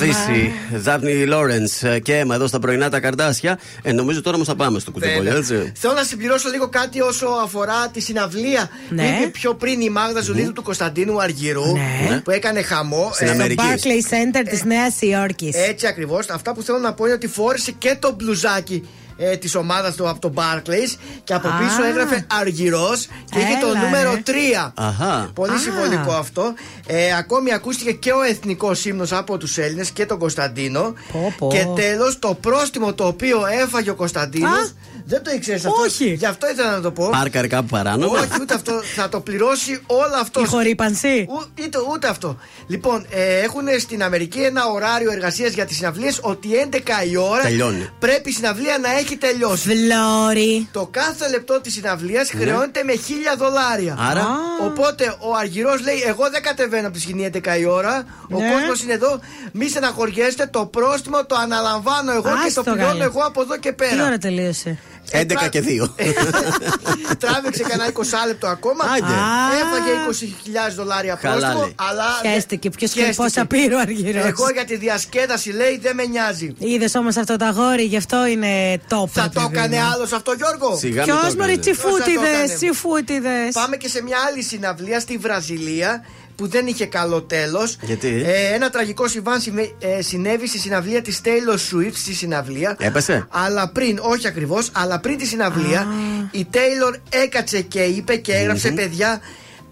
Δύση, 0.00 0.52
Δάπνη 0.74 1.26
Λόρενς 1.26 1.82
και 2.02 2.16
Έμα 2.18 2.34
εδώ 2.34 2.46
στα 2.46 2.58
πρωινά 2.58 2.88
τα 2.90 3.00
καρδάσια. 3.00 3.58
Ε, 3.82 3.92
νομίζω 3.92 4.20
τώρα 4.22 4.34
όμως 4.36 4.48
θα 4.48 4.54
πάμε 4.56 4.78
στο 4.78 4.90
κουτεπολιό, 4.90 5.32
Βέβαια. 5.32 5.58
έτσι. 5.60 5.72
Θέλω 5.76 5.92
να 5.94 6.02
συμπληρώσω 6.02 6.48
λίγο 6.48 6.68
κάτι 6.68 7.00
όσο 7.00 7.26
αφορά 7.44 7.88
τη 7.92 8.00
συναυλία 8.00 8.70
Ναι. 8.88 9.02
που 9.02 9.08
είπε 9.20 9.26
πιο 9.30 9.54
πριν 9.54 9.80
η 9.80 9.88
Μάγδα 9.90 10.20
Ζουλίδου 10.20 10.52
του 10.52 10.62
Κωνσταντίνου 10.62 11.20
Αργυρού 11.22 11.72
Ναι. 12.10 12.20
που 12.24 12.30
έκανε 12.30 12.62
χαμό. 12.62 13.10
Στην 13.14 13.26
Ε, 13.26 13.30
Αμερική. 13.30 13.64
Barclays 13.66 14.12
Center 14.14 14.44
της 14.50 14.64
Νέας 14.64 15.00
Υόρκης. 15.00 15.56
Έτσι 15.68 15.86
ακριβώς. 15.86 16.28
Αυτά 16.28 16.54
που 16.54 16.62
θέλω 16.62 16.78
να 16.78 16.92
πω 16.94 17.04
είναι 17.04 17.14
ότι 17.14 17.26
φόρησε 17.26 17.70
και 17.78 17.96
το 17.98 18.14
μπλουζάκι 18.18 18.88
ε, 19.22 19.36
της 19.36 19.54
ομάδας 19.54 19.94
του 19.94 20.08
από 20.08 20.20
το 20.20 20.32
Barclays 20.36 20.96
και 21.24 21.34
από 21.34 21.48
Α. 21.48 21.52
πίσω 21.58 21.84
έγραφε 21.88 22.26
Αργυρός 22.40 23.06
και 23.30 23.38
είχε 23.38 23.58
το 23.60 23.66
Έλα, 23.66 23.80
νούμερο 23.82 24.12
ρε. 24.12 24.22
3. 24.66 24.72
Αχά. 24.74 25.30
Πολύ 25.34 25.52
Α. 25.54 25.58
συμβολικό 25.58 26.12
αυτό. 26.12 26.54
Ε, 26.86 27.16
ακόμη 27.16 27.52
ακούστηκε 27.52 27.92
και 27.92 28.12
ο 28.12 28.22
εθνικός 28.22 28.84
ύμνο 28.84 29.06
από 29.10 29.36
τους 29.38 29.58
Έλληνες 29.58 29.90
και 29.90 30.06
τον 30.06 30.18
Κωνσταντίνο. 30.18 30.94
Πω, 31.12 31.34
πω. 31.38 31.48
Και 31.52 31.66
τέλος 31.82 32.18
το 32.18 32.34
πρόστιμο 32.40 32.94
το 32.94 33.06
οποίο 33.06 33.38
έφαγε 33.62 33.90
ο 33.90 33.94
Κωνσταντίνος. 33.94 34.50
Α. 34.50 34.70
Δεν 35.06 35.22
το 35.22 35.30
ήξερες 35.30 35.64
αυτό; 35.64 35.80
Όχι. 35.82 36.12
Γι' 36.12 36.26
αυτό 36.26 36.50
ήθελα 36.50 36.70
να 36.70 36.80
το 36.80 36.90
πω. 36.90 37.08
Πάρκαρ 37.10 37.46
κάπου 37.46 37.66
παράνομα. 37.66 38.18
Όχι, 38.18 38.28
ούτε 38.40 38.54
αυτό. 38.54 38.82
Θα 38.94 39.08
το 39.08 39.20
πληρώσει 39.20 39.80
όλο 39.86 40.14
αυτός. 40.20 40.42
Η 40.42 40.46
χορύπανση. 40.46 41.26
Ού- 41.28 41.48
Ούτε, 41.64 41.78
ούτε 41.92 42.08
αυτό. 42.08 42.36
Λοιπόν, 42.66 43.06
ε, 43.10 43.38
έχουν 43.40 43.62
στην 43.80 44.02
Αμερική 44.02 44.40
ένα 44.40 44.66
ωράριο 44.66 45.10
εργασίας 45.12 45.52
για 45.52 45.64
τις 45.66 45.76
συναυλίες 45.76 46.18
ότι 46.22 46.48
11 46.54 47.04
η 47.10 47.16
ώρα 47.16 47.42
Τελειώνει. 47.42 47.88
πρέπει 47.98 48.28
η 48.30 48.32
συναυλία 48.32 48.78
να 48.78 48.98
έχει 48.98 49.09
τελειώσει. 49.16 49.68
Φλόρι. 49.68 50.68
Το 50.72 50.88
κάθε 50.90 51.28
λεπτό 51.28 51.60
της 51.60 51.72
συναυλίας 51.72 52.30
χρεώνεται 52.30 52.82
με 52.84 52.92
1000 52.92 53.36
δολάρια. 53.38 53.96
Άρα. 54.10 54.26
Οπότε 54.64 55.16
ο 55.20 55.34
Αργυρός 55.36 55.80
λέει: 55.82 56.02
Εγώ 56.06 56.30
δεν 56.30 56.42
κατεβαίνω 56.42 56.86
από 56.86 56.96
τη 56.96 57.00
σκηνή 57.02 57.30
11 57.34 57.58
η 57.60 57.64
ώρα. 57.64 58.04
Ο 58.30 58.38
Ναι. 58.40 58.50
κόσμος 58.52 58.82
είναι 58.82 58.92
εδώ. 58.92 59.20
Μη 59.52 59.68
στεναχωριέστε. 59.68 60.46
Το 60.46 60.66
πρόστιμο 60.66 61.24
το 61.26 61.34
αναλαμβάνω 61.34 62.12
εγώ 62.12 62.22
και 62.22 62.28
Άστο, 62.46 62.62
το 62.62 62.70
πληρώνω 62.70 62.92
Γάλλε. 62.92 63.04
εγώ 63.04 63.20
από 63.20 63.42
εδώ 63.42 63.56
και 63.56 63.68
Τι 63.68 63.74
πέρα. 63.74 64.04
ώρα 64.06 64.18
τελείωσε; 64.18 64.78
11 65.12 65.48
και 65.50 65.62
2. 65.82 65.88
Τράβηξε 67.22 67.62
κανένα 67.62 67.92
20 67.92 68.02
λεπτό 68.26 68.46
ακόμα. 68.46 68.84
Άντε. 68.84 69.14
Έφαγε 69.62 70.26
20.000 70.70 70.74
δολάρια 70.76 71.14
Καλά 71.14 71.34
πρόστιμο. 71.36 71.60
λέει. 71.62 71.74
Αλλά 71.76 72.04
Χαίστηκε. 72.32 72.70
Ποιος 72.70 72.90
και 72.90 72.98
Χαίστηκε. 73.00 73.22
πόσα 73.22 73.46
πήρε 73.46 73.74
ο 73.74 73.78
Αργυρός. 73.78 74.24
Εγώ 74.24 74.50
για 74.52 74.64
τη 74.64 74.76
διασκέδαση 74.76 75.50
λέει 75.50 75.78
δεν 75.82 75.94
με 75.94 76.04
νοιάζει. 76.04 76.54
Είδες 76.58 76.94
όμως 76.94 77.16
αυτό 77.16 77.36
το 77.36 77.44
αγόρι, 77.44 77.82
γι' 77.84 77.96
αυτό 77.96 78.26
είναι 78.26 78.76
top. 78.88 79.08
Θα 79.12 79.22
ρε 79.22 79.28
το 79.28 79.40
παιδί 79.40 79.56
έκανε 79.56 79.76
μου. 79.76 79.90
άλλος 79.94 80.12
αυτό, 80.12 80.32
Γιώργο; 80.32 80.76
Σιγά 80.76 81.04
μην 81.04 81.04
το 81.04 81.04
Ποιο 81.04 81.26
έκανε. 81.26 81.34
μωρή 81.40 81.58
Ποιος 81.58 81.76
θα 81.76 81.82
το 81.82 81.88
τσιφούτιδε, 81.98 82.28
έκανε; 82.36 82.54
τσιφούτιδε. 82.54 83.38
Πάμε 83.52 83.76
και 83.76 83.88
σε 83.88 84.02
μια 84.02 84.16
άλλη 84.28 84.42
συναυλία 84.42 85.00
στη 85.00 85.16
Βραζιλία 85.16 86.04
που 86.40 86.48
δεν 86.48 86.66
είχε 86.66 86.86
καλό 86.86 87.22
τέλος. 87.22 87.76
Γιατί; 87.82 88.22
Ε, 88.26 88.54
ένα 88.54 88.70
τραγικό 88.70 89.08
συμβάν 89.08 89.40
συμβε- 89.40 89.72
ε, 89.78 90.02
συνέβη 90.02 90.48
στη 90.48 90.58
συναυλία 90.58 91.02
της 91.02 91.20
Taylor 91.24 91.54
Swift 91.54 91.92
στη 91.94 92.14
συναυλία. 92.14 92.76
Έπεσε; 92.78 93.26
Αλλά 93.30 93.68
πριν, 93.68 93.98
όχι 94.02 94.26
ακριβώς, 94.26 94.70
αλλά 94.72 95.00
πριν 95.00 95.18
τη 95.18 95.26
συναυλία, 95.26 95.86
η 96.30 96.46
Taylor 96.52 96.94
έκατσε 97.08 97.60
και 97.60 97.82
είπε 97.82 98.16
και 98.16 98.32
έγραψε, 98.32 98.70
παιδιά, 98.70 99.20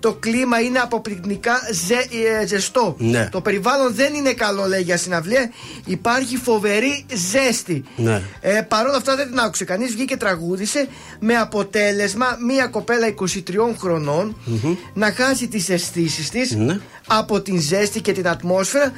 το 0.00 0.14
κλίμα 0.14 0.60
είναι 0.60 0.78
αποπληκτικά 0.78 1.52
ζε- 1.86 2.12
ε, 2.42 2.46
ζεστό. 2.46 2.94
Ναι. 2.98 3.28
Το 3.30 3.40
περιβάλλον 3.40 3.94
δεν 3.94 4.14
είναι 4.14 4.32
καλό, 4.32 4.66
λέει 4.66 4.82
για 4.82 4.96
συναυλία. 4.96 5.50
Υπάρχει 5.86 6.36
φοβερή 6.36 7.04
ζέστη. 7.30 7.84
Ναι. 7.96 8.22
Ε, 8.40 8.60
Παρ' 8.68 8.86
όλα 8.86 8.96
αυτά 8.96 9.16
δεν 9.16 9.28
την 9.28 9.38
άκουσε 9.38 9.64
κανείς. 9.64 9.90
Βγήκε 9.92 10.04
και 10.04 10.16
τραγούδισε 10.16 10.88
με 11.20 11.34
αποτέλεσμα 11.36 12.26
μία 12.46 12.66
κοπέλα 12.66 13.06
23 13.06 13.74
χρονων 13.78 14.36
να 14.94 15.12
χάσει 15.12 15.48
τις 15.48 15.68
αισθήσεις 15.68 16.30
της 16.30 16.50
Ναι. 16.50 16.80
από 17.06 17.40
την 17.40 17.60
ζέστη 17.60 18.00
και 18.00 18.12
την 18.12 18.28
ατμόσφαιρα 18.28 18.92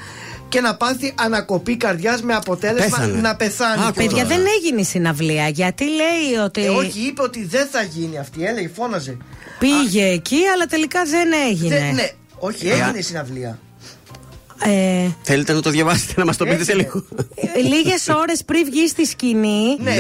και 0.51 0.61
να 0.61 0.75
πάθει 0.77 1.15
ανακοπή 1.19 1.77
καρδιάς 1.77 2.23
με 2.23 2.35
αποτέλεσμα 2.35 2.97
Πέθανε. 2.99 3.21
να 3.21 3.37
πεθάνει. 3.37 3.83
Άκου 3.83 3.93
Παιδιά, 3.93 4.11
τώρα. 4.11 4.25
δεν 4.27 4.41
έγινε 4.61 4.81
η 4.81 4.85
συναυλία. 4.85 5.49
Γιατί 5.49 5.85
λέει 5.85 6.43
ότι 6.45 6.65
Ε, 6.65 6.69
όχι, 6.69 7.01
είπε 7.01 7.23
ότι 7.23 7.45
δεν 7.45 7.67
θα 7.71 7.83
γίνει 7.83 8.19
αυτή. 8.19 8.45
Έλεγε, 8.45 8.71
φώναζε. 8.75 9.17
πήγε 9.59 10.07
εκεί, 10.07 10.39
αλλά 10.55 10.67
τελικά 10.67 11.05
δεν 11.05 11.29
έγινε. 11.49 11.79
Δεν- 11.79 11.95
ναι, 11.95 12.09
όχι, 12.39 12.69
Ε, 12.69 12.73
έγινε 12.73 12.99
η 12.99 13.03
συναυλία. 13.03 13.59
Ε, 14.65 15.09
Θέλετε 15.23 15.53
να 15.53 15.61
το 15.61 15.71
διαβάσετε, 15.71 16.13
να 16.17 16.25
μας 16.25 16.37
το 16.37 16.45
πείτε 16.45 16.65
σε 16.65 16.73
Έγινε. 16.73 16.89
λίγο; 16.93 17.05
Λίγες 17.77 18.09
ώρες 18.09 18.45
πριν 18.45 18.65
βγει 18.65 18.89
στη 18.89 19.05
σκηνή, 19.07 19.77
Ναι. 19.81 19.91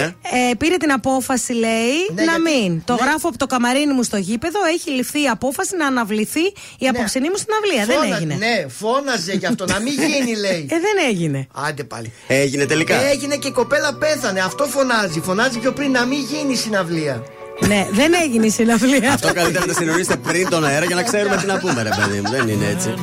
ε, 0.51 0.55
πήρε 0.59 0.77
την 0.77 0.93
απόφαση, 0.93 1.53
λέει, 1.53 1.97
Ναι, 2.15 2.25
να 2.25 2.33
γιατί- 2.33 2.43
μην. 2.43 2.83
Το 2.85 2.93
ναι. 2.95 3.01
γράφω 3.03 3.29
από 3.29 3.39
το 3.39 3.47
καμαρίνι 3.47 3.93
μου 3.93 4.03
στο 4.03 4.17
γήπεδο. 4.17 4.59
Έχει 4.75 4.91
ληφθεί 4.91 5.23
η 5.23 5.29
απόφαση 5.29 5.77
να 5.77 5.87
αναβληθεί 5.87 6.45
η 6.79 6.89
απόψηνή 6.89 7.29
μου 7.29 7.37
στην 7.37 7.53
αυλία. 7.59 7.87
Δεν 7.87 7.97
Φώνα- 8.03 8.17
έγινε. 8.17 8.35
Ναι, 8.35 8.67
φώναζε 8.69 9.33
γι' 9.33 9.47
αυτό, 9.47 9.65
να 9.67 9.79
μην 9.81 9.93
γίνει, 9.93 10.37
λέει. 10.37 10.63
Ε, 10.71 10.77
δεν 10.87 10.97
έγινε. 11.11 11.47
Άντε 11.55 11.85
πάλι. 11.85 12.13
Έγινε 12.27 12.65
τελικά. 12.67 12.95
Έγινε 13.11 13.37
και 13.37 13.49
η 13.49 13.53
κοπέλα 13.53 13.95
πέθανε. 13.95 14.41
Αυτό 14.41 14.65
φωνάζει. 14.65 15.21
Φωνάζει 15.21 15.59
πιο 15.59 15.73
πριν 15.73 15.91
να 15.91 16.05
μην 16.05 16.19
γίνει 16.19 16.53
η 16.53 16.57
συναυλία. 16.57 17.23
ναι, 17.67 17.87
δεν 17.93 18.13
έγινε 18.23 18.47
η 18.47 18.51
συναυλία. 18.51 19.13
Αυτό 19.13 19.33
καλύτερα 19.33 19.67
να 19.67 19.73
τα 19.73 19.79
συνορίσετε 19.79 20.17
πριν 20.17 20.49
τον 20.49 20.65
αέρα 20.65 20.85
για 20.85 20.95
να 20.95 21.03
ξέρουμε 21.03 21.37
τι 21.37 21.47
να 21.47 21.59
πούμε, 21.59 21.83
ρε 21.83 21.89
παιδί 21.97 22.21
μου. 22.21 22.31
Δεν 22.31 22.49
είναι 22.49 22.67
έτσι. 22.67 22.95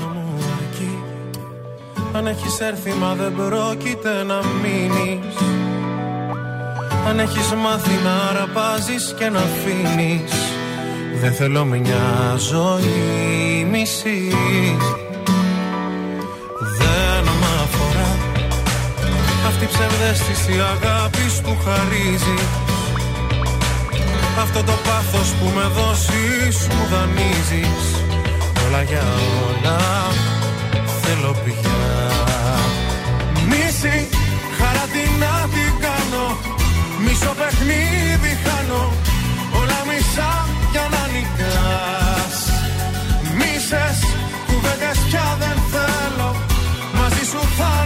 Αν 2.18 2.28
έχεις 2.28 2.60
έρθει 2.60 2.92
μα 2.92 3.14
δεν 3.14 3.34
πρόκειται 3.36 4.24
να 4.24 4.40
μείνεις. 4.62 5.36
Αν 7.08 7.20
έχεις 7.20 7.54
μάθει 7.54 7.96
να 8.04 8.14
αραπάζεις 8.30 9.16
και 9.18 9.30
να 9.30 9.40
αφήνεις. 9.40 10.32
Δεν 11.22 11.34
θέλω 11.34 11.66
μια 11.66 12.36
ζωή 12.38 13.68
μισή. 13.72 14.36
Δεν 16.78 17.24
μ' 17.24 17.50
αφορά. 17.64 18.12
Αυτή 19.48 19.64
η 19.64 19.68
ψευδέστηση 19.68 20.54
αγάπης 20.74 21.42
που 21.44 21.58
χαρίζει. 21.66 22.40
Αυτό 24.42 24.64
το 24.64 24.74
πάθος 24.84 25.30
που 25.32 25.46
με 25.56 25.66
δώσεις 25.78 26.68
μου 26.68 26.88
δανείζεις. 26.92 27.84
Όλα 28.68 28.82
για 28.82 29.04
όλα 29.48 29.78
θέλω 31.02 31.36
πια 31.44 31.77
Μίση, 33.80 34.08
χαρά 34.58 34.86
τι 34.94 35.04
να 35.22 35.34
την 35.54 35.74
κάνω. 35.86 36.26
Μισό 37.04 37.34
παιχνίδι 37.40 38.32
χάνω. 38.44 38.84
Όλα 39.60 39.80
μισά 39.88 40.32
για 40.72 40.86
να 40.94 41.02
νικάς. 41.14 42.38
Μίσες, 43.38 43.98
κουβέντες 44.48 44.98
πια 45.08 45.28
δεν 45.40 45.58
θέλω. 45.72 46.30
Μαζί 46.98 47.24
σου 47.32 47.42
θα 47.58 47.77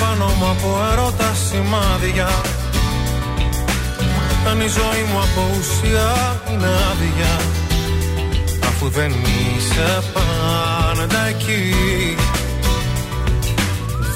πάνω 0.00 0.26
μου 0.38 0.46
από 0.54 0.68
ερώτα 0.92 1.30
σημάδια. 1.46 2.28
Αν 4.50 4.60
η 4.60 4.66
ζωή 4.78 5.02
μου 5.10 5.18
από 5.18 5.42
ουσία 5.58 6.40
είναι 6.50 6.70
άδεια 6.90 7.34
Αφού 8.68 8.88
δεν 8.88 9.10
είσαι 9.10 10.02
πάντα 10.12 11.26
εκεί. 11.26 11.74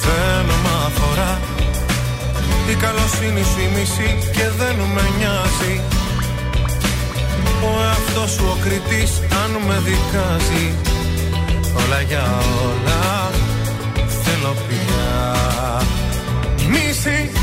Δεν 0.02 0.44
με 0.62 0.72
αφορά. 0.86 1.40
Η 2.70 2.74
καλοσύνη 2.74 3.42
σου 3.42 3.60
η 3.60 3.78
μισή 3.78 4.18
και 4.32 4.46
δεν 4.58 4.76
με 4.94 5.04
νοιάζει. 5.18 5.80
Ο 7.62 7.82
εαυτός 7.82 8.30
σου 8.30 8.44
ο 8.50 8.56
κριτής 8.64 9.12
αν 9.42 9.50
με 9.66 9.76
δικάζει. 9.84 10.74
Όλα 11.80 12.00
για 12.00 12.24
όλα 12.64 13.30
θέλω 14.22 14.54
πια 14.68 14.89
see. 17.00 17.39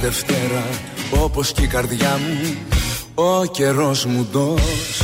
Δευτέρα 0.00 0.64
Όπως 1.22 1.52
και 1.52 1.62
η 1.62 1.66
καρδιά 1.66 2.18
μου, 2.18 2.56
ο 3.14 3.44
καιρός 3.44 4.04
μου 4.04 4.28
ντός 4.30 5.02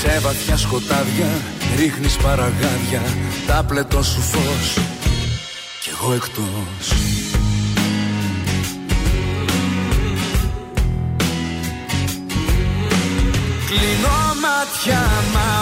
Σε 0.00 0.18
βαθιά 0.20 0.56
σκοτάδια 0.56 1.26
ρίχνεις 1.76 2.16
παραγάδια 2.16 3.02
Τα 3.46 3.64
πλετό 3.68 4.02
σου 4.02 4.20
φως 4.20 4.78
κι 5.82 5.88
εγώ 5.88 6.12
εκτός. 6.12 6.92
Κλείνω 13.66 14.34
μάτια 14.42 15.00
μα 15.32 15.61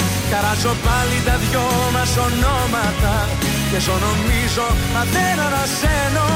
Καράζω 0.31 0.73
πάλι 0.85 1.17
τα 1.27 1.35
δυο 1.43 1.65
μας 1.95 2.11
ονόματα 2.27 3.15
Και 3.69 3.79
ζω 3.85 3.95
νομίζω 4.07 4.67
μα 4.93 5.01
δεν 5.13 5.35
ανασένω. 5.47 6.27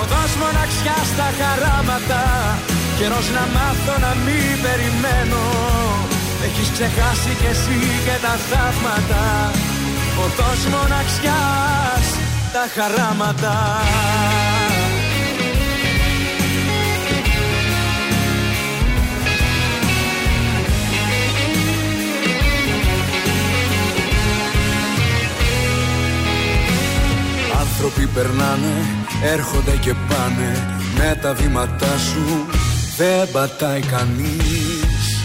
Οδός 0.00 0.32
μοναξιάς 0.42 1.06
στα 1.12 1.28
χαράματα 1.38 2.22
Καιρός 2.98 3.26
να 3.36 3.44
μάθω 3.54 3.94
να 4.04 4.12
μην 4.24 4.54
περιμένω. 4.64 5.44
Έχεις 6.46 6.68
ξεχάσει 6.74 7.32
κι 7.40 7.48
εσύ 7.54 7.80
και 8.06 8.16
τα 8.24 8.34
θαύματα 8.48 9.24
Οδός 10.24 10.60
μοναξιάς 10.72 12.06
τα 12.54 12.64
χαράματα 12.74 13.54
Άνθρωποι 27.74 28.06
περνάνε, 28.06 28.86
έρχονται 29.22 29.76
και 29.80 29.94
πάνε. 30.08 30.78
Με 30.96 31.18
τα 31.22 31.34
βήματά 31.34 31.98
σου 31.98 32.46
δεν 32.96 33.30
πατάει 33.32 33.80
κανείς. 33.80 35.22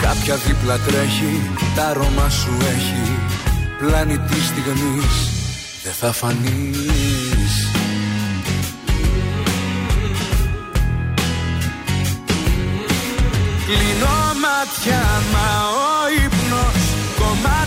Κάποια 0.00 0.36
δίπλα 0.36 0.78
τρέχει, 0.78 1.50
τα 1.74 1.86
αρώμα 1.86 2.28
σου 2.28 2.56
έχει. 2.60 3.18
Πλάνητη 3.78 4.40
στιγμής 4.40 5.30
δεν 5.82 5.92
θα 6.00 6.12
φανείς. 6.12 7.68
Κλείνω 13.66 14.16
μάτια 14.42 15.02
μα 15.32 15.68
ο 15.68 15.80
ύπνος 15.80 15.99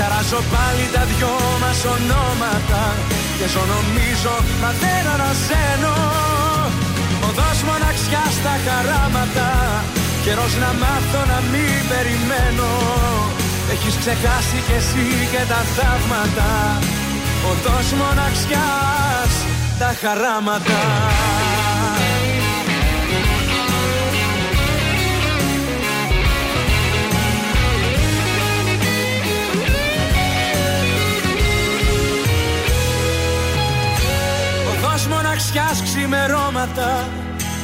Καράζω 0.00 0.40
πάλι 0.54 0.84
τα 0.94 1.02
δυο 1.10 1.34
μας 1.62 1.80
ονόματα 1.94 2.82
Και 3.38 3.46
ζω 3.52 3.62
νομίζω 3.74 4.34
μα 4.62 4.70
δεν 4.82 5.02
αναζένω 5.14 5.96
Οδός 7.28 7.58
μοναξιάς 7.68 8.32
στα 8.40 8.54
χαράματα 8.64 9.48
Καιρός 10.24 10.52
να 10.62 10.70
μάθω 10.82 11.20
να 11.32 11.38
μην 11.52 11.80
περιμένω. 11.90 12.70
Έχεις 13.72 13.94
ξεχάσει 14.02 14.58
κι 14.66 14.74
εσύ 14.80 15.06
και 15.32 15.42
τα 15.52 15.60
θαύματα 15.74 16.50
Οδός 17.50 17.88
μοναξιάς 18.00 19.32
τα 19.80 19.90
χαράματα 20.00 20.80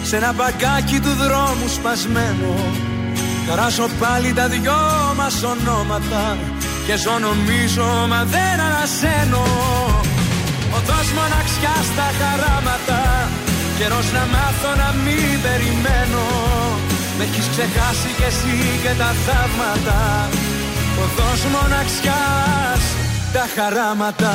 σε 0.08 0.16
ένα 0.16 0.32
μπαγκάκι 0.32 0.98
του 1.00 1.12
δρόμου 1.22 1.68
σπασμένο. 1.76 2.54
Καράσω 3.46 3.86
πάλι 4.00 4.32
τα 4.32 4.48
δυο 4.48 4.80
μας 5.16 5.42
ονόματα 5.42 6.36
Και 6.86 6.96
ζω 6.96 7.18
νομίζω 7.18 7.86
μα 8.08 8.20
δεν 8.34 8.56
ανασένω. 8.66 9.44
Οδός 10.76 11.08
μοναξιά 11.18 11.76
στα 11.90 12.06
χαράματα 12.18 13.00
Καιρός 13.78 14.08
να 14.16 14.24
μάθω 14.34 14.70
να 14.82 14.90
μην 15.04 15.34
περιμένω. 15.44 16.26
Με 17.16 17.24
έχεις 17.24 17.46
ξεχάσει 17.52 18.10
κι 18.16 18.26
εσύ 18.30 18.56
και 18.82 18.92
τα 19.00 19.10
θαύματα. 19.24 20.00
Οδός 21.02 21.40
μοναξιάς 21.54 22.82
τα 23.32 23.44
χαράματα 23.54 24.34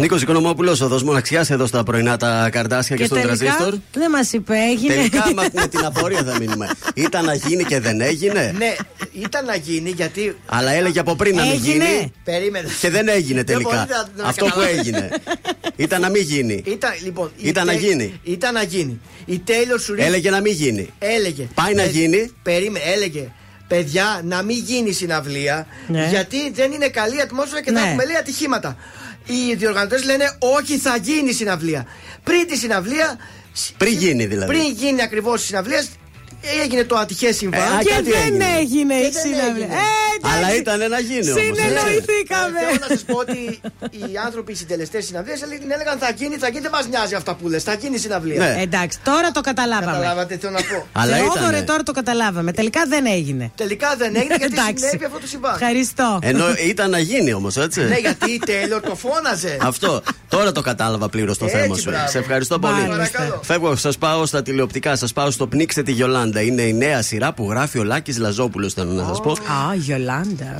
Νίκος 0.00 0.22
Οικονομόπουλος, 0.22 0.80
οδός 0.80 1.02
μοναξιάς 1.02 1.50
εδώ 1.50 1.66
στα 1.66 1.82
πρωινά 1.82 2.16
τα 2.16 2.48
καρδάσια 2.52 2.96
και, 2.96 3.04
στον 3.04 3.20
τραζίστορ. 3.20 3.74
Δεν 3.92 4.10
μας 4.10 4.32
είπε, 4.32 4.54
έγινε. 4.70 4.94
Τελικά 4.94 5.34
μα, 5.34 5.42
με 5.52 5.66
την 5.66 5.84
απορία 5.84 6.22
θα 6.24 6.36
μείνουμε. 6.38 6.68
Ήταν 6.94 7.24
να 7.24 7.34
γίνει 7.34 7.64
και 7.64 7.80
δεν 7.80 8.00
έγινε. 8.00 8.54
Ναι, 8.58 8.74
ήταν 9.12 9.44
να 9.44 9.54
γίνει 9.56 9.90
γιατί. 9.90 10.36
Αλλά 10.46 10.70
έλεγε 10.72 10.98
από 11.00 11.16
πριν 11.16 11.36
να 11.36 11.42
μην 11.42 11.50
Έγινε. 11.52 11.84
γίνει. 11.84 12.12
Περίμενε. 12.24 12.68
Και 12.80 12.90
δεν 12.90 13.08
έγινε 13.08 13.34
Δεν 13.42 13.44
τελικά. 13.46 13.68
μπορείτε 13.74 13.94
να- 14.16 14.22
να 14.22 14.28
Αυτό 14.28 14.44
που 14.44 14.50
καταλάβετε. 14.50 14.80
έγινε. 14.80 15.10
Ήταν 15.76 16.00
να 16.00 16.08
μην 16.08 16.22
γίνει. 16.22 16.62
Ήταν, 16.66 16.90
λοιπόν, 17.04 17.30
η 17.36 17.48
Ήταν 17.48 17.66
να 17.66 17.72
Τε- 17.72 17.80
γίνει. 17.80 18.20
Ήταν 18.24 18.54
να 18.54 18.62
γίνει. 18.62 19.00
Η 19.24 19.42
Taylor 19.46 19.90
Swift 19.92 19.98
Έλεγε 19.98 20.30
να 20.30 20.40
μην 20.40 20.52
γίνει. 20.52 20.88
έλεγε. 20.98 21.48
Πάει 21.54 21.74
να 21.74 21.82
«Παι- 21.82 21.92
γίνει. 21.92 22.30
Περίμενε, 22.42 22.84
έλεγε. 22.94 23.28
Παιδιά, 23.68 24.20
να 24.24 24.42
μην 24.42 24.56
γίνει 24.66 24.92
συναυλία. 24.92 25.66
Ναι. 25.86 26.06
Γιατί 26.10 26.50
δεν 26.54 26.72
είναι 26.72 26.88
καλή 26.88 27.16
η 27.16 27.20
ατμόσφαιρα 27.20 27.62
και 27.62 27.72
θα 27.72 27.80
Ναι. 27.80 27.86
έχουμε 27.86 28.04
λέει 28.04 28.16
ατυχήματα. 28.16 28.76
Οι 29.26 29.54
διοργανωτές 29.54 30.04
λένε 30.04 30.36
όχι, 30.38 30.78
θα 30.78 30.96
γίνει 30.96 31.32
συναυλία. 31.32 31.86
Πριν 32.24 32.46
τη 32.46 32.56
συναυλία. 32.56 33.18
Πριν 33.76 33.92
γίνει 33.92 34.26
δηλαδή. 34.26 34.52
Πριν 34.52 34.72
γίνει 34.72 35.02
ακριβώς 35.02 35.42
η 35.42 35.46
συναυλία, 35.46 35.84
έγινε 36.62 36.84
το 36.84 36.96
ατυχές 36.96 37.36
συμβάν. 37.36 37.60
Ε, 37.72 37.76
α, 37.76 37.78
Και 37.82 37.90
κάτι 37.90 38.10
δεν 38.10 38.22
έγινε. 38.22 38.44
έγινε 38.58 38.94
η 38.94 39.02
Και 39.02 39.10
δεν 39.10 39.22
συναυλία. 39.22 39.66
Έγινε. 40.22 40.36
Ε, 40.36 40.38
εντάξει. 40.38 40.46
Αλλά 40.46 40.48
ήταν 40.62 40.78
να 40.96 41.00
γίνει 41.10 41.30
όμως, 41.30 41.42
έτσι. 41.42 41.60
Συνεννοηθήκαμε. 41.60 42.58
Θέλω 42.66 42.78
να 42.86 42.90
σας 42.94 43.02
πω 43.10 43.16
ότι 43.26 43.38
οι 43.90 44.16
άνθρωποι, 44.26 44.52
οι 44.52 44.58
συντελεστές 44.62 45.04
συναυλία 45.04 45.36
έλεγαν 45.74 45.98
θα 45.98 46.10
γίνει, 46.18 46.36
θα 46.36 46.48
γίνει, 46.48 46.60
δεν 46.60 46.70
μας 46.70 46.86
νοιάζει 46.92 47.14
αυτά 47.14 47.34
που 47.34 47.48
λες. 47.48 47.62
Θα 47.62 47.74
γίνει 47.74 47.94
η 47.94 47.98
συναυλία. 47.98 48.38
Ναι. 48.44 48.62
Εντάξει, 48.62 48.98
τώρα 49.04 49.30
το 49.30 49.40
καταλάβαμε. 49.40 49.92
Καταλάβατε 49.92 50.34
τι 50.34 50.40
θέλω 50.40 50.52
να 50.52 50.62
πω. 50.70 50.86
Αλλά 50.92 51.16
Θεόδωρε, 51.16 51.56
ήταν. 51.56 51.64
τώρα 51.70 51.82
το 51.82 51.92
καταλάβαμε. 51.92 52.52
Τελικά 52.52 52.82
δεν 52.88 53.06
έγινε. 53.06 53.52
Τελικά 53.54 53.88
δεν 53.98 54.16
έγινε 54.16 54.34
γιατί 54.38 54.54
Εντάξει. 54.58 54.84
συνέβη 54.84 55.04
αυτό 55.04 55.18
το 55.18 55.26
συμβάν. 55.26 55.54
Ευχαριστώ. 55.54 56.18
Ενώ 56.22 56.44
ήταν 56.68 56.90
να 56.90 56.98
γίνει 56.98 57.32
όμως, 57.32 57.56
έτσι. 57.56 57.80
Ναι, 57.80 57.96
γιατί 57.98 58.30
η 58.30 58.40
Taylor 58.46 58.80
το 58.88 58.94
φώναζε. 58.94 59.56
Αυτό. 59.62 60.02
Τώρα 60.28 60.52
το 60.52 60.60
κατάλαβα 60.60 61.08
πλήρως 61.08 61.38
το 61.38 61.44
Έτσι, 61.44 61.56
θέμα 61.56 61.76
σου. 61.76 61.90
μπράβο. 61.90 62.08
Σε 62.10 62.18
ευχαριστώ 62.18 62.58
πολύ. 62.58 62.86
Παρακαλώ. 62.88 63.40
Φεύγω, 63.44 63.76
σας 63.76 63.98
πάω 63.98 64.26
στα 64.26 64.42
τηλεοπτικά, 64.42 64.96
σας 64.96 65.12
πάω 65.12 65.30
στο 65.30 65.46
Πνίξε 65.46 65.82
τη 65.82 65.92
Γιολάντα. 65.92 66.40
Είναι 66.40 66.62
η 66.62 66.72
νέα 66.72 67.02
σειρά 67.02 67.32
που 67.32 67.50
γράφει 67.50 67.78
ο 67.78 67.84
Λάκης 67.84 68.18
Λαζόπουλος, 68.18 68.72
θέλω 68.74 68.92
να 68.92 69.04
σας 69.06 69.20
πω. 69.20 69.30
Α, 69.30 69.74
Γιολάντα. 69.74 70.09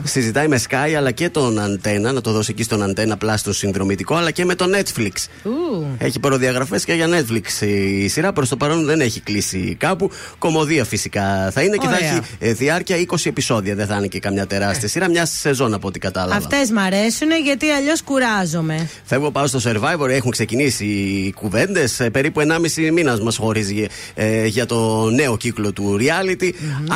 Συζητάει 0.05 0.49
με 0.49 0.61
Sky 0.69 0.93
αλλά 0.97 1.11
και 1.11 1.29
τον 1.29 1.59
Αντένα, 1.59 2.13
να 2.13 2.21
το 2.21 2.33
δώσει 2.33 2.51
εκεί 2.51 2.63
στον 2.63 2.83
Αντένα 2.83 3.17
πλάστο 3.17 3.53
συνδρομητικό, 3.53 4.15
αλλά 4.15 4.31
και 4.31 4.45
με 4.45 4.55
το 4.55 4.65
Netflix. 4.75 5.11
Ου. 5.43 5.87
Έχει 5.99 6.21
προδιαγραφές 6.21 6.85
και 6.85 6.93
για 6.93 7.07
Netflix 7.09 7.67
η 7.67 8.09
σειρά. 8.09 8.33
Προς 8.33 8.49
το 8.49 8.57
παρόν 8.57 8.85
δεν 8.85 9.01
έχει 9.01 9.21
κλείσει 9.21 9.77
κάπου. 9.79 10.11
Κομμωδία 10.39 10.85
φυσικά 10.85 11.51
θα 11.53 11.63
είναι 11.63 11.77
και 11.77 11.87
θα 11.87 11.97
Ωραία. 11.97 12.09
έχει 12.09 12.21
ε, 12.39 12.53
διάρκεια 12.53 12.97
20 13.09 13.17
επεισόδια. 13.25 13.75
Δεν 13.75 13.87
θα 13.87 13.97
είναι 13.97 14.07
και 14.07 14.19
καμιά 14.19 14.47
τεράστια 14.47 14.89
σειρά. 14.89 15.09
Μια 15.09 15.27
σεζόν 15.27 15.75
από 15.75 15.89
ό,τι 15.89 15.99
κατάλαβα. 15.99 16.37
Αυτές 16.37 16.71
μ' 16.71 16.79
αρέσουν 16.79 17.29
γιατί 17.45 17.71
αλλιώς 17.71 18.03
κουράζομαι. 18.03 18.89
Φεύγω, 19.05 19.31
πάω 19.31 19.47
στο 19.47 19.61
Survivor. 19.65 20.09
Έχουν 20.09 20.31
ξεκινήσει 20.31 20.85
οι 20.85 21.33
κουβέντες. 21.33 22.01
Περίπου 22.13 22.41
1,5 22.41 22.91
μήνας 22.93 23.21
μας 23.21 23.37
χωρίζει 23.37 23.87
ε, 24.15 24.47
για 24.47 24.67
το 24.67 25.11
νέο 25.11 25.37
κύκλο 25.37 25.73
του 25.73 25.99
reality. 26.01 26.45
mm 26.45 26.53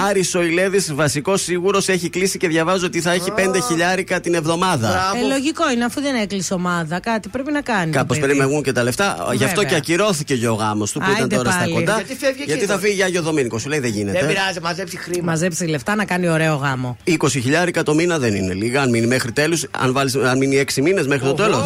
Άρης 0.08 0.28
Σοηλέδη, 0.28 0.92
βασικός 0.94 1.42
σίγουρος, 1.42 1.89
έχει 1.89 2.10
κλείσει 2.10 2.39
και 2.44 2.50
διαβάζω 2.50 2.86
ότι 2.86 3.00
θα 3.00 3.12
έχει 3.12 3.32
5 3.36 3.40
χιλιάρικα 3.68 4.20
την 4.20 4.34
εβδομάδα. 4.34 5.12
Ε, 5.24 5.26
λογικό 5.28 5.70
είναι, 5.70 5.84
αφού 5.84 6.00
δεν 6.00 6.14
έκλεισε 6.14 6.55
ομάδα, 6.55 7.00
κάτι 7.00 7.28
πρέπει 7.28 7.52
να 7.52 7.60
κάνει. 7.60 7.90
το 7.92 7.98
Κάπως 7.98 8.16
παιδί. 8.16 8.20
πρέπει 8.28 8.39
να 8.42 8.48
βγουν 8.48 8.62
και 8.62 8.73
τα 8.73 8.82
λεφτά. 8.82 9.16
Γι' 9.32 9.44
αυτό 9.44 9.60
Βέβαια. 9.60 9.70
και 9.70 9.76
ακυρώθηκε 9.76 10.36
και 10.36 10.48
ο 10.48 10.55
γάμος 10.55 10.92
του 10.92 10.98
που 10.98 11.05
ήταν 11.10 11.20
Άιντε 11.23 11.36
τώρα 11.36 11.50
στα 11.50 11.58
πάλι. 11.60 11.73
κοντά. 11.73 11.94
Γιατί 11.97 12.14
φεύγει 12.14 12.36
εκεί 12.42 12.44
Γιατί 12.44 12.60
θα 12.60 12.66
τώρα. 12.66 12.78
φύγει 12.81 12.94
για 12.94 13.05
Άγιο 13.05 13.23
Δομήνικο. 13.23 13.58
Σου 13.58 13.68
λέει 13.68 13.78
δεν 13.78 13.90
γίνεται. 13.90 14.18
Δεν 14.18 14.28
πειράζει, 14.28 14.60
μαζέψει 14.62 14.97
χρήμα. 14.97 15.24
Μαζέψει 15.31 15.66
λεφτά 15.66 15.94
να 15.94 16.05
κάνει 16.05 16.28
ωραίο 16.28 16.55
γάμο. 16.55 16.97
20 17.05 17.28
χιλιάρικα 17.31 17.82
το 17.82 17.94
μήνα 17.94 18.18
δεν 18.18 18.34
είναι 18.34 18.55
λίγα. 18.55 18.82
Αν 18.82 18.90
μείνει 18.90 19.06
μέχρι 19.06 19.32
τέλους, 19.32 19.66
αν, 19.70 19.92
βάλεις, 19.92 20.14
αν 20.14 20.39
μείνει 20.39 20.56
6 20.56 20.82
μήνες 20.82 21.06
μέχρι 21.06 21.26
το 21.26 21.34
τέλος. 21.34 21.62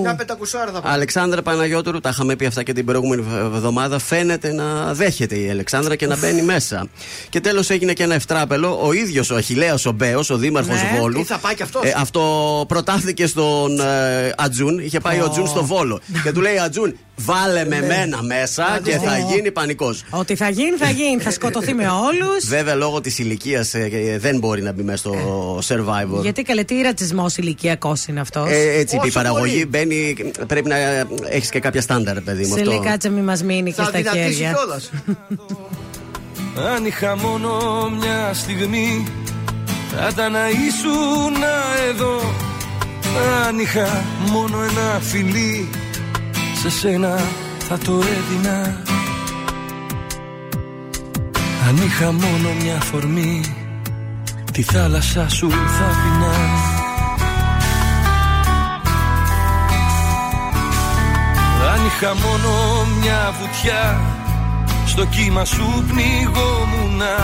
Μια 0.00 0.14
πεντακουσάρα 0.14 0.70
θα 0.72 0.80
πω. 0.80 0.88
Αλεξάνδρα 0.88 1.42
Παναγιώτουρου, 1.42 2.00
τα 2.00 2.08
είχαμε 2.08 2.36
πει 2.36 2.46
αυτά 2.46 2.62
και 2.62 2.72
την 2.72 2.84
προηγούμενη 2.84 3.24
εβδομάδα. 3.36 3.98
Φαίνεται 3.98 4.52
να 4.52 4.94
δέχεται 4.94 5.38
η 5.38 5.50
Αλεξάνδρα 5.50 5.96
και 5.96 6.06
να 6.06 6.16
μπαίνει 6.18 6.42
μέσα. 6.42 6.86
Και 7.28 7.40
τέλος 7.40 7.70
έγινε 7.70 7.92
και 7.92 8.02
ένα 8.02 8.14
ευτράπελο. 8.14 8.78
Ο 8.82 8.92
ίδιος 8.92 9.30
ο 9.30 9.34
Αχηλέα 9.36 9.74
ο 9.86 9.90
Μπέος, 9.92 10.30
ο 10.30 10.36
δήμαρχος 10.36 10.82
Ναι, 10.82 10.98
Βόλου. 10.98 11.18
τι 11.20 11.24
θα 11.24 11.38
πάει 11.38 11.54
κι 11.54 11.62
αυτός; 11.62 11.82
ε, 11.84 11.94
αυτό 11.96 12.64
προτάθηκε 12.68 13.26
στον 13.26 13.80
ε, 13.80 14.32
Ατζούν. 14.36 14.78
Είχε 14.78 15.00
πάει 15.00 15.20
ο 15.20 15.24
Ατζούν 15.24 15.46
στο 15.46 15.64
Βόλο. 15.64 16.00
και 16.22 16.32
του 16.32 16.40
λέει 16.40 16.58
Ατζούν, 16.58 16.96
βάλε 17.16 17.64
με 17.64 17.80
μένα 17.80 18.22
μέσα 18.22 18.80
και 18.82 18.90
θα 18.98 19.18
γίνει 19.18 19.50
πανικός. 19.52 20.04
Ότι 20.10 20.36
θα 20.36 20.48
γίνει, 20.48 20.76
θα 20.76 20.90
γίνει. 20.90 21.20
θα 21.20 21.30
σκοτωθεί 21.30 21.74
με 21.74 21.88
όλους. 21.88 22.46
Βέβαια, 22.56 22.74
λόγω 22.74 23.00
της 23.00 23.18
ηλικίας 23.18 23.74
δεν 24.18 24.38
μπορεί 24.38 24.62
να 24.62 24.72
μπει 24.72 24.82
μέσα 24.82 24.96
στο 24.96 25.14
survivor. 25.68 26.20
Γιατί 26.22 26.42
καλέ, 26.42 26.64
τι 26.64 26.80
ρατσισμός 26.82 27.36
ηλικιακός 27.36 28.06
είναι 28.06 28.20
αυτός; 28.20 28.50
Ε, 28.50 28.78
έτσι 28.78 28.96
είπε 28.96 29.04
η 29.04 29.08
Όσο 29.08 29.18
παραγωγή. 29.18 29.52
μπορεί. 29.52 29.66
Μπαίνει, 29.66 30.16
πρέπει 30.46 30.68
να 30.68 30.76
έχεις 31.30 31.50
και 31.50 31.60
κάποια 31.60 31.80
στάνταρ, 31.80 32.20
παιδί 32.20 32.46
μου. 32.46 32.56
Σε 32.56 32.64
λέει 32.64 32.76
αυτό. 32.76 32.88
κάτσε 32.90 33.08
μη 33.10 33.20
μας 33.20 33.42
μείνει 33.42 33.70
και 33.72 33.82
Θα 33.82 33.88
στα 33.88 33.98
δυνατήσεις 33.98 34.36
χέρια. 34.36 34.52
κιόλας. 34.52 34.90
Αν 36.74 36.84
είχα 36.86 37.16
μόνο 37.16 37.50
μια 37.98 38.30
στιγμή 38.34 39.06
Θα 39.96 40.08
ήταν 40.12 40.32
να 40.32 40.48
ήσουν 40.48 41.34
εδώ 41.88 42.34
Αν 43.46 43.58
είχα 43.58 44.04
μόνο 44.32 44.62
ένα 44.62 45.00
φιλί 45.00 45.68
Σε 46.68 46.72
σένα 46.78 47.20
θα 47.68 47.78
το 47.78 47.92
έδινα. 47.92 48.82
Αν 51.68 51.76
είχα 51.76 52.12
μόνο 52.12 52.48
μια 52.62 52.80
φορμή 52.80 53.40
Τη 54.52 54.62
θάλασσα 54.62 55.28
σου 55.28 55.50
θα 55.50 55.90
πεινά. 56.02 56.34
Αν 61.72 61.86
είχα 61.86 62.14
μόνο 62.14 62.50
μια 63.00 63.34
βουτιά 63.40 64.00
στο 64.86 65.06
κύμα 65.06 65.44
σου 65.44 65.84
πνιγόμουνα. 65.88 67.16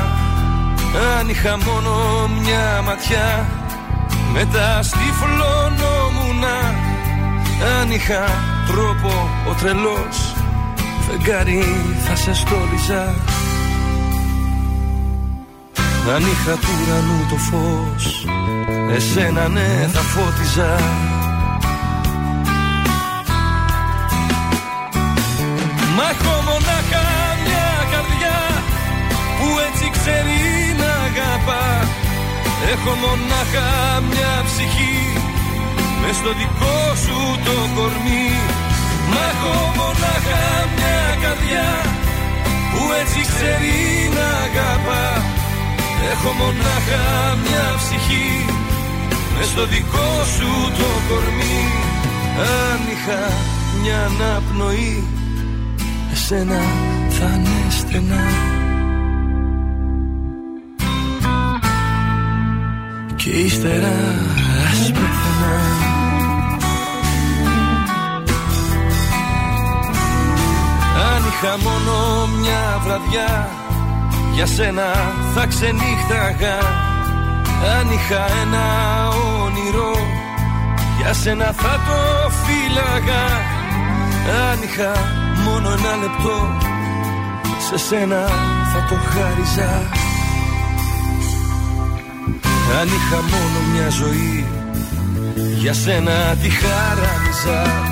Αν 1.18 1.28
είχα 1.28 1.56
μόνο 1.56 2.28
μια 2.42 2.82
ματιά 2.84 3.46
μετά 4.32 4.82
στυφλωνόμουνα 4.82 6.74
Αν 7.80 7.90
είχα 7.90 8.51
τρόπο 8.66 9.31
ο 9.50 9.55
τρελός 9.60 10.34
φεγγάρι 11.07 11.65
θα 12.07 12.15
σε 12.16 12.34
στόλιζα. 12.34 13.15
Αν 16.15 16.23
είχα 16.23 16.52
του 16.52 16.68
ουρανού 16.82 17.26
το 17.31 17.36
φως 17.36 18.26
εσένα 18.94 19.49
ναι 19.49 19.89
θα 19.92 20.00
φώτιζα. 20.00 20.76
Μα 25.97 26.05
έχω 26.10 26.34
μονάχα 26.49 27.07
μια 27.44 27.70
καρδιά 27.92 28.41
που 29.39 29.49
έτσι 29.68 29.91
ξέρει 29.91 30.41
να 30.78 30.92
αγαπά. 31.08 31.89
Έχω 32.73 32.94
μονάχα 33.05 34.00
μια 34.10 34.42
ψυχή 34.44 35.22
μες 36.02 36.16
στο 36.20 36.32
δικό 36.40 36.78
σου 37.05 37.18
το 37.47 37.56
κορμί. 37.76 38.28
Μα 39.10 39.22
έχω 39.32 39.55
μονάχα 39.78 40.44
μια 40.76 41.02
καρδιά 41.22 41.70
που 42.70 42.82
έτσι 43.00 43.20
ξέρει 43.32 43.76
να 44.16 44.28
αγαπά. 44.47 45.06
Έχω 46.12 46.31
μονάχα 46.40 47.05
μια 47.44 47.64
ψυχή. 47.81 48.31
Μες 49.34 49.48
στο 49.52 49.64
δικό 49.72 50.10
σου 50.34 50.50
το 50.78 50.89
κορμί. 51.08 51.60
Αν 52.60 52.81
είχα 52.92 53.22
μια 53.81 54.00
αναπνοή 54.10 54.94
εσένα 56.12 56.60
θα 57.08 57.24
είναι 57.34 57.70
στενά. 57.70 58.24
Και 63.16 63.31
ύστερα 63.31 63.92
ας 64.70 64.90
πεθανά 64.92 65.82
είχα 71.44 71.58
μόνο 71.58 72.26
μια 72.40 72.80
βραδιά. 72.84 73.48
Για 74.34 74.46
σένα 74.46 74.82
θα 75.34 75.46
ξενύχταγα. 75.46 76.58
Αν 77.78 77.90
είχα 77.90 78.24
ένα 78.42 78.64
όνειρο 79.42 79.92
Για 80.98 81.12
σένα 81.12 81.44
θα 81.44 81.80
το 81.86 82.30
φύλαγα. 82.42 83.24
Αν 84.50 84.58
είχα 84.62 84.92
μόνο 85.44 85.68
ένα 85.68 85.96
λεπτό 85.96 86.58
Σε 87.68 87.78
σένα 87.78 88.26
θα 88.72 88.86
το 88.88 88.94
χάριζα. 88.94 89.72
Αν 92.80 92.86
είχα 92.86 93.20
μόνο 93.32 93.58
μια 93.72 93.88
ζωή 93.88 94.46
Για 95.58 95.72
σένα 95.74 96.36
τη 96.42 96.48
χάριζα 96.50 97.91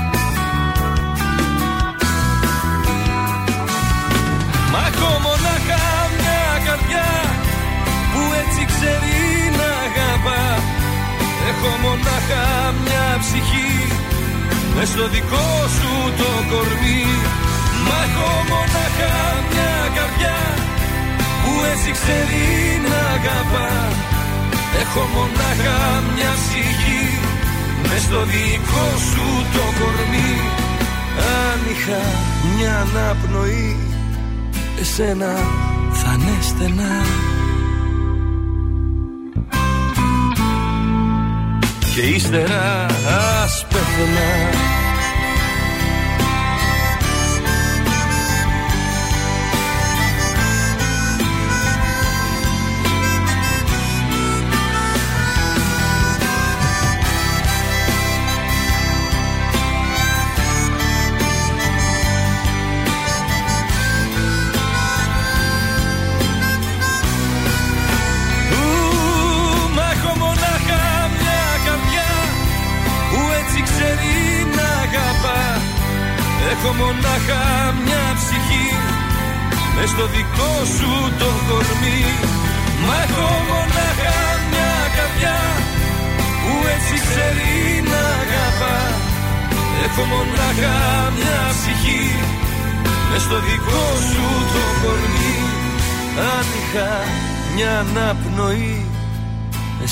Έχω 11.63 11.77
μονάχα 11.87 12.45
μια 12.85 13.07
ψυχή. 13.23 13.73
Μες 14.75 14.89
στο 14.89 15.07
δικό 15.15 15.49
σου 15.77 15.93
το 16.21 16.31
κορμί. 16.51 17.05
Μα 17.87 17.99
έχω 18.07 18.31
μονάχα 18.51 19.15
μια 19.51 19.75
καρδιά 19.97 20.39
Που 21.43 21.53
έτσι 21.73 21.91
ξέρει 21.99 22.45
να 22.89 23.01
αγαπά. 23.17 23.71
Έχω 24.83 25.03
μονάχα 25.15 25.79
μια 26.15 26.33
ψυχή. 26.41 27.05
Μες 27.89 28.03
στο 28.07 28.21
δικό 28.33 28.87
σου 29.11 29.27
το 29.55 29.65
κορμί. 29.79 30.33
Αν 31.41 31.59
είχα 31.73 32.03
μια 32.55 32.75
αναπνοή 32.85 33.77
Εσένα 34.81 35.33
θα 36.01 36.11
είναι 36.15 36.37
στενά 36.49 36.95
και 41.95 42.01
ύστερα 42.01 42.87
ας 43.43 43.67
πέθαινα 43.69 44.70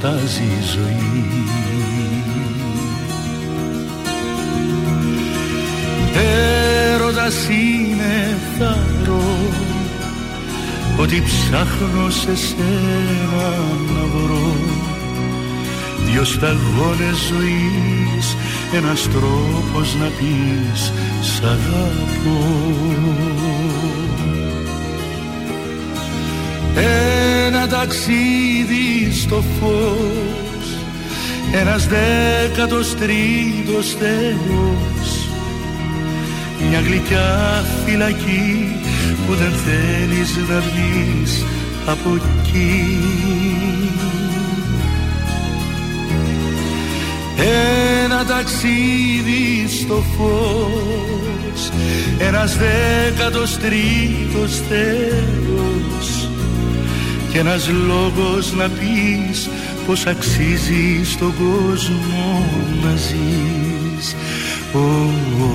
Που 0.00 0.06
στάζει 0.06 0.42
η 0.42 0.62
ζωή. 0.74 1.34
Έρωτας 6.94 7.48
είναι 7.48 8.38
θαρό 8.58 9.36
Ότι 10.96 11.22
ψάχνω 11.22 12.10
σε 12.10 12.36
σένα 12.36 13.48
να 13.94 14.06
βρω. 14.14 14.56
Δυο 16.06 16.24
σταγόνες 16.24 17.16
ζωής 17.28 18.36
Ένας 18.74 19.02
τρόπος 19.02 19.96
να 20.00 20.06
πεις 20.06 20.92
Σ' 21.20 21.40
αγαπώ 21.42 22.38
Ένα 26.76 27.19
ταξίδι 27.70 29.12
στο 29.22 29.44
φως. 29.60 30.30
Ένας 31.52 31.86
δέκατος 31.86 32.94
τρίτος 32.94 33.96
Θεός 33.98 35.28
Μια 36.68 36.80
γλυκιά 36.80 37.64
φυλακή 37.86 38.76
Που 39.26 39.34
δεν 39.34 39.52
θέλεις 39.52 40.36
να 40.48 40.60
βγεις 40.60 41.44
από 41.86 42.14
εκεί. 42.14 42.98
Ένα 48.04 48.24
ταξίδι 48.24 49.68
στο 49.80 50.04
φως. 50.16 51.70
Ένας 52.18 52.56
δέκατος 52.56 53.56
τρίτος 53.58 54.60
Θεός 54.68 56.28
Και 57.32 57.38
ένας 57.38 57.68
λόγος 57.68 58.52
να 58.52 58.68
πεις 58.68 59.48
Πως 59.86 60.06
αξίζει 60.06 61.04
στον 61.04 61.34
κόσμο 61.38 62.46
να 62.82 62.96
ζεις. 62.96 64.14
Ω, 64.72 64.78
ω, 64.78 65.50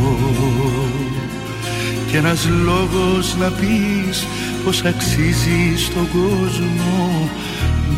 Και 2.11 2.17
ένας 2.17 2.47
λόγος 2.65 3.35
να 3.39 3.49
πεις 3.49 4.25
Πως 4.63 4.83
αξίζει 4.83 5.77
στον 5.77 6.07
κόσμο 6.11 7.29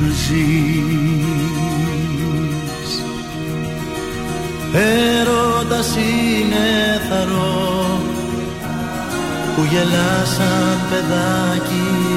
να 0.02 0.08
ζεις. 0.08 1.38
Έρωτας 4.74 5.96
είναι 5.96 7.02
θαρό 7.10 8.00
που 9.56 9.64
γελάς 9.72 10.30
σαν 10.30 10.78
παιδάκι. 10.90 11.88
μικρό 11.98 12.17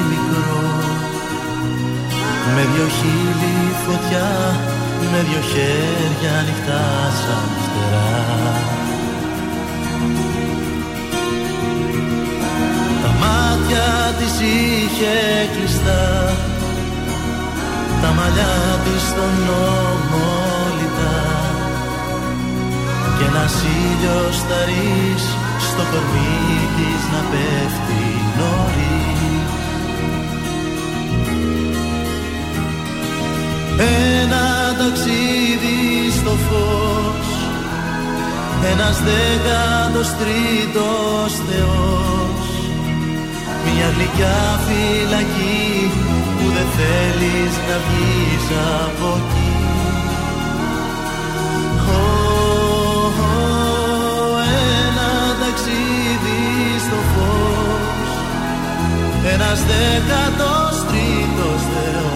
με 2.55 2.63
δυο 2.73 2.87
χείλη 2.97 3.55
φωτιά, 3.85 4.29
με 5.11 5.19
δυο 5.27 5.41
χέρια 5.51 6.31
ανοιχτά 6.39 6.85
σαν 7.21 7.47
φτερά. 7.63 8.09
Τα 13.03 13.11
μάτια 13.21 13.87
της 14.17 14.33
είχε 14.47 15.15
κλειστά 15.55 16.33
τα 18.01 18.11
μαλλιά 18.17 18.55
της 18.83 19.01
στον 19.09 19.33
νόμο 19.47 20.27
λιτά. 20.77 21.21
Και 23.17 23.25
ένας 23.31 23.53
ήλιος 23.83 24.35
θαρής 24.47 25.23
στο 25.67 25.83
κορμί 25.91 26.59
της 26.75 27.01
να 27.13 27.21
πέφτει 27.31 28.10
Ένα 33.81 34.75
ταξίδι 34.77 36.11
στο 36.19 36.29
φως 36.29 37.27
ένας 38.71 38.97
δέκατος 39.07 40.09
τρίτος 40.19 41.31
Θεός. 41.47 42.45
Μια 43.65 43.87
γλυκιά 43.95 44.59
φυλακή 44.65 45.91
που 46.37 46.45
δεν 46.55 46.67
θέλεις 46.77 47.53
να 47.67 47.77
βγεις 47.85 48.45
από 48.83 49.07
εκεί. 49.17 49.49
Ένα 54.87 55.11
ταξίδι 55.41 56.41
στο 56.85 56.99
φως 57.11 58.09
ένας 59.33 59.59
δέκατος 59.69 60.75
τρίτος 60.87 61.61
Θεός 61.73 62.10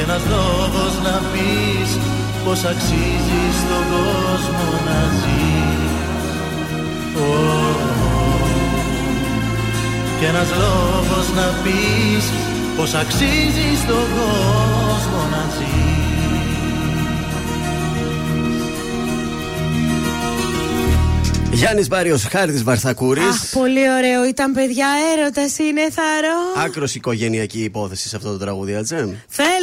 και 0.00 0.06
ένας 0.06 0.22
λόγος 0.28 0.94
να 1.02 1.20
πεις 1.32 1.98
πως 2.44 2.64
αξίζει 2.64 3.42
στον 3.60 3.84
κόσμο 3.90 4.68
να 4.84 5.00
ζεις 5.20 6.32
Ω, 7.16 7.34
και 10.20 10.26
ένας 10.26 10.48
λόγος 10.48 11.26
να 11.34 11.46
πεις 11.62 12.24
πως 12.76 12.94
αξίζει 12.94 13.76
στον 13.82 14.06
κόσμο 14.18 15.22
να 15.30 15.42
ζεις 15.58 15.90
Γιάννης 21.52 21.88
Μπάριος, 21.88 22.24
χάρη 22.24 22.52
τη 22.52 22.62
Βαρθακούρης. 22.62 23.24
Αχ, 23.24 23.50
πολύ 23.52 23.90
ωραίο. 23.90 24.26
Ήταν 24.28 24.52
παιδιά 24.52 24.86
έρωτας, 25.16 25.58
είναι 25.58 25.80
θαρό. 25.90 26.64
Άκρος 26.66 26.94
οικογενειακή 26.94 27.62
υπόθεση 27.62 28.08
σε 28.08 28.16
αυτό 28.16 28.30
το 28.30 28.38
τραγούδι, 28.38 28.72
έτσι. 28.72 28.94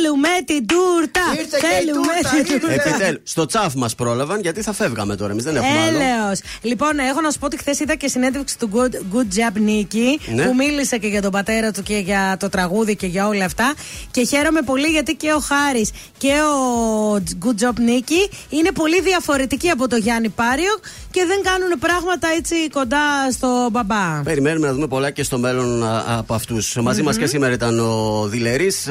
Θέλουμε 0.01 0.27
την 0.45 0.65
τούρτα. 0.67 1.21
Ήρθε 1.39 1.57
και 1.59 1.67
η 1.67 1.85
Θέλουμε 1.85 2.07
τούρτα, 2.21 2.37
ήρθε. 2.37 2.89
Επιτέλου, 2.89 3.19
στο 3.23 3.45
τσάφ 3.45 3.73
μας 3.73 3.95
πρόλαβαν 3.95 4.41
γιατί 4.41 4.61
θα 4.61 4.73
φεύγαμε 4.73 5.15
τώρα. 5.15 5.31
Εμείς 5.31 5.43
δεν 5.43 5.55
έχουμε 5.55 5.79
άλλο. 5.87 5.97
Έλεος. 5.99 6.39
Λοιπόν, 6.61 6.99
έχω 6.99 7.21
να 7.21 7.31
σου 7.31 7.39
πω 7.39 7.45
ότι 7.45 7.57
χθες 7.57 7.79
είδα 7.79 7.95
και 7.95 8.07
συνέντευξη 8.07 8.57
του 8.59 8.69
Good, 8.73 8.93
Good 9.15 9.37
Job 9.39 9.57
Nicky 9.69 10.33
Ναι. 10.35 10.43
που 10.45 10.55
μίλησε 10.55 10.97
και 10.97 11.07
για 11.07 11.21
τον 11.21 11.31
πατέρα 11.31 11.71
του 11.71 11.83
και 11.83 11.97
για 11.97 12.37
το 12.39 12.49
τραγούδι 12.49 12.95
και 12.95 13.07
για 13.07 13.27
όλα 13.27 13.45
αυτά. 13.45 13.73
Και 14.11 14.23
χαίρομαι 14.25 14.61
πολύ 14.61 14.87
γιατί 14.87 15.13
και 15.15 15.31
ο 15.33 15.39
Χάρης 15.39 15.91
και 16.17 16.33
ο 16.33 17.13
Good 17.45 17.63
Job 17.63 17.77
Nicky 17.89 18.33
είναι 18.49 18.71
πολύ 18.71 19.01
διαφορετικοί 19.01 19.69
από 19.69 19.87
το 19.87 19.95
Γιάννη 19.95 20.29
Πάριο 20.29 20.79
και 21.11 21.25
δεν 21.27 21.41
κάνουν 21.43 21.79
πράγματα 21.79 22.27
έτσι 22.37 22.69
κοντά 22.69 23.31
στο 23.31 23.69
μπαμπά. 23.71 24.21
Περιμένουμε 24.23 24.67
να 24.67 24.73
δούμε 24.73 24.87
πολλά 24.87 25.09
και 25.11 25.23
στο 25.23 25.37
μέλλον 25.37 25.83
α, 25.83 26.03
από 26.17 26.33
αυτούς. 26.33 26.75
Μαζί 26.81 27.01
μας 27.01 27.17
και 27.17 27.25
σήμερα 27.25 27.53
ήταν 27.53 27.79
ο 27.79 28.25
Δηλερής. 28.27 28.87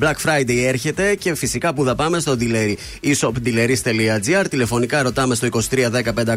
Black 0.00 0.14
Friday 0.24 0.47
έρχεται 0.52 1.14
και 1.14 1.34
φυσικά 1.34 1.74
που 1.74 1.84
θα 1.84 1.94
πάμε 1.94 2.18
στο 2.18 2.34
Δηλερή. 2.36 2.78
eShopDileris.gr. 3.04 4.44
Τηλεφωνικά 4.50 5.02
ρωτάμε 5.02 5.34
στο 5.34 5.48
2310 5.52 5.58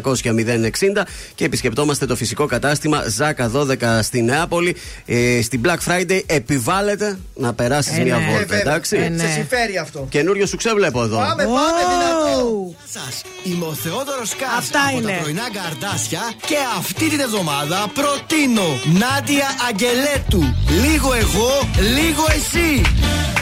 060 0.00 1.02
και 1.34 1.44
επισκεπτόμαστε 1.44 2.06
το 2.06 2.16
φυσικό 2.16 2.46
κατάστημα 2.46 3.04
Ζάκα 3.08 3.50
12 3.54 3.98
στη 4.02 4.22
Νεάπολη. 4.22 4.76
Ε, 5.06 5.42
στην 5.42 5.60
Black 5.64 5.90
Friday 5.90 6.20
επιβάλλεται 6.26 7.18
να 7.34 7.52
περάσεις 7.54 7.98
Ε, 7.98 8.02
μια 8.02 8.16
ναι. 8.16 8.24
βόλτα, 8.24 8.38
Ε, 8.40 8.44
βέβαια. 8.44 8.60
εντάξει; 8.60 8.96
Ε, 8.96 9.08
ναι. 9.08 9.22
Σε 9.22 9.30
συμφέρει 9.32 9.76
αυτό. 9.78 10.06
Καινούριο 10.10 10.46
σου 10.46 10.56
ξέβλεπω 10.56 11.02
εδώ. 11.02 11.16
Πάμε, 11.16 11.44
πάμε, 11.44 11.80
δυνατό. 11.92 12.74
Σας, 12.92 13.22
είμαι 13.44 13.64
ο 13.64 13.72
Θεόδωρος 13.74 14.34
Κάς 14.36 14.48
Αυτά 14.58 14.80
από 14.88 14.98
είναι. 14.98 15.12
τα 15.12 15.18
πρωινά 15.22 15.46
καρτάσια 15.52 16.20
και 16.46 16.56
αυτή 16.78 17.08
την 17.08 17.20
εβδομάδα 17.20 17.86
προτείνω 17.94 18.68
Νάντια 18.84 19.46
Αγγελέτου. 19.68 20.42
Λίγο 20.84 21.12
εγώ, 21.14 21.50
λίγο 21.96 22.24
εσύ. 22.36 22.82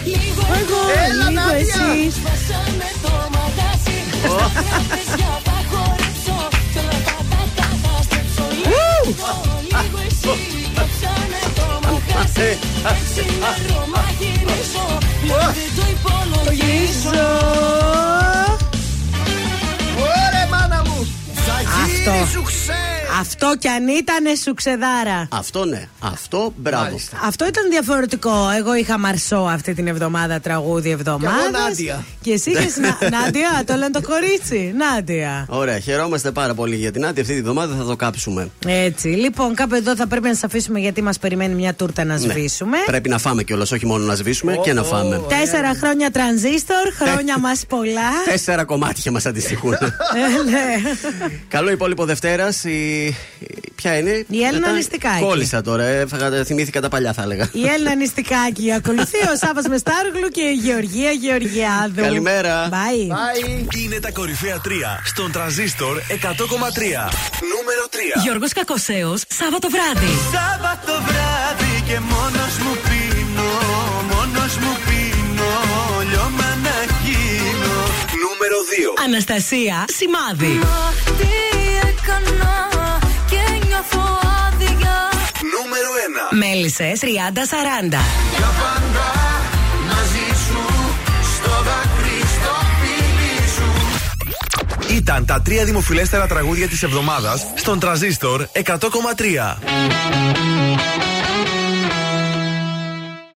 Εγώ, 0.05 0.81
Έλα, 1.05 1.29
λίγο 1.29 1.41
Νάντια. 1.41 1.59
εσύ. 1.59 2.21
Το 16.45 16.53
γυρίζω. 16.53 17.11
Ωραία, 19.99 20.47
μάνα 20.51 20.83
μου. 20.87 21.07
Θα 21.35 21.53
Αυτό. 21.53 22.11
γίνει 22.11 22.27
σου 22.33 22.43
ξέρει. 22.43 23.07
Αυτό 23.21 23.55
κι 23.59 23.69
αν 23.69 23.89
ήταν 23.89 24.37
σουξεδάρα. 24.43 25.29
Αυτό 25.31 25.65
ναι. 25.65 25.89
Αυτό 26.01 26.53
μπράβο. 26.57 26.97
Αυτό 27.27 27.47
ήταν 27.47 27.71
διαφορετικό. 27.71 28.33
Εγώ 28.59 28.75
είχα 28.75 28.99
μαρσό 28.99 29.37
αυτή 29.37 29.75
την 29.75 29.87
εβδομάδα, 29.87 30.41
τραγούδι 30.41 30.91
εβδομάδας. 30.91 31.41
Και 31.41 31.57
εγώ 31.57 31.65
Νάντια. 31.69 32.05
Και 32.21 32.33
εσύ 32.33 32.51
είχες 32.51 32.77
να- 32.77 33.09
Νάντια, 33.21 33.63
το 33.67 33.75
λένε 33.75 33.91
το 33.91 34.03
κορίτσι. 34.03 34.75
Νάντια. 34.77 35.47
Ωραία, 35.49 35.79
χαιρόμαστε 35.79 36.31
πάρα 36.31 36.55
πολύ 36.55 36.77
για 36.77 36.91
την 36.93 37.07
Άντι. 37.07 37.21
Αυτή 37.21 37.33
τη 37.33 37.39
εβδομάδα 37.39 37.75
θα 37.77 37.85
το 37.85 37.97
κάψουμε. 37.97 38.51
Έτσι. 38.67 39.09
Λοιπόν, 39.09 39.55
κάπου 39.55 39.75
εδώ 39.75 39.97
θα 39.97 40.07
πρέπει 40.07 40.27
να 40.27 40.33
σας 40.35 40.45
αφήσουμε 40.45 40.79
γιατί 40.79 41.03
μας 41.03 41.19
περιμένει 41.19 41.55
μια 41.55 41.75
τούρτα 41.75 42.05
να 42.05 42.15
Ναι. 42.19 42.21
σβήσουμε. 42.33 42.77
Πρέπει 42.87 43.09
να 43.09 43.19
φάμε 43.19 43.43
κιόλας, 43.43 43.73
όχι 43.73 43.87
μόνο 43.87 44.05
να 44.05 44.15
σβήσουμε 44.15 44.57
και 44.57 44.73
να 44.73 44.83
φάμε. 44.83 45.21
Τέσσερα 45.29 45.75
χρόνια 45.75 46.11
τρανζίστορ, 46.11 46.93
χρόνια 46.99 47.39
μας 47.47 47.65
πολλά. 47.69 48.11
Τέσσερα 48.31 48.65
κομμάτια 48.65 49.11
μας 49.13 49.27
αντιστοιχούν. 49.27 49.73
Ε, 49.73 49.79
ναι. 50.51 50.91
Καλό 51.49 51.71
υπόλοιπο 51.71 52.05
Δευτέρας. 52.05 52.65
Η... 52.65 53.00
Ποια 53.75 53.97
είναι; 53.99 54.11
Η 54.11 54.43
Έλληνα 54.43 54.59
Μετά- 54.59 54.73
Νηστικάκη. 54.73 55.23
Κόλλησα 55.25 55.63
τώρα. 55.63 55.85
Έφαγα, 55.85 56.45
θυμήθηκα 56.45 56.81
τα 56.81 56.89
παλιά, 56.89 57.13
θα 57.13 57.23
έλεγα. 57.23 57.49
Η 57.53 57.67
Έλληνα 57.75 57.95
Νηστικάκη 57.95 58.73
ακολουθεί 58.73 59.19
ο 59.33 59.37
Σάβα 59.43 59.63
Μεστάργλου 59.69 60.29
και 60.37 60.41
η 60.41 60.53
Γεωργία 60.53 61.11
Γεωργιάδου. 61.11 62.03
Καλημέρα. 62.03 62.69
Bye. 62.69 63.07
Είναι 63.83 64.01
τα 64.01 64.11
κορυφαία 64.11 64.59
τρία 64.61 65.03
στον 65.05 65.33
τραζίστορ 65.33 65.95
100,3. 66.09 67.11
Νούμερο 67.53 67.85
3. 67.91 68.21
Γιώργος 68.23 68.53
Κακοσέος, 68.53 69.23
Σάββατο 69.39 69.69
βράδυ. 69.75 70.13
Σάββατο 70.37 70.93
βράδυ 71.09 71.75
και 71.89 71.99
μόνος 72.13 72.53
μου 72.65 72.75
πίνω, 72.87 73.51
μόνος 74.13 74.53
μου 74.63 74.73
πίνω, 74.87 75.51
λιώμα 76.11 76.49
να 76.67 76.77
γίνω. 77.05 77.75
Νούμερο 78.25 78.59
2. 78.71 79.05
Αναστασία 79.07 79.85
Σημάδη. 79.99 80.55
Τι 81.19 81.31
έκανα; 81.89 82.53
Και 83.81 83.97
νιώθω 83.97 84.19
άδεια. 84.47 85.09
Νούμερο 85.55 85.91
1. 86.33 86.37
Μέλισσες 86.37 87.01
30-40. 87.01 87.07
Για 88.37 88.51
πάντα 88.61 89.07
μαζί 89.89 90.27
σου, 90.47 90.61
στο 91.35 91.51
δάκρυ, 91.51 92.19
στο 92.21 92.55
φίλι 92.81 93.49
σου. 93.57 94.95
Ήταν 94.95 95.25
τα 95.27 95.43
τρία 95.43 95.65
δημοφιλέστερα 95.65 96.27
τραγούδια 96.27 96.69
της 96.69 96.83
εβδομάδας 96.83 97.47
στον 97.55 97.79
τραζίστορ 97.79 98.47
100,3. 98.53 99.57